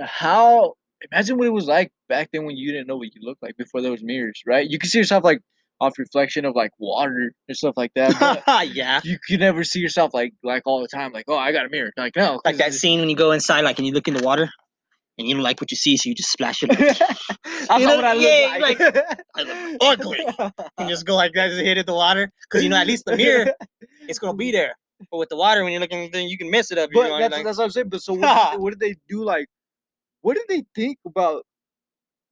how? 0.00 0.74
Imagine 1.12 1.38
what 1.38 1.46
it 1.46 1.50
was 1.52 1.66
like 1.66 1.92
back 2.08 2.28
then 2.32 2.44
when 2.44 2.56
you 2.56 2.72
didn't 2.72 2.88
know 2.88 2.96
what 2.96 3.06
you 3.14 3.20
looked 3.22 3.40
like 3.42 3.56
before 3.56 3.80
there 3.80 3.92
was 3.92 4.02
mirrors, 4.02 4.42
right? 4.46 4.68
You 4.68 4.78
could 4.80 4.90
see 4.90 4.98
yourself 4.98 5.22
like 5.22 5.38
off 5.80 5.96
reflection 5.96 6.44
of 6.44 6.56
like 6.56 6.72
water 6.80 7.30
and 7.46 7.56
stuff 7.56 7.74
like 7.76 7.92
that. 7.94 8.18
But 8.44 8.68
yeah. 8.74 9.00
you 9.04 9.16
could 9.28 9.38
never 9.38 9.62
see 9.62 9.78
yourself 9.78 10.12
like 10.12 10.32
like 10.42 10.64
all 10.66 10.80
the 10.82 10.88
time, 10.88 11.12
like 11.12 11.26
oh 11.28 11.38
I 11.38 11.52
got 11.52 11.66
a 11.66 11.68
mirror, 11.68 11.92
like 11.96 12.16
no, 12.16 12.40
Like 12.44 12.56
that 12.56 12.74
scene 12.80 12.98
when 12.98 13.08
you 13.08 13.14
go 13.14 13.30
inside, 13.30 13.60
like 13.60 13.78
and 13.78 13.86
you 13.86 13.92
look 13.92 14.08
in 14.08 14.14
the 14.14 14.24
water, 14.24 14.50
and 15.18 15.28
you 15.28 15.34
don't 15.34 15.42
like 15.42 15.60
what 15.60 15.70
you 15.70 15.76
see, 15.76 15.96
so 15.96 16.08
you 16.08 16.14
just 16.14 16.30
splash 16.32 16.62
it. 16.62 16.70
That's 16.78 17.80
You 17.80 17.86
know, 17.86 17.96
what 17.96 18.04
I 18.04 18.14
look 18.14 18.22
yeah, 18.22 18.58
like. 18.60 18.80
I 19.36 19.42
look 19.42 19.76
ugly. 19.82 20.20
and 20.78 20.88
just 20.88 21.06
go 21.06 21.16
like 21.16 21.32
that, 21.34 21.48
just 21.50 21.60
hit 21.60 21.78
it 21.78 21.86
the 21.86 21.94
water, 21.94 22.30
because 22.48 22.62
you 22.62 22.70
know 22.70 22.76
at 22.76 22.86
least 22.86 23.04
the 23.04 23.16
mirror, 23.16 23.52
it's 24.08 24.18
gonna 24.18 24.34
be 24.36 24.50
there. 24.52 24.74
But 25.10 25.18
with 25.18 25.28
the 25.28 25.36
water, 25.36 25.62
when 25.62 25.72
you're 25.72 25.80
looking, 25.80 26.10
then 26.12 26.28
you 26.28 26.36
can 26.38 26.50
mess 26.50 26.70
it 26.70 26.78
up. 26.78 26.90
you 26.92 27.00
But 27.00 27.08
know, 27.08 27.18
that's, 27.18 27.32
like, 27.34 27.44
that's 27.44 27.58
what 27.58 27.64
I'm 27.64 27.70
saying. 27.70 27.88
But 27.88 28.02
so 28.02 28.14
what, 28.14 28.52
did, 28.52 28.60
what 28.60 28.70
did 28.70 28.80
they 28.80 28.94
do? 29.08 29.24
Like, 29.24 29.46
what 30.22 30.34
did 30.36 30.44
they 30.48 30.64
think 30.74 30.98
about 31.06 31.44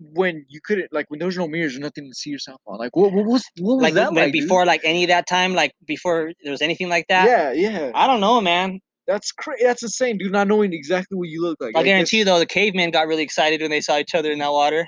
when 0.01 0.45
you 0.49 0.61
couldn't, 0.65 0.93
like, 0.93 1.07
when 1.09 1.19
there 1.19 1.27
was 1.27 1.37
no 1.39 1.47
mirrors 1.49 1.77
or 1.77 1.81
nothing 1.81 2.09
to 2.09 2.15
see 2.15 2.31
yourself 2.31 2.61
on? 2.67 2.79
Like, 2.79 2.95
what, 2.97 3.13
what 3.13 3.25
was 3.25 3.45
what 3.61 3.77
was 3.77 3.83
like 3.85 3.95
that 3.95 4.13
like? 4.13 4.33
dude? 4.33 4.43
before 4.43 4.67
like 4.67 4.81
any 4.85 5.05
of 5.05 5.09
that 5.09 5.27
time, 5.29 5.55
like 5.55 5.73
before 5.87 6.33
there 6.43 6.51
was 6.51 6.61
anything 6.63 6.89
like 6.89 7.07
that. 7.09 7.27
Yeah, 7.27 7.53
yeah. 7.53 7.93
I 7.95 8.07
don't 8.09 8.21
know, 8.21 8.41
man. 8.41 8.81
That's 9.07 9.33
crazy. 9.33 9.65
That's 9.65 9.83
insane, 9.83 10.19
dude. 10.19 10.33
Not 10.33 10.49
knowing 10.49 10.73
exactly 10.73 11.17
what 11.17 11.29
you 11.29 11.43
look 11.43 11.59
like. 11.61 11.75
I 11.77 11.79
Like, 11.79 11.87
guarantee 11.87 12.19
you 12.19 12.25
though, 12.25 12.39
the 12.39 12.47
cavemen 12.47 12.91
got 12.91 13.07
really 13.07 13.23
excited 13.23 13.61
when 13.61 13.71
they 13.71 13.81
saw 13.81 13.99
each 13.99 14.15
other 14.15 14.33
in 14.33 14.39
that 14.41 14.53
water. 14.53 14.87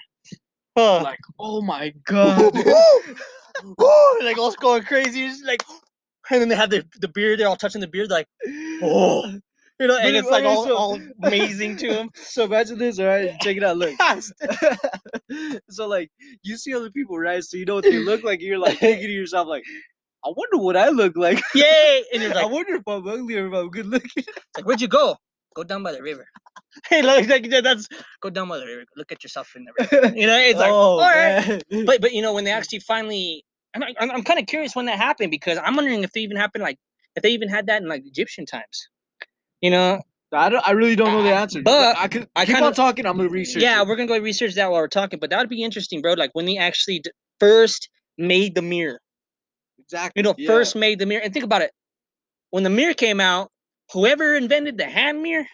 Huh. 0.77 1.03
Like, 1.03 1.19
oh 1.39 1.61
my 1.63 1.93
god. 2.05 2.55
Woo! 3.65 4.19
like 4.23 4.39
all 4.39 4.53
going 4.53 4.83
crazy, 4.85 5.27
just 5.29 5.45
like, 5.45 5.63
and 6.31 6.41
then 6.41 6.49
they 6.49 6.55
have 6.57 6.71
the 6.71 6.85
the 7.01 7.09
beard. 7.09 7.39
They're 7.41 7.49
all 7.49 7.57
touching 7.57 7.81
the 7.81 7.89
beard, 7.89 8.11
like, 8.11 8.27
oh, 8.83 9.27
you 9.81 9.87
know, 9.87 9.97
and 9.99 10.17
it's 10.17 10.29
like 10.29 10.45
all, 10.45 10.65
so- 10.67 10.77
all 10.77 11.01
amazing 11.23 11.77
to 11.79 11.89
them. 11.89 12.11
so 12.15 12.45
imagine 12.45 12.79
this, 12.79 12.99
all 12.99 13.07
right? 13.07 13.39
Check 13.41 13.57
it 13.57 13.65
out. 13.65 13.77
Look. 13.77 13.95
so 15.71 15.87
like, 15.87 16.11
you 16.43 16.57
see 16.57 16.75
other 16.75 16.91
people, 16.91 17.19
right? 17.19 17.43
So 17.43 17.57
you 17.57 17.65
know 17.65 17.77
what 17.77 17.85
they 17.85 17.99
look 17.99 18.23
like. 18.25 18.41
You're 18.41 18.59
like 18.59 18.79
thinking 18.79 19.07
to 19.07 19.13
yourself, 19.13 19.49
like, 19.49 19.65
I 20.25 20.31
wonder 20.37 20.59
what 20.59 20.77
I 20.77 20.89
look 20.89 21.17
like. 21.17 21.41
Yay! 21.55 22.05
And 22.13 22.23
you're 22.23 22.37
I 22.39 22.45
wonder 22.45 22.75
if 22.77 22.83
I'm 22.87 23.07
ugly 23.07 23.37
or 23.37 23.47
if 23.49 23.55
I'm 23.55 23.71
good 23.71 23.87
looking. 23.87 24.25
like, 24.57 24.67
where'd 24.67 24.81
you 24.81 24.89
go? 24.89 25.17
Go 25.55 25.65
down 25.65 25.83
by 25.83 25.93
the 25.93 26.03
river. 26.03 26.27
Hey, 26.89 27.03
look, 27.03 27.27
like 27.29 27.47
yeah, 27.47 27.61
that's 27.63 27.89
go 28.21 28.31
down 28.31 28.49
by 28.49 28.59
the 28.59 28.67
river. 28.67 28.85
Look 28.97 29.11
at 29.11 29.23
yourself 29.25 29.55
in 29.57 29.65
the 29.65 29.73
river. 29.79 30.15
You 30.17 30.27
know, 30.27 30.39
it's 30.39 30.59
like, 30.59 30.71
oh, 30.71 30.75
all 30.75 31.01
right. 31.01 31.63
man. 31.71 31.85
but 31.87 32.01
but 32.01 32.13
you 32.13 32.23
know 32.23 32.35
when 32.35 32.45
they 32.45 32.53
actually 32.53 32.81
finally, 32.81 33.43
and 33.75 33.83
I, 33.83 33.95
I'm, 33.99 34.11
I'm 34.11 34.23
kind 34.23 34.39
of 34.39 34.47
curious 34.47 34.77
when 34.77 34.85
that 34.87 34.99
happened 34.99 35.31
because 35.31 35.59
I'm 35.63 35.75
wondering 35.77 36.05
if 36.05 36.13
they 36.13 36.21
even 36.21 36.37
happened 36.37 36.63
like 36.63 36.79
if 37.17 37.23
they 37.23 37.31
even 37.31 37.49
had 37.49 37.67
that 37.67 37.83
in 37.83 37.89
like 37.89 38.03
Egyptian 38.07 38.45
times. 38.47 38.89
You 39.61 39.71
know, 39.71 40.03
I 40.31 40.51
don't. 40.51 40.69
I 40.69 40.73
really 40.73 40.95
don't 40.95 41.11
know 41.13 41.23
the 41.23 41.33
Uh, 41.35 41.41
answer. 41.41 41.63
but 41.63 41.97
I 41.97 42.07
could. 42.07 42.29
I 42.37 42.45
keep 42.45 42.55
kinda- 42.57 42.67
on 42.69 42.75
talking. 42.75 43.07
I'm 43.07 43.17
gonna 43.17 43.29
research. 43.31 43.63
yeah, 43.63 43.81
it. 43.81 43.89
we're 43.89 43.97
gonna 43.97 44.07
go 44.09 44.19
research 44.19 44.55
that 44.55 44.71
while 44.71 44.81
we're 44.83 44.89
talking. 44.89 45.19
But 45.19 45.31
that 45.31 45.39
would 45.41 45.49
be 45.49 45.63
interesting, 45.65 46.03
bro. 46.03 46.13
Like 46.13 46.31
when 46.35 46.45
they 46.45 46.59
actually 46.59 47.01
d- 47.01 47.11
first 47.41 47.89
made 48.19 48.55
the 48.55 48.63
mirror. 48.63 49.01
Exactly. 49.89 50.21
You 50.21 50.23
know, 50.23 50.35
yeah. 50.39 50.49
first 50.49 50.77
made 50.77 50.99
the 50.99 51.07
mirror. 51.07 51.23
And 51.23 51.33
think 51.33 51.45
about 51.45 51.63
it. 51.63 51.73
When 52.51 52.63
the 52.63 52.71
mirror 52.71 52.95
came 52.95 53.21
out, 53.21 53.51
whoever 53.93 54.35
invented 54.35 54.79
the 54.79 54.87
hand 54.87 55.23
mirror, 55.23 55.47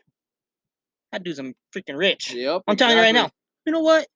that 1.12 1.22
dude's 1.22 1.38
a 1.38 1.54
freaking 1.74 1.96
rich. 1.96 2.34
Yep. 2.34 2.62
I'm 2.66 2.76
telling 2.76 2.96
you 2.96 3.02
right 3.02 3.14
now. 3.14 3.30
You 3.66 3.72
know 3.72 3.80
what? 3.80 4.06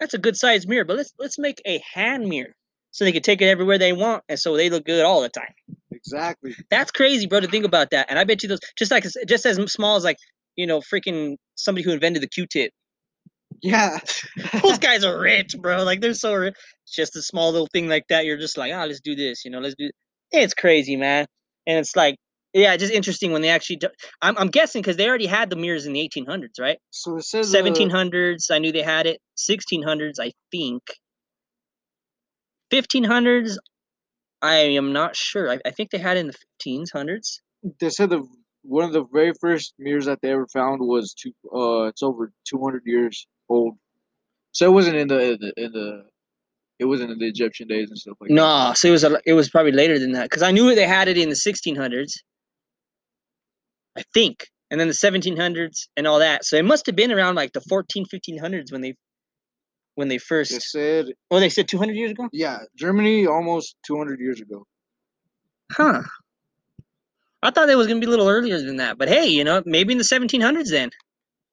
That's 0.00 0.14
a 0.14 0.18
good 0.18 0.36
sized 0.36 0.68
mirror, 0.68 0.84
but 0.84 0.96
let's 0.96 1.12
let's 1.18 1.38
make 1.38 1.60
a 1.64 1.82
hand 1.92 2.28
mirror 2.28 2.54
so 2.90 3.04
they 3.04 3.12
can 3.12 3.22
take 3.22 3.42
it 3.42 3.46
everywhere 3.46 3.78
they 3.78 3.92
want, 3.92 4.22
and 4.28 4.38
so 4.38 4.56
they 4.56 4.70
look 4.70 4.84
good 4.84 5.04
all 5.04 5.20
the 5.20 5.28
time. 5.28 5.52
Exactly. 5.90 6.54
That's 6.70 6.90
crazy, 6.90 7.26
bro, 7.26 7.40
to 7.40 7.48
think 7.48 7.64
about 7.64 7.90
that. 7.90 8.06
And 8.08 8.18
I 8.18 8.24
bet 8.24 8.42
you 8.42 8.48
those 8.48 8.60
just 8.76 8.90
like 8.90 9.04
just 9.26 9.46
as 9.46 9.56
small 9.72 9.96
as 9.96 10.04
like 10.04 10.16
you 10.56 10.66
know 10.66 10.80
freaking 10.80 11.36
somebody 11.54 11.84
who 11.84 11.92
invented 11.92 12.22
the 12.22 12.28
Q-tip. 12.28 12.72
Yeah. 13.64 13.98
Those 14.62 14.78
guys 14.78 15.04
are 15.04 15.18
rich, 15.18 15.56
bro. 15.58 15.84
Like 15.84 16.02
they're 16.02 16.12
so 16.12 16.34
rich. 16.34 16.54
It's 16.82 16.94
just 16.94 17.16
a 17.16 17.22
small 17.22 17.50
little 17.50 17.66
thing 17.72 17.88
like 17.88 18.04
that. 18.10 18.26
You're 18.26 18.36
just 18.36 18.58
like, 18.58 18.70
ah, 18.74 18.84
let's 18.84 19.00
do 19.00 19.16
this. 19.16 19.42
You 19.42 19.50
know, 19.50 19.58
let's 19.58 19.74
do. 19.78 19.90
It's 20.32 20.52
crazy, 20.52 20.96
man. 20.96 21.24
And 21.66 21.78
it's 21.78 21.96
like, 21.96 22.16
yeah, 22.52 22.76
just 22.76 22.92
interesting 22.92 23.32
when 23.32 23.40
they 23.40 23.48
actually. 23.48 23.76
Do... 23.76 23.88
I'm 24.20 24.36
I'm 24.36 24.48
guessing 24.48 24.82
because 24.82 24.98
they 24.98 25.08
already 25.08 25.24
had 25.24 25.48
the 25.48 25.56
mirrors 25.56 25.86
in 25.86 25.94
the 25.94 26.06
1800s, 26.06 26.60
right? 26.60 26.76
So 26.90 27.16
it 27.16 27.24
says. 27.24 27.54
uh, 27.54 27.58
1700s, 27.58 28.50
I 28.50 28.58
knew 28.58 28.70
they 28.70 28.82
had 28.82 29.06
it. 29.06 29.18
1600s, 29.38 30.20
I 30.20 30.32
think. 30.50 30.82
1500s, 32.70 33.56
I 34.42 34.56
am 34.56 34.92
not 34.92 35.16
sure. 35.16 35.50
I, 35.50 35.58
I 35.64 35.70
think 35.70 35.90
they 35.90 35.98
had 35.98 36.18
it 36.18 36.20
in 36.20 36.26
the 36.26 36.36
1500s. 36.66 37.40
they 37.80 37.88
said 37.88 38.10
the 38.10 38.28
one 38.62 38.84
of 38.84 38.92
the 38.92 39.04
very 39.10 39.32
first 39.40 39.72
mirrors 39.78 40.04
that 40.04 40.18
they 40.20 40.32
ever 40.32 40.46
found 40.52 40.80
was 40.82 41.14
two. 41.14 41.32
Uh, 41.50 41.84
it's 41.84 42.02
over 42.02 42.30
200 42.46 42.82
years 42.84 43.26
old. 43.48 43.76
So 44.52 44.66
it 44.66 44.72
wasn't 44.72 44.96
in 44.96 45.08
the 45.08 45.32
in 45.32 45.38
the, 45.40 45.52
in 45.56 45.72
the 45.72 46.04
it 46.78 46.84
wasn't 46.86 47.10
in 47.12 47.18
the 47.18 47.26
Egyptian 47.28 47.68
days 47.68 47.88
and 47.90 47.98
stuff 47.98 48.16
like 48.20 48.28
that. 48.28 48.34
No, 48.34 48.72
so 48.74 48.88
it 48.88 48.92
was 48.92 49.04
a, 49.04 49.20
it 49.26 49.32
was 49.34 49.48
probably 49.50 49.72
later 49.72 49.98
than 49.98 50.12
that 50.12 50.24
because 50.24 50.42
I 50.42 50.50
knew 50.50 50.74
they 50.74 50.86
had 50.86 51.08
it 51.08 51.16
in 51.18 51.28
the 51.28 51.34
1600s. 51.34 52.12
I 53.96 54.02
think, 54.12 54.46
and 54.70 54.80
then 54.80 54.88
the 54.88 54.94
1700s 54.94 55.86
and 55.96 56.06
all 56.06 56.18
that. 56.18 56.44
So 56.44 56.56
it 56.56 56.64
must 56.64 56.86
have 56.86 56.96
been 56.96 57.12
around 57.12 57.36
like 57.36 57.52
the 57.52 57.60
14, 57.60 58.06
1500s 58.12 58.72
when 58.72 58.80
they 58.80 58.94
when 59.94 60.08
they 60.08 60.18
first 60.18 60.50
They 60.50 60.58
said 60.58 61.06
Oh, 61.30 61.38
they 61.38 61.48
said 61.48 61.68
200 61.68 61.94
years 61.94 62.10
ago. 62.10 62.28
yeah, 62.32 62.58
Germany 62.76 63.26
almost 63.26 63.76
200 63.86 64.18
years 64.18 64.40
ago. 64.40 64.66
Huh. 65.70 66.02
I 67.42 67.50
thought 67.50 67.68
it 67.68 67.76
was 67.76 67.86
gonna 67.86 68.00
be 68.00 68.06
a 68.06 68.10
little 68.10 68.28
earlier 68.28 68.60
than 68.60 68.76
that, 68.76 68.98
but 68.98 69.08
hey, 69.08 69.26
you 69.26 69.44
know, 69.44 69.62
maybe 69.64 69.92
in 69.92 69.98
the 69.98 70.04
1700s 70.04 70.70
then. 70.70 70.90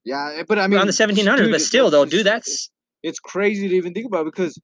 Yeah, 0.03 0.33
eh, 0.37 0.43
but 0.47 0.57
I 0.59 0.67
mean 0.67 0.79
on 0.79 0.87
the 0.87 0.93
1700s, 0.93 1.37
dude, 1.37 1.51
but 1.51 1.61
still, 1.61 1.89
though, 1.89 2.05
dude, 2.05 2.25
that's 2.25 2.69
it's 3.03 3.19
crazy 3.19 3.67
to 3.69 3.75
even 3.75 3.93
think 3.93 4.05
about 4.07 4.25
because 4.25 4.59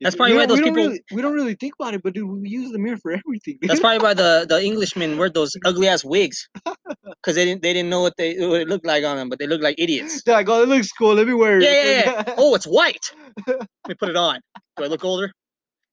That's 0.00 0.14
probably 0.16 0.36
why 0.36 0.46
those 0.46 0.58
we 0.58 0.64
people- 0.64 0.84
really, 0.84 1.02
we 1.12 1.22
don't 1.22 1.34
really 1.34 1.54
think 1.54 1.74
about 1.78 1.94
it, 1.94 2.02
but 2.02 2.14
dude, 2.14 2.28
we 2.30 2.48
use 2.48 2.70
the 2.72 2.78
mirror 2.78 2.96
for 3.02 3.12
everything. 3.20 3.58
that's 3.62 3.80
probably 3.80 3.98
why 3.98 4.14
the 4.14 4.46
the 4.48 4.56
Englishmen 4.56 5.18
wear 5.18 5.28
those 5.28 5.52
ugly 5.64 5.88
ass 5.88 6.04
wigs, 6.04 6.48
because 6.64 7.34
they 7.34 7.44
didn't 7.44 7.62
they 7.62 7.72
didn't 7.72 7.90
know 7.90 8.00
what 8.00 8.14
they 8.16 8.34
what 8.38 8.60
it 8.60 8.68
looked 8.68 8.86
like 8.86 9.04
on 9.04 9.16
them, 9.16 9.28
but 9.28 9.38
they 9.38 9.46
looked 9.46 9.62
like 9.64 9.76
idiots. 9.78 10.22
They're 10.22 10.36
like, 10.36 10.48
oh, 10.48 10.62
it 10.62 10.68
looks 10.68 10.90
cool. 10.92 11.14
Let 11.14 11.26
me 11.26 11.34
wear 11.34 11.58
it. 11.58 11.64
Yeah, 11.64 11.82
yeah, 11.82 12.22
yeah. 12.26 12.34
Oh, 12.38 12.54
it's 12.54 12.66
white. 12.66 13.04
Let 13.46 13.66
me 13.88 13.94
put 13.94 14.08
it 14.08 14.16
on. 14.16 14.40
Do 14.76 14.84
I 14.84 14.86
look 14.86 15.04
older? 15.04 15.30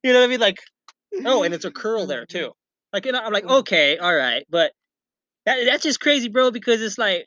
You 0.03 0.13
know 0.13 0.19
what 0.19 0.25
I 0.25 0.29
mean? 0.29 0.39
Like, 0.39 0.57
oh, 1.25 1.43
and 1.43 1.53
it's 1.53 1.65
a 1.65 1.71
curl 1.71 2.05
there 2.05 2.25
too. 2.25 2.51
Like, 2.93 3.05
you 3.05 3.11
know, 3.11 3.19
I'm 3.19 3.33
like, 3.33 3.43
okay, 3.45 3.97
all 3.97 4.15
right, 4.15 4.45
but 4.49 4.71
that 5.45 5.65
that's 5.65 5.83
just 5.83 5.99
crazy, 5.99 6.29
bro. 6.29 6.51
Because 6.51 6.81
it's 6.81 6.97
like 6.97 7.25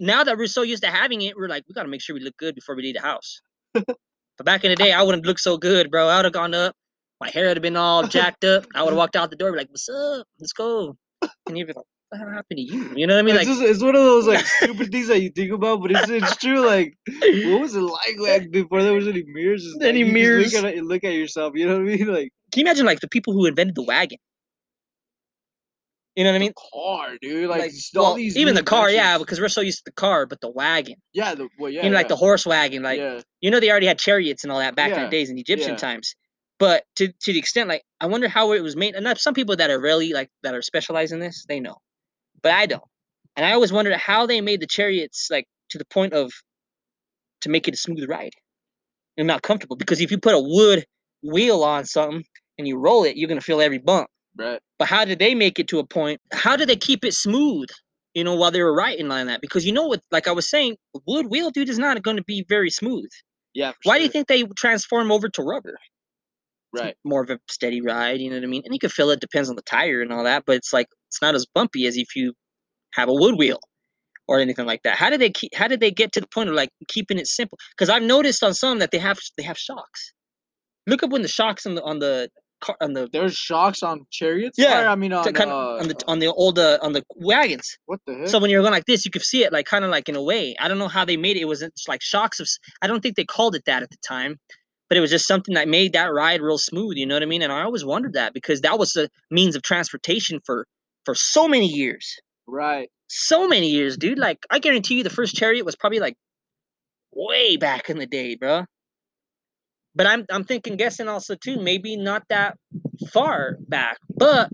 now 0.00 0.24
that 0.24 0.36
we're 0.36 0.46
so 0.46 0.62
used 0.62 0.82
to 0.82 0.90
having 0.90 1.22
it, 1.22 1.36
we're 1.36 1.48
like, 1.48 1.64
we 1.68 1.74
gotta 1.74 1.88
make 1.88 2.02
sure 2.02 2.14
we 2.14 2.20
look 2.20 2.36
good 2.36 2.54
before 2.54 2.74
we 2.76 2.82
leave 2.82 2.94
the 2.94 3.02
house. 3.02 3.40
but 3.74 3.96
back 4.44 4.64
in 4.64 4.70
the 4.70 4.76
day, 4.76 4.92
I 4.92 5.02
wouldn't 5.02 5.26
look 5.26 5.38
so 5.38 5.56
good, 5.58 5.90
bro. 5.90 6.08
I 6.08 6.16
would 6.16 6.24
have 6.26 6.34
gone 6.34 6.54
up, 6.54 6.74
my 7.20 7.30
hair 7.30 7.48
would 7.48 7.56
have 7.56 7.62
been 7.62 7.76
all 7.76 8.06
jacked 8.06 8.44
up. 8.44 8.66
I 8.74 8.82
would 8.82 8.90
have 8.90 8.98
walked 8.98 9.16
out 9.16 9.30
the 9.30 9.36
door, 9.36 9.52
be 9.52 9.58
like, 9.58 9.70
"What's 9.70 9.88
up? 9.88 10.26
Let's 10.38 10.52
go." 10.52 10.96
And 11.46 11.56
you'd 11.56 11.66
be 11.66 11.72
like, 11.72 11.84
"What 12.10 12.20
happened 12.20 12.58
to 12.58 12.60
you?" 12.60 12.92
You 12.94 13.06
know 13.06 13.14
what 13.14 13.20
I 13.20 13.22
mean? 13.22 13.36
it's, 13.36 13.46
Like, 13.46 13.56
just, 13.56 13.62
it's 13.62 13.82
one 13.82 13.96
of 13.96 14.02
those 14.02 14.26
like 14.26 14.44
stupid 14.44 14.92
things 14.92 15.08
that 15.08 15.22
you 15.22 15.30
think 15.30 15.52
about, 15.52 15.80
but 15.80 15.92
it's 15.92 16.08
it's 16.10 16.36
true. 16.36 16.60
Like, 16.60 16.94
what 17.06 17.60
was 17.60 17.74
it 17.74 17.80
like 17.80 18.16
like 18.18 18.50
before 18.50 18.82
there 18.82 18.92
was 18.92 19.08
any 19.08 19.24
mirrors? 19.26 19.64
Just, 19.64 19.82
Any 19.82 20.02
just 20.02 20.12
mirrors. 20.12 20.52
Look 20.52 20.64
at 20.64 20.84
look 20.84 21.04
at 21.04 21.14
yourself. 21.14 21.54
You 21.56 21.68
know 21.68 21.78
what 21.78 21.92
I 21.92 21.96
mean? 21.96 22.06
Like 22.16 22.30
can 22.52 22.60
you 22.60 22.66
imagine 22.66 22.86
like 22.86 23.00
the 23.00 23.08
people 23.08 23.32
who 23.32 23.46
invented 23.46 23.74
the 23.74 23.82
wagon? 23.82 24.18
You 26.16 26.24
know 26.24 26.30
what 26.30 26.36
I 26.36 26.40
mean? 26.40 26.52
car, 26.72 27.16
dude. 27.20 27.48
Like, 27.48 27.60
Like, 27.60 27.72
all 27.94 28.02
well, 28.02 28.14
these 28.14 28.36
even 28.38 28.54
new 28.54 28.60
the 28.60 28.64
car, 28.64 28.88
yeah, 28.90 29.00
inventions. 29.14 29.22
because 29.22 29.40
we're 29.40 29.48
so 29.50 29.60
used 29.60 29.78
to 29.78 29.84
the 29.84 29.92
car, 29.92 30.24
but 30.24 30.40
the 30.40 30.48
wagon, 30.50 30.96
yeah, 31.12 31.34
the 31.34 31.48
well, 31.58 31.70
yeah, 31.70 31.82
you 31.84 31.90
know, 31.90 31.94
like 31.94 32.04
yeah, 32.06 32.08
the 32.08 32.16
horse 32.16 32.46
wagon, 32.46 32.82
like 32.82 32.98
yeah. 32.98 33.20
you 33.42 33.50
know, 33.50 33.60
they 33.60 33.70
already 33.70 33.86
had 33.86 33.98
chariots 33.98 34.42
and 34.42 34.50
all 34.50 34.58
that 34.58 34.74
back 34.74 34.90
in 34.92 34.96
Yeah, 34.96 35.04
the 35.04 35.10
days 35.10 35.28
in 35.30 35.38
Egyptian 35.38 35.70
yeah. 35.72 35.76
times. 35.76 36.14
But 36.58 36.84
to 36.96 37.08
to 37.08 37.32
the 37.34 37.38
extent, 37.38 37.68
like, 37.68 37.82
I 38.00 38.06
wonder 38.06 38.28
how 38.28 38.52
it 38.52 38.62
was 38.62 38.74
made. 38.76 38.94
And 38.94 39.04
that's- 39.04 39.22
some 39.22 39.34
people 39.34 39.56
that 39.56 39.68
are 39.70 39.78
really 39.78 40.14
like 40.14 40.30
that 40.42 40.54
are 40.54 40.62
specialized 40.62 41.12
in 41.12 41.20
this, 41.20 41.44
they 41.46 41.60
know, 41.60 41.76
but 42.42 42.52
I 42.52 42.64
don't. 42.64 42.82
And 43.36 43.44
I 43.44 43.52
always 43.52 43.70
wondered 43.72 43.94
how 43.98 44.24
they 44.24 44.40
made 44.40 44.60
the 44.60 44.66
chariots 44.66 45.28
like 45.30 45.46
to 45.68 45.76
the 45.78 45.84
point 45.84 46.14
of 46.14 46.32
to 47.42 47.50
make 47.50 47.68
it 47.68 47.74
a 47.74 47.76
smooth 47.76 48.08
ride 48.08 48.32
and 49.18 49.26
not 49.26 49.42
comfortable. 49.42 49.76
Because 49.76 50.00
if 50.00 50.10
you 50.10 50.18
put 50.18 50.34
a 50.34 50.40
wood 50.40 50.86
wheel 51.22 51.62
on 51.62 51.84
something 51.84 52.24
and 52.56 52.66
you 52.66 52.78
roll 52.78 53.04
it, 53.04 53.16
you're 53.18 53.28
gonna 53.28 53.42
feel 53.42 53.60
every 53.60 53.76
bump. 53.78 54.08
Right. 54.36 54.60
But 54.78 54.88
how 54.88 55.04
did 55.04 55.18
they 55.18 55.34
make 55.34 55.58
it 55.58 55.68
to 55.68 55.78
a 55.78 55.86
point? 55.86 56.20
How 56.32 56.56
did 56.56 56.68
they 56.68 56.76
keep 56.76 57.04
it 57.04 57.14
smooth? 57.14 57.68
You 58.14 58.24
know, 58.24 58.34
while 58.34 58.50
they 58.50 58.62
were 58.62 58.74
writing 58.74 59.10
on 59.10 59.26
that, 59.26 59.40
because 59.42 59.66
you 59.66 59.72
know 59.72 59.86
what, 59.86 60.00
like 60.10 60.26
I 60.28 60.32
was 60.32 60.48
saying, 60.48 60.76
wood 61.06 61.26
wheel, 61.28 61.50
dude, 61.50 61.68
is 61.68 61.78
not 61.78 62.02
going 62.02 62.16
to 62.16 62.24
be 62.24 62.44
very 62.48 62.70
smooth. 62.70 63.08
Yeah. 63.54 63.72
Why 63.84 63.98
do 63.98 64.04
you 64.04 64.10
think 64.10 64.28
they 64.28 64.44
transform 64.56 65.12
over 65.12 65.28
to 65.30 65.42
rubber? 65.42 65.76
It's 66.74 66.82
Right. 66.82 66.96
more 67.04 67.22
of 67.22 67.30
a 67.30 67.38
steady 67.50 67.80
ride. 67.80 68.20
You 68.20 68.30
know 68.30 68.36
what 68.36 68.44
I 68.44 68.48
mean? 68.48 68.62
And 68.64 68.74
you 68.74 68.78
can 68.80 68.90
feel 68.90 69.10
it 69.10 69.20
depends 69.20 69.48
on 69.50 69.56
the 69.56 69.62
tire 69.62 70.02
and 70.02 70.12
all 70.12 70.24
that, 70.24 70.44
but 70.46 70.56
it's 70.56 70.72
like 70.72 70.88
it's 71.08 71.22
not 71.22 71.34
as 71.34 71.46
bumpy 71.46 71.86
as 71.86 71.96
if 71.96 72.14
you 72.16 72.34
have 72.94 73.08
a 73.08 73.14
wood 73.14 73.36
wheel 73.38 73.60
or 74.28 74.40
anything 74.40 74.66
like 74.66 74.82
that. 74.84 74.96
How 74.96 75.10
did 75.10 75.20
they 75.20 75.30
keep? 75.30 75.54
How 75.54 75.68
did 75.68 75.80
they 75.80 75.90
get 75.90 76.12
to 76.12 76.20
the 76.20 76.28
point 76.28 76.48
of 76.50 76.54
like 76.54 76.70
keeping 76.88 77.18
it 77.18 77.26
simple? 77.28 77.58
Because 77.76 77.90
I've 77.90 78.02
noticed 78.02 78.42
on 78.44 78.54
some 78.54 78.78
that 78.80 78.90
they 78.92 78.98
have 78.98 79.18
they 79.36 79.44
have 79.44 79.58
shocks. 79.58 80.12
Look 80.86 81.02
up 81.02 81.10
when 81.10 81.22
the 81.22 81.28
shocks 81.28 81.66
on 81.66 81.76
the 81.76 81.82
on 81.84 82.00
the 82.00 82.30
car 82.60 82.76
on 82.80 82.92
the 82.94 83.08
There's 83.12 83.34
shocks 83.34 83.82
on 83.82 84.06
chariots. 84.10 84.58
Yeah, 84.58 84.84
Or, 84.84 84.88
I 84.88 84.94
mean 84.94 85.12
on, 85.12 85.24
to 85.24 85.32
kind 85.32 85.50
uh, 85.50 85.76
on 85.76 85.88
the 85.88 85.96
on 86.08 86.18
the 86.18 86.26
old 86.28 86.58
uh, 86.58 86.78
on 86.82 86.92
the 86.92 87.02
wagons. 87.16 87.76
what 87.86 88.00
the 88.06 88.14
heck? 88.14 88.28
So 88.28 88.38
when 88.38 88.50
you're 88.50 88.62
going 88.62 88.72
like 88.72 88.86
this, 88.86 89.04
you 89.04 89.10
could 89.10 89.22
see 89.22 89.44
it 89.44 89.52
like 89.52 89.66
kind 89.66 89.84
of 89.84 89.90
like 89.90 90.08
in 90.08 90.16
a 90.16 90.22
way. 90.22 90.54
I 90.60 90.68
don't 90.68 90.78
know 90.78 90.88
how 90.88 91.04
they 91.04 91.16
made 91.16 91.36
it. 91.36 91.40
It 91.40 91.46
wasn't 91.46 91.74
just 91.76 91.88
like 91.88 92.02
shocks 92.02 92.40
of. 92.40 92.44
s- 92.44 92.58
I 92.82 92.86
don't 92.86 93.00
think 93.00 93.16
they 93.16 93.24
called 93.24 93.54
it 93.54 93.64
that 93.66 93.82
at 93.82 93.90
the 93.90 93.96
time, 94.06 94.36
but 94.88 94.96
it 94.96 95.00
was 95.00 95.10
just 95.10 95.26
something 95.26 95.54
that 95.54 95.68
made 95.68 95.92
that 95.92 96.06
ride 96.12 96.40
real 96.40 96.58
smooth. 96.58 96.96
You 96.96 97.06
know 97.06 97.14
what 97.14 97.22
I 97.22 97.26
mean? 97.26 97.42
And 97.42 97.52
I 97.52 97.62
always 97.62 97.84
wondered 97.84 98.14
that 98.14 98.34
because 98.34 98.60
that 98.62 98.78
was 98.78 98.92
the 98.92 99.08
means 99.30 99.56
of 99.56 99.62
transportation 99.62 100.40
for 100.44 100.66
for 101.04 101.14
so 101.14 101.46
many 101.46 101.66
years, 101.66 102.16
right. 102.46 102.88
so 103.08 103.46
many 103.46 103.68
years, 103.68 103.96
dude. 103.96 104.18
Like 104.18 104.38
I 104.50 104.58
guarantee 104.58 104.96
you, 104.96 105.02
the 105.04 105.10
first 105.10 105.34
chariot 105.36 105.64
was 105.64 105.76
probably 105.76 106.00
like 106.00 106.16
way 107.12 107.56
back 107.56 107.88
in 107.90 107.98
the 107.98 108.06
day, 108.06 108.34
bro. 108.34 108.64
But 109.96 110.06
I'm 110.06 110.26
I'm 110.30 110.44
thinking, 110.44 110.76
guessing 110.76 111.08
also 111.08 111.34
too, 111.34 111.58
maybe 111.58 111.96
not 111.96 112.22
that 112.28 112.58
far 113.10 113.56
back. 113.66 113.98
But 114.14 114.50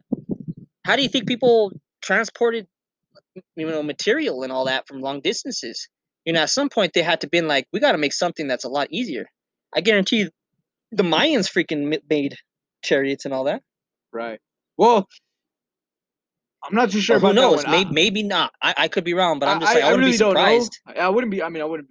how 0.84 0.96
do 0.96 1.02
you 1.02 1.08
think 1.08 1.26
people 1.26 1.72
transported 2.00 2.66
you 3.56 3.66
know 3.68 3.82
material 3.82 4.42
and 4.42 4.52
all 4.52 4.64
that 4.66 4.86
from 4.86 5.00
long 5.00 5.20
distances 5.20 5.88
you 6.24 6.32
know 6.32 6.40
at 6.42 6.50
some 6.50 6.68
point 6.68 6.92
they 6.94 7.02
had 7.02 7.20
to 7.20 7.28
been 7.28 7.48
like 7.48 7.66
we 7.72 7.80
got 7.80 7.92
to 7.92 7.98
make 7.98 8.12
something 8.12 8.46
that's 8.46 8.64
a 8.64 8.68
lot 8.68 8.88
easier 8.90 9.26
i 9.74 9.80
guarantee 9.80 10.18
you 10.18 10.30
the 10.90 11.02
mayans 11.02 11.50
freaking 11.50 11.98
made 12.10 12.36
chariots 12.82 13.24
and 13.24 13.32
all 13.32 13.44
that 13.44 13.62
Right. 14.12 14.40
Well, 14.76 15.08
I'm 16.62 16.74
not 16.74 16.90
too 16.90 17.00
sure 17.00 17.16
Or 17.16 17.20
who 17.20 17.32
knows 17.32 17.64
one. 17.64 17.66
I- 17.66 17.70
maybe, 17.70 17.90
maybe 17.92 18.22
not 18.22 18.52
I, 18.62 18.74
I 18.76 18.88
could 18.88 19.04
be 19.04 19.14
wrong 19.14 19.38
but 19.38 19.48
i'm 19.48 19.60
just 19.60 19.72
I, 19.72 19.76
like 19.76 19.84
i, 19.84 19.88
I 19.88 19.90
wouldn't 19.92 20.04
really 20.04 20.12
be 20.12 20.18
don't 20.18 20.34
know. 20.34 20.68
I, 20.86 21.06
I 21.06 21.08
wouldn't 21.08 21.30
be. 21.30 21.42
I 21.42 21.48
mean, 21.48 21.62
I 21.62 21.64
wouldn't. 21.66 21.88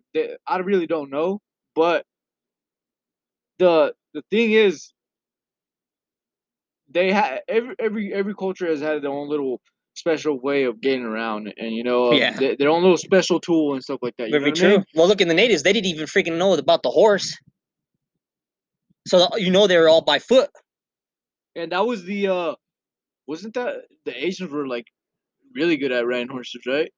I 0.47 0.57
really 0.59 0.87
don't 0.87 1.09
know. 1.09 1.39
But 1.73 2.05
the 3.61 3.93
the 4.13 4.23
thing 4.31 4.51
is, 4.51 4.91
they 6.89 7.11
have 7.13 7.39
every 7.47 7.75
every 7.79 8.13
every 8.13 8.35
culture 8.35 8.67
has 8.67 8.81
had 8.81 9.01
their 9.01 9.11
own 9.11 9.29
little 9.29 9.61
special 9.93 10.39
way 10.39 10.63
of 10.63 10.81
getting 10.81 11.03
around, 11.03 11.53
and 11.57 11.73
you 11.75 11.83
know, 11.83 12.11
uh, 12.11 12.15
Yeah. 12.17 12.37
their, 12.39 12.55
their 12.57 12.69
own 12.69 12.81
little 12.81 12.97
special 12.97 13.39
tool 13.39 13.73
and 13.73 13.83
stuff 13.83 13.99
like 14.01 14.15
that. 14.17 14.29
You 14.29 14.39
very 14.39 14.51
know 14.51 14.51
what 14.51 14.59
I 14.59 14.61
true 14.61 14.77
mean? 14.77 14.85
well 14.95 15.07
look 15.07 15.21
in 15.21 15.27
the 15.27 15.33
natives 15.33 15.63
they 15.63 15.73
didn't 15.73 15.87
even 15.87 16.07
freaking 16.07 16.37
know 16.37 16.53
about 16.53 16.83
the 16.83 16.89
horse 16.89 17.37
so 19.07 19.37
you 19.37 19.51
know 19.51 19.67
they 19.67 19.77
were 19.77 19.89
all 19.89 20.01
by 20.01 20.19
foot 20.19 20.49
And 21.55 21.71
that 21.71 21.85
was 21.85 22.03
the 22.03 22.27
uh, 22.27 22.55
wasn't 23.27 23.53
that 23.55 23.75
the 24.05 24.13
Asians 24.25 24.51
were 24.51 24.67
like 24.67 24.87
really 25.55 25.77
good 25.77 25.91
at 25.91 26.05
riding 26.05 26.29
horses, 26.29 26.63
right? 26.65 26.91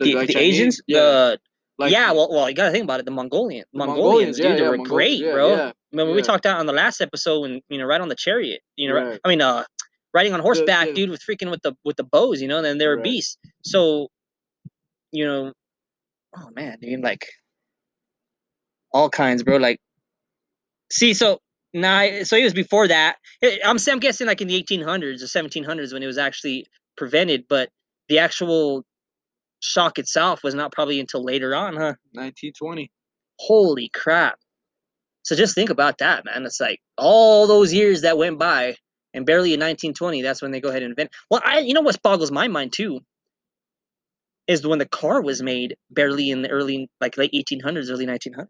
the, 0.00 0.14
like 0.14 0.28
the 0.28 0.38
asians 0.38 0.80
yeah, 0.86 1.00
the 1.00 1.38
like 1.78 1.92
yeah 1.92 2.12
well, 2.12 2.28
well 2.30 2.48
you 2.48 2.54
gotta 2.54 2.70
think 2.70 2.84
about 2.84 3.00
it 3.00 3.06
the 3.06 3.12
mongolian 3.12 3.64
the 3.72 3.78
mongolians, 3.78 4.36
dude 4.36 4.46
yeah, 4.46 4.54
they 4.54 4.62
yeah, 4.62 4.68
were 4.70 4.78
great 4.78 5.20
bro 5.94 6.08
Yeah, 6.08 6.14
we 6.14 6.22
talked 6.22 6.46
out 6.46 6.58
on 6.58 6.66
the 6.66 6.72
last 6.72 7.00
episode 7.00 7.40
when 7.40 7.60
you 7.68 7.78
know 7.78 7.84
right 7.84 8.00
on 8.00 8.08
the 8.08 8.14
chariot, 8.16 8.60
you 8.76 8.88
know, 8.88 8.94
ri- 8.94 9.02
Right. 9.02 9.20
I 9.24 9.28
mean 9.28 9.40
uh 9.40 9.64
riding 10.12 10.32
on 10.32 10.40
horseback, 10.40 10.88
the- 10.88 10.94
dude, 10.94 11.10
with 11.10 11.22
freaking 11.28 11.50
with 11.50 11.62
the 11.62 11.74
with 11.84 11.96
the 11.96 12.04
bows, 12.04 12.40
you 12.40 12.48
know, 12.48 12.56
and 12.58 12.64
then 12.64 12.78
they 12.78 12.86
were 12.86 12.96
Right. 12.96 13.04
beasts. 13.04 13.36
So, 13.62 14.08
you 15.12 15.24
know, 15.24 15.52
oh 16.36 16.50
man, 16.54 16.78
dude, 16.80 17.00
like 17.02 17.26
all 18.92 19.10
kinds, 19.10 19.42
bro. 19.42 19.56
Like, 19.56 19.78
see, 20.90 21.14
so 21.14 21.38
nah, 21.72 22.22
so 22.24 22.36
it 22.36 22.44
was 22.44 22.54
before 22.54 22.88
that. 22.88 23.16
I'm 23.64 23.76
I'm 23.90 23.98
guessing 24.00 24.26
like 24.26 24.40
in 24.40 24.48
the 24.48 24.62
1800s 24.62 25.22
or 25.22 25.26
1700s 25.26 25.92
when 25.92 26.02
it 26.02 26.06
was 26.06 26.18
actually 26.18 26.66
prevented, 26.96 27.44
but 27.48 27.68
the 28.08 28.18
actual 28.18 28.84
shock 29.60 29.98
itself 29.98 30.42
was 30.44 30.54
not 30.54 30.72
probably 30.72 31.00
until 31.00 31.24
later 31.24 31.54
on, 31.54 31.74
huh? 31.74 31.94
1920. 32.12 32.90
holy 33.40 33.90
crap 33.94 34.38
so 35.24 35.34
just 35.34 35.54
think 35.54 35.70
about 35.70 35.98
that 35.98 36.24
man 36.24 36.44
it's 36.46 36.60
like 36.60 36.78
all 36.96 37.46
those 37.46 37.72
years 37.72 38.02
that 38.02 38.16
went 38.18 38.38
by 38.38 38.74
and 39.12 39.26
barely 39.26 39.50
in 39.54 39.60
1920 39.60 40.22
that's 40.22 40.40
when 40.42 40.50
they 40.52 40.60
go 40.60 40.68
ahead 40.68 40.82
and 40.82 40.90
invent 40.92 41.10
well 41.30 41.42
i 41.44 41.58
you 41.60 41.74
know 41.74 41.80
what 41.80 42.00
boggles 42.02 42.30
my 42.30 42.46
mind 42.48 42.72
too 42.72 43.00
is 44.46 44.66
when 44.66 44.78
the 44.78 44.88
car 44.88 45.22
was 45.22 45.42
made 45.42 45.76
barely 45.90 46.30
in 46.30 46.42
the 46.42 46.50
early 46.50 46.88
like 47.00 47.16
late 47.16 47.32
1800s 47.32 47.90
early 47.90 48.06
1900s 48.06 48.46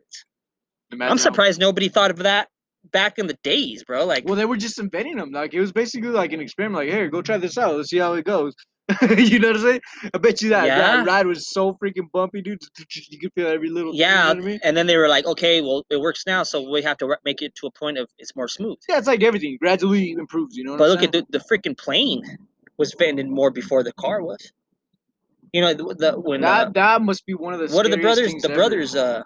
Imagine 0.93 1.03
i'm 1.03 1.09
how- 1.11 1.17
surprised 1.17 1.61
nobody 1.61 1.89
thought 1.89 2.11
of 2.11 2.19
that 2.19 2.49
back 2.93 3.19
in 3.19 3.27
the 3.27 3.39
days 3.43 3.83
bro 3.85 4.05
like 4.05 4.25
Well, 4.27 4.35
they 4.37 4.45
were 4.45 4.59
just 4.59 4.79
inventing 4.79 5.17
them. 5.17 5.31
Like 5.33 5.55
it 5.55 5.61
was 5.61 5.73
basically 5.73 6.11
like 6.11 6.33
an 6.35 6.41
experiment. 6.41 6.85
Like, 6.85 6.91
here, 6.95 7.09
go 7.09 7.23
try 7.23 7.39
this 7.39 7.57
out. 7.57 7.77
Let's 7.77 7.89
see 7.89 7.97
how 7.97 8.13
it 8.13 8.27
goes. 8.27 8.53
you 9.17 9.39
know 9.39 9.49
what 9.49 9.57
I'm 9.57 9.63
saying? 9.63 9.81
I 10.13 10.19
bet 10.19 10.43
you 10.43 10.51
that, 10.51 10.67
Yeah. 10.67 10.79
that 10.79 11.07
ride 11.07 11.27
was 11.27 11.49
so 11.49 11.73
freaking 11.83 12.11
bumpy, 12.13 12.43
dude. 12.43 12.61
You 13.11 13.19
could 13.19 13.33
feel 13.35 13.47
every 13.47 13.71
little. 13.71 13.93
thing, 13.93 14.01
yeah 14.01 14.29
You 14.29 14.35
know 14.35 14.43
I 14.43 14.47
mean? 14.47 14.61
and 14.63 14.77
then 14.77 14.87
they 14.87 14.97
were 14.99 15.09
like 15.09 15.25
okay 15.27 15.63
well 15.63 15.85
it 15.89 15.99
works 16.01 16.25
now 16.27 16.43
so 16.43 16.69
we 16.71 16.83
have 16.83 16.99
to 16.99 17.17
make 17.25 17.41
it 17.41 17.55
to 17.57 17.67
a 17.67 17.71
point 17.71 17.97
of 17.97 18.09
it's 18.19 18.37
more 18.37 18.47
smooth 18.49 18.77
Yeah, 18.89 18.99
it's 18.99 19.07
like 19.07 19.23
everything 19.23 19.57
gradually 19.61 20.13
improves. 20.13 20.55
You 20.57 20.65
know. 20.65 20.77
But 20.77 20.85
I'm 20.85 20.91
look 20.91 21.03
at 21.03 21.13
the, 21.13 21.25
the 21.31 21.39
freaking 21.39 21.77
plane 21.79 22.23
was 22.77 22.93
invented 22.93 23.29
more 23.29 23.51
before 23.51 23.83
the 23.83 23.93
car 23.95 24.23
was. 24.23 24.53
You 25.55 25.63
know 25.63 25.73
the, 25.73 25.95
the 25.95 26.21
when 26.21 26.43
that. 26.43 26.69
uh, 26.69 26.71
that 26.75 27.03
must 27.03 27.25
be 27.25 27.33
one 27.35 27.55
of 27.55 27.61
the. 27.61 27.75
what 27.75 27.87
are 27.87 27.91
the 27.91 27.97
brothers? 27.97 28.33
The 28.35 28.49
ever. 28.49 28.55
brothers 28.55 28.95
uh 28.95 29.23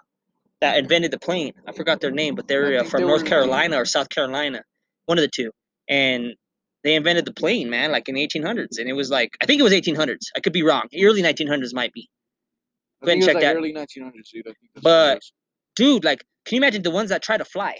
that 0.61 0.77
invented 0.77 1.11
the 1.11 1.19
plane. 1.19 1.53
I 1.67 1.71
forgot 1.73 1.99
their 2.01 2.11
name, 2.11 2.35
but 2.35 2.47
they're 2.47 2.79
uh, 2.79 2.83
from 2.83 3.01
North 3.03 3.25
Carolina 3.25 3.77
or 3.77 3.85
South 3.85 4.09
Carolina, 4.09 4.61
one 5.05 5.17
of 5.17 5.21
the 5.21 5.29
two. 5.29 5.51
And 5.87 6.35
they 6.83 6.95
invented 6.95 7.25
the 7.25 7.33
plane, 7.33 7.69
man, 7.69 7.91
like 7.91 8.07
in 8.07 8.15
the 8.15 8.25
1800s, 8.27 8.77
and 8.77 8.87
it 8.89 8.93
was 8.93 9.09
like 9.09 9.31
I 9.41 9.45
think 9.45 9.59
it 9.59 9.63
was 9.63 9.73
1800s. 9.73 10.25
I 10.35 10.39
could 10.39 10.53
be 10.53 10.63
wrong. 10.63 10.83
Early 10.97 11.21
1900s 11.21 11.73
might 11.73 11.91
be. 11.93 12.09
Go 13.03 13.07
ahead 13.07 13.17
and 13.17 13.17
think 13.17 13.17
it 13.17 13.17
was 13.17 13.25
check 13.25 13.35
like 13.35 13.43
that. 13.43 13.55
early 13.55 13.73
1900s, 13.73 14.29
dude. 14.33 14.47
I 14.47 14.53
think 14.53 14.57
that's 14.73 14.83
what 14.83 15.11
it 15.11 15.15
But- 15.15 15.21
Dude, 15.75 16.03
like, 16.03 16.19
can 16.45 16.55
you 16.55 16.59
imagine 16.61 16.81
the 16.81 16.91
ones 16.91 17.09
that 17.09 17.21
try 17.21 17.37
to 17.37 17.45
fly? 17.45 17.77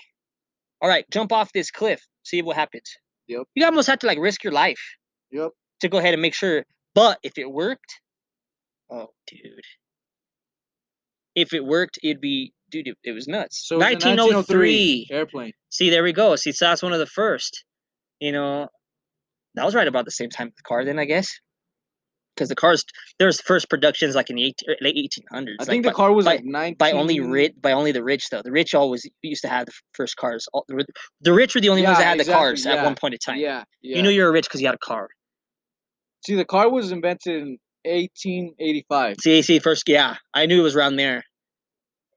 All 0.82 0.88
right, 0.88 1.04
jump 1.12 1.34
off 1.34 1.52
this 1.54 1.70
cliff, 1.70 2.00
see 2.24 2.41
what 2.41 2.56
happens. 2.56 2.89
Yep. 3.28 3.43
You 3.56 3.66
almost 3.66 3.88
had 3.88 4.00
to 4.02 4.08
like 4.08 4.18
risk 4.20 4.43
your 4.43 4.54
life. 4.54 4.80
Yep. 5.32 5.50
To 5.82 5.89
go 5.89 5.97
ahead 5.97 6.14
and 6.14 6.22
make 6.22 6.34
sure. 6.34 6.64
But 6.95 7.20
if 7.24 7.38
it 7.38 7.52
worked, 7.52 8.00
oh, 8.89 9.08
dude. 9.28 9.41
If 11.36 11.54
it 11.54 11.66
worked, 11.66 12.00
it'd 12.04 12.22
be, 12.22 12.54
dude, 12.72 12.88
it, 12.88 12.97
it 13.04 13.12
was 13.12 13.28
nuts. 13.28 13.68
So 13.68 13.76
it 13.76 13.80
was 13.80 14.04
in 14.06 14.18
1903. 14.18 15.08
airplane. 15.12 15.52
See, 15.70 15.89
there 15.89 16.04
we 16.04 16.14
go. 16.14 16.36
See, 16.36 16.52
so 16.52 16.66
that's 16.66 16.82
one 16.82 16.93
of 16.93 17.00
the 17.00 17.06
first. 17.06 17.64
You 18.20 18.32
know, 18.32 18.68
that 19.56 19.66
was 19.66 19.76
right 19.76 19.88
about 19.88 20.06
the 20.06 20.12
same 20.12 20.30
time 20.30 20.52
the 20.56 20.64
car, 20.64 20.86
then 20.86 21.00
I 21.00 21.06
guess. 21.06 21.30
Because 22.36 22.47
the 22.50 22.56
cars, 22.56 22.86
there's 23.18 23.41
first 23.41 23.70
productions 23.70 24.16
like 24.16 24.30
in 24.30 24.38
the 24.38 24.45
18, 24.45 24.76
late 24.80 24.95
1800s. 24.95 25.56
I 25.60 25.64
like, 25.64 25.68
think 25.68 25.84
the 25.84 25.89
by- 25.89 25.93
car 25.93 26.14
was 26.14 26.24
by- 26.26 26.36
like 26.36 26.45
19. 26.45 26.76
by 26.78 26.91
only 26.93 27.20
rich 27.20 27.54
by 27.62 27.74
only 27.74 27.91
the 27.91 28.04
rich 28.04 28.30
though. 28.30 28.41
The 28.41 28.52
rich 28.52 28.74
always 28.74 29.06
used 29.24 29.41
to 29.41 29.50
have 29.50 29.66
the 29.66 29.74
first 29.93 30.16
cars. 30.16 30.47
All, 30.54 30.64
the, 30.70 30.86
the 31.22 31.34
rich 31.34 31.54
were 31.56 31.60
the 31.62 31.68
only 31.70 31.82
ones 31.84 31.97
that 31.97 32.04
Yeah, 32.04 32.10
had 32.10 32.18
the 32.20 32.22
exactly, 32.22 32.39
cars 32.47 32.66
at 32.66 32.84
one 32.86 32.95
point 32.95 33.16
in 33.16 33.20
time. 33.20 33.38
Yeah, 33.39 33.64
yeah. 33.82 33.97
You 33.97 34.04
knew 34.04 34.10
you 34.10 34.24
were 34.24 34.32
rich 34.32 34.45
because 34.45 34.62
you 34.62 34.68
had 34.68 34.76
a 34.76 34.80
car. 34.80 35.10
See, 36.26 36.36
the 36.36 36.45
car 36.45 36.70
was 36.70 36.91
invented 36.93 37.41
in 37.41 37.58
1885. 37.84 39.18
See, 39.22 39.41
see, 39.41 39.60
first, 39.60 39.84
yeah, 39.88 40.16
I 40.34 40.45
knew 40.45 40.60
it 40.60 40.64
was 40.64 40.76
around 40.76 40.95
there. 40.95 41.24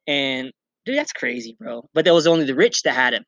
And 0.06 0.52
dude, 0.84 0.96
that's 0.98 1.12
crazy, 1.12 1.56
bro. 1.58 1.88
But 1.94 2.04
that 2.04 2.14
was 2.14 2.26
only 2.26 2.44
the 2.44 2.54
rich 2.54 2.82
that 2.82 2.94
had 2.94 3.14
him. 3.14 3.24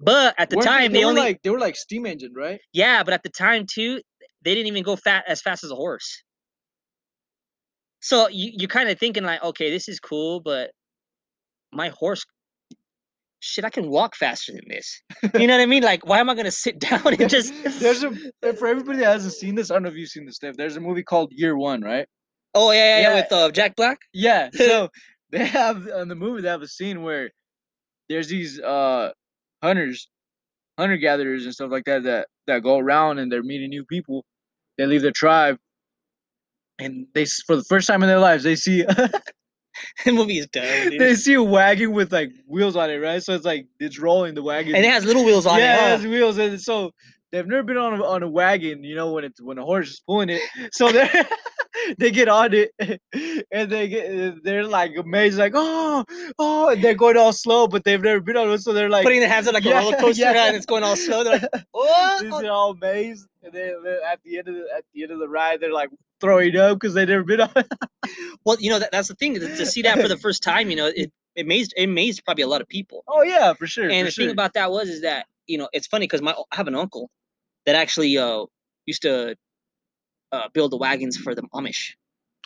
But 0.00 0.34
at 0.38 0.50
the 0.50 0.56
Weren't 0.56 0.66
time, 0.66 0.92
they, 0.92 0.98
they, 0.98 1.04
were 1.04 1.10
only 1.10 1.20
like 1.22 1.42
they 1.42 1.50
were 1.50 1.58
like 1.58 1.76
steam 1.76 2.06
engine, 2.06 2.32
right? 2.34 2.60
yeah, 2.72 3.02
but 3.02 3.14
at 3.14 3.22
the 3.22 3.30
time 3.30 3.66
too, 3.66 4.00
they 4.42 4.54
didn't 4.54 4.68
even 4.68 4.84
go 4.84 4.96
fat 4.96 5.24
as 5.26 5.40
fast 5.40 5.64
as 5.64 5.70
a 5.70 5.74
horse. 5.74 6.22
So 8.00 8.28
you 8.28 8.52
you're 8.54 8.68
kind 8.68 8.88
of 8.88 8.98
thinking 8.98 9.24
like, 9.24 9.42
okay, 9.42 9.70
this 9.70 9.88
is 9.88 9.98
cool, 9.98 10.40
but 10.40 10.70
my 11.72 11.88
horse, 11.88 12.24
shit, 13.40 13.64
I 13.64 13.70
can 13.70 13.90
walk 13.90 14.14
faster 14.14 14.52
than 14.52 14.68
this. 14.68 15.02
You 15.36 15.46
know 15.48 15.56
what 15.56 15.62
I 15.62 15.66
mean? 15.66 15.82
Like, 15.82 16.06
why 16.06 16.20
am 16.20 16.30
I 16.30 16.34
gonna 16.36 16.50
sit 16.52 16.78
down 16.90 17.02
and 17.04 17.28
just? 17.28 17.52
There's 17.80 18.04
a 18.04 18.12
for 18.54 18.68
everybody 18.68 18.98
that 18.98 19.06
hasn't 19.06 19.34
seen 19.34 19.56
this. 19.56 19.70
I 19.70 19.74
don't 19.74 19.82
know 19.82 19.88
if 19.88 19.96
you've 19.96 20.08
seen 20.08 20.26
this 20.26 20.36
stuff. 20.36 20.56
There's 20.56 20.76
a 20.76 20.80
movie 20.80 21.02
called 21.02 21.32
Year 21.32 21.56
One, 21.56 21.82
right? 21.82 22.06
Oh 22.54 22.70
yeah, 22.70 22.78
yeah, 22.78 23.00
yeah, 23.00 23.08
Yeah. 23.08 23.14
with 23.22 23.32
uh, 23.32 23.50
Jack 23.50 23.74
Black. 23.74 23.98
Yeah. 24.12 24.50
So 24.54 24.90
they 25.30 25.44
have 25.44 25.86
in 25.88 26.08
the 26.08 26.14
movie 26.14 26.42
they 26.42 26.48
have 26.48 26.62
a 26.62 26.68
scene 26.68 27.02
where 27.02 27.30
there's 28.08 28.28
these 28.28 28.60
uh 28.60 29.10
hunters, 29.62 30.08
hunter 30.78 30.96
gatherers 30.96 31.44
and 31.44 31.54
stuff 31.54 31.70
like 31.70 31.84
that 31.84 32.04
that 32.04 32.28
that 32.46 32.62
go 32.62 32.78
around 32.78 33.18
and 33.18 33.30
they're 33.30 33.42
meeting 33.42 33.70
new 33.70 33.84
people. 33.84 34.24
They 34.76 34.86
leave 34.86 35.02
their 35.02 35.10
tribe, 35.10 35.58
and 36.78 37.06
they 37.14 37.24
for 37.24 37.56
the 37.56 37.64
first 37.64 37.86
time 37.86 38.02
in 38.02 38.08
their 38.08 38.20
lives 38.20 38.44
they 38.44 38.56
see 38.56 38.82
the 40.04 40.12
movie 40.12 40.38
is 40.38 40.46
dumb, 40.48 40.90
dude. 40.90 41.00
they 41.00 41.14
see 41.14 41.34
a 41.34 41.42
wagon 41.42 41.92
with 41.92 42.12
like 42.12 42.30
wheels 42.46 42.76
on 42.76 42.90
it, 42.90 42.96
right? 42.96 43.22
So 43.22 43.34
it's 43.34 43.44
like 43.44 43.66
it's 43.80 43.98
rolling 43.98 44.34
the 44.34 44.42
wagon. 44.42 44.74
and 44.74 44.84
it 44.84 44.90
has 44.90 45.04
little 45.04 45.24
wheels 45.24 45.46
on 45.46 45.58
yeah, 45.58 45.72
it. 45.72 45.74
it 45.74 45.80
huh? 45.80 45.88
has 45.88 46.06
wheels, 46.06 46.38
and 46.38 46.60
so 46.60 46.92
they've 47.32 47.46
never 47.46 47.62
been 47.62 47.76
on 47.76 48.00
a, 48.00 48.04
on 48.04 48.22
a 48.22 48.28
wagon, 48.28 48.84
you 48.84 48.94
know, 48.94 49.12
when 49.12 49.24
it's 49.24 49.40
when 49.40 49.58
a 49.58 49.64
horse 49.64 49.90
is 49.90 50.00
pulling 50.06 50.30
it. 50.30 50.42
So 50.72 50.90
they 50.92 51.08
they 51.98 52.10
get 52.10 52.28
on 52.28 52.52
it 52.52 52.72
and 53.52 53.70
they 53.70 53.88
get 53.88 54.42
they're 54.42 54.66
like 54.66 54.96
amazed, 54.96 55.38
like 55.38 55.52
oh 55.54 56.04
oh, 56.38 56.68
and 56.68 56.82
they're 56.82 56.94
going 56.94 57.16
all 57.16 57.32
slow, 57.32 57.66
but 57.68 57.84
they've 57.84 58.02
never 58.02 58.20
been 58.20 58.36
on 58.36 58.48
one, 58.48 58.58
so 58.58 58.72
they're 58.72 58.88
like 58.88 59.04
Putting 59.04 59.20
their 59.20 59.28
hands 59.28 59.48
on 59.48 59.54
like 59.54 59.64
Yeah, 59.68 59.80
a 59.80 59.84
roller 59.84 59.96
coaster 59.96 60.22
yeah. 60.22 60.46
and 60.46 60.56
it's 60.56 60.66
going 60.66 60.84
all 60.84 60.96
slow. 60.96 61.24
They're 61.24 61.34
like, 61.34 61.50
they're 61.50 61.64
oh, 61.74 62.48
all 62.50 62.70
amazed, 62.70 63.26
and 63.42 63.52
then 63.52 63.82
then 63.84 63.98
at 64.10 64.22
the 64.22 64.38
end 64.38 64.48
of 64.48 64.54
the 64.54 64.66
at 64.76 64.84
the 64.94 65.02
end 65.02 65.12
of 65.12 65.18
the 65.18 65.28
ride, 65.28 65.60
they're 65.60 65.72
like 65.72 65.90
throwing 66.20 66.56
up 66.56 66.78
because 66.78 66.94
they've 66.94 67.08
never 67.08 67.24
been 67.24 67.40
on. 67.40 67.50
It. 67.56 67.66
Well, 68.44 68.56
you 68.60 68.70
know 68.70 68.78
that, 68.78 68.92
that's 68.92 69.08
the 69.08 69.14
thing 69.14 69.34
to, 69.34 69.40
to 69.40 69.66
see 69.66 69.82
that 69.82 70.00
for 70.00 70.08
the 70.08 70.16
first 70.16 70.42
time. 70.42 70.70
You 70.70 70.76
know, 70.76 70.86
it 70.86 71.12
it 71.34 71.42
amazed 71.42 71.74
it 71.76 71.84
amazed 71.84 72.24
probably 72.24 72.42
a 72.42 72.48
lot 72.48 72.60
of 72.60 72.68
people. 72.68 73.04
oh 73.08 73.22
yeah, 73.22 73.52
for 73.54 73.66
sure. 73.66 73.88
and 73.88 74.00
for 74.00 74.04
the 74.04 74.10
sure. 74.10 74.24
thing 74.24 74.32
about 74.32 74.54
that 74.54 74.70
was 74.70 74.88
is 74.88 75.02
that 75.02 75.26
you 75.46 75.58
know 75.58 75.68
it's 75.72 75.86
funny 75.86 76.04
because 76.04 76.22
my 76.22 76.32
I 76.32 76.56
have 76.56 76.68
an 76.68 76.74
uncle 76.74 77.10
that 77.66 77.74
actually 77.74 78.16
uh 78.18 78.44
used 78.86 79.02
to 79.02 79.36
uh, 80.32 80.48
build 80.52 80.72
the 80.72 80.76
wagons 80.76 81.16
for 81.16 81.34
the 81.34 81.42
Amish. 81.54 81.94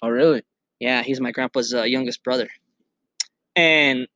oh 0.02 0.08
really? 0.08 0.42
Yeah, 0.80 1.02
he's 1.02 1.20
my 1.20 1.30
grandpa's 1.30 1.72
uh, 1.72 1.82
youngest 1.82 2.24
brother, 2.24 2.48
and 3.54 4.08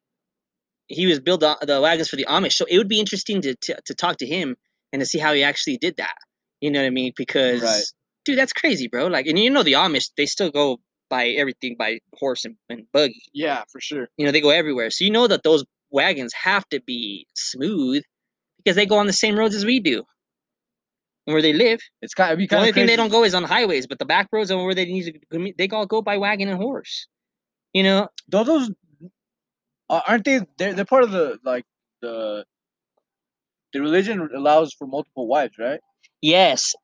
he 0.88 1.06
was 1.06 1.20
build 1.20 1.40
the, 1.40 1.56
the 1.62 1.80
wagons 1.80 2.08
for 2.08 2.16
the 2.16 2.26
Amish. 2.28 2.54
So 2.54 2.64
it 2.68 2.78
would 2.78 2.88
be 2.88 3.00
interesting 3.00 3.40
to, 3.42 3.54
to 3.54 3.80
to 3.84 3.94
talk 3.94 4.18
to 4.18 4.26
him 4.26 4.56
and 4.92 5.00
to 5.00 5.06
see 5.06 5.18
how 5.18 5.32
he 5.32 5.42
actually 5.42 5.78
did 5.78 5.96
that. 5.98 6.16
You 6.60 6.70
know 6.70 6.80
what 6.80 6.86
I 6.86 6.90
mean? 6.90 7.12
Because 7.16 7.94
dude, 8.24 8.38
that's 8.38 8.52
crazy, 8.52 8.88
bro. 8.88 9.06
Like, 9.06 9.26
and 9.26 9.38
you 9.38 9.50
know 9.50 9.62
the 9.62 9.74
Amish, 9.74 10.10
they 10.16 10.26
still 10.26 10.50
go 10.50 10.78
by 11.08 11.28
everything 11.28 11.76
by 11.78 12.00
horse 12.14 12.44
and, 12.44 12.56
and 12.68 12.84
buggy. 12.92 13.22
Yeah, 13.32 13.62
for 13.70 13.80
sure. 13.80 14.08
You 14.16 14.26
know, 14.26 14.32
they 14.32 14.40
go 14.40 14.50
everywhere. 14.50 14.90
So 14.90 15.04
you 15.04 15.10
know 15.10 15.26
that 15.28 15.42
those 15.44 15.64
wagons 15.90 16.32
have 16.32 16.68
to 16.70 16.80
be 16.80 17.26
smooth 17.34 18.02
because 18.58 18.76
they 18.76 18.86
go 18.86 18.98
on 18.98 19.06
the 19.06 19.12
same 19.12 19.38
roads 19.38 19.54
as 19.54 19.64
we 19.64 19.80
do. 19.80 20.04
Where 21.26 21.42
they 21.42 21.52
live, 21.52 21.80
It's 22.02 22.14
kind 22.14 22.32
of 22.32 22.38
be 22.38 22.46
the 22.46 22.56
only 22.56 22.68
of 22.70 22.74
thing 22.76 22.86
they 22.86 22.94
don't 22.96 23.10
go 23.10 23.24
is 23.24 23.34
on 23.34 23.42
highways, 23.42 23.86
but 23.86 23.98
the 23.98 24.04
back 24.04 24.28
roads 24.32 24.50
and 24.50 24.64
where 24.64 24.74
they 24.74 24.84
need 24.84 25.20
to, 25.30 25.52
they 25.58 25.68
all 25.68 25.84
go 25.84 26.00
by 26.00 26.16
wagon 26.16 26.48
and 26.48 26.56
horse. 26.56 27.08
You 27.72 27.82
know, 27.82 28.08
Those, 28.28 28.46
those 28.46 28.70
uh, 29.90 30.00
aren't 30.06 30.24
they? 30.24 30.40
They're 30.58 30.72
they're 30.72 30.84
part 30.84 31.02
of 31.02 31.10
the 31.10 31.38
like 31.44 31.64
the 32.00 32.44
the 33.72 33.80
religion 33.80 34.28
allows 34.34 34.72
for 34.72 34.86
multiple 34.86 35.26
wives, 35.26 35.58
right? 35.58 35.80
yes, 36.22 36.74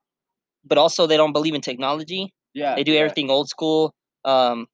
but 0.65 0.79
also 0.79 1.07
they 1.07 1.17
don't 1.17 1.33
believe 1.33 1.55
in 1.55 1.61
technology. 1.61 2.33
Yeah, 2.55 2.75
They 2.75 2.85
do 2.85 2.93
yeah. 2.93 3.01
everything 3.01 3.31
old 3.31 3.49
school, 3.49 3.95
um, 4.25 4.67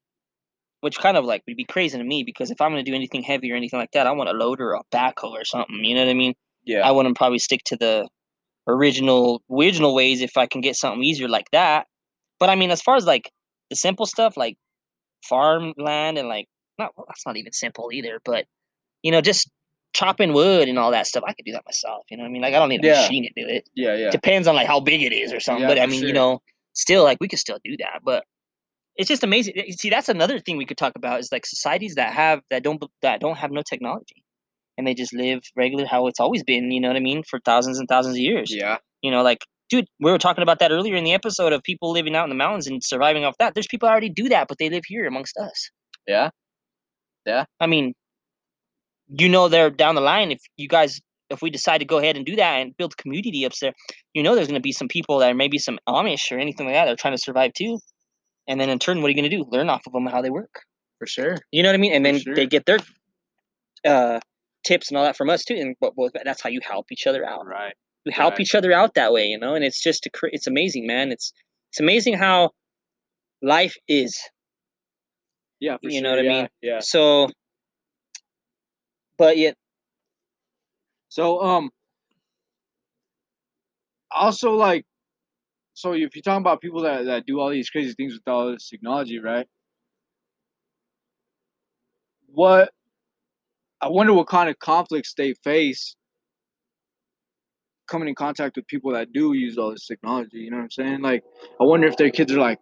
which 0.80 0.98
kind 0.98 1.16
of 1.16 1.24
like 1.24 1.42
would 1.46 1.56
be 1.56 1.64
crazy 1.64 1.96
to 1.96 2.04
me 2.04 2.24
because 2.24 2.50
if 2.50 2.60
I'm 2.60 2.72
going 2.72 2.84
to 2.84 2.90
do 2.90 2.94
anything 2.94 3.22
heavy 3.22 3.52
or 3.52 3.56
anything 3.56 3.78
like 3.78 3.92
that, 3.92 4.06
I 4.06 4.12
want 4.12 4.30
a 4.30 4.32
loader 4.32 4.74
or 4.74 4.80
a 4.80 4.96
backhoe 4.96 5.30
or 5.30 5.44
something. 5.44 5.84
You 5.84 5.94
know 5.94 6.04
what 6.04 6.10
I 6.10 6.14
mean? 6.14 6.34
Yeah, 6.64 6.86
I 6.86 6.90
wouldn't 6.90 7.16
probably 7.16 7.38
stick 7.38 7.60
to 7.66 7.76
the 7.76 8.08
original 8.68 9.42
original 9.50 9.94
ways 9.94 10.20
if 10.20 10.36
I 10.36 10.46
can 10.46 10.60
get 10.60 10.76
something 10.76 11.02
easier 11.02 11.28
like 11.28 11.50
that. 11.52 11.86
But 12.38 12.50
I 12.50 12.54
mean, 12.54 12.70
as 12.70 12.82
far 12.82 12.96
as 12.96 13.04
like 13.06 13.30
the 13.70 13.76
simple 13.76 14.06
stuff 14.06 14.36
like 14.36 14.56
farmland 15.24 16.18
and 16.18 16.28
like 16.28 16.46
not 16.78 16.92
well, 16.96 17.06
that's 17.08 17.26
not 17.26 17.36
even 17.36 17.52
simple 17.52 17.90
either, 17.92 18.20
but 18.24 18.44
you 19.02 19.10
know, 19.12 19.20
just 19.20 19.50
chopping 19.94 20.32
wood 20.32 20.68
and 20.68 20.78
all 20.78 20.90
that 20.90 21.06
stuff, 21.06 21.24
I 21.26 21.32
could 21.32 21.44
do 21.44 21.52
that 21.52 21.64
myself. 21.66 22.04
You 22.10 22.16
know 22.16 22.22
what 22.24 22.28
I 22.28 22.32
mean? 22.32 22.42
Like 22.42 22.54
I 22.54 22.58
don't 22.58 22.68
need 22.68 22.84
a 22.84 22.88
Yeah. 22.88 23.00
machine 23.02 23.24
to 23.24 23.42
do 23.42 23.48
it. 23.48 23.68
yeah, 23.74 23.96
yeah. 23.96 24.10
Depends 24.10 24.46
on 24.46 24.54
like 24.54 24.66
how 24.66 24.80
big 24.80 25.02
it 25.02 25.12
is 25.12 25.32
or 25.32 25.40
something. 25.40 25.62
Yeah, 25.62 25.68
but 25.68 25.80
I 25.80 25.86
mean, 25.86 26.00
sure. 26.00 26.08
you 26.08 26.14
know, 26.14 26.40
still 26.74 27.04
like 27.04 27.18
we 27.20 27.28
could 27.28 27.38
still 27.38 27.58
do 27.64 27.76
that. 27.78 28.00
But 28.04 28.24
it's 28.96 29.08
just 29.08 29.24
amazing. 29.24 29.54
See, 29.78 29.90
that's 29.90 30.08
another 30.08 30.38
thing 30.40 30.56
we 30.56 30.66
could 30.66 30.76
talk 30.76 30.92
about 30.96 31.20
is 31.20 31.30
like 31.32 31.46
societies 31.46 31.94
that 31.94 32.12
have 32.12 32.40
that 32.50 32.62
don't 32.62 32.82
that 33.02 33.20
don't 33.20 33.36
have 33.38 33.50
no 33.50 33.62
technology. 33.62 34.24
And 34.78 34.86
they 34.86 34.94
just 34.94 35.12
live 35.12 35.40
regular 35.56 35.84
how 35.84 36.06
it's 36.06 36.20
always 36.20 36.42
been, 36.42 36.70
you 36.70 36.80
know 36.80 36.88
what 36.88 36.96
I 36.96 37.00
mean, 37.00 37.22
for 37.28 37.40
thousands 37.40 37.78
and 37.78 37.88
thousands 37.88 38.14
of 38.14 38.20
years. 38.20 38.54
Yeah, 38.54 38.78
You 39.02 39.10
know, 39.10 39.22
like, 39.22 39.44
dude, 39.68 39.86
we 40.00 40.10
were 40.10 40.18
talking 40.18 40.42
about 40.42 40.60
that 40.60 40.70
earlier 40.70 40.94
in 40.94 41.04
the 41.04 41.12
episode 41.12 41.52
of 41.52 41.62
people 41.64 41.90
living 41.90 42.14
out 42.16 42.24
in 42.24 42.30
the 42.30 42.36
mountains 42.36 42.66
and 42.66 42.82
surviving 42.82 43.24
off 43.24 43.34
that. 43.38 43.54
There's 43.54 43.66
people 43.66 43.88
already 43.88 44.08
do 44.08 44.30
that, 44.30 44.48
but 44.48 44.56
they 44.58 44.70
live 44.70 44.84
here 44.86 45.06
amongst 45.06 45.36
us. 45.36 45.70
yeah. 46.06 46.30
Yeah. 47.26 47.44
I 47.60 47.66
mean, 47.66 47.92
you 49.08 49.28
know, 49.28 49.48
they're 49.48 49.68
down 49.68 49.96
the 49.96 50.00
line, 50.00 50.30
if 50.30 50.40
you 50.56 50.68
guys, 50.68 51.00
if 51.28 51.42
we 51.42 51.50
decide 51.50 51.78
to 51.78 51.84
go 51.84 51.98
ahead 51.98 52.16
and 52.16 52.24
do 52.24 52.36
that 52.36 52.60
and 52.60 52.74
build 52.76 52.96
community 52.96 53.44
up 53.44 53.52
there, 53.60 53.74
you 54.14 54.22
know, 54.22 54.34
there's 54.34 54.48
going 54.48 54.54
to 54.54 54.60
be 54.60 54.72
some 54.72 54.88
people 54.88 55.18
that 55.18 55.30
are 55.30 55.34
maybe 55.34 55.58
some 55.58 55.78
Amish 55.86 56.32
or 56.32 56.38
anything 56.38 56.66
like 56.66 56.74
that 56.74 56.86
that 56.86 56.92
are 56.92 56.96
trying 56.96 57.14
to 57.14 57.22
survive 57.22 57.52
too. 57.52 57.78
And 58.46 58.58
then 58.60 58.70
in 58.70 58.78
turn, 58.78 59.02
what 59.02 59.08
are 59.08 59.10
you 59.10 59.16
going 59.16 59.30
to 59.30 59.36
do? 59.36 59.44
Learn 59.50 59.68
off 59.68 59.82
of 59.86 59.92
them 59.92 60.06
how 60.06 60.22
they 60.22 60.30
work. 60.30 60.62
For 60.98 61.06
sure. 61.06 61.36
You 61.52 61.62
know 61.62 61.68
what 61.68 61.74
I 61.74 61.78
mean? 61.78 61.92
And 61.92 62.04
then 62.04 62.18
sure. 62.18 62.34
they 62.34 62.46
get 62.46 62.64
their 62.64 62.78
uh, 63.84 64.20
tips 64.64 64.90
and 64.90 64.98
all 64.98 65.04
that 65.04 65.16
from 65.16 65.30
us 65.30 65.44
too. 65.44 65.54
And 65.54 65.76
but, 65.80 65.94
but 65.96 66.12
that's 66.24 66.42
how 66.42 66.50
you 66.50 66.60
help 66.62 66.86
each 66.92 67.06
other 67.06 67.26
out. 67.26 67.46
Right. 67.46 67.74
You 68.04 68.12
help 68.12 68.34
Right. 68.34 68.40
each 68.40 68.54
other 68.54 68.72
out 68.72 68.94
that 68.94 69.12
way, 69.12 69.26
you 69.26 69.38
know. 69.38 69.54
And 69.54 69.64
it's 69.64 69.82
just 69.82 70.06
a, 70.06 70.10
it's 70.32 70.46
amazing, 70.46 70.86
man. 70.86 71.12
It's 71.12 71.32
it's 71.72 71.80
amazing 71.80 72.14
how 72.14 72.50
life 73.42 73.76
is. 73.88 74.18
Yeah, 75.60 75.76
for 75.82 75.90
You 75.90 76.00
sure. 76.00 76.02
know 76.02 76.10
what 76.10 76.18
I 76.20 76.22
mean? 76.22 76.48
Yeah. 76.62 76.78
So, 76.80 77.28
but 79.18 79.36
yet, 79.36 79.54
So 81.08 81.42
um 81.42 81.70
also 84.10 84.52
like 84.54 84.84
so 85.74 85.92
if 85.92 86.14
you're 86.16 86.22
talking 86.22 86.42
about 86.42 86.60
people 86.60 86.82
that, 86.82 87.04
that 87.06 87.26
do 87.26 87.40
all 87.40 87.50
these 87.50 87.70
crazy 87.70 87.94
things 87.94 88.14
with 88.14 88.26
all 88.26 88.52
this 88.52 88.68
technology, 88.68 89.18
right? 89.20 89.46
What 92.28 92.70
I 93.80 93.88
wonder 93.88 94.12
what 94.12 94.26
kind 94.28 94.48
of 94.50 94.58
conflicts 94.58 95.14
they 95.14 95.34
face 95.44 95.94
coming 97.88 98.08
in 98.08 98.14
contact 98.14 98.56
with 98.56 98.66
people 98.66 98.92
that 98.92 99.12
do 99.12 99.32
use 99.32 99.56
all 99.56 99.70
this 99.70 99.86
technology, 99.86 100.38
you 100.38 100.50
know 100.50 100.58
what 100.58 100.64
I'm 100.64 100.70
saying? 100.70 101.00
Like 101.02 101.22
I 101.60 101.64
wonder 101.64 101.86
if 101.86 101.96
their 101.96 102.10
kids 102.10 102.32
are 102.32 102.38
like 102.40 102.58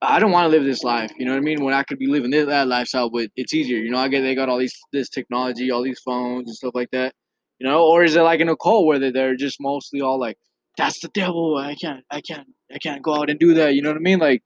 I 0.00 0.18
don't 0.18 0.32
want 0.32 0.44
to 0.46 0.48
live 0.48 0.64
this 0.64 0.82
life, 0.82 1.12
you 1.18 1.24
know 1.26 1.32
what 1.32 1.38
I 1.38 1.42
mean? 1.42 1.62
When 1.64 1.74
I 1.74 1.84
could 1.84 1.98
be 1.98 2.06
living 2.08 2.30
this, 2.32 2.46
that 2.46 2.66
lifestyle, 2.68 3.08
but 3.10 3.28
it's 3.36 3.54
easier, 3.54 3.78
you 3.78 3.90
know. 3.90 3.98
I 3.98 4.08
get 4.08 4.22
they 4.22 4.34
got 4.34 4.48
all 4.48 4.58
these 4.58 4.76
this 4.92 5.08
technology, 5.08 5.70
all 5.70 5.82
these 5.82 6.00
phones 6.00 6.48
and 6.48 6.56
stuff 6.56 6.74
like 6.74 6.90
that 6.92 7.14
you 7.62 7.68
know 7.68 7.84
or 7.84 8.02
is 8.02 8.16
it 8.16 8.22
like 8.22 8.40
in 8.40 8.48
a 8.48 8.56
cult 8.56 8.86
where 8.86 8.98
they- 8.98 9.10
they're 9.12 9.36
just 9.36 9.60
mostly 9.60 10.00
all 10.00 10.18
like 10.18 10.36
that's 10.76 11.00
the 11.00 11.08
devil 11.08 11.56
i 11.56 11.74
can't 11.76 12.02
i 12.10 12.20
can't 12.20 12.48
i 12.74 12.78
can't 12.78 13.02
go 13.02 13.14
out 13.14 13.30
and 13.30 13.38
do 13.38 13.54
that 13.54 13.74
you 13.74 13.82
know 13.82 13.90
what 13.90 13.96
i 13.96 14.00
mean 14.00 14.18
like 14.18 14.42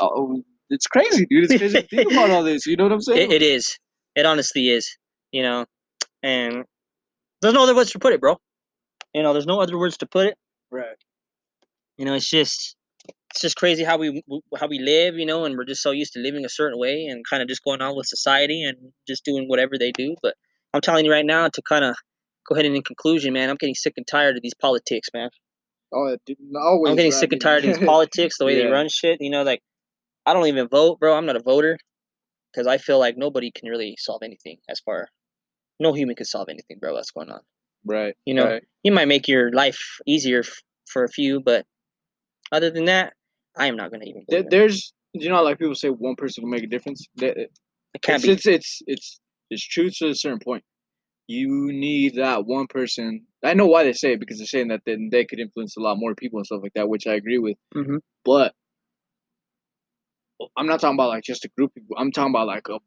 oh 0.00 0.42
it's 0.68 0.86
crazy 0.86 1.26
dude 1.30 1.44
it's 1.44 1.54
crazy 1.54 1.80
to 1.80 1.88
think 1.88 2.10
about 2.10 2.30
all 2.30 2.42
this 2.42 2.66
you 2.66 2.76
know 2.76 2.84
what 2.84 2.92
i'm 2.92 3.00
saying 3.10 3.30
it, 3.30 3.40
it 3.40 3.42
is. 3.42 3.78
It 4.16 4.26
honestly 4.26 4.68
is. 4.68 4.96
You 5.32 5.42
know, 5.42 5.66
and 6.22 6.64
there's 7.40 7.54
no 7.54 7.62
other 7.62 7.74
words 7.74 7.92
to 7.92 7.98
put 7.98 8.12
it, 8.12 8.20
bro. 8.20 8.36
You 9.14 9.22
know, 9.22 9.32
there's 9.32 9.46
no 9.46 9.60
other 9.60 9.78
words 9.78 9.96
to 9.98 10.06
put 10.06 10.26
it. 10.26 10.34
right 10.70 10.96
You 11.96 12.04
know, 12.04 12.14
it's 12.14 12.28
just 12.28 12.76
it's 13.30 13.40
just 13.40 13.56
crazy 13.56 13.84
how 13.84 13.96
we 13.96 14.22
how 14.58 14.66
we 14.66 14.78
live. 14.78 15.16
You 15.16 15.26
know, 15.26 15.44
and 15.44 15.56
we're 15.56 15.64
just 15.64 15.82
so 15.82 15.90
used 15.90 16.12
to 16.14 16.20
living 16.20 16.44
a 16.44 16.48
certain 16.48 16.78
way 16.78 17.06
and 17.06 17.24
kind 17.28 17.42
of 17.42 17.48
just 17.48 17.64
going 17.64 17.80
on 17.80 17.96
with 17.96 18.06
society 18.06 18.62
and 18.62 18.76
just 19.06 19.24
doing 19.24 19.48
whatever 19.48 19.78
they 19.78 19.92
do. 19.92 20.14
But 20.22 20.34
I'm 20.74 20.80
telling 20.80 21.04
you 21.04 21.12
right 21.12 21.26
now, 21.26 21.48
to 21.48 21.62
kind 21.62 21.84
of 21.84 21.96
go 22.48 22.54
ahead 22.54 22.66
and 22.66 22.76
in 22.76 22.82
conclusion, 22.82 23.32
man, 23.32 23.50
I'm 23.50 23.56
getting 23.56 23.74
sick 23.74 23.94
and 23.96 24.06
tired 24.06 24.36
of 24.36 24.42
these 24.42 24.54
politics, 24.54 25.08
man. 25.14 25.30
oh 25.92 26.16
always 26.60 26.90
I'm 26.90 26.96
getting 26.96 27.12
sick 27.12 27.32
and 27.32 27.40
tired 27.40 27.64
of 27.64 27.74
these 27.74 27.86
politics, 27.86 28.38
the 28.38 28.44
way 28.44 28.54
Yeah. 28.58 28.66
they 28.66 28.70
run 28.70 28.88
shit. 28.88 29.18
You 29.20 29.30
know, 29.30 29.42
like 29.42 29.60
I 30.26 30.34
don't 30.34 30.46
even 30.46 30.68
vote, 30.68 31.00
bro. 31.00 31.16
I'm 31.16 31.26
not 31.26 31.36
a 31.36 31.42
voter 31.42 31.78
because 32.52 32.66
I 32.66 32.78
feel 32.78 32.98
like 32.98 33.16
nobody 33.16 33.50
can 33.50 33.68
really 33.68 33.96
solve 33.98 34.22
anything 34.22 34.58
as 34.68 34.80
far. 34.80 35.08
No 35.80 35.92
human 35.92 36.14
can 36.14 36.26
solve 36.26 36.48
anything, 36.48 36.78
bro. 36.78 36.94
That's 36.94 37.10
going 37.10 37.30
on. 37.30 37.40
right 37.84 38.14
You 38.26 38.34
know, 38.34 38.44
right. 38.46 38.62
you 38.82 38.92
might 38.92 39.08
make 39.08 39.26
your 39.26 39.50
life 39.52 39.80
easier 40.06 40.40
f- 40.40 40.62
for 40.86 41.02
a 41.04 41.08
few, 41.08 41.40
but 41.40 41.66
other 42.52 42.70
than 42.70 42.84
that, 42.84 43.14
I 43.56 43.66
am 43.66 43.76
not 43.76 43.90
gonna 43.90 44.04
even. 44.04 44.24
There- 44.28 44.42
there's 44.42 44.92
you 45.14 45.28
know 45.28 45.42
like 45.42 45.58
people 45.58 45.74
say 45.74 45.88
one 45.88 46.14
person 46.16 46.44
will 46.44 46.50
make 46.50 46.62
a 46.62 46.68
difference 46.68 47.04
That- 47.16 47.36
It 47.38 48.02
can't 48.02 48.22
it's, 48.24 48.44
be. 48.44 48.52
it's 48.52 48.56
it's 48.56 48.82
it's 48.86 49.20
it's 49.50 49.64
true 49.66 49.90
to 49.90 50.08
a 50.10 50.14
certain 50.14 50.38
point 50.38 50.62
you 51.26 51.48
need 51.72 52.14
that 52.14 52.44
one 52.46 52.66
person 52.68 53.26
i 53.42 53.52
know 53.54 53.66
why 53.66 53.82
they 53.82 53.92
say 53.92 54.12
it 54.12 54.20
because 54.20 54.38
they're 54.38 54.46
saying 54.46 54.68
that 54.68 54.82
then 54.86 55.08
they 55.10 55.24
could 55.24 55.40
influence 55.40 55.76
a 55.76 55.80
lot 55.80 55.98
more 55.98 56.14
people 56.14 56.38
and 56.38 56.46
stuff 56.46 56.60
like 56.62 56.72
that 56.74 56.88
which 56.88 57.06
i 57.08 57.14
agree 57.14 57.38
with 57.38 57.56
Mhm. 57.74 57.98
but 58.24 58.54
i'm 60.56 60.66
not 60.66 60.80
talking 60.80 60.96
about 60.96 61.08
like 61.08 61.24
just 61.24 61.44
a 61.44 61.48
group 61.56 61.70
of 61.70 61.74
people 61.82 61.96
i'm 61.98 62.12
talking 62.12 62.30
about 62.32 62.46
like 62.46 62.68
a 62.68 62.78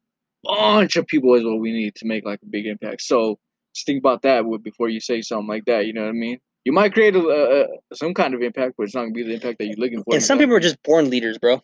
bunch 0.43 0.95
of 0.95 1.07
people 1.07 1.33
is 1.35 1.43
what 1.43 1.59
we 1.59 1.71
need 1.71 1.95
to 1.95 2.05
make 2.05 2.25
like 2.25 2.39
a 2.43 2.45
big 2.45 2.65
impact 2.65 3.01
so 3.01 3.39
just 3.73 3.85
think 3.85 3.99
about 3.99 4.21
that 4.23 4.43
before 4.63 4.89
you 4.89 4.99
say 4.99 5.21
something 5.21 5.47
like 5.47 5.65
that 5.65 5.85
you 5.85 5.93
know 5.93 6.01
what 6.03 6.09
i 6.09 6.13
mean 6.13 6.37
you 6.65 6.71
might 6.71 6.93
create 6.93 7.15
a, 7.15 7.19
a, 7.19 7.65
some 7.95 8.13
kind 8.13 8.33
of 8.33 8.41
impact 8.41 8.75
but 8.77 8.83
it's 8.83 8.95
not 8.95 9.01
going 9.01 9.13
to 9.13 9.17
be 9.17 9.23
the 9.23 9.33
impact 9.33 9.57
that 9.59 9.65
you're 9.67 9.77
looking 9.77 10.03
for 10.03 10.13
and 10.13 10.23
some 10.23 10.37
people 10.37 10.55
are 10.55 10.59
just 10.61 10.81
born 10.83 11.09
leaders, 11.09 11.37
bro. 11.37 11.61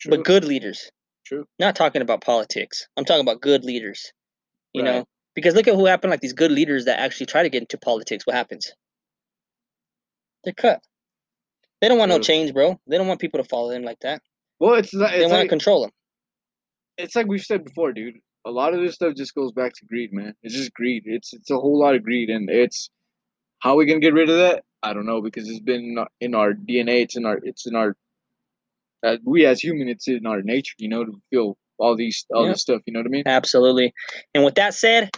True. 0.00 0.10
But 0.10 0.24
good 0.24 0.44
leaders. 0.44 0.90
True. 1.24 1.46
Not 1.58 1.76
talking 1.76 2.02
about 2.02 2.20
politics. 2.22 2.88
I'm 2.96 3.04
talking 3.06 3.22
about 3.22 3.40
good 3.40 3.64
leaders. 3.64 4.12
You 4.74 4.82
Right. 4.82 4.90
know, 4.96 5.04
because 5.34 5.54
look 5.54 5.66
at 5.68 5.74
who 5.76 5.86
happened. 5.86 6.10
Like 6.10 6.20
these 6.20 6.32
good 6.32 6.50
leaders 6.52 6.84
that 6.86 6.98
actually 6.98 7.26
try 7.26 7.42
to 7.44 7.48
get 7.48 7.62
into 7.62 7.78
politics. 7.78 8.26
What 8.26 8.34
happens? 8.36 8.72
They're 10.44 10.52
cut. 10.52 10.80
They 11.80 11.88
don't 11.88 11.98
want 11.98 12.10
no 12.10 12.18
change, 12.18 12.52
bro. 12.52 12.78
They 12.86 12.98
don't 12.98 13.08
want 13.08 13.20
people 13.20 13.42
to 13.42 13.48
follow 13.48 13.70
them 13.70 13.82
like 13.82 14.00
that. 14.00 14.20
well 14.60 14.74
it's, 14.74 14.92
not- 14.92 15.12
They 15.12 15.20
want 15.22 15.32
to 15.32 15.38
like, 15.38 15.48
control 15.48 15.82
them. 15.82 15.90
It's 16.98 17.16
like 17.16 17.26
we've 17.26 17.42
said 17.42 17.64
before, 17.64 17.92
dude. 17.92 18.16
A 18.44 18.50
lot 18.50 18.74
of 18.74 18.80
this 18.80 18.94
stuff 18.94 19.14
just 19.14 19.34
goes 19.34 19.52
back 19.52 19.72
to 19.74 19.86
greed, 19.86 20.12
man. 20.12 20.34
It's 20.42 20.54
just 20.54 20.74
greed. 20.74 21.04
It's 21.06 21.32
it's 21.32 21.50
a 21.50 21.56
whole 21.56 21.78
lot 21.78 21.94
of 21.94 22.02
greed, 22.02 22.28
and 22.30 22.50
it's 22.50 22.90
How 23.60 23.72
are 23.72 23.76
we 23.76 23.86
gonna 23.86 24.00
get 24.00 24.14
rid 24.14 24.28
of 24.30 24.36
that? 24.38 24.64
I 24.82 24.92
don't 24.92 25.06
know 25.06 25.22
because 25.22 25.48
it's 25.48 25.60
been 25.60 25.96
in 26.20 26.34
our, 26.34 26.52
DNA. 26.54 27.02
It's 27.02 27.16
in 27.16 27.24
our 27.24 27.38
it's 27.44 27.66
in 27.66 27.76
our 27.76 27.94
uh, 29.04 29.16
we 29.24 29.46
as 29.46 29.60
human. 29.60 29.88
It's 29.88 30.08
in 30.08 30.26
our 30.26 30.42
nature, 30.42 30.74
you 30.78 30.88
know, 30.88 31.04
to 31.04 31.12
feel 31.30 31.56
all 31.78 31.96
these 31.96 32.26
all 32.34 32.44
Yeah. 32.46 32.52
this 32.52 32.62
stuff. 32.62 32.82
You 32.86 32.92
know 32.92 33.00
what 33.00 33.06
I 33.06 33.10
mean? 33.10 33.22
Absolutely. 33.26 33.92
And 34.34 34.44
with 34.44 34.56
that 34.56 34.74
said, 34.74 35.10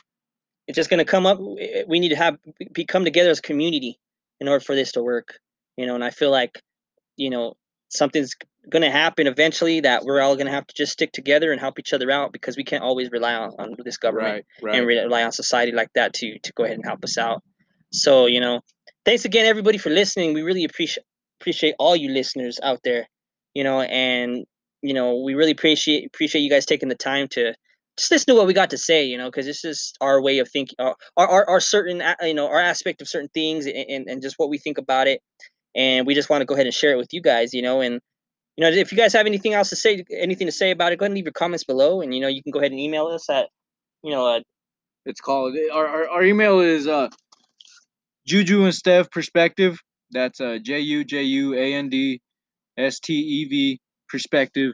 it's 0.69 0.77
just 0.77 0.91
going 0.91 0.99
to 0.99 1.11
come 1.11 1.27
up. 1.27 1.39
We 1.87 2.01
need 2.01 2.11
to 2.11 2.17
have 2.17 2.37
be 2.73 2.85
come 2.85 3.05
together 3.05 3.31
as 3.31 3.39
a 3.39 3.43
community 3.43 3.99
in 4.41 4.49
order 4.49 4.61
for 4.65 4.75
this 4.75 4.93
to 4.93 5.03
work. 5.03 5.39
You 5.77 5.87
know, 5.87 5.95
and 5.95 6.05
I 6.05 6.11
feel 6.11 6.31
like, 6.31 6.61
you 7.17 7.31
know, 7.31 7.55
something's 7.89 8.35
going 8.71 8.83
to 8.83 8.91
happen 8.91 9.27
eventually 9.27 9.81
that 9.81 10.05
we're 10.05 10.21
all 10.21 10.35
going 10.37 10.47
to 10.47 10.53
have 10.53 10.67
to 10.67 10.75
just 10.75 10.93
stick 10.93 11.13
together 11.13 11.53
and 11.53 11.61
help 11.61 11.79
each 11.79 11.93
other 11.93 12.11
out 12.11 12.33
because 12.33 12.57
we 12.57 12.65
can't 12.65 12.83
always 12.83 13.11
rely 13.11 13.35
on, 13.35 13.51
on 13.59 13.75
this 13.85 13.99
government 13.99 14.45
Right, 14.63 14.71
right. 14.71 14.79
and 14.79 14.87
rely 14.87 15.23
on 15.23 15.33
society 15.33 15.73
like 15.73 15.91
that 15.95 16.15
to 16.15 16.39
to 16.39 16.53
go 16.55 16.65
ahead 16.65 16.77
and 16.77 16.85
help 16.87 17.05
us 17.05 17.19
out. 17.19 17.43
So 17.93 18.27
you 18.27 18.41
know, 18.41 18.61
thanks 19.05 19.25
again 19.25 19.47
everybody 19.47 19.79
for 19.79 19.91
listening. 19.91 20.35
We 20.35 20.43
really 20.43 20.65
appreciate 20.65 21.05
appreciate 21.41 21.75
all 21.79 21.95
you 21.97 22.11
listeners 22.11 22.59
out 22.63 22.81
there. 22.85 23.07
You 23.55 23.65
know, 23.65 23.83
and 23.83 24.45
you 24.83 24.95
know 24.95 25.17
we 25.23 25.35
really 25.35 25.53
appreciate 25.53 26.07
appreciate 26.07 26.43
you 26.43 26.51
guys 26.51 26.67
taking 26.67 26.89
the 26.89 26.95
time 26.97 27.29
to 27.29 27.55
just 27.97 28.11
listen 28.11 28.27
to 28.27 28.35
what 28.35 28.47
we 28.49 28.55
got 28.55 28.71
to 28.71 28.79
say. 28.79 29.05
You 29.05 29.19
know, 29.19 29.27
because 29.31 29.47
this 29.47 29.65
is 29.65 29.93
our 30.01 30.21
way 30.23 30.39
of 30.39 30.49
thinking, 30.51 30.75
our, 30.79 30.97
our 31.17 31.29
our 31.29 31.49
our 31.51 31.61
certain 31.61 32.03
you 32.23 32.35
know 32.35 32.49
our 32.49 32.61
aspect 32.61 33.03
of 33.03 33.09
certain 33.09 33.29
things 33.35 33.67
and, 33.67 33.77
and 33.77 34.07
and 34.09 34.23
just 34.23 34.37
what 34.39 34.49
we 34.49 34.59
think 34.59 34.79
about 34.79 35.07
it. 35.07 35.21
And 35.75 36.07
we 36.07 36.15
just 36.15 36.31
want 36.31 36.43
to 36.43 36.47
go 36.47 36.55
ahead 36.55 36.67
and 36.67 36.75
share 36.75 36.93
it 36.93 36.97
with 36.97 37.13
you 37.13 37.21
guys. 37.21 37.53
You 37.53 37.63
know, 37.63 37.81
and 37.81 38.01
you 38.57 38.63
know 38.65 38.71
if 38.71 38.93
you 38.93 38.99
guys 38.99 39.13
have 39.13 39.27
anything 39.27 39.55
else 39.55 39.71
to 39.71 39.77
say, 39.77 40.05
anything 40.13 40.47
to 40.47 40.53
say 40.53 40.71
about 40.71 40.93
it, 40.93 40.99
go 40.99 41.05
ahead 41.05 41.11
and 41.11 41.17
leave 41.17 41.27
your 41.27 41.33
comments 41.33 41.65
below. 41.65 42.01
And 42.01 42.15
you 42.15 42.21
know 42.21 42.29
you 42.29 42.43
can 42.43 42.53
go 42.53 42.59
ahead 42.61 42.71
and 42.71 42.81
email 42.81 43.07
us 43.07 43.29
at 43.31 43.49
you 44.03 44.11
know 44.11 44.27
uh, 44.27 44.41
It's 45.07 45.21
called 45.21 45.57
our 45.73 45.87
our, 45.87 46.09
our 46.09 46.23
email 46.25 46.61
is 46.61 46.87
uh 46.87 47.09
Juju 48.27 48.65
and 48.65 48.75
Steph 48.75 49.11
perspective. 49.11 49.79
That's 50.11 50.41
uh 50.41 50.59
J 50.63 50.81
U 50.81 51.05
J 51.05 51.23
U 51.23 51.55
A 51.55 51.75
N 51.75 51.89
D 51.89 52.21
S 52.79 53.01
T 53.01 53.15
E 53.15 53.45
V 53.47 53.81
perspective 54.09 54.73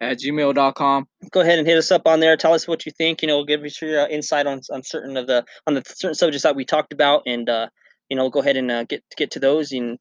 at 0.00 0.18
gmail.com. 0.18 1.06
go 1.30 1.40
ahead 1.40 1.58
and 1.58 1.68
hit 1.68 1.76
us 1.76 1.90
up 1.90 2.06
on 2.06 2.20
there. 2.20 2.36
Tell 2.36 2.54
us 2.54 2.66
what 2.66 2.86
you 2.86 2.92
think. 2.92 3.22
You 3.22 3.28
know, 3.28 3.44
give 3.44 3.62
us 3.64 3.80
your 3.80 4.00
uh, 4.00 4.08
insight 4.08 4.46
on 4.46 4.60
on 4.72 4.82
certain 4.82 5.16
of 5.16 5.26
the 5.26 5.44
on 5.66 5.74
the 5.74 5.82
certain 5.86 6.14
subjects 6.14 6.42
that 6.42 6.56
we 6.56 6.64
talked 6.64 6.92
about, 6.92 7.22
and 7.26 7.48
uh, 7.48 7.68
you 8.08 8.16
know, 8.16 8.30
go 8.30 8.40
ahead 8.40 8.56
and 8.56 8.70
uh, 8.70 8.84
get 8.84 9.02
get 9.16 9.30
to 9.32 9.38
those. 9.38 9.72
And 9.72 9.98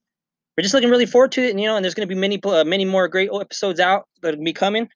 we're 0.59 0.63
just 0.63 0.73
looking 0.73 0.89
really 0.89 1.05
forward 1.05 1.31
to 1.31 1.41
it. 1.41 1.51
And, 1.51 1.61
you 1.61 1.67
know, 1.67 1.77
and 1.77 1.85
there's 1.85 1.93
going 1.93 2.05
to 2.05 2.13
be 2.13 2.19
many, 2.19 2.37
uh, 2.43 2.65
many 2.65 2.83
more 2.83 3.07
great 3.07 3.29
episodes 3.33 3.79
out 3.79 4.09
that'll 4.21 4.43
be 4.43 4.51
coming. 4.51 4.89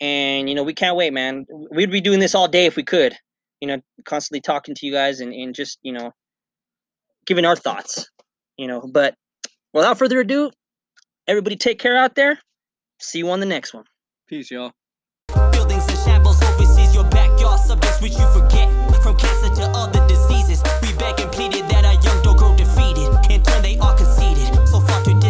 And, 0.00 0.48
you 0.48 0.54
know, 0.54 0.62
we 0.62 0.74
can't 0.74 0.94
wait, 0.94 1.12
man. 1.12 1.44
We'd 1.72 1.90
be 1.90 2.00
doing 2.00 2.20
this 2.20 2.36
all 2.36 2.46
day 2.46 2.66
if 2.66 2.76
we 2.76 2.84
could, 2.84 3.12
you 3.60 3.66
know, 3.66 3.80
constantly 4.04 4.40
talking 4.40 4.76
to 4.76 4.86
you 4.86 4.92
guys 4.92 5.18
and, 5.18 5.34
and 5.34 5.56
just, 5.56 5.80
you 5.82 5.92
know, 5.92 6.12
giving 7.26 7.44
our 7.44 7.56
thoughts, 7.56 8.08
you 8.56 8.68
know. 8.68 8.80
But 8.80 9.16
without 9.74 9.98
further 9.98 10.20
ado, 10.20 10.52
everybody 11.26 11.56
take 11.56 11.80
care 11.80 11.96
out 11.96 12.14
there. 12.14 12.38
See 13.00 13.18
you 13.18 13.30
on 13.30 13.40
the 13.40 13.46
next 13.46 13.74
one. 13.74 13.82
Peace, 14.28 14.52
y'all. 14.52 14.70
Buildings 15.50 15.84
and 15.88 15.98
shambles 15.98 16.40
your 16.94 17.10
backyard 17.10 17.58
subjects 17.58 18.00
which 18.00 18.12
you 18.12 18.32
forget. 18.32 18.68
From 19.02 19.16
cancer 19.16 19.52
to 19.52 19.62
other 19.74 20.06
diseases, 20.06 20.62
we 20.80 20.92
beg 20.94 21.18
and 21.18 21.32
pleaded 21.32 21.68
that 21.70 21.84
our 21.84 21.94
young 21.94 22.22
don't 22.22 22.38
grow 22.38 22.56
defeated. 22.56 23.10
In 23.30 23.42
turn, 23.42 23.62
they 23.62 23.78
are 23.78 23.96
so 24.72 24.80
fucking 24.80 25.21